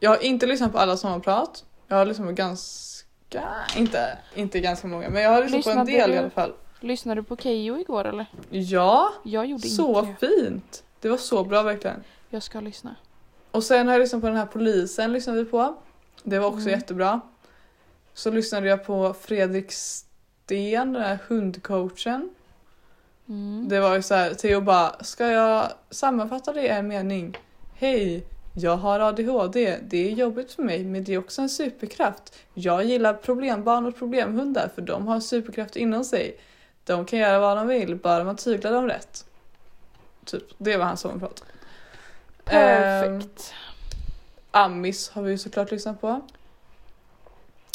Jag 0.00 0.10
har 0.10 0.24
inte 0.24 0.46
lyssnat 0.46 0.72
på 0.72 0.78
alla 0.78 0.96
sommarprat. 0.96 1.64
Jag 1.88 1.96
har 1.96 2.04
lyssnat 2.06 2.28
på 2.28 2.32
ganska, 2.34 3.42
inte, 3.76 4.18
inte 4.34 4.60
ganska 4.60 4.86
många 4.88 5.10
men 5.10 5.22
jag 5.22 5.30
har 5.30 5.42
lyssnat 5.42 5.64
på 5.64 5.70
en 5.70 5.86
Lyssnade 5.86 5.90
del 6.00 6.10
i 6.10 6.12
du- 6.12 6.18
alla 6.18 6.30
fall. 6.30 6.52
Lyssnade 6.80 7.20
du 7.20 7.24
på 7.24 7.36
Keyyo 7.36 7.78
igår 7.78 8.04
eller? 8.04 8.26
Ja, 8.50 9.12
Jag 9.24 9.46
gjorde 9.46 9.68
så 9.68 10.00
inte 10.00 10.26
det. 10.26 10.26
fint. 10.26 10.84
Det 11.00 11.08
var 11.08 11.16
så 11.16 11.44
bra 11.44 11.62
verkligen. 11.62 12.04
Jag 12.28 12.42
ska 12.42 12.60
lyssna. 12.60 12.96
Och 13.50 13.64
sen 13.64 13.86
har 13.86 13.94
jag 13.94 14.00
lyssnat 14.00 14.20
på 14.22 14.26
den 14.28 14.36
här 14.36 14.46
polisen 14.46 15.12
lyssnade 15.12 15.38
vi 15.44 15.50
på. 15.50 15.74
Det 16.22 16.38
var 16.38 16.46
också 16.48 16.60
Mm. 16.60 16.70
jättebra. 16.72 17.20
Så 18.14 18.30
lyssnade 18.30 18.68
jag 18.68 18.86
på 18.86 19.14
Fredrik 19.20 19.72
Sten, 19.72 20.92
den 20.92 21.02
här 21.02 21.18
hundcoachen. 21.28 22.30
Mm. 23.28 23.66
Det 23.68 23.80
var 23.80 23.94
ju 23.96 24.02
så 24.02 24.14
här, 24.14 24.34
Theo 24.34 24.60
bara, 24.60 25.04
ska 25.04 25.26
jag 25.26 25.68
sammanfatta 25.90 26.52
det 26.52 26.62
i 26.62 26.68
en 26.68 26.88
mening? 26.88 27.36
Hej, 27.74 28.26
jag 28.56 28.76
har 28.76 29.00
ADHD. 29.00 29.78
Det 29.82 30.08
är 30.08 30.10
jobbigt 30.10 30.52
för 30.52 30.62
mig, 30.62 30.84
men 30.84 31.04
det 31.04 31.14
är 31.14 31.18
också 31.18 31.42
en 31.42 31.48
superkraft. 31.48 32.34
Jag 32.54 32.84
gillar 32.84 33.14
problembarn 33.14 33.86
och 33.86 33.96
problemhundar 33.96 34.70
för 34.74 34.82
de 34.82 35.06
har 35.06 35.20
superkraft 35.20 35.76
inom 35.76 36.04
sig. 36.04 36.40
De 36.84 37.04
kan 37.04 37.18
göra 37.18 37.38
vad 37.38 37.56
de 37.56 37.66
vill, 37.66 37.96
bara 37.96 38.24
man 38.24 38.36
tyglar 38.36 38.72
dem 38.72 38.86
rätt. 38.86 39.24
Typ, 40.24 40.44
det 40.58 40.76
var 40.76 40.84
hans 40.84 41.00
sommarprat. 41.00 41.44
Perfekt. 42.44 43.54
Amis 44.50 45.10
har 45.10 45.22
vi 45.22 45.30
ju 45.30 45.38
såklart 45.38 45.70
lyssnat 45.70 46.00
på. 46.00 46.20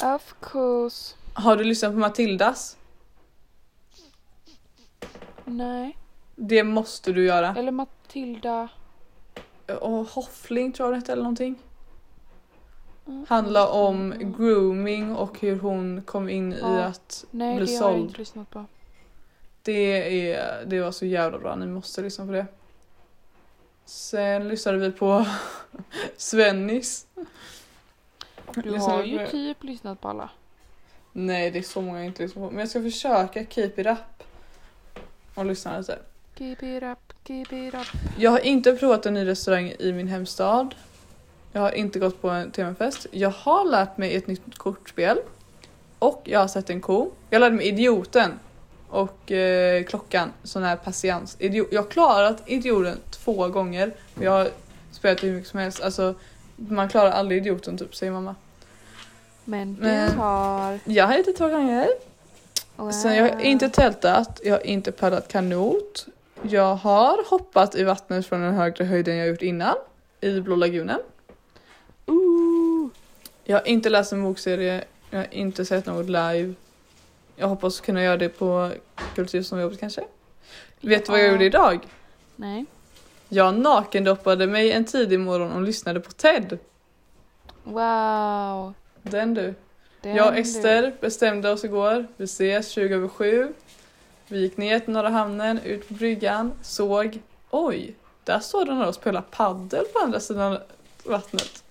Of 0.04 0.36
course. 0.42 1.16
Har 1.34 1.56
du 1.56 1.64
lyssnat 1.64 1.92
på 1.92 1.98
Matildas? 1.98 2.78
Nej. 5.46 5.98
Det 6.36 6.64
måste 6.64 7.12
du 7.12 7.26
göra. 7.26 7.56
Eller 7.58 7.72
Matilda. 7.72 8.70
Och 9.76 10.06
Hoffling 10.08 10.72
tror 10.72 10.88
jag 10.88 10.94
det 10.94 10.98
hette 10.98 11.12
eller 11.12 11.24
någonting. 11.24 11.56
Mm. 13.08 13.26
Handlar 13.30 13.68
om 13.72 14.14
grooming 14.38 15.16
och 15.16 15.40
hur 15.40 15.60
hon 15.60 16.02
kom 16.06 16.30
in 16.30 16.54
i 16.54 16.58
Ja. 16.62 16.84
att 16.84 17.26
Nej, 17.32 17.56
bli 17.56 17.66
det 17.66 17.72
har 17.72 17.84
jag 17.86 17.94
såld. 17.94 18.06
inte 18.06 18.18
lyssnat 18.18 18.50
på. 18.50 18.66
Det, 19.62 20.32
är, 20.34 20.66
det 20.66 20.82
var 20.82 20.92
så 20.92 21.06
jävla 21.06 21.40
bra, 21.40 21.56
ni 21.56 21.66
måste 21.66 22.02
lyssna 22.02 22.26
på 22.26 22.32
det. 22.32 22.46
Sen 23.86 24.48
lyssnade 24.48 24.78
vi 24.78 24.92
på 24.92 25.26
Svennis. 26.18 27.08
Du 28.54 28.78
har 28.78 29.04
ju 29.04 29.28
typ 29.28 29.64
lyssnat 29.64 30.02
på 30.02 30.08
alla. 30.08 30.30
Nej, 31.12 31.52
det 31.52 31.60
är 31.60 31.64
så 31.64 31.82
många 31.82 31.98
jag 31.98 32.06
inte 32.08 32.24
lyssnar 32.24 32.44
på. 32.44 32.50
Men 32.52 32.60
jag 32.60 32.70
ska 32.70 32.82
försöka 32.82 33.46
keep 33.46 33.72
it 33.78 33.88
up. 33.88 34.24
Och 35.36 35.46
lyssna 35.46 35.78
lite. 35.78 36.00
Keep 36.38 36.58
it 36.78 36.84
up, 36.84 37.09
keep 37.30 37.68
it 37.68 37.74
up. 37.74 37.88
Jag 38.18 38.32
har 38.32 38.40
inte 38.40 38.74
provat 38.74 39.06
en 39.06 39.14
ny 39.14 39.28
restaurang 39.28 39.74
i 39.80 39.92
min 39.94 40.08
hemstad. 40.08 40.76
Jag 41.52 41.62
har 41.62 41.72
inte 41.72 42.00
gått 42.00 42.22
på 42.22 42.30
en 42.30 42.52
temafest. 42.52 43.08
Jag 43.12 43.30
har 43.30 43.66
lärt 43.66 43.98
mig 43.98 44.16
ett 44.16 44.28
nytt 44.28 44.58
kortspel. 44.58 45.18
Och 46.00 46.22
jag 46.24 46.40
har 46.40 46.48
sett 46.48 46.70
en 46.70 46.82
ko. 46.82 47.12
Jag 47.30 47.40
lärde 47.40 47.56
mig 47.56 47.68
idioten. 47.68 48.32
Och 48.90 49.32
eh, 49.32 49.84
klockan, 49.84 50.32
sån 50.44 50.64
här 50.64 50.76
patiens. 50.76 51.38
Jag 51.40 51.82
har 51.82 51.90
klarat 51.90 52.44
idioten 52.46 52.98
två 53.12 53.48
gånger. 53.48 53.92
Jag 54.22 54.32
har 54.32 54.50
spelat 54.92 55.24
hur 55.24 55.32
mycket 55.34 55.50
som 55.50 55.60
helst. 55.60 55.82
Alltså, 55.82 56.16
man 56.56 56.90
klarar 56.90 57.12
aldrig 57.12 57.38
idioten 57.42 57.78
typ, 57.78 57.96
säger 57.96 58.12
mamma. 58.12 58.36
Men 59.46 59.76
du 59.76 59.82
Men- 59.82 60.18
har... 60.18 60.80
Jag 60.86 61.08
har 61.08 61.18
inte 61.18 61.34
två 61.34 61.48
gånger. 61.48 61.88
Sen 63.04 63.16
jag 63.16 63.24
har 63.36 63.42
inte 63.42 63.70
tältat, 63.70 64.42
jag 64.44 64.54
har 64.54 64.68
inte 64.68 64.92
paddlat 64.92 65.28
kanot. 65.28 66.08
Jag 66.42 66.76
har 66.76 67.30
hoppat 67.30 67.76
i 67.76 67.84
vattnet 67.84 68.26
från 68.28 68.44
en 68.44 68.54
högre 68.54 68.86
höjd 68.86 69.08
än 69.08 69.18
jag 69.18 69.28
gjort 69.28 69.42
innan. 69.42 69.76
I 70.22 70.42
Blå 70.42 70.56
lagunen. 70.56 71.00
Ooh. 72.06 72.90
Jag 73.44 73.58
har 73.58 73.68
inte 73.68 73.90
läst 73.90 74.12
en 74.14 74.24
bokserie, 74.24 74.84
jag 75.10 75.20
har 75.20 75.28
inte 75.32 75.66
sett 75.66 75.86
något 75.86 76.06
live. 76.06 76.54
Jag 77.36 77.48
hoppas 77.48 77.80
kunna 77.80 78.04
göra 78.04 78.18
det 78.18 78.30
på 78.30 78.72
Kultursomjobbet 79.16 79.80
kanske. 79.80 80.02
Vet 80.82 81.06
du 81.06 81.12
vad 81.12 81.20
jag 81.22 81.28
Ja. 81.28 81.32
gjorde 81.32 81.46
idag? 81.46 81.88
Nej. 82.36 82.66
Jag 83.30 83.60
nakendoppade 83.60 84.48
mig 84.48 84.72
en 84.72 84.86
tidig 84.86 85.20
morgon 85.20 85.52
och 85.52 85.62
lyssnade 85.62 86.00
på 86.00 86.12
TED. 86.12 86.58
Wow. 87.64 88.74
Den 89.02 89.34
du. 89.34 89.54
Den 90.02 90.16
Jag 90.16 90.28
och 90.28 90.34
du. 90.34 90.40
Ester 90.40 90.96
bestämde 91.02 91.52
oss 91.52 91.64
igår. 91.64 92.08
Vi 92.18 92.24
ses 92.24 92.70
20 92.70 92.96
över 92.96 93.08
7. 93.08 93.54
Vi 94.30 94.40
gick 94.40 94.58
ner 94.58 94.80
till 94.80 94.94
Norra 94.94 95.10
Hamnen, 95.10 95.60
ut 95.60 95.88
på 95.88 95.94
bryggan, 95.94 96.52
såg. 96.62 97.20
Oj, 97.50 97.96
där 98.24 98.40
står 98.40 98.66
det 98.66 98.74
några 98.74 98.88
och 98.88 98.96
spelar 98.96 99.22
paddel 99.22 99.86
på 99.94 100.00
andra 100.00 100.20
sidan 100.20 100.58
vattnet. 101.04 101.64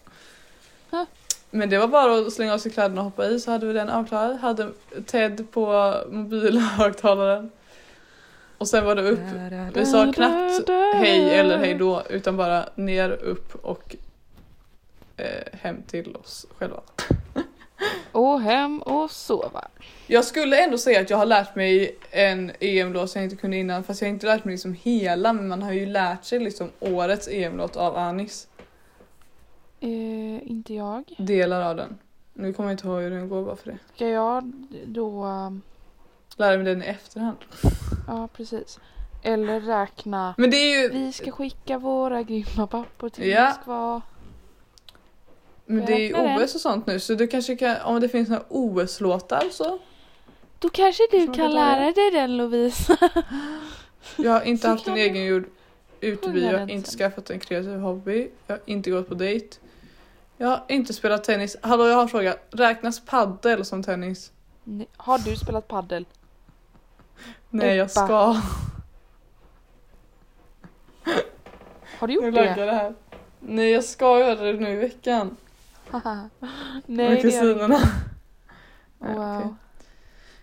Huh. 0.90 1.04
Men 1.50 1.70
det 1.70 1.78
var 1.78 1.88
bara 1.88 2.18
att 2.18 2.32
slänga 2.32 2.54
av 2.54 2.58
sig 2.58 2.72
kläderna 2.72 3.00
och 3.00 3.04
hoppa 3.04 3.26
i 3.26 3.40
så 3.40 3.50
hade 3.50 3.66
vi 3.66 3.72
den 3.72 3.88
avklarad. 3.88 4.36
Hade 4.36 4.72
Ted 5.06 5.50
på 5.50 5.94
mobilhögtalaren. 6.10 7.50
Och 8.58 8.68
sen 8.68 8.84
var 8.84 8.94
det 8.94 9.02
upp. 9.02 9.18
Vi 9.74 9.86
sa 9.86 10.12
knappt 10.12 10.68
hej 10.94 11.30
eller 11.30 11.58
hej 11.58 11.74
då 11.74 12.02
utan 12.10 12.36
bara 12.36 12.64
ner, 12.74 13.10
upp 13.10 13.54
och 13.54 13.96
eh, 15.16 15.52
hem 15.52 15.82
till 15.82 16.16
oss 16.16 16.46
själva. 16.58 16.80
Och 18.12 18.40
hem 18.40 18.82
och 18.82 19.10
sova. 19.10 19.68
Jag 20.06 20.24
skulle 20.24 20.64
ändå 20.64 20.78
säga 20.78 21.00
att 21.00 21.10
jag 21.10 21.16
har 21.16 21.26
lärt 21.26 21.54
mig 21.56 21.96
en 22.10 22.52
EM-låt 22.60 23.10
som 23.10 23.20
jag 23.22 23.26
inte 23.26 23.36
kunde 23.36 23.56
innan 23.56 23.84
fast 23.84 24.00
jag 24.00 24.08
har 24.08 24.12
inte 24.14 24.26
lärt 24.26 24.44
mig 24.44 24.52
liksom 24.52 24.74
hela 24.82 25.32
men 25.32 25.48
man 25.48 25.62
har 25.62 25.72
ju 25.72 25.86
lärt 25.86 26.24
sig 26.24 26.38
liksom 26.38 26.70
årets 26.80 27.28
EM-låt 27.28 27.76
av 27.76 27.96
Anis. 27.96 28.48
Eh, 29.80 30.50
inte 30.50 30.74
jag. 30.74 31.14
Delar 31.18 31.62
av 31.70 31.76
den. 31.76 31.98
Nu 32.34 32.52
kommer 32.52 32.68
jag 32.68 32.74
inte 32.74 32.86
ihåg 32.88 33.02
hur 33.02 33.10
den 33.10 33.28
går 33.28 33.44
bara 33.44 33.56
för 33.56 33.70
det. 33.70 33.78
Ska 33.94 34.08
jag 34.08 34.52
då... 34.86 35.24
um, 35.24 35.62
Lära 36.36 36.56
mig 36.56 36.66
den 36.66 36.82
i 36.82 36.86
efterhand. 36.86 37.36
Ja, 38.06 38.28
precis. 38.36 38.78
Eller 39.22 39.60
räkna. 39.60 40.34
Men 40.38 40.50
det 40.50 40.56
är 40.56 40.82
ju, 40.82 40.88
Vi 40.88 41.12
ska 41.12 41.30
skicka 41.30 41.78
våra 41.78 42.22
grymma 42.22 42.66
pappor 42.66 43.08
till 43.08 43.28
Ja. 43.28 43.48
Moskva. 43.48 44.02
Men 45.68 45.86
det 45.86 45.92
är 45.92 46.36
ju. 46.36 46.42
OS 46.44 46.54
och 46.54 46.60
sånt 46.60 46.86
nu 46.86 47.00
så 47.00 47.14
du 47.14 47.26
kanske 47.26 47.56
kan, 47.56 47.76
om 47.80 48.00
det 48.00 48.08
finns 48.08 48.28
några 48.28 48.42
OS-låtar 48.48 49.44
så. 49.52 49.78
Då 50.58 50.68
kanske 50.68 51.02
du 51.10 51.26
kan 51.26 51.34
kan 51.34 51.54
lära 51.54 51.92
dig 51.92 52.10
den 52.10 52.36
Lovisa. 52.36 52.96
Jag 54.16 54.30
har 54.32 54.42
inte 54.42 54.62
Så 54.62 54.68
haft 54.68 54.86
en 54.88 54.94
du 54.94 55.00
egengjord 55.00 55.44
uteby, 56.00 56.44
jag 56.44 56.58
har 56.58 56.70
inte 56.70 56.90
sen. 56.90 56.98
skaffat 56.98 57.30
en 57.30 57.40
kreativ 57.40 57.78
hobby, 57.78 58.30
jag 58.46 58.54
har 58.54 58.60
inte 58.66 58.90
gått 58.90 59.08
på 59.08 59.14
dejt. 59.14 59.56
Jag 60.36 60.48
har 60.48 60.64
inte 60.68 60.94
spelat 60.94 61.24
tennis. 61.24 61.56
Hallå 61.62 61.86
jag 61.88 61.94
har 61.94 62.02
en 62.02 62.08
fråga, 62.08 62.36
räknas 62.50 63.00
paddel 63.06 63.64
som 63.64 63.82
tennis? 63.82 64.32
Nej, 64.64 64.88
Har 64.96 65.18
du 65.18 65.36
spelat 65.36 65.68
paddel? 65.68 66.04
Nej 67.50 67.76
jag 67.76 67.90
ska. 67.90 68.36
Har 71.98 72.06
du 72.08 72.20
Nu 72.20 72.26
gjort 72.26 72.34
laggar 72.34 72.56
det? 72.56 72.64
det 72.64 72.72
här. 72.72 72.94
Nej 73.40 73.70
jag 73.70 73.84
ska 73.84 74.18
göra 74.20 74.34
det 74.52 74.52
nu 74.52 74.70
i 74.70 74.76
veckan. 74.76 75.36
Nej, 75.92 76.28
med 76.86 77.10
det 77.10 77.20
kusinerna. 77.22 77.78
Nej. 78.98 79.14
Wow. 79.14 79.56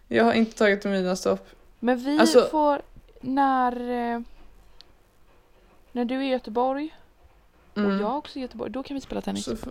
Jag 0.08 0.24
har 0.24 0.34
inte 0.34 0.58
tagit 0.58 0.86
mina 0.86 1.16
stopp. 1.16 1.48
Men 1.80 1.98
vi 1.98 2.20
Alltså- 2.20 2.48
får 2.52 2.82
när 3.22 3.72
eh, 4.16 4.20
när 5.92 6.06
du 6.06 6.16
är 6.16 6.22
i 6.22 6.28
Göteborg 6.30 6.96
Mm. 7.78 7.96
och 7.96 8.02
jag 8.02 8.18
också 8.18 8.36
är 8.36 8.40
i 8.40 8.42
Göteborg, 8.42 8.72
då 8.72 8.84
kan 8.84 8.96
vi 8.96 9.02
spela 9.02 9.22
tennis. 9.22 9.46
Så 9.46 9.54
f- 9.54 9.68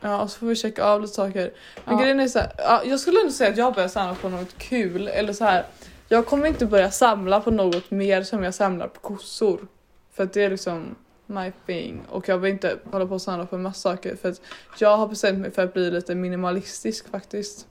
ja, 0.00 0.22
och 0.22 0.30
så 0.30 0.38
får 0.38 0.46
vi 0.46 0.56
checka 0.56 0.84
av 0.84 1.00
lite 1.00 1.14
saker. 1.14 1.52
Men 1.84 1.94
Ja. 1.96 2.00
grejen 2.02 2.20
är 2.20 2.28
så 2.28 2.38
här, 2.38 2.52
ja, 2.58 2.82
jag 2.84 3.00
skulle 3.00 3.20
ändå 3.20 3.32
säga 3.32 3.50
att 3.50 3.56
jag 3.56 3.74
börjar 3.74 3.88
samla 3.88 4.14
på 4.14 4.28
något 4.28 4.58
kul. 4.58 5.08
Eller 5.08 5.32
så 5.32 5.44
här, 5.44 5.64
jag 6.08 6.26
kommer 6.26 6.46
inte 6.46 6.66
börja 6.66 6.90
samla 6.90 7.40
på 7.40 7.50
något 7.50 7.90
mer 7.90 8.22
som 8.22 8.42
jag 8.44 8.54
samlar 8.54 8.88
på 8.88 9.00
kossor. 9.00 9.66
För 10.12 10.24
att 10.24 10.32
det 10.32 10.42
är 10.44 10.50
liksom 10.50 10.94
my 11.30 11.52
thing. 11.66 12.02
Och 12.08 12.28
jag 12.28 12.38
vill 12.38 12.52
inte 12.52 12.78
hålla 12.90 13.06
på 13.06 13.14
och 13.14 13.22
samla 13.22 13.46
på 13.46 13.56
en 13.56 13.62
massa 13.62 13.80
saker. 13.80 14.16
För 14.16 14.28
att 14.28 14.40
jag 14.78 14.96
har 14.96 15.08
bestämt 15.08 15.38
mig 15.38 15.50
för 15.50 15.62
att 15.62 15.74
bli 15.74 15.90
lite 15.90 16.14
minimalistisk 16.14 17.08
faktiskt. 17.08 17.66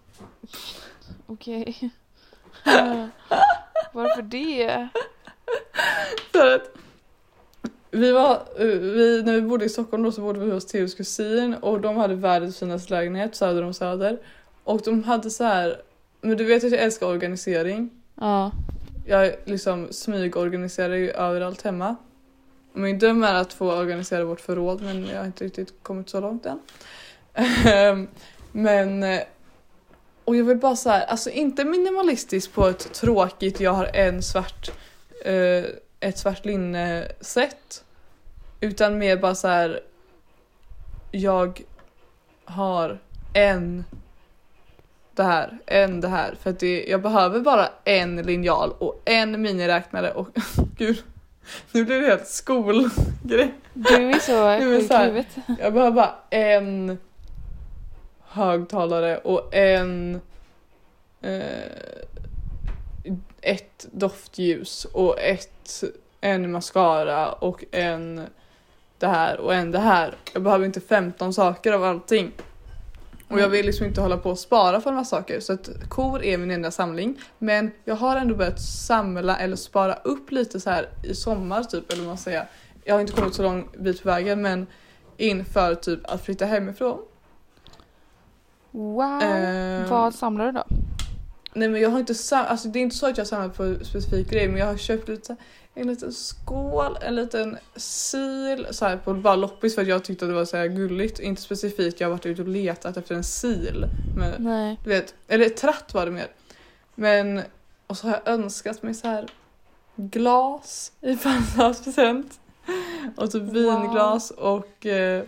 Okej. 1.25 1.91
Varför 3.93 4.21
det? 4.21 4.87
För 6.31 6.55
att 6.55 6.71
vi 7.91 8.11
var, 8.11 8.43
vi, 8.79 9.23
när 9.23 9.35
vi 9.35 9.41
bodde 9.41 9.65
i 9.65 9.69
Stockholm 9.69 10.03
då 10.03 10.11
så 10.11 10.21
bodde 10.21 10.39
vi 10.39 10.51
hos 10.51 10.65
Theos 10.65 10.95
kusin 10.95 11.53
och 11.53 11.81
de 11.81 11.97
hade 11.97 12.15
världens 12.15 12.59
finaste 12.59 12.93
lägenhet 12.93 13.35
söder 13.35 13.63
om 13.63 13.73
Söder. 13.73 14.19
Och 14.63 14.81
de 14.85 15.03
hade 15.03 15.29
så 15.29 15.43
här, 15.43 15.81
men 16.21 16.37
du 16.37 16.43
vet 16.43 16.63
att 16.63 16.71
jag 16.71 16.81
älskar 16.81 17.07
organisering. 17.07 17.89
Ja. 18.15 18.51
Jag 19.05 19.33
liksom 19.45 19.87
smygorganiserar 19.91 20.95
ju 20.95 21.09
överallt 21.09 21.61
hemma. 21.61 21.95
Min 22.73 22.99
dröm 22.99 23.23
är 23.23 23.33
att 23.33 23.53
få 23.53 23.73
organisera 23.73 24.25
vårt 24.25 24.41
förråd 24.41 24.81
men 24.81 25.07
jag 25.07 25.19
har 25.19 25.25
inte 25.25 25.45
riktigt 25.45 25.73
kommit 25.83 26.09
så 26.09 26.19
långt 26.19 26.45
än. 26.45 26.59
Ehm, 27.65 28.07
men 28.51 29.03
eh, 29.03 29.21
och 30.25 30.35
jag 30.35 30.43
vill 30.43 30.57
bara 30.57 30.75
så 30.75 30.89
här, 30.89 31.05
alltså 31.05 31.29
inte 31.29 31.65
minimalistiskt 31.65 32.53
på 32.53 32.67
ett 32.67 32.93
tråkigt, 32.93 33.59
jag 33.59 33.73
har 33.73 33.89
en 33.93 34.23
svart, 34.23 34.71
eh, 35.25 35.63
ett 35.99 36.17
svart 36.17 36.45
linne 36.45 37.07
sätt 37.21 37.83
Utan 38.61 38.97
mer 38.97 39.17
bara 39.17 39.35
så 39.35 39.47
här. 39.47 39.79
Jag 41.11 41.61
har 42.45 42.99
en 43.33 43.85
det 45.13 45.23
här, 45.23 45.59
en 45.65 46.01
det 46.01 46.07
här. 46.07 46.35
För 46.41 46.49
att 46.49 46.59
det, 46.59 46.85
jag 46.87 47.01
behöver 47.01 47.39
bara 47.39 47.69
en 47.83 48.15
linjal 48.15 48.71
och 48.79 49.01
en 49.05 49.41
miniräknare 49.41 50.11
och 50.11 50.27
gud. 50.77 51.03
Nu 51.71 51.85
blir 51.85 52.01
det 52.01 52.07
helt 52.07 52.27
skolgrej. 52.27 53.53
Du 53.73 54.09
är 54.09 54.19
så 54.19 54.61
sjuk 54.61 54.91
i 54.91 54.97
huvudet. 54.97 55.27
Jag 55.59 55.73
behöver 55.73 55.91
bara 55.91 56.15
en 56.29 56.97
högtalare 58.21 59.17
och 59.17 59.55
en 59.55 60.21
eh, 61.21 61.41
ett 63.41 63.87
doftljus 63.91 64.85
och 64.85 65.19
ett 65.19 65.83
en 66.21 66.51
mascara 66.51 67.31
och 67.31 67.63
en 67.71 68.27
det 68.97 69.07
här 69.07 69.39
och 69.39 69.53
en 69.53 69.71
det 69.71 69.79
här. 69.79 70.15
Jag 70.33 70.41
behöver 70.41 70.65
inte 70.65 70.81
15 70.81 71.33
saker 71.33 71.71
av 71.71 71.83
allting. 71.83 72.31
Och 73.29 73.39
jag 73.39 73.49
vill 73.49 73.65
liksom 73.65 73.85
inte 73.85 74.01
hålla 74.01 74.17
på 74.17 74.29
och 74.29 74.39
spara 74.39 74.81
för 74.81 74.89
en 74.89 74.95
massa 74.95 75.17
saker 75.17 75.39
så 75.39 75.53
att 75.53 75.69
kor 75.89 76.23
är 76.23 76.37
min 76.37 76.51
enda 76.51 76.71
samling. 76.71 77.19
Men 77.37 77.71
jag 77.85 77.95
har 77.95 78.17
ändå 78.17 78.35
börjat 78.35 78.61
samla 78.61 79.37
eller 79.37 79.55
spara 79.55 79.93
upp 79.93 80.31
lite 80.31 80.59
så 80.59 80.69
här 80.69 80.89
i 81.03 81.15
sommar 81.15 81.63
typ 81.63 81.91
eller 81.91 82.01
vad 82.01 82.07
man 82.07 82.17
säger. 82.17 82.49
Jag 82.83 82.95
har 82.95 83.01
inte 83.01 83.13
kommit 83.13 83.33
så 83.33 83.43
lång 83.43 83.69
bit 83.79 84.03
på 84.03 84.09
vägen 84.09 84.41
men 84.41 84.67
inför 85.17 85.75
typ 85.75 85.99
att 86.11 86.25
flytta 86.25 86.45
hemifrån. 86.45 86.99
Wow. 88.71 89.21
Ehm, 89.23 89.89
Vad 89.89 90.15
samlar 90.15 90.45
du 90.45 90.51
då? 90.51 90.63
Nej 91.53 91.69
men 91.69 91.81
jag 91.81 91.89
har 91.89 91.99
inte 91.99 92.15
sam- 92.15 92.45
alltså 92.49 92.67
det 92.67 92.79
är 92.79 92.81
inte 92.81 92.95
så 92.95 93.07
att 93.07 93.17
jag 93.17 93.25
har 93.25 93.27
samlat 93.29 93.57
på 93.57 93.75
specifik 93.85 94.29
grej 94.29 94.47
men 94.47 94.57
jag 94.57 94.65
har 94.65 94.77
köpt 94.77 95.07
lite 95.09 95.35
en 95.79 95.87
liten 95.87 96.13
skål, 96.13 96.97
en 97.01 97.15
liten 97.15 97.57
sil 98.07 98.61
så 98.71 98.85
här 98.85 98.97
på 98.97 99.13
bara 99.13 99.35
loppis 99.35 99.75
för 99.75 99.81
att 99.81 99.87
jag 99.87 100.03
tyckte 100.03 100.25
att 100.25 100.31
det 100.31 100.35
var 100.35 100.45
så 100.45 100.57
här 100.57 100.67
gulligt. 100.67 101.19
Inte 101.19 101.41
specifikt, 101.41 101.99
jag 101.99 102.07
har 102.07 102.11
varit 102.11 102.25
ute 102.25 102.41
och 102.41 102.47
letat 102.47 102.97
efter 102.97 103.15
en 103.15 103.23
sil. 103.39 103.79
Men 104.17 104.43
Nej. 104.43 104.79
du 104.83 104.89
vet, 104.89 105.13
eller 105.27 105.49
tratt 105.49 105.93
var 105.93 106.05
det 106.05 106.11
mer. 106.11 106.27
Men 106.95 107.41
och 107.87 107.97
så 107.97 108.07
har 108.07 108.21
jag 108.25 108.33
önskat 108.33 108.83
mig 108.83 108.93
så 108.93 109.07
här 109.07 109.27
glas 109.95 110.91
i 111.01 111.15
födelsedagspresent. 111.15 112.39
Och 113.15 113.31
typ 113.31 113.41
Wow. 113.43 113.53
vinglas 113.53 114.31
och 114.31 114.85
eh, 114.85 115.23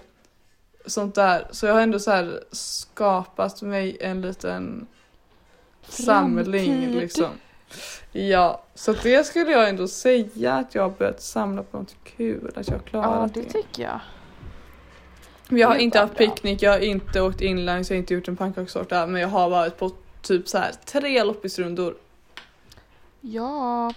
sånt 0.86 1.16
där. 1.16 1.48
Så 1.52 1.66
jag 1.66 1.74
har 1.74 1.82
ändå 1.82 2.00
så 2.00 2.12
här 2.12 2.44
skapat 2.52 3.62
mig 3.62 3.98
en 4.02 4.22
liten 4.22 4.88
samling 5.90 6.66
Framtid. 6.82 6.96
liksom. 6.96 7.30
Ja, 8.12 8.64
så 8.76 8.94
det 8.94 9.24
skulle 9.24 9.52
jag 9.52 9.70
ändå 9.70 9.88
säga 9.88 10.54
att 10.54 10.76
jag 10.76 10.82
har 10.84 10.90
börjat 10.90 11.22
samla 11.22 11.64
på 11.64 11.78
något 11.78 11.96
kul, 12.04 12.52
att 12.56 12.68
jag 12.68 12.74
har 12.76 12.82
Ja, 12.86 12.90
klarat 12.90 13.34
det 13.34 13.42
det. 13.42 13.50
tycker 13.50 13.84
jag. 13.84 14.00
Men 15.50 15.60
jag 15.60 15.68
har 15.68 15.76
inte 15.76 16.00
haft 16.00 16.18
bra. 16.18 16.28
picknick, 16.28 16.62
jag 16.62 16.72
har 16.72 16.80
inte 16.80 17.22
åkt 17.22 17.42
inlines, 17.42 17.90
jag 17.90 17.96
har 17.96 18.00
inte 18.00 18.14
gjort 18.14 18.28
en 18.28 18.38
pannkakstårta 18.38 19.08
men 19.08 19.22
jag 19.22 19.28
har 19.30 19.50
varit 19.50 19.78
på 19.78 19.92
typ 20.22 20.48
så 20.48 20.58
här 20.58 20.72
tre 20.86 21.24
loppisrundor. 21.24 21.96
Ja. 23.22 23.94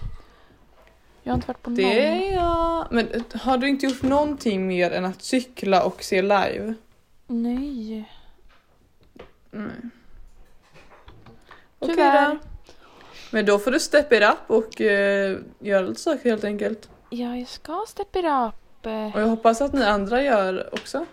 Jag 1.22 1.32
har 1.32 1.36
inte 1.36 1.46
varit 1.48 1.62
på 1.62 1.70
någon. 1.70 1.76
Det 1.76 2.06
är 2.06 2.34
jag. 2.34 2.86
Men 2.90 3.24
har 3.34 3.58
du 3.58 3.68
inte 3.68 3.86
gjort 3.86 4.02
någonting 4.02 4.66
mer 4.66 4.90
än 4.90 5.04
att 5.04 5.22
cykla 5.22 5.82
och 5.84 6.02
se 6.02 6.22
live? 6.22 6.74
Nej. 7.26 8.10
Nej. 9.50 9.70
Okej 11.78 11.94
Tyvärr. 11.96 12.28
då. 12.34 12.38
Men 13.34 13.46
då 13.46 13.58
får 13.58 13.70
du 13.70 13.80
step 13.80 14.12
it 14.12 14.22
up 14.22 14.38
och 14.50 14.80
eh, 14.80 15.38
göra 15.58 15.80
lite 15.86 16.00
saker 16.00 16.30
helt 16.30 16.44
enkelt. 16.44 16.88
Ja, 17.10 17.36
jag 17.36 17.48
ska 17.48 17.84
step 17.88 18.16
it 18.16 18.24
up. 18.24 18.86
Eh, 18.86 19.14
Och 19.14 19.20
jag 19.20 19.26
hoppas 19.26 19.60
att 19.60 19.72
ni 19.72 19.82
andra 19.84 20.22
gör 20.22 20.68
också 20.72 21.06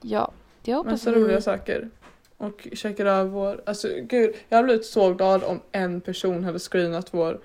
Ja, 0.00 0.32
det 0.62 0.74
hoppas 0.74 0.90
massa 0.92 1.10
vi. 1.10 1.20
roliga 1.20 1.40
saker. 1.40 1.90
Och 2.36 2.68
checkar 2.72 3.06
av 3.06 3.28
vår, 3.30 3.62
alltså 3.66 3.88
gud, 4.02 4.34
jag 4.48 4.56
hade 4.56 4.66
blivit 4.66 4.86
så 4.86 5.14
glad 5.14 5.42
om 5.44 5.60
en 5.72 6.00
person 6.00 6.44
hade 6.44 6.58
screenat 6.58 7.08
vår 7.14 7.40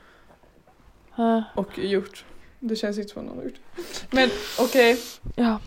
Eh, 1.18 1.42
och 1.56 1.80
gjort. 1.80 2.26
Det 2.60 2.76
känns 2.76 2.98
inte 2.98 3.14
som 3.14 3.26
någon 3.26 3.38
har 3.38 3.44
gjort. 3.44 3.60
Men 4.12 4.30
okej, 4.60 4.98
ja. 5.36 5.60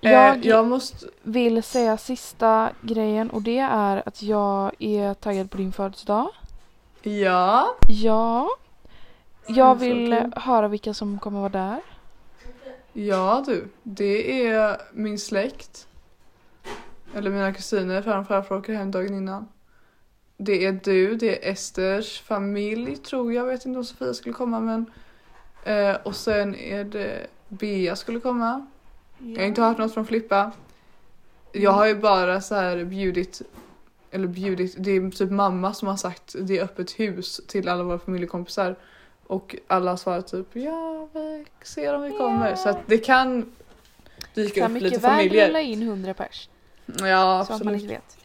eh, 0.00 0.12
Jag 0.12 0.44
jag 0.44 0.66
måste, 0.66 1.06
vill 1.22 1.62
säga 1.62 1.96
sista 1.96 2.70
grejen 2.82 3.30
och 3.30 3.42
det 3.42 3.58
är 3.58 4.02
att 4.08 4.22
jag 4.22 4.72
är 4.78 5.14
taggad 5.14 5.50
på 5.50 5.56
din 5.56 5.72
födelsedag. 5.72 6.28
Ja. 7.08 7.76
Ja. 7.88 8.48
Jag 9.46 9.74
vill 9.74 10.32
höra 10.36 10.68
vilka 10.68 10.94
som 10.94 11.18
kommer 11.18 11.38
vara 11.38 11.48
där. 11.48 11.80
Ja 12.92 13.44
du, 13.46 13.68
det 13.82 14.46
är 14.46 14.80
min 14.92 15.18
släkt. 15.18 15.86
Eller 17.14 17.30
mina 17.30 17.52
kusiner, 17.52 18.18
och 18.18 18.26
farfar 18.26 18.56
åker 18.56 18.74
hem 18.74 18.90
dagen 18.90 19.14
innan. 19.14 19.48
Det 20.36 20.64
är 20.66 20.72
du, 20.72 21.16
det 21.16 21.46
är 21.46 21.52
Esters 21.52 22.20
familj 22.20 22.96
tror 22.96 23.32
jag, 23.32 23.44
vet 23.44 23.66
inte 23.66 23.78
om 23.78 23.84
Sofia 23.84 24.14
skulle 24.14 24.34
komma 24.34 24.60
men. 24.60 24.86
Eh, 25.64 25.96
och 26.02 26.16
sen 26.16 26.54
är 26.54 26.84
det 26.84 27.26
Bea 27.48 27.96
skulle 27.96 28.20
komma. 28.20 28.66
Jag 29.18 29.38
har 29.38 29.46
inte 29.46 29.62
hört 29.62 29.78
något 29.78 29.94
från 29.94 30.06
Flippa. 30.06 30.52
Jag 31.52 31.70
har 31.70 31.86
ju 31.86 31.94
bara 31.94 32.40
så 32.40 32.54
här 32.54 32.84
bjudit, 32.84 33.42
eller 34.10 34.28
bjudit, 34.28 34.74
det 34.78 34.90
är 34.90 35.10
typ 35.10 35.30
mamma 35.30 35.74
som 35.74 35.88
har 35.88 35.96
sagt 35.96 36.34
det 36.40 36.58
är 36.58 36.64
öppet 36.64 36.90
hus 37.00 37.40
till 37.48 37.68
alla 37.68 37.82
våra 37.82 37.98
familjekompisar. 37.98 38.76
Och 39.26 39.56
alla 39.66 39.90
har 39.90 39.96
svarat 39.96 40.26
typ 40.26 40.46
ja 40.52 41.08
vi 41.12 41.44
ser 41.62 41.94
om 41.94 42.02
vi 42.02 42.10
kommer. 42.10 42.50
Ja. 42.50 42.56
Så 42.56 42.68
att 42.68 42.78
det 42.86 42.98
kan 42.98 43.52
dyka 44.34 44.60
Kan 44.60 44.70
upp 44.76 44.82
lite 44.82 44.84
mycket 44.84 45.04
väl 45.04 45.10
familjer. 45.16 45.48
rulla 45.48 45.60
in 45.60 45.82
100 45.82 46.14
pers. 46.14 46.48
Ja 46.86 46.94
Så 46.94 47.02
att 47.02 47.48
man 47.48 47.56
absolut. 47.56 47.82
inte 47.82 47.94
vet. 47.94 48.16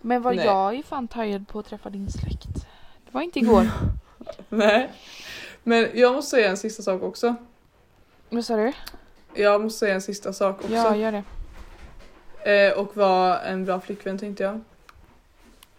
Men 0.00 0.22
vad 0.22 0.36
Nej. 0.36 0.44
jag 0.46 0.74
är 0.74 0.82
fan 0.82 1.08
taggad 1.08 1.48
på 1.48 1.58
att 1.58 1.66
träffa 1.66 1.90
din 1.90 2.10
släkt. 2.10 2.54
Det 3.04 3.10
var 3.12 3.20
inte 3.22 3.38
igår. 3.38 3.66
Nej. 4.48 4.90
Men 5.62 5.88
jag 5.94 6.14
måste 6.14 6.30
säga 6.30 6.50
en 6.50 6.56
sista 6.56 6.82
sak 6.82 7.02
också. 7.02 7.34
vad 8.30 8.44
sa 8.44 8.56
du? 8.56 8.72
Jag 9.34 9.60
måste 9.62 9.78
säga 9.78 9.94
en 9.94 10.02
sista 10.02 10.32
sak 10.32 10.56
också. 10.60 10.74
Ja, 10.74 10.96
gör 10.96 11.12
det. 11.12 11.24
Eh, 12.52 12.78
och 12.78 12.96
vara 12.96 13.40
en 13.40 13.64
bra 13.64 13.80
flickvän 13.80 14.18
tänkte 14.18 14.42
jag. 14.42 14.60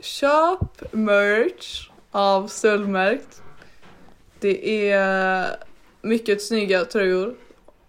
Köp 0.05 0.93
merch 0.93 1.89
av 2.11 2.47
Stöldmärkt. 2.47 3.41
Det 4.39 4.89
är 4.91 5.47
mycket 6.01 6.41
snygga 6.43 6.85
tröjor 6.85 7.35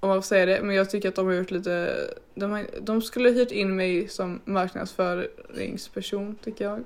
om 0.00 0.08
man 0.08 0.22
får 0.22 0.26
säga 0.26 0.46
det. 0.46 0.60
Men 0.62 0.76
jag 0.76 0.90
tycker 0.90 1.08
att 1.08 1.14
de 1.14 1.26
har 1.26 1.32
gjort 1.32 1.50
lite... 1.50 1.96
De, 2.34 2.50
har, 2.50 2.66
de 2.80 3.02
skulle 3.02 3.30
hyrt 3.30 3.50
in 3.50 3.76
mig 3.76 4.08
som 4.08 4.40
marknadsföringsperson 4.44 6.36
tycker 6.44 6.64
jag. 6.64 6.84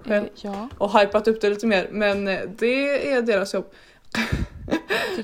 Själv. 0.00 0.24
Eh, 0.24 0.30
Ja, 0.34 0.68
Och 0.78 1.00
hypat 1.00 1.28
upp 1.28 1.40
det 1.40 1.50
lite 1.50 1.66
mer. 1.66 1.88
Men 1.90 2.28
eh, 2.28 2.40
det 2.58 3.10
är 3.12 3.22
deras 3.22 3.54
jobb. 3.54 3.66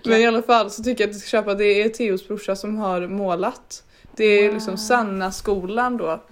Men 0.05 0.20
i 0.20 0.27
alla 0.27 0.43
fall 0.43 0.70
så 0.70 0.82
tycker 0.82 1.05
jag 1.05 1.09
att 1.09 1.15
du 1.15 1.20
ska 1.20 1.28
köpa, 1.28 1.55
det 1.55 1.65
är 1.82 1.89
Theos 1.89 2.28
brorsa 2.28 2.57
som 2.57 2.77
har 2.77 3.01
målat. 3.07 3.85
Det 4.16 4.24
är 4.24 4.44
Wow. 4.44 4.55
liksom 4.55 4.77
Sanna 4.78 5.32
skolan 5.32 5.97
då, 5.97 6.23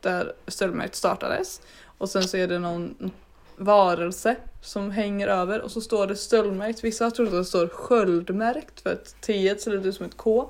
där 0.00 0.32
Stöldmärkt 0.46 0.94
startades. 0.94 1.60
Och 2.00 2.08
sen 2.08 2.22
så 2.28 2.36
är 2.36 2.48
det 2.48 2.58
någon 2.58 3.10
varelse 3.56 4.36
som 4.62 4.90
hänger 4.90 5.28
över 5.28 5.60
och 5.60 5.70
så 5.70 5.80
står 5.80 6.06
det 6.06 6.16
stöldmärkt. 6.16 6.84
Vissa 6.84 7.04
har 7.04 7.10
trott 7.10 7.28
att 7.28 7.34
det 7.34 7.44
står 7.44 7.66
sköldmärkt 7.68 8.80
för 8.80 8.92
att 8.92 9.14
T 9.20 9.54
ser 9.58 9.70
lite 9.70 9.88
ut 9.88 9.94
som 9.94 10.06
ett 10.06 10.16
K. 10.16 10.48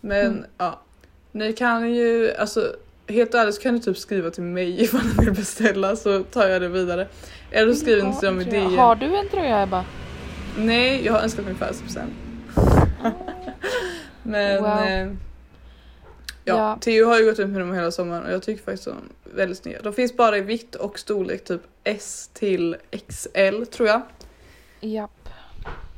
Men 0.00 0.26
Mm. 0.26 0.44
ja, 0.58 0.80
ni 1.32 1.52
kan 1.52 1.94
ju, 1.94 2.34
alltså 2.34 2.74
helt 3.08 3.34
ärligt 3.34 3.54
så 3.54 3.60
kan 3.62 3.74
du 3.74 3.80
typ 3.80 3.98
skriva 3.98 4.30
till 4.30 4.42
mig 4.42 4.82
ifall 4.84 5.00
ni 5.18 5.24
vill 5.24 5.34
beställa 5.34 5.96
så 5.96 6.22
tar 6.22 6.46
jag 6.48 6.62
det 6.62 6.68
vidare. 6.68 7.08
Eller 7.50 7.72
så 7.72 7.80
skriver 7.80 8.02
ni 8.04 8.16
till 8.16 8.26
dem 8.26 8.40
i. 8.40 8.44
DM. 8.44 8.76
Har 8.78 8.94
du 8.94 9.16
en 9.16 9.28
tröja 9.28 9.62
Ebba? 9.62 9.84
Nej, 10.58 11.04
jag 11.04 11.12
har 11.12 11.20
önskat 11.20 11.46
min 11.46 11.56
födelsedagspresent. 11.56 12.12
Men 14.22 14.62
Wow. 14.62 14.70
eh, 14.82 15.08
ja, 16.46 16.56
Ja. 16.56 16.78
Theo 16.80 17.06
har 17.06 17.18
ju 17.18 17.24
gått 17.24 17.38
ut 17.38 17.48
med 17.48 17.60
dem 17.60 17.74
hela 17.74 17.90
sommaren 17.90 18.24
och 18.24 18.32
jag 18.32 18.42
tycker 18.42 18.64
faktiskt 18.64 18.84
de 18.84 18.90
är 19.30 19.36
väldigt 19.36 19.58
snygga. 19.58 19.82
De 19.82 19.92
finns 19.92 20.16
bara 20.16 20.38
i 20.38 20.40
vitt 20.40 20.74
och 20.74 20.98
storlek 20.98 21.44
typ 21.44 21.60
S 21.84 22.30
till 22.32 22.76
XL 23.08 23.64
tror 23.70 23.88
jag. 23.88 24.02
Japp. 24.80 25.28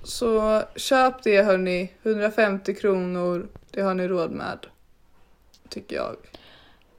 Så 0.05 0.63
köp 0.77 1.23
det 1.23 1.43
hörni, 1.43 1.93
150 2.03 2.75
kronor, 2.75 3.49
det 3.71 3.81
har 3.83 3.95
ni 3.95 4.09
råd 4.09 4.31
med. 4.31 4.59
Tycker 5.69 5.97
jag. 5.97 6.17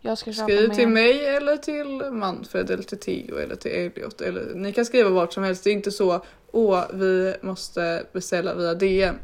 Jag 0.01 0.17
ska 0.17 0.33
Skriv 0.33 0.67
mig 0.67 0.77
till 0.77 0.87
mig 0.87 1.25
eller 1.25 1.57
till 1.57 2.11
Manfred 2.11 2.71
eller 2.71 2.83
till 2.83 2.99
Theo 2.99 3.37
eller 3.37 3.55
till 3.55 3.71
Elliot. 3.71 4.21
Eller, 4.21 4.53
ni 4.55 4.73
kan 4.73 4.85
skriva 4.85 5.09
vart 5.09 5.33
som 5.33 5.43
helst. 5.43 5.63
Det 5.63 5.69
är 5.69 5.73
inte 5.73 5.91
så 5.91 6.25
åh 6.51 6.83
vi 6.93 7.35
måste 7.41 8.03
beställa 8.11 8.55
via 8.55 8.73
DM 8.73 9.15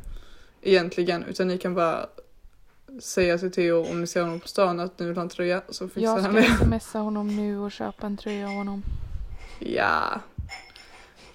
egentligen. 0.62 1.24
Utan 1.24 1.48
ni 1.48 1.58
kan 1.58 1.74
bara 1.74 2.06
säga 3.02 3.38
till 3.38 3.52
Theo 3.52 3.86
om 3.92 4.02
ni 4.02 4.08
ser 4.08 4.22
honom 4.22 4.40
på 4.40 4.48
stan 4.48 4.80
att 4.80 5.00
ni 5.00 5.06
vill 5.06 5.16
ha 5.16 5.22
en 5.22 5.30
tröja 5.30 5.62
så 5.70 5.88
fixar 5.88 6.02
Jag 6.02 6.12
han 6.22 6.24
ska 6.24 6.66
det. 6.66 6.80
smsa 6.80 7.00
honom 7.00 7.36
nu 7.36 7.60
och 7.60 7.72
köpa 7.72 8.06
en 8.06 8.18
tröja 8.18 8.48
av 8.48 8.54
honom. 8.54 8.84
Ja, 9.60 10.20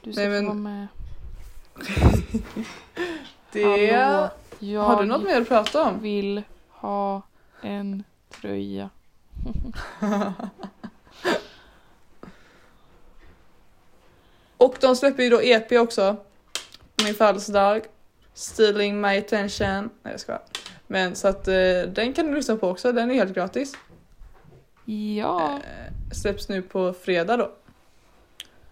Du 0.02 0.12
ska 0.12 0.22
Nej, 0.22 0.28
få 0.30 0.32
men- 0.32 0.46
vara 0.46 0.54
med. 0.74 0.86
det... 3.52 3.64
Hallå, 3.94 4.30
jag 4.58 4.80
Har 4.82 5.02
du 5.02 5.08
något 5.08 5.22
mer 5.22 5.40
att 5.40 5.48
prata 5.48 5.82
om? 5.84 6.00
vill 6.00 6.42
ha 6.68 7.22
en 7.62 8.04
tröja. 8.40 8.90
Och 14.56 14.76
de 14.80 14.96
släpper 14.96 15.22
ju 15.22 15.30
då 15.30 15.40
EP 15.42 15.72
också. 15.72 16.16
Min 17.04 17.14
födelsedag. 17.14 17.82
Stealing 18.34 19.00
my 19.00 19.18
attention. 19.18 19.90
Nej 20.02 20.12
jag 20.12 20.20
skojar. 20.20 20.42
Men 20.92 21.16
så 21.16 21.28
att 21.28 21.48
eh, 21.48 21.54
den 21.88 22.12
kan 22.14 22.26
du 22.26 22.34
lyssna 22.34 22.56
på 22.56 22.68
också, 22.68 22.92
den 22.92 23.10
är 23.10 23.14
helt 23.14 23.34
gratis. 23.34 23.76
Ja. 24.84 25.52
Eh, 25.54 26.12
släpps 26.12 26.48
nu 26.48 26.62
på 26.62 26.92
fredag 26.92 27.36
då. 27.36 27.52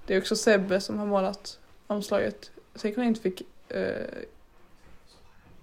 Det 0.07 0.15
är 0.15 0.21
också 0.21 0.37
Sebbe 0.37 0.81
som 0.81 0.99
har 0.99 1.07
målat 1.07 1.59
omslaget. 1.87 2.51
Tänk 2.79 2.97
om 2.97 3.03
jag 3.03 3.11
inte 3.11 3.21
fick 3.21 3.43
eh, 3.69 4.07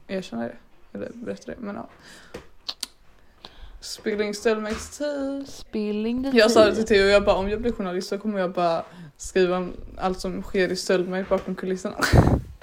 erkänna 0.08 0.44
det. 0.44 0.56
Eller 0.94 1.10
berätta 1.14 1.52
det. 1.52 1.58
Men 1.60 1.76
ja. 1.76 1.90
Spilling 3.80 4.34
Stöldmäks 4.34 4.98
tid. 4.98 5.50
Spilling 5.50 6.24
the 6.32 6.38
Jag 6.38 6.52
sa 6.52 6.66
det 6.66 6.66
tea. 6.66 6.76
till 6.76 6.86
Theo, 6.86 7.06
jag 7.06 7.24
bara 7.24 7.36
om 7.36 7.50
jag 7.50 7.62
blir 7.62 7.72
journalist 7.72 8.10
så 8.10 8.18
kommer 8.18 8.40
jag 8.40 8.52
bara 8.52 8.86
skriva 9.18 9.58
om 9.58 9.74
allt 9.98 10.20
som 10.20 10.42
sker 10.44 10.72
i 10.72 10.76
Stöldmäk 10.76 11.30
bakom 11.30 11.56
kulisserna. 11.56 11.96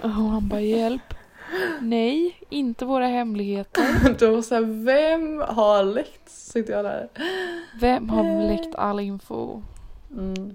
Och 0.02 0.10
han 0.10 0.48
bara 0.48 0.60
hjälp. 0.60 1.14
Nej, 1.80 2.36
inte 2.48 2.84
våra 2.84 3.06
hemligheter. 3.06 4.14
Då 4.18 4.30
var 4.34 4.42
såhär, 4.42 4.84
vem 4.84 5.38
har 5.56 5.84
läckt? 5.84 6.28
Sitter 6.30 6.72
jag 6.72 6.84
där. 6.84 7.08
Vem 7.80 8.08
har 8.08 8.48
läckt 8.48 8.74
all 8.74 9.00
info? 9.00 9.62
Mm. 10.12 10.54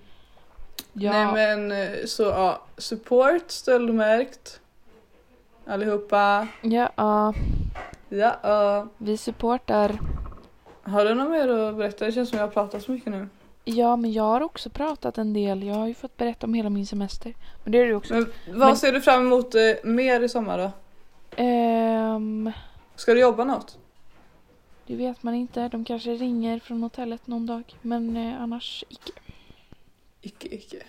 Ja, 0.94 1.12
Nej 1.12 1.34
men 1.58 1.72
eh, 1.72 2.06
så 2.06 2.24
ja, 2.24 2.62
support 2.78 3.52
stöldmärkt. 3.52 4.60
Allihopa. 5.66 6.48
ja, 6.62 6.90
ja, 6.96 7.34
Ja, 8.10 8.36
ja. 8.44 8.88
vi 8.98 9.18
supportar. 9.18 10.00
Har 10.84 11.06
du 11.06 11.14
något 11.14 11.30
mer 11.32 11.48
att 11.50 11.76
berätta? 11.76 12.06
Det 12.06 12.12
känns 12.12 12.30
som 12.30 12.38
jag 12.40 12.46
har 12.48 12.52
pratat 12.52 12.84
så 12.84 12.92
mycket 12.92 13.12
nu. 13.12 13.28
Ja, 13.66 13.96
men 13.96 14.14
jag 14.14 14.24
har 14.24 14.42
också 14.42 14.70
pratat 14.70 15.18
en 15.18 15.34
del. 15.34 15.64
Jag 15.64 15.76
har 15.76 15.88
ju 15.88 15.94
fått 15.94 16.18
berätta 16.18 16.46
om 16.48 16.54
hela 16.54 16.70
min 16.70 16.88
semester. 16.88 17.34
Men 17.64 17.72
det 17.72 17.78
är 17.78 17.86
du 17.86 17.94
också. 17.96 18.14
Men 18.14 18.26
vad 18.48 18.58
Men- 18.68 18.78
ser 18.78 18.92
du 18.92 19.02
fram 19.02 19.22
emot 19.26 19.56
eh, 19.56 19.62
mer 19.84 20.22
i 20.22 20.30
sommar 20.30 20.58
då? 20.58 20.72
Ehm, 21.38 22.52
Ska 22.96 23.14
du 23.14 23.20
jobba 23.20 23.44
något? 23.44 23.78
det 24.88 24.96
vet 24.96 25.24
man 25.24 25.34
inte. 25.34 25.68
De 25.68 25.86
kanske 25.86 26.14
ringer 26.14 26.60
från 26.60 26.84
hotellet 26.84 27.28
någon 27.28 27.46
dag. 27.46 27.64
Men 27.82 28.18
eh, 28.18 28.42
annars 28.42 28.84
icke. 28.90 29.12
Icke, 30.22 30.48
icke. 30.56 30.84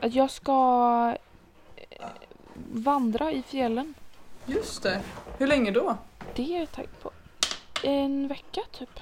Att 0.00 0.14
jag 0.14 0.30
ska 0.30 1.16
eh, 1.90 2.06
vandra 2.72 3.32
i 3.32 3.42
fjällen. 3.42 3.94
Just 4.46 4.82
det. 4.82 5.00
Hur 5.38 5.46
länge 5.46 5.70
då? 5.70 5.96
Det 6.34 6.54
är 6.56 6.60
jag 6.60 6.72
taggad 6.72 7.00
på. 7.02 7.10
En 7.82 8.28
vecka 8.28 8.60
typ. 8.78 9.00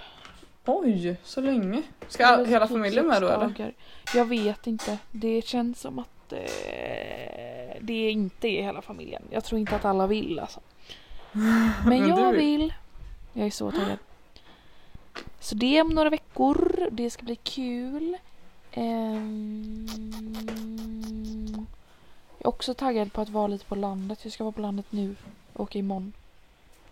Oj, 0.66 1.16
så 1.24 1.40
länge. 1.40 1.82
Ska 2.08 2.26
Eller 2.26 2.44
hela 2.46 2.66
typ 2.66 2.72
familjen 2.76 3.06
med 3.06 3.22
då 3.22 3.28
eller? 3.28 3.38
dagar. 3.46 3.72
Jag 4.14 4.24
vet 4.24 4.66
inte. 4.66 4.98
Det 5.10 5.42
känns 5.46 5.80
som 5.80 5.98
att 5.98 6.13
eh, 6.32 7.76
det 7.80 8.10
inte 8.10 8.48
är 8.48 8.62
hela 8.62 8.82
familjen. 8.82 9.22
Jag 9.30 9.44
tror 9.44 9.58
inte 9.60 9.76
att 9.76 9.84
alla 9.84 10.06
vill 10.06 10.38
alltså. 10.38 10.60
Men 11.86 12.08
jag 12.08 12.32
vill. 12.32 12.74
Jag 13.32 13.46
är 13.46 13.50
så 13.50 13.70
taggad. 13.70 13.98
Så 15.40 15.54
det 15.54 15.78
är 15.78 15.82
om 15.82 15.88
några 15.88 16.10
veckor. 16.10 16.88
Det 16.92 17.10
ska 17.10 17.22
bli 17.22 17.36
kul. 17.36 18.16
Ehm, 18.72 19.86
jag 22.38 22.46
är 22.46 22.48
också 22.48 22.74
taggad 22.74 23.12
på 23.12 23.20
att 23.20 23.28
vara 23.28 23.46
lite 23.46 23.64
på 23.64 23.74
landet. 23.74 24.18
Jag 24.22 24.32
ska 24.32 24.44
vara 24.44 24.52
på 24.52 24.60
landet 24.60 24.86
nu. 24.90 25.16
och 25.52 25.60
Åka 25.60 25.78
imorgon. 25.78 26.12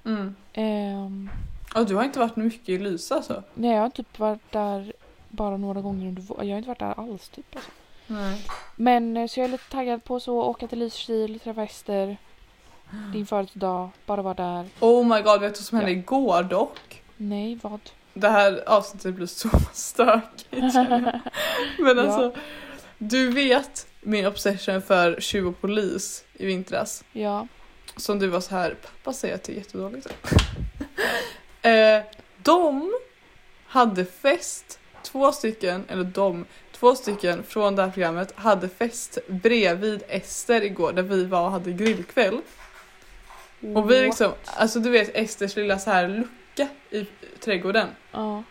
Mm. 0.04 0.34
Ehm, 0.52 1.30
Ja, 1.74 1.84
du 1.84 1.94
har 1.94 2.04
inte 2.04 2.18
varit 2.18 2.36
mycket 2.36 2.68
i 2.68 2.78
Lysa 2.78 3.14
alltså? 3.14 3.42
nej, 3.54 3.70
jag 3.70 3.80
har 3.82 3.90
typ 3.90 4.18
varit 4.18 4.52
där 4.52 4.92
bara 5.28 5.56
några 5.56 5.80
gånger 5.80 6.08
under 6.08 6.22
Jag 6.28 6.50
har 6.54 6.58
inte 6.58 6.68
varit 6.68 6.78
där 6.78 7.00
alls 7.00 7.28
typ. 7.28 7.46
Alltså. 7.54 7.70
Nej. 8.06 8.42
Men 8.76 9.16
eh, 9.16 9.26
så 9.26 9.40
jag 9.40 9.44
är 9.44 9.48
lite 9.52 9.70
taggad 9.70 10.04
på 10.04 10.20
så 10.20 10.42
åka 10.42 10.66
till 10.68 10.78
Lysekil, 10.78 11.40
träffa 11.40 11.62
Ester. 11.62 12.16
Din 13.12 13.26
födelsedag, 13.26 13.90
bara 14.06 14.22
vara 14.22 14.34
där. 14.34 14.66
Oh 14.80 15.06
my 15.06 15.22
god, 15.22 15.40
vet 15.40 15.54
du 15.54 15.58
vad 15.60 15.66
som 15.66 15.78
hände 15.78 15.92
Ja. 15.92 15.98
igår 15.98 16.42
dock? 16.42 17.02
Nej, 17.16 17.58
vad? 17.62 17.80
Det 18.14 18.28
här 18.28 18.62
avsnittet 18.66 19.14
blir 19.14 19.26
så 19.26 19.48
stökigt. 19.72 20.50
Men 20.60 21.96
Ja. 21.96 22.02
alltså, 22.02 22.34
du 22.98 23.30
vet 23.30 23.86
min 24.00 24.26
obsession 24.26 24.82
för 24.82 25.20
tjuv 25.20 25.46
och 25.46 25.60
polis 25.60 26.24
i 26.34 26.46
vintras. 26.46 27.04
Ja. 27.12 27.46
Som 27.96 28.18
du 28.18 28.26
var 28.28 28.40
så 28.40 28.54
här, 28.54 28.74
pappa 28.82 29.12
säger 29.12 29.34
att 29.34 29.42
det 29.42 29.52
är 29.52 29.56
jättedåligt. 29.56 30.06
eh, 31.62 32.00
de 32.42 32.92
hade 33.66 34.04
fest, 34.04 34.78
två 35.02 35.32
stycken, 35.32 35.84
eller 35.88 36.04
de, 36.04 36.44
två 36.82 36.94
stycken 36.94 37.42
från 37.42 37.76
det 37.76 37.82
här 37.82 37.90
programmet 37.90 38.32
hade 38.36 38.68
fest 38.68 39.18
bredvid 39.26 40.02
Ester 40.08 40.62
igår 40.64 40.92
där 40.92 41.02
vi 41.02 41.24
var 41.24 41.44
och 41.44 41.50
hade 41.50 41.72
grillkväll. 41.72 42.40
Och 43.74 43.90
vi 43.90 44.00
liksom, 44.00 44.32
alltså 44.44 44.80
du 44.80 44.90
vet 44.90 45.10
Esters 45.14 45.56
lilla 45.56 45.78
så 45.78 45.90
här 45.90 46.08
lucka 46.08 46.68
i 46.90 47.06
trädgården. 47.40 47.88
Ja. 48.12 48.42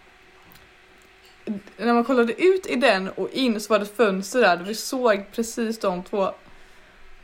När 1.77 1.93
man 1.93 2.03
kollade 2.03 2.43
ut 2.43 2.65
i 2.65 2.75
den 2.75 3.09
och 3.09 3.29
in 3.31 3.59
så 3.61 3.73
var 3.73 3.79
det 3.79 3.85
ett 3.85 3.97
fönster 3.97 4.41
där, 4.41 4.57
där 4.57 4.63
vi 4.63 4.75
såg 4.75 5.25
precis 5.31 5.79
de 5.79 6.03
två. 6.03 6.31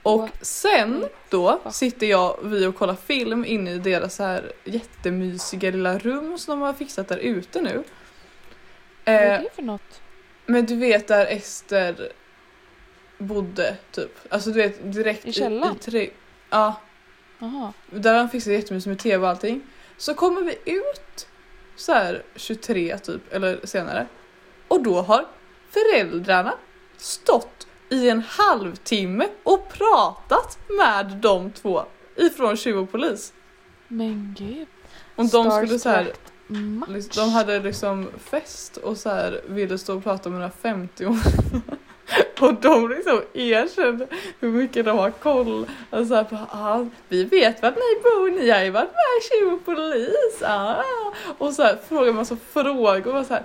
Och 0.03 0.29
sen 0.41 1.05
då 1.29 1.59
Va? 1.63 1.71
sitter 1.71 2.07
jag 2.07 2.39
och 2.39 2.53
vi 2.53 2.65
och 2.65 2.75
kollar 2.75 2.95
film 2.95 3.45
inne 3.45 3.71
i 3.71 3.77
deras 3.77 4.15
så 4.15 4.23
här 4.23 4.51
jättemysiga 4.63 5.71
lilla 5.71 5.99
rum 5.99 6.37
som 6.37 6.59
de 6.59 6.65
har 6.65 6.73
fixat 6.73 7.07
där 7.07 7.17
ute 7.17 7.61
nu. 7.61 7.83
Vad 9.05 9.15
är 9.15 9.35
Eh, 9.35 9.41
det 9.41 9.55
för 9.55 9.61
något? 9.61 10.01
Men 10.47 10.65
du 10.65 10.75
vet 10.75 11.07
där 11.07 11.25
Ester 11.25 12.11
bodde 13.17 13.77
typ. 13.91 14.19
Alltså 14.29 14.49
du 14.49 14.61
vet 14.61 14.93
direkt 14.93 15.25
I 15.25 15.29
i, 15.29 15.33
källaren? 15.33 15.75
i 15.75 15.79
tre... 15.79 16.09
Ja, 16.49 16.81
Jaha. 17.39 17.73
där 17.89 18.13
har 18.13 18.19
de 18.19 18.29
fixat 18.29 18.53
jättemysigt 18.53 18.87
med 18.87 18.99
tv 18.99 19.23
och 19.23 19.29
allting. 19.29 19.61
Så 19.97 20.13
kommer 20.13 20.41
vi 20.41 20.57
ut 20.71 21.27
så 21.75 21.93
här 21.93 22.23
23 22.35 22.97
typ, 22.97 23.33
eller 23.33 23.65
senare. 23.65 24.07
Och 24.67 24.83
då 24.83 25.01
har 25.01 25.25
föräldrarna 25.69 26.53
stått 26.97 27.67
i 27.89 28.09
en 28.09 28.21
halvtimme 28.21 29.27
och 29.43 29.69
pratat 29.69 30.59
med 30.69 31.05
de 31.05 31.51
två 31.51 31.85
ifrån 32.15 32.57
tjuv 32.57 32.77
och 32.77 32.91
polis. 32.91 33.33
Men 33.87 34.35
gud. 34.37 34.67
Och 35.15 35.29
de 35.29 35.51
skulle 35.51 35.79
så 35.79 35.89
här, 35.89 36.13
match. 36.47 36.89
liksom, 36.89 37.23
de 37.23 37.29
hade 37.29 37.59
liksom 37.59 38.07
fest 38.19 38.77
och 38.77 38.97
så 38.97 39.09
här 39.09 39.41
ville 39.47 39.77
stå 39.77 39.95
och 39.97 40.03
prata 40.03 40.29
med 40.29 40.39
några 40.39 40.51
50 40.51 41.05
år. 41.05 41.17
Och 42.39 42.53
de 42.53 42.89
liksom 42.89 43.21
erkände 43.33 44.07
hur 44.39 44.51
mycket 44.51 44.85
de 44.85 44.97
har 44.97 45.11
koll. 45.11 45.65
Alltså 45.89 46.09
så 46.09 46.15
här, 46.15 46.23
på, 46.23 46.37
ah, 46.51 46.85
vi 47.09 47.23
vet 47.23 47.61
vart 47.61 47.75
ni 47.75 48.01
bor, 48.03 48.39
ni 48.39 48.49
har 48.49 48.63
ju 48.63 48.69
varit 48.69 48.89
med 48.89 49.19
i 49.19 49.39
Tjuv 49.39 49.53
och 49.53 49.65
polis. 49.65 50.43
Ah. 50.43 50.83
Och 51.37 51.53
så 51.53 51.63
här, 51.63 51.77
frågar 51.87 52.13
massa 52.13 52.37
frågor. 52.51 53.15
Och 53.15 53.25
så 53.25 53.33
här, 53.33 53.43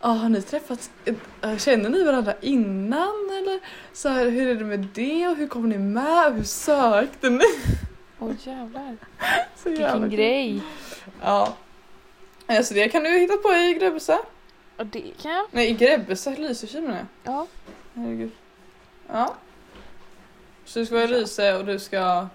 ah, 0.00 0.12
har 0.12 0.28
ni 0.28 0.42
träffats, 0.42 0.90
eh, 1.04 1.56
känner 1.58 1.90
ni 1.90 2.04
varandra 2.04 2.32
innan 2.40 3.30
eller? 3.38 3.60
Så 3.92 4.08
här, 4.08 4.28
hur 4.28 4.48
är 4.48 4.54
det 4.54 4.64
med 4.64 4.86
det 4.94 5.28
och 5.28 5.36
hur 5.36 5.48
kom 5.48 5.68
ni 5.68 5.78
med? 5.78 6.34
Hur 6.34 6.44
sökte 6.44 7.30
ni? 7.30 7.44
Åh 8.18 8.32
jävlar. 8.44 8.96
Så 9.56 9.68
Vilken 9.68 10.00
kul. 10.00 10.08
grej. 10.08 10.62
Ja. 11.22 11.56
Alltså 12.46 12.74
det 12.74 12.88
kan 12.88 13.02
du 13.02 13.10
hitta 13.10 13.36
på 13.36 13.52
i 13.52 13.76
Grebbestad. 13.80 14.18
Och 14.76 14.86
det 14.86 15.12
kan 15.22 15.32
jag. 15.32 15.46
Nej, 15.50 15.70
i 15.70 15.74
Grebbestad, 15.74 16.38
Lysekil 16.38 16.82
menar 16.82 16.96
jag. 16.96 17.06
Ja. 17.34 17.46
Herregud. 17.94 18.30
Ja. 19.08 19.34
Så 20.64 20.78
du 20.78 20.86
ska 20.86 20.94
vara 20.94 21.04
i 21.04 21.08
Lyse 21.08 21.56
och 21.56 21.64
du 21.64 21.78
ska 21.78 22.28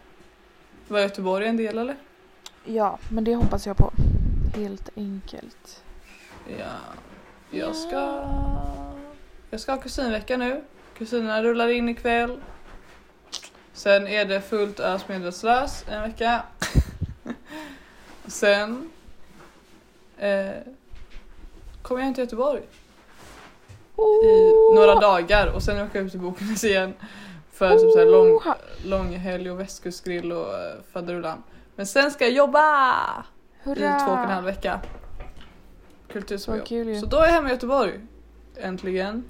vara 0.88 1.02
i 1.02 1.04
Göteborg 1.04 1.48
en 1.48 1.58
del 1.58 1.78
eller? 1.78 1.96
Ja, 2.66 3.00
men 3.10 3.24
det 3.24 3.36
hoppas 3.36 3.68
jag 3.68 3.78
på. 3.78 3.92
Helt 4.56 4.90
enkelt. 4.96 5.84
Ja. 6.60 6.76
Jag 7.52 7.76
ska... 7.76 8.28
Jag 9.50 9.60
ska 9.60 9.72
ha 9.72 9.82
kusinvecka 9.82 10.38
nu. 10.38 10.64
Kusinerna 10.98 11.44
rullar 11.44 11.68
in 11.68 11.90
ikväll. 11.90 12.40
Sen 13.74 14.08
är 14.08 14.26
det 14.26 14.42
fullt 14.42 14.80
ös 14.80 15.08
medvetslös 15.08 15.86
en 15.90 16.02
vecka. 16.02 16.44
Sen 18.26 18.90
eh, 20.22 20.52
kommer 21.82 22.02
jag 22.02 22.06
hem 22.06 22.14
till 22.14 22.24
Göteborg 22.24 22.62
i 24.24 24.52
några 24.76 24.96
dagar 24.96 25.48
och 25.48 25.64
sen 25.64 25.86
åker 25.86 26.00
jag 26.00 26.06
upp 26.06 26.12
till 26.12 26.20
Bokenäs 26.20 26.64
igen 26.64 26.94
för 27.52 27.78
typ 27.78 27.92
så 27.92 28.06
lång, 28.06 28.32
Oha. 28.36 28.56
lång 28.86 29.16
helg 29.16 29.52
och 29.52 29.60
västkustgrill 29.60 30.32
och 30.32 30.48
uh, 30.48 30.82
faderullan. 30.94 31.44
Men 31.76 31.86
sen 31.86 32.12
ska 32.12 32.24
jag 32.24 32.34
jobba 32.34 32.96
Hurra! 33.64 33.98
i 33.98 34.06
två 34.06 34.12
och 34.12 34.20
en 34.20 34.30
halv 34.30 34.46
vecka. 34.46 34.82
Så 36.08 36.14
Kulturskolejobb. 36.14 36.68
kul 36.68 36.88
ju. 36.88 37.00
Så 37.00 37.06
då 37.06 37.18
är 37.18 37.26
jag 37.26 37.34
hemma 37.34 37.50
i 37.50 37.52
Göteborg. 37.52 38.00
Äntligen. 38.58 39.24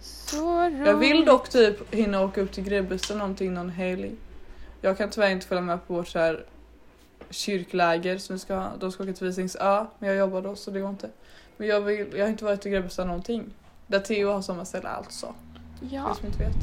Så 0.00 0.60
roligt. 0.60 0.86
Jag 0.86 0.94
vill 0.94 1.24
dock 1.24 1.48
typ 1.48 1.94
hinna 1.94 2.20
åka 2.20 2.40
upp 2.40 2.52
till 2.52 2.64
Grebbestad 2.64 3.16
någonting 3.16 3.54
någon 3.54 3.70
helg. 3.70 4.12
Jag 4.80 4.98
kan 4.98 5.10
tyvärr 5.10 5.30
inte 5.30 5.46
följa 5.46 5.62
med 5.62 5.86
på 5.86 5.94
vårt 5.94 6.08
så 6.08 6.18
här 6.18 6.44
kyrkläger 7.32 8.18
som 8.18 8.34
vi 8.36 8.40
ska 8.40 8.54
ha. 8.54 8.70
De 8.78 8.92
ska 8.92 9.02
åka 9.02 9.12
till 9.12 9.26
Visingsö 9.26 9.86
men 9.98 10.08
jag 10.08 10.18
jobbar 10.18 10.42
då 10.42 10.56
så 10.56 10.70
det 10.70 10.80
går 10.80 10.90
inte. 10.90 11.10
Men 11.56 11.68
jag, 11.68 11.80
vill, 11.80 12.12
jag 12.16 12.24
har 12.24 12.28
inte 12.30 12.44
varit 12.44 12.66
i 12.66 12.70
Grebbestad 12.70 13.06
någonting. 13.06 13.54
Där 13.86 14.00
Theo 14.00 14.32
har 14.32 14.42
sommarställe 14.42 14.88
alltså. 14.88 15.34
Ja, 15.90 16.10
er 16.10 16.14
som 16.14 16.26
inte 16.26 16.38
vet. 16.38 16.54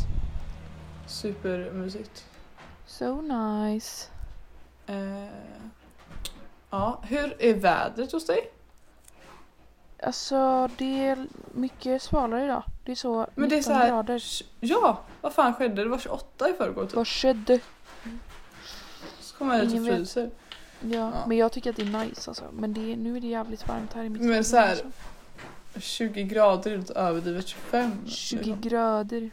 Supermysigt. 1.07 2.25
so 2.85 3.21
nice. 3.21 4.07
Eh, 4.87 5.25
ja, 6.69 6.99
hur 7.03 7.35
är 7.41 7.53
vädret 7.53 8.11
hos 8.11 8.25
dig? 8.25 8.51
Alltså 10.03 10.69
det 10.77 11.05
är 11.05 11.27
mycket 11.53 12.01
svalare 12.01 12.43
idag. 12.45 12.63
Det 12.85 12.91
är 12.91 12.95
så 12.95 13.27
Men 13.35 13.49
det 13.49 13.55
är 13.55 13.57
19 13.57 13.63
så 13.63 13.79
här- 13.79 13.87
grader. 13.89 14.23
Ja, 14.59 14.99
vad 15.21 15.33
fan 15.33 15.53
skedde? 15.53 15.83
Det 15.83 15.89
var 15.89 15.97
28 15.97 16.49
i 16.49 16.53
förrgår 16.53 16.85
typ. 16.85 16.95
Vad 16.95 17.07
skedde? 17.07 17.59
Så 19.19 19.35
kommer 19.37 19.53
jag 19.55 19.61
hit 19.61 19.71
och 19.71 19.77
Ingen 19.77 19.99
vet. 20.03 20.31
Ja, 20.81 20.89
Ja. 20.97 21.11
men 21.27 21.37
jag 21.37 21.51
tycker 21.51 21.69
att 21.69 21.75
det 21.75 21.81
är 21.81 22.05
nice 22.05 22.29
alltså. 22.29 22.43
Men 22.53 22.73
det 22.73 22.95
nu 22.95 23.17
är 23.17 23.21
det 23.21 23.27
jävligt 23.27 23.67
varmt 23.67 23.93
här 23.93 24.03
i 24.03 24.09
mitt 24.09 24.21
Men 24.21 24.43
så 24.43 24.57
här, 24.57 24.69
alltså. 24.69 24.85
20 25.79 26.23
grader 26.23 26.71
är 26.71 26.77
lite 26.77 26.93
överdrivet 26.93 27.47
25. 27.47 27.91
20 28.07 28.57
grader. 28.61 29.29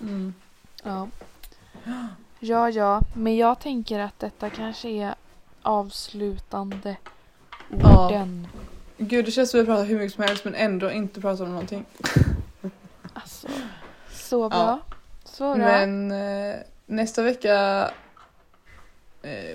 Mm. 0.00 0.34
Ja. 0.82 1.08
Ja, 2.40 2.70
ja. 2.70 3.00
Men 3.14 3.36
jag 3.36 3.60
tänker 3.60 3.98
att 3.98 4.18
detta 4.18 4.50
kanske 4.50 4.88
är 4.88 5.14
avslutande 5.62 6.96
Ja. 7.80 8.06
orden. 8.06 8.48
Gud 8.98 9.24
det 9.24 9.30
känns 9.30 9.50
som 9.50 9.60
vi 9.60 9.66
pratar 9.66 9.84
hur 9.84 9.98
mycket 9.98 10.14
som 10.14 10.24
helst 10.24 10.44
men 10.44 10.54
ändå 10.54 10.90
inte 10.90 11.20
pratar 11.20 11.44
om 11.44 11.50
någonting. 11.50 11.84
Alltså, 13.12 13.48
så 14.10 14.48
bra. 14.48 14.58
Ja. 14.58 14.78
Så 15.24 15.54
bra. 15.54 15.64
Men 15.64 16.12
eh, 16.12 16.56
nästa 16.86 17.22
vecka 17.22 17.90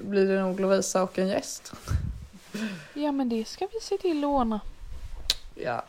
blir 0.04 0.26
det 0.28 0.42
nog 0.42 0.60
Lovisa 0.60 1.04
och 1.04 1.20
en 1.20 1.28
gäst. 1.28 1.74
Ja, 2.94 3.12
men 3.12 3.30
det 3.30 3.46
ska 3.46 3.68
vi 3.74 3.80
se 3.82 3.98
till 3.98 4.24
att 4.24 4.28
ordna. 4.28 4.60
Ja. 5.56 5.84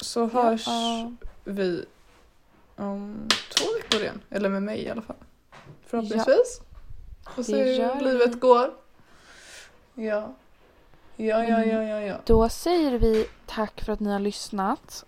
Så 0.00 0.26
hörs 0.26 0.66
Ja. 0.66 1.12
vi 1.44 1.84
om 2.76 3.28
två 3.56 3.64
veckor 3.82 4.00
igen. 4.00 4.20
Eller 4.30 4.48
med 4.48 4.62
mig 4.62 4.82
i 4.84 4.90
alla 4.90 5.02
fall. 5.02 5.16
Förhoppningsvis. 5.86 6.60
Får 7.34 7.42
se 7.42 7.64
Det 7.64 7.72
gör 7.72 7.94
hur 7.94 8.04
vi. 8.04 8.12
livet 8.12 8.40
går. 8.40 8.70
Ja. 9.94 10.34
Ja, 11.16 11.44
ja, 11.44 11.64
ja, 11.64 11.82
ja, 11.82 12.00
ja. 12.00 12.16
Då 12.24 12.48
säger 12.48 12.98
vi 12.98 13.26
tack 13.46 13.80
för 13.84 13.92
att 13.92 14.00
ni 14.00 14.10
har 14.12 14.18
lyssnat. 14.20 15.04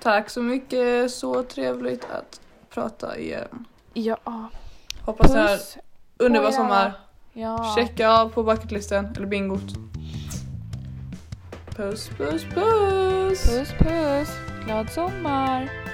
Tack 0.00 0.30
så 0.30 0.42
mycket. 0.42 1.10
Så 1.10 1.42
trevligt 1.42 2.04
att 2.04 2.40
prata 2.70 3.18
igen. 3.18 3.64
Ja, 3.94 4.48
Hoppas 5.04 5.30
ni 5.32 5.38
har 5.40 5.58
underbar 6.16 6.48
er 6.48 6.52
sommar. 6.52 6.92
Ja. 7.32 7.74
Checka 7.76 8.10
av 8.10 8.28
på 8.28 8.42
bucketlisten 8.42 9.08
eller 9.16 9.26
bingot. 9.26 9.74
Puss, 11.76 12.08
puss, 12.08 12.44
puss! 12.44 13.46
Puss 13.46 13.72
puss. 13.78 14.28
Glad 14.64 14.90
sommar. 14.90 15.87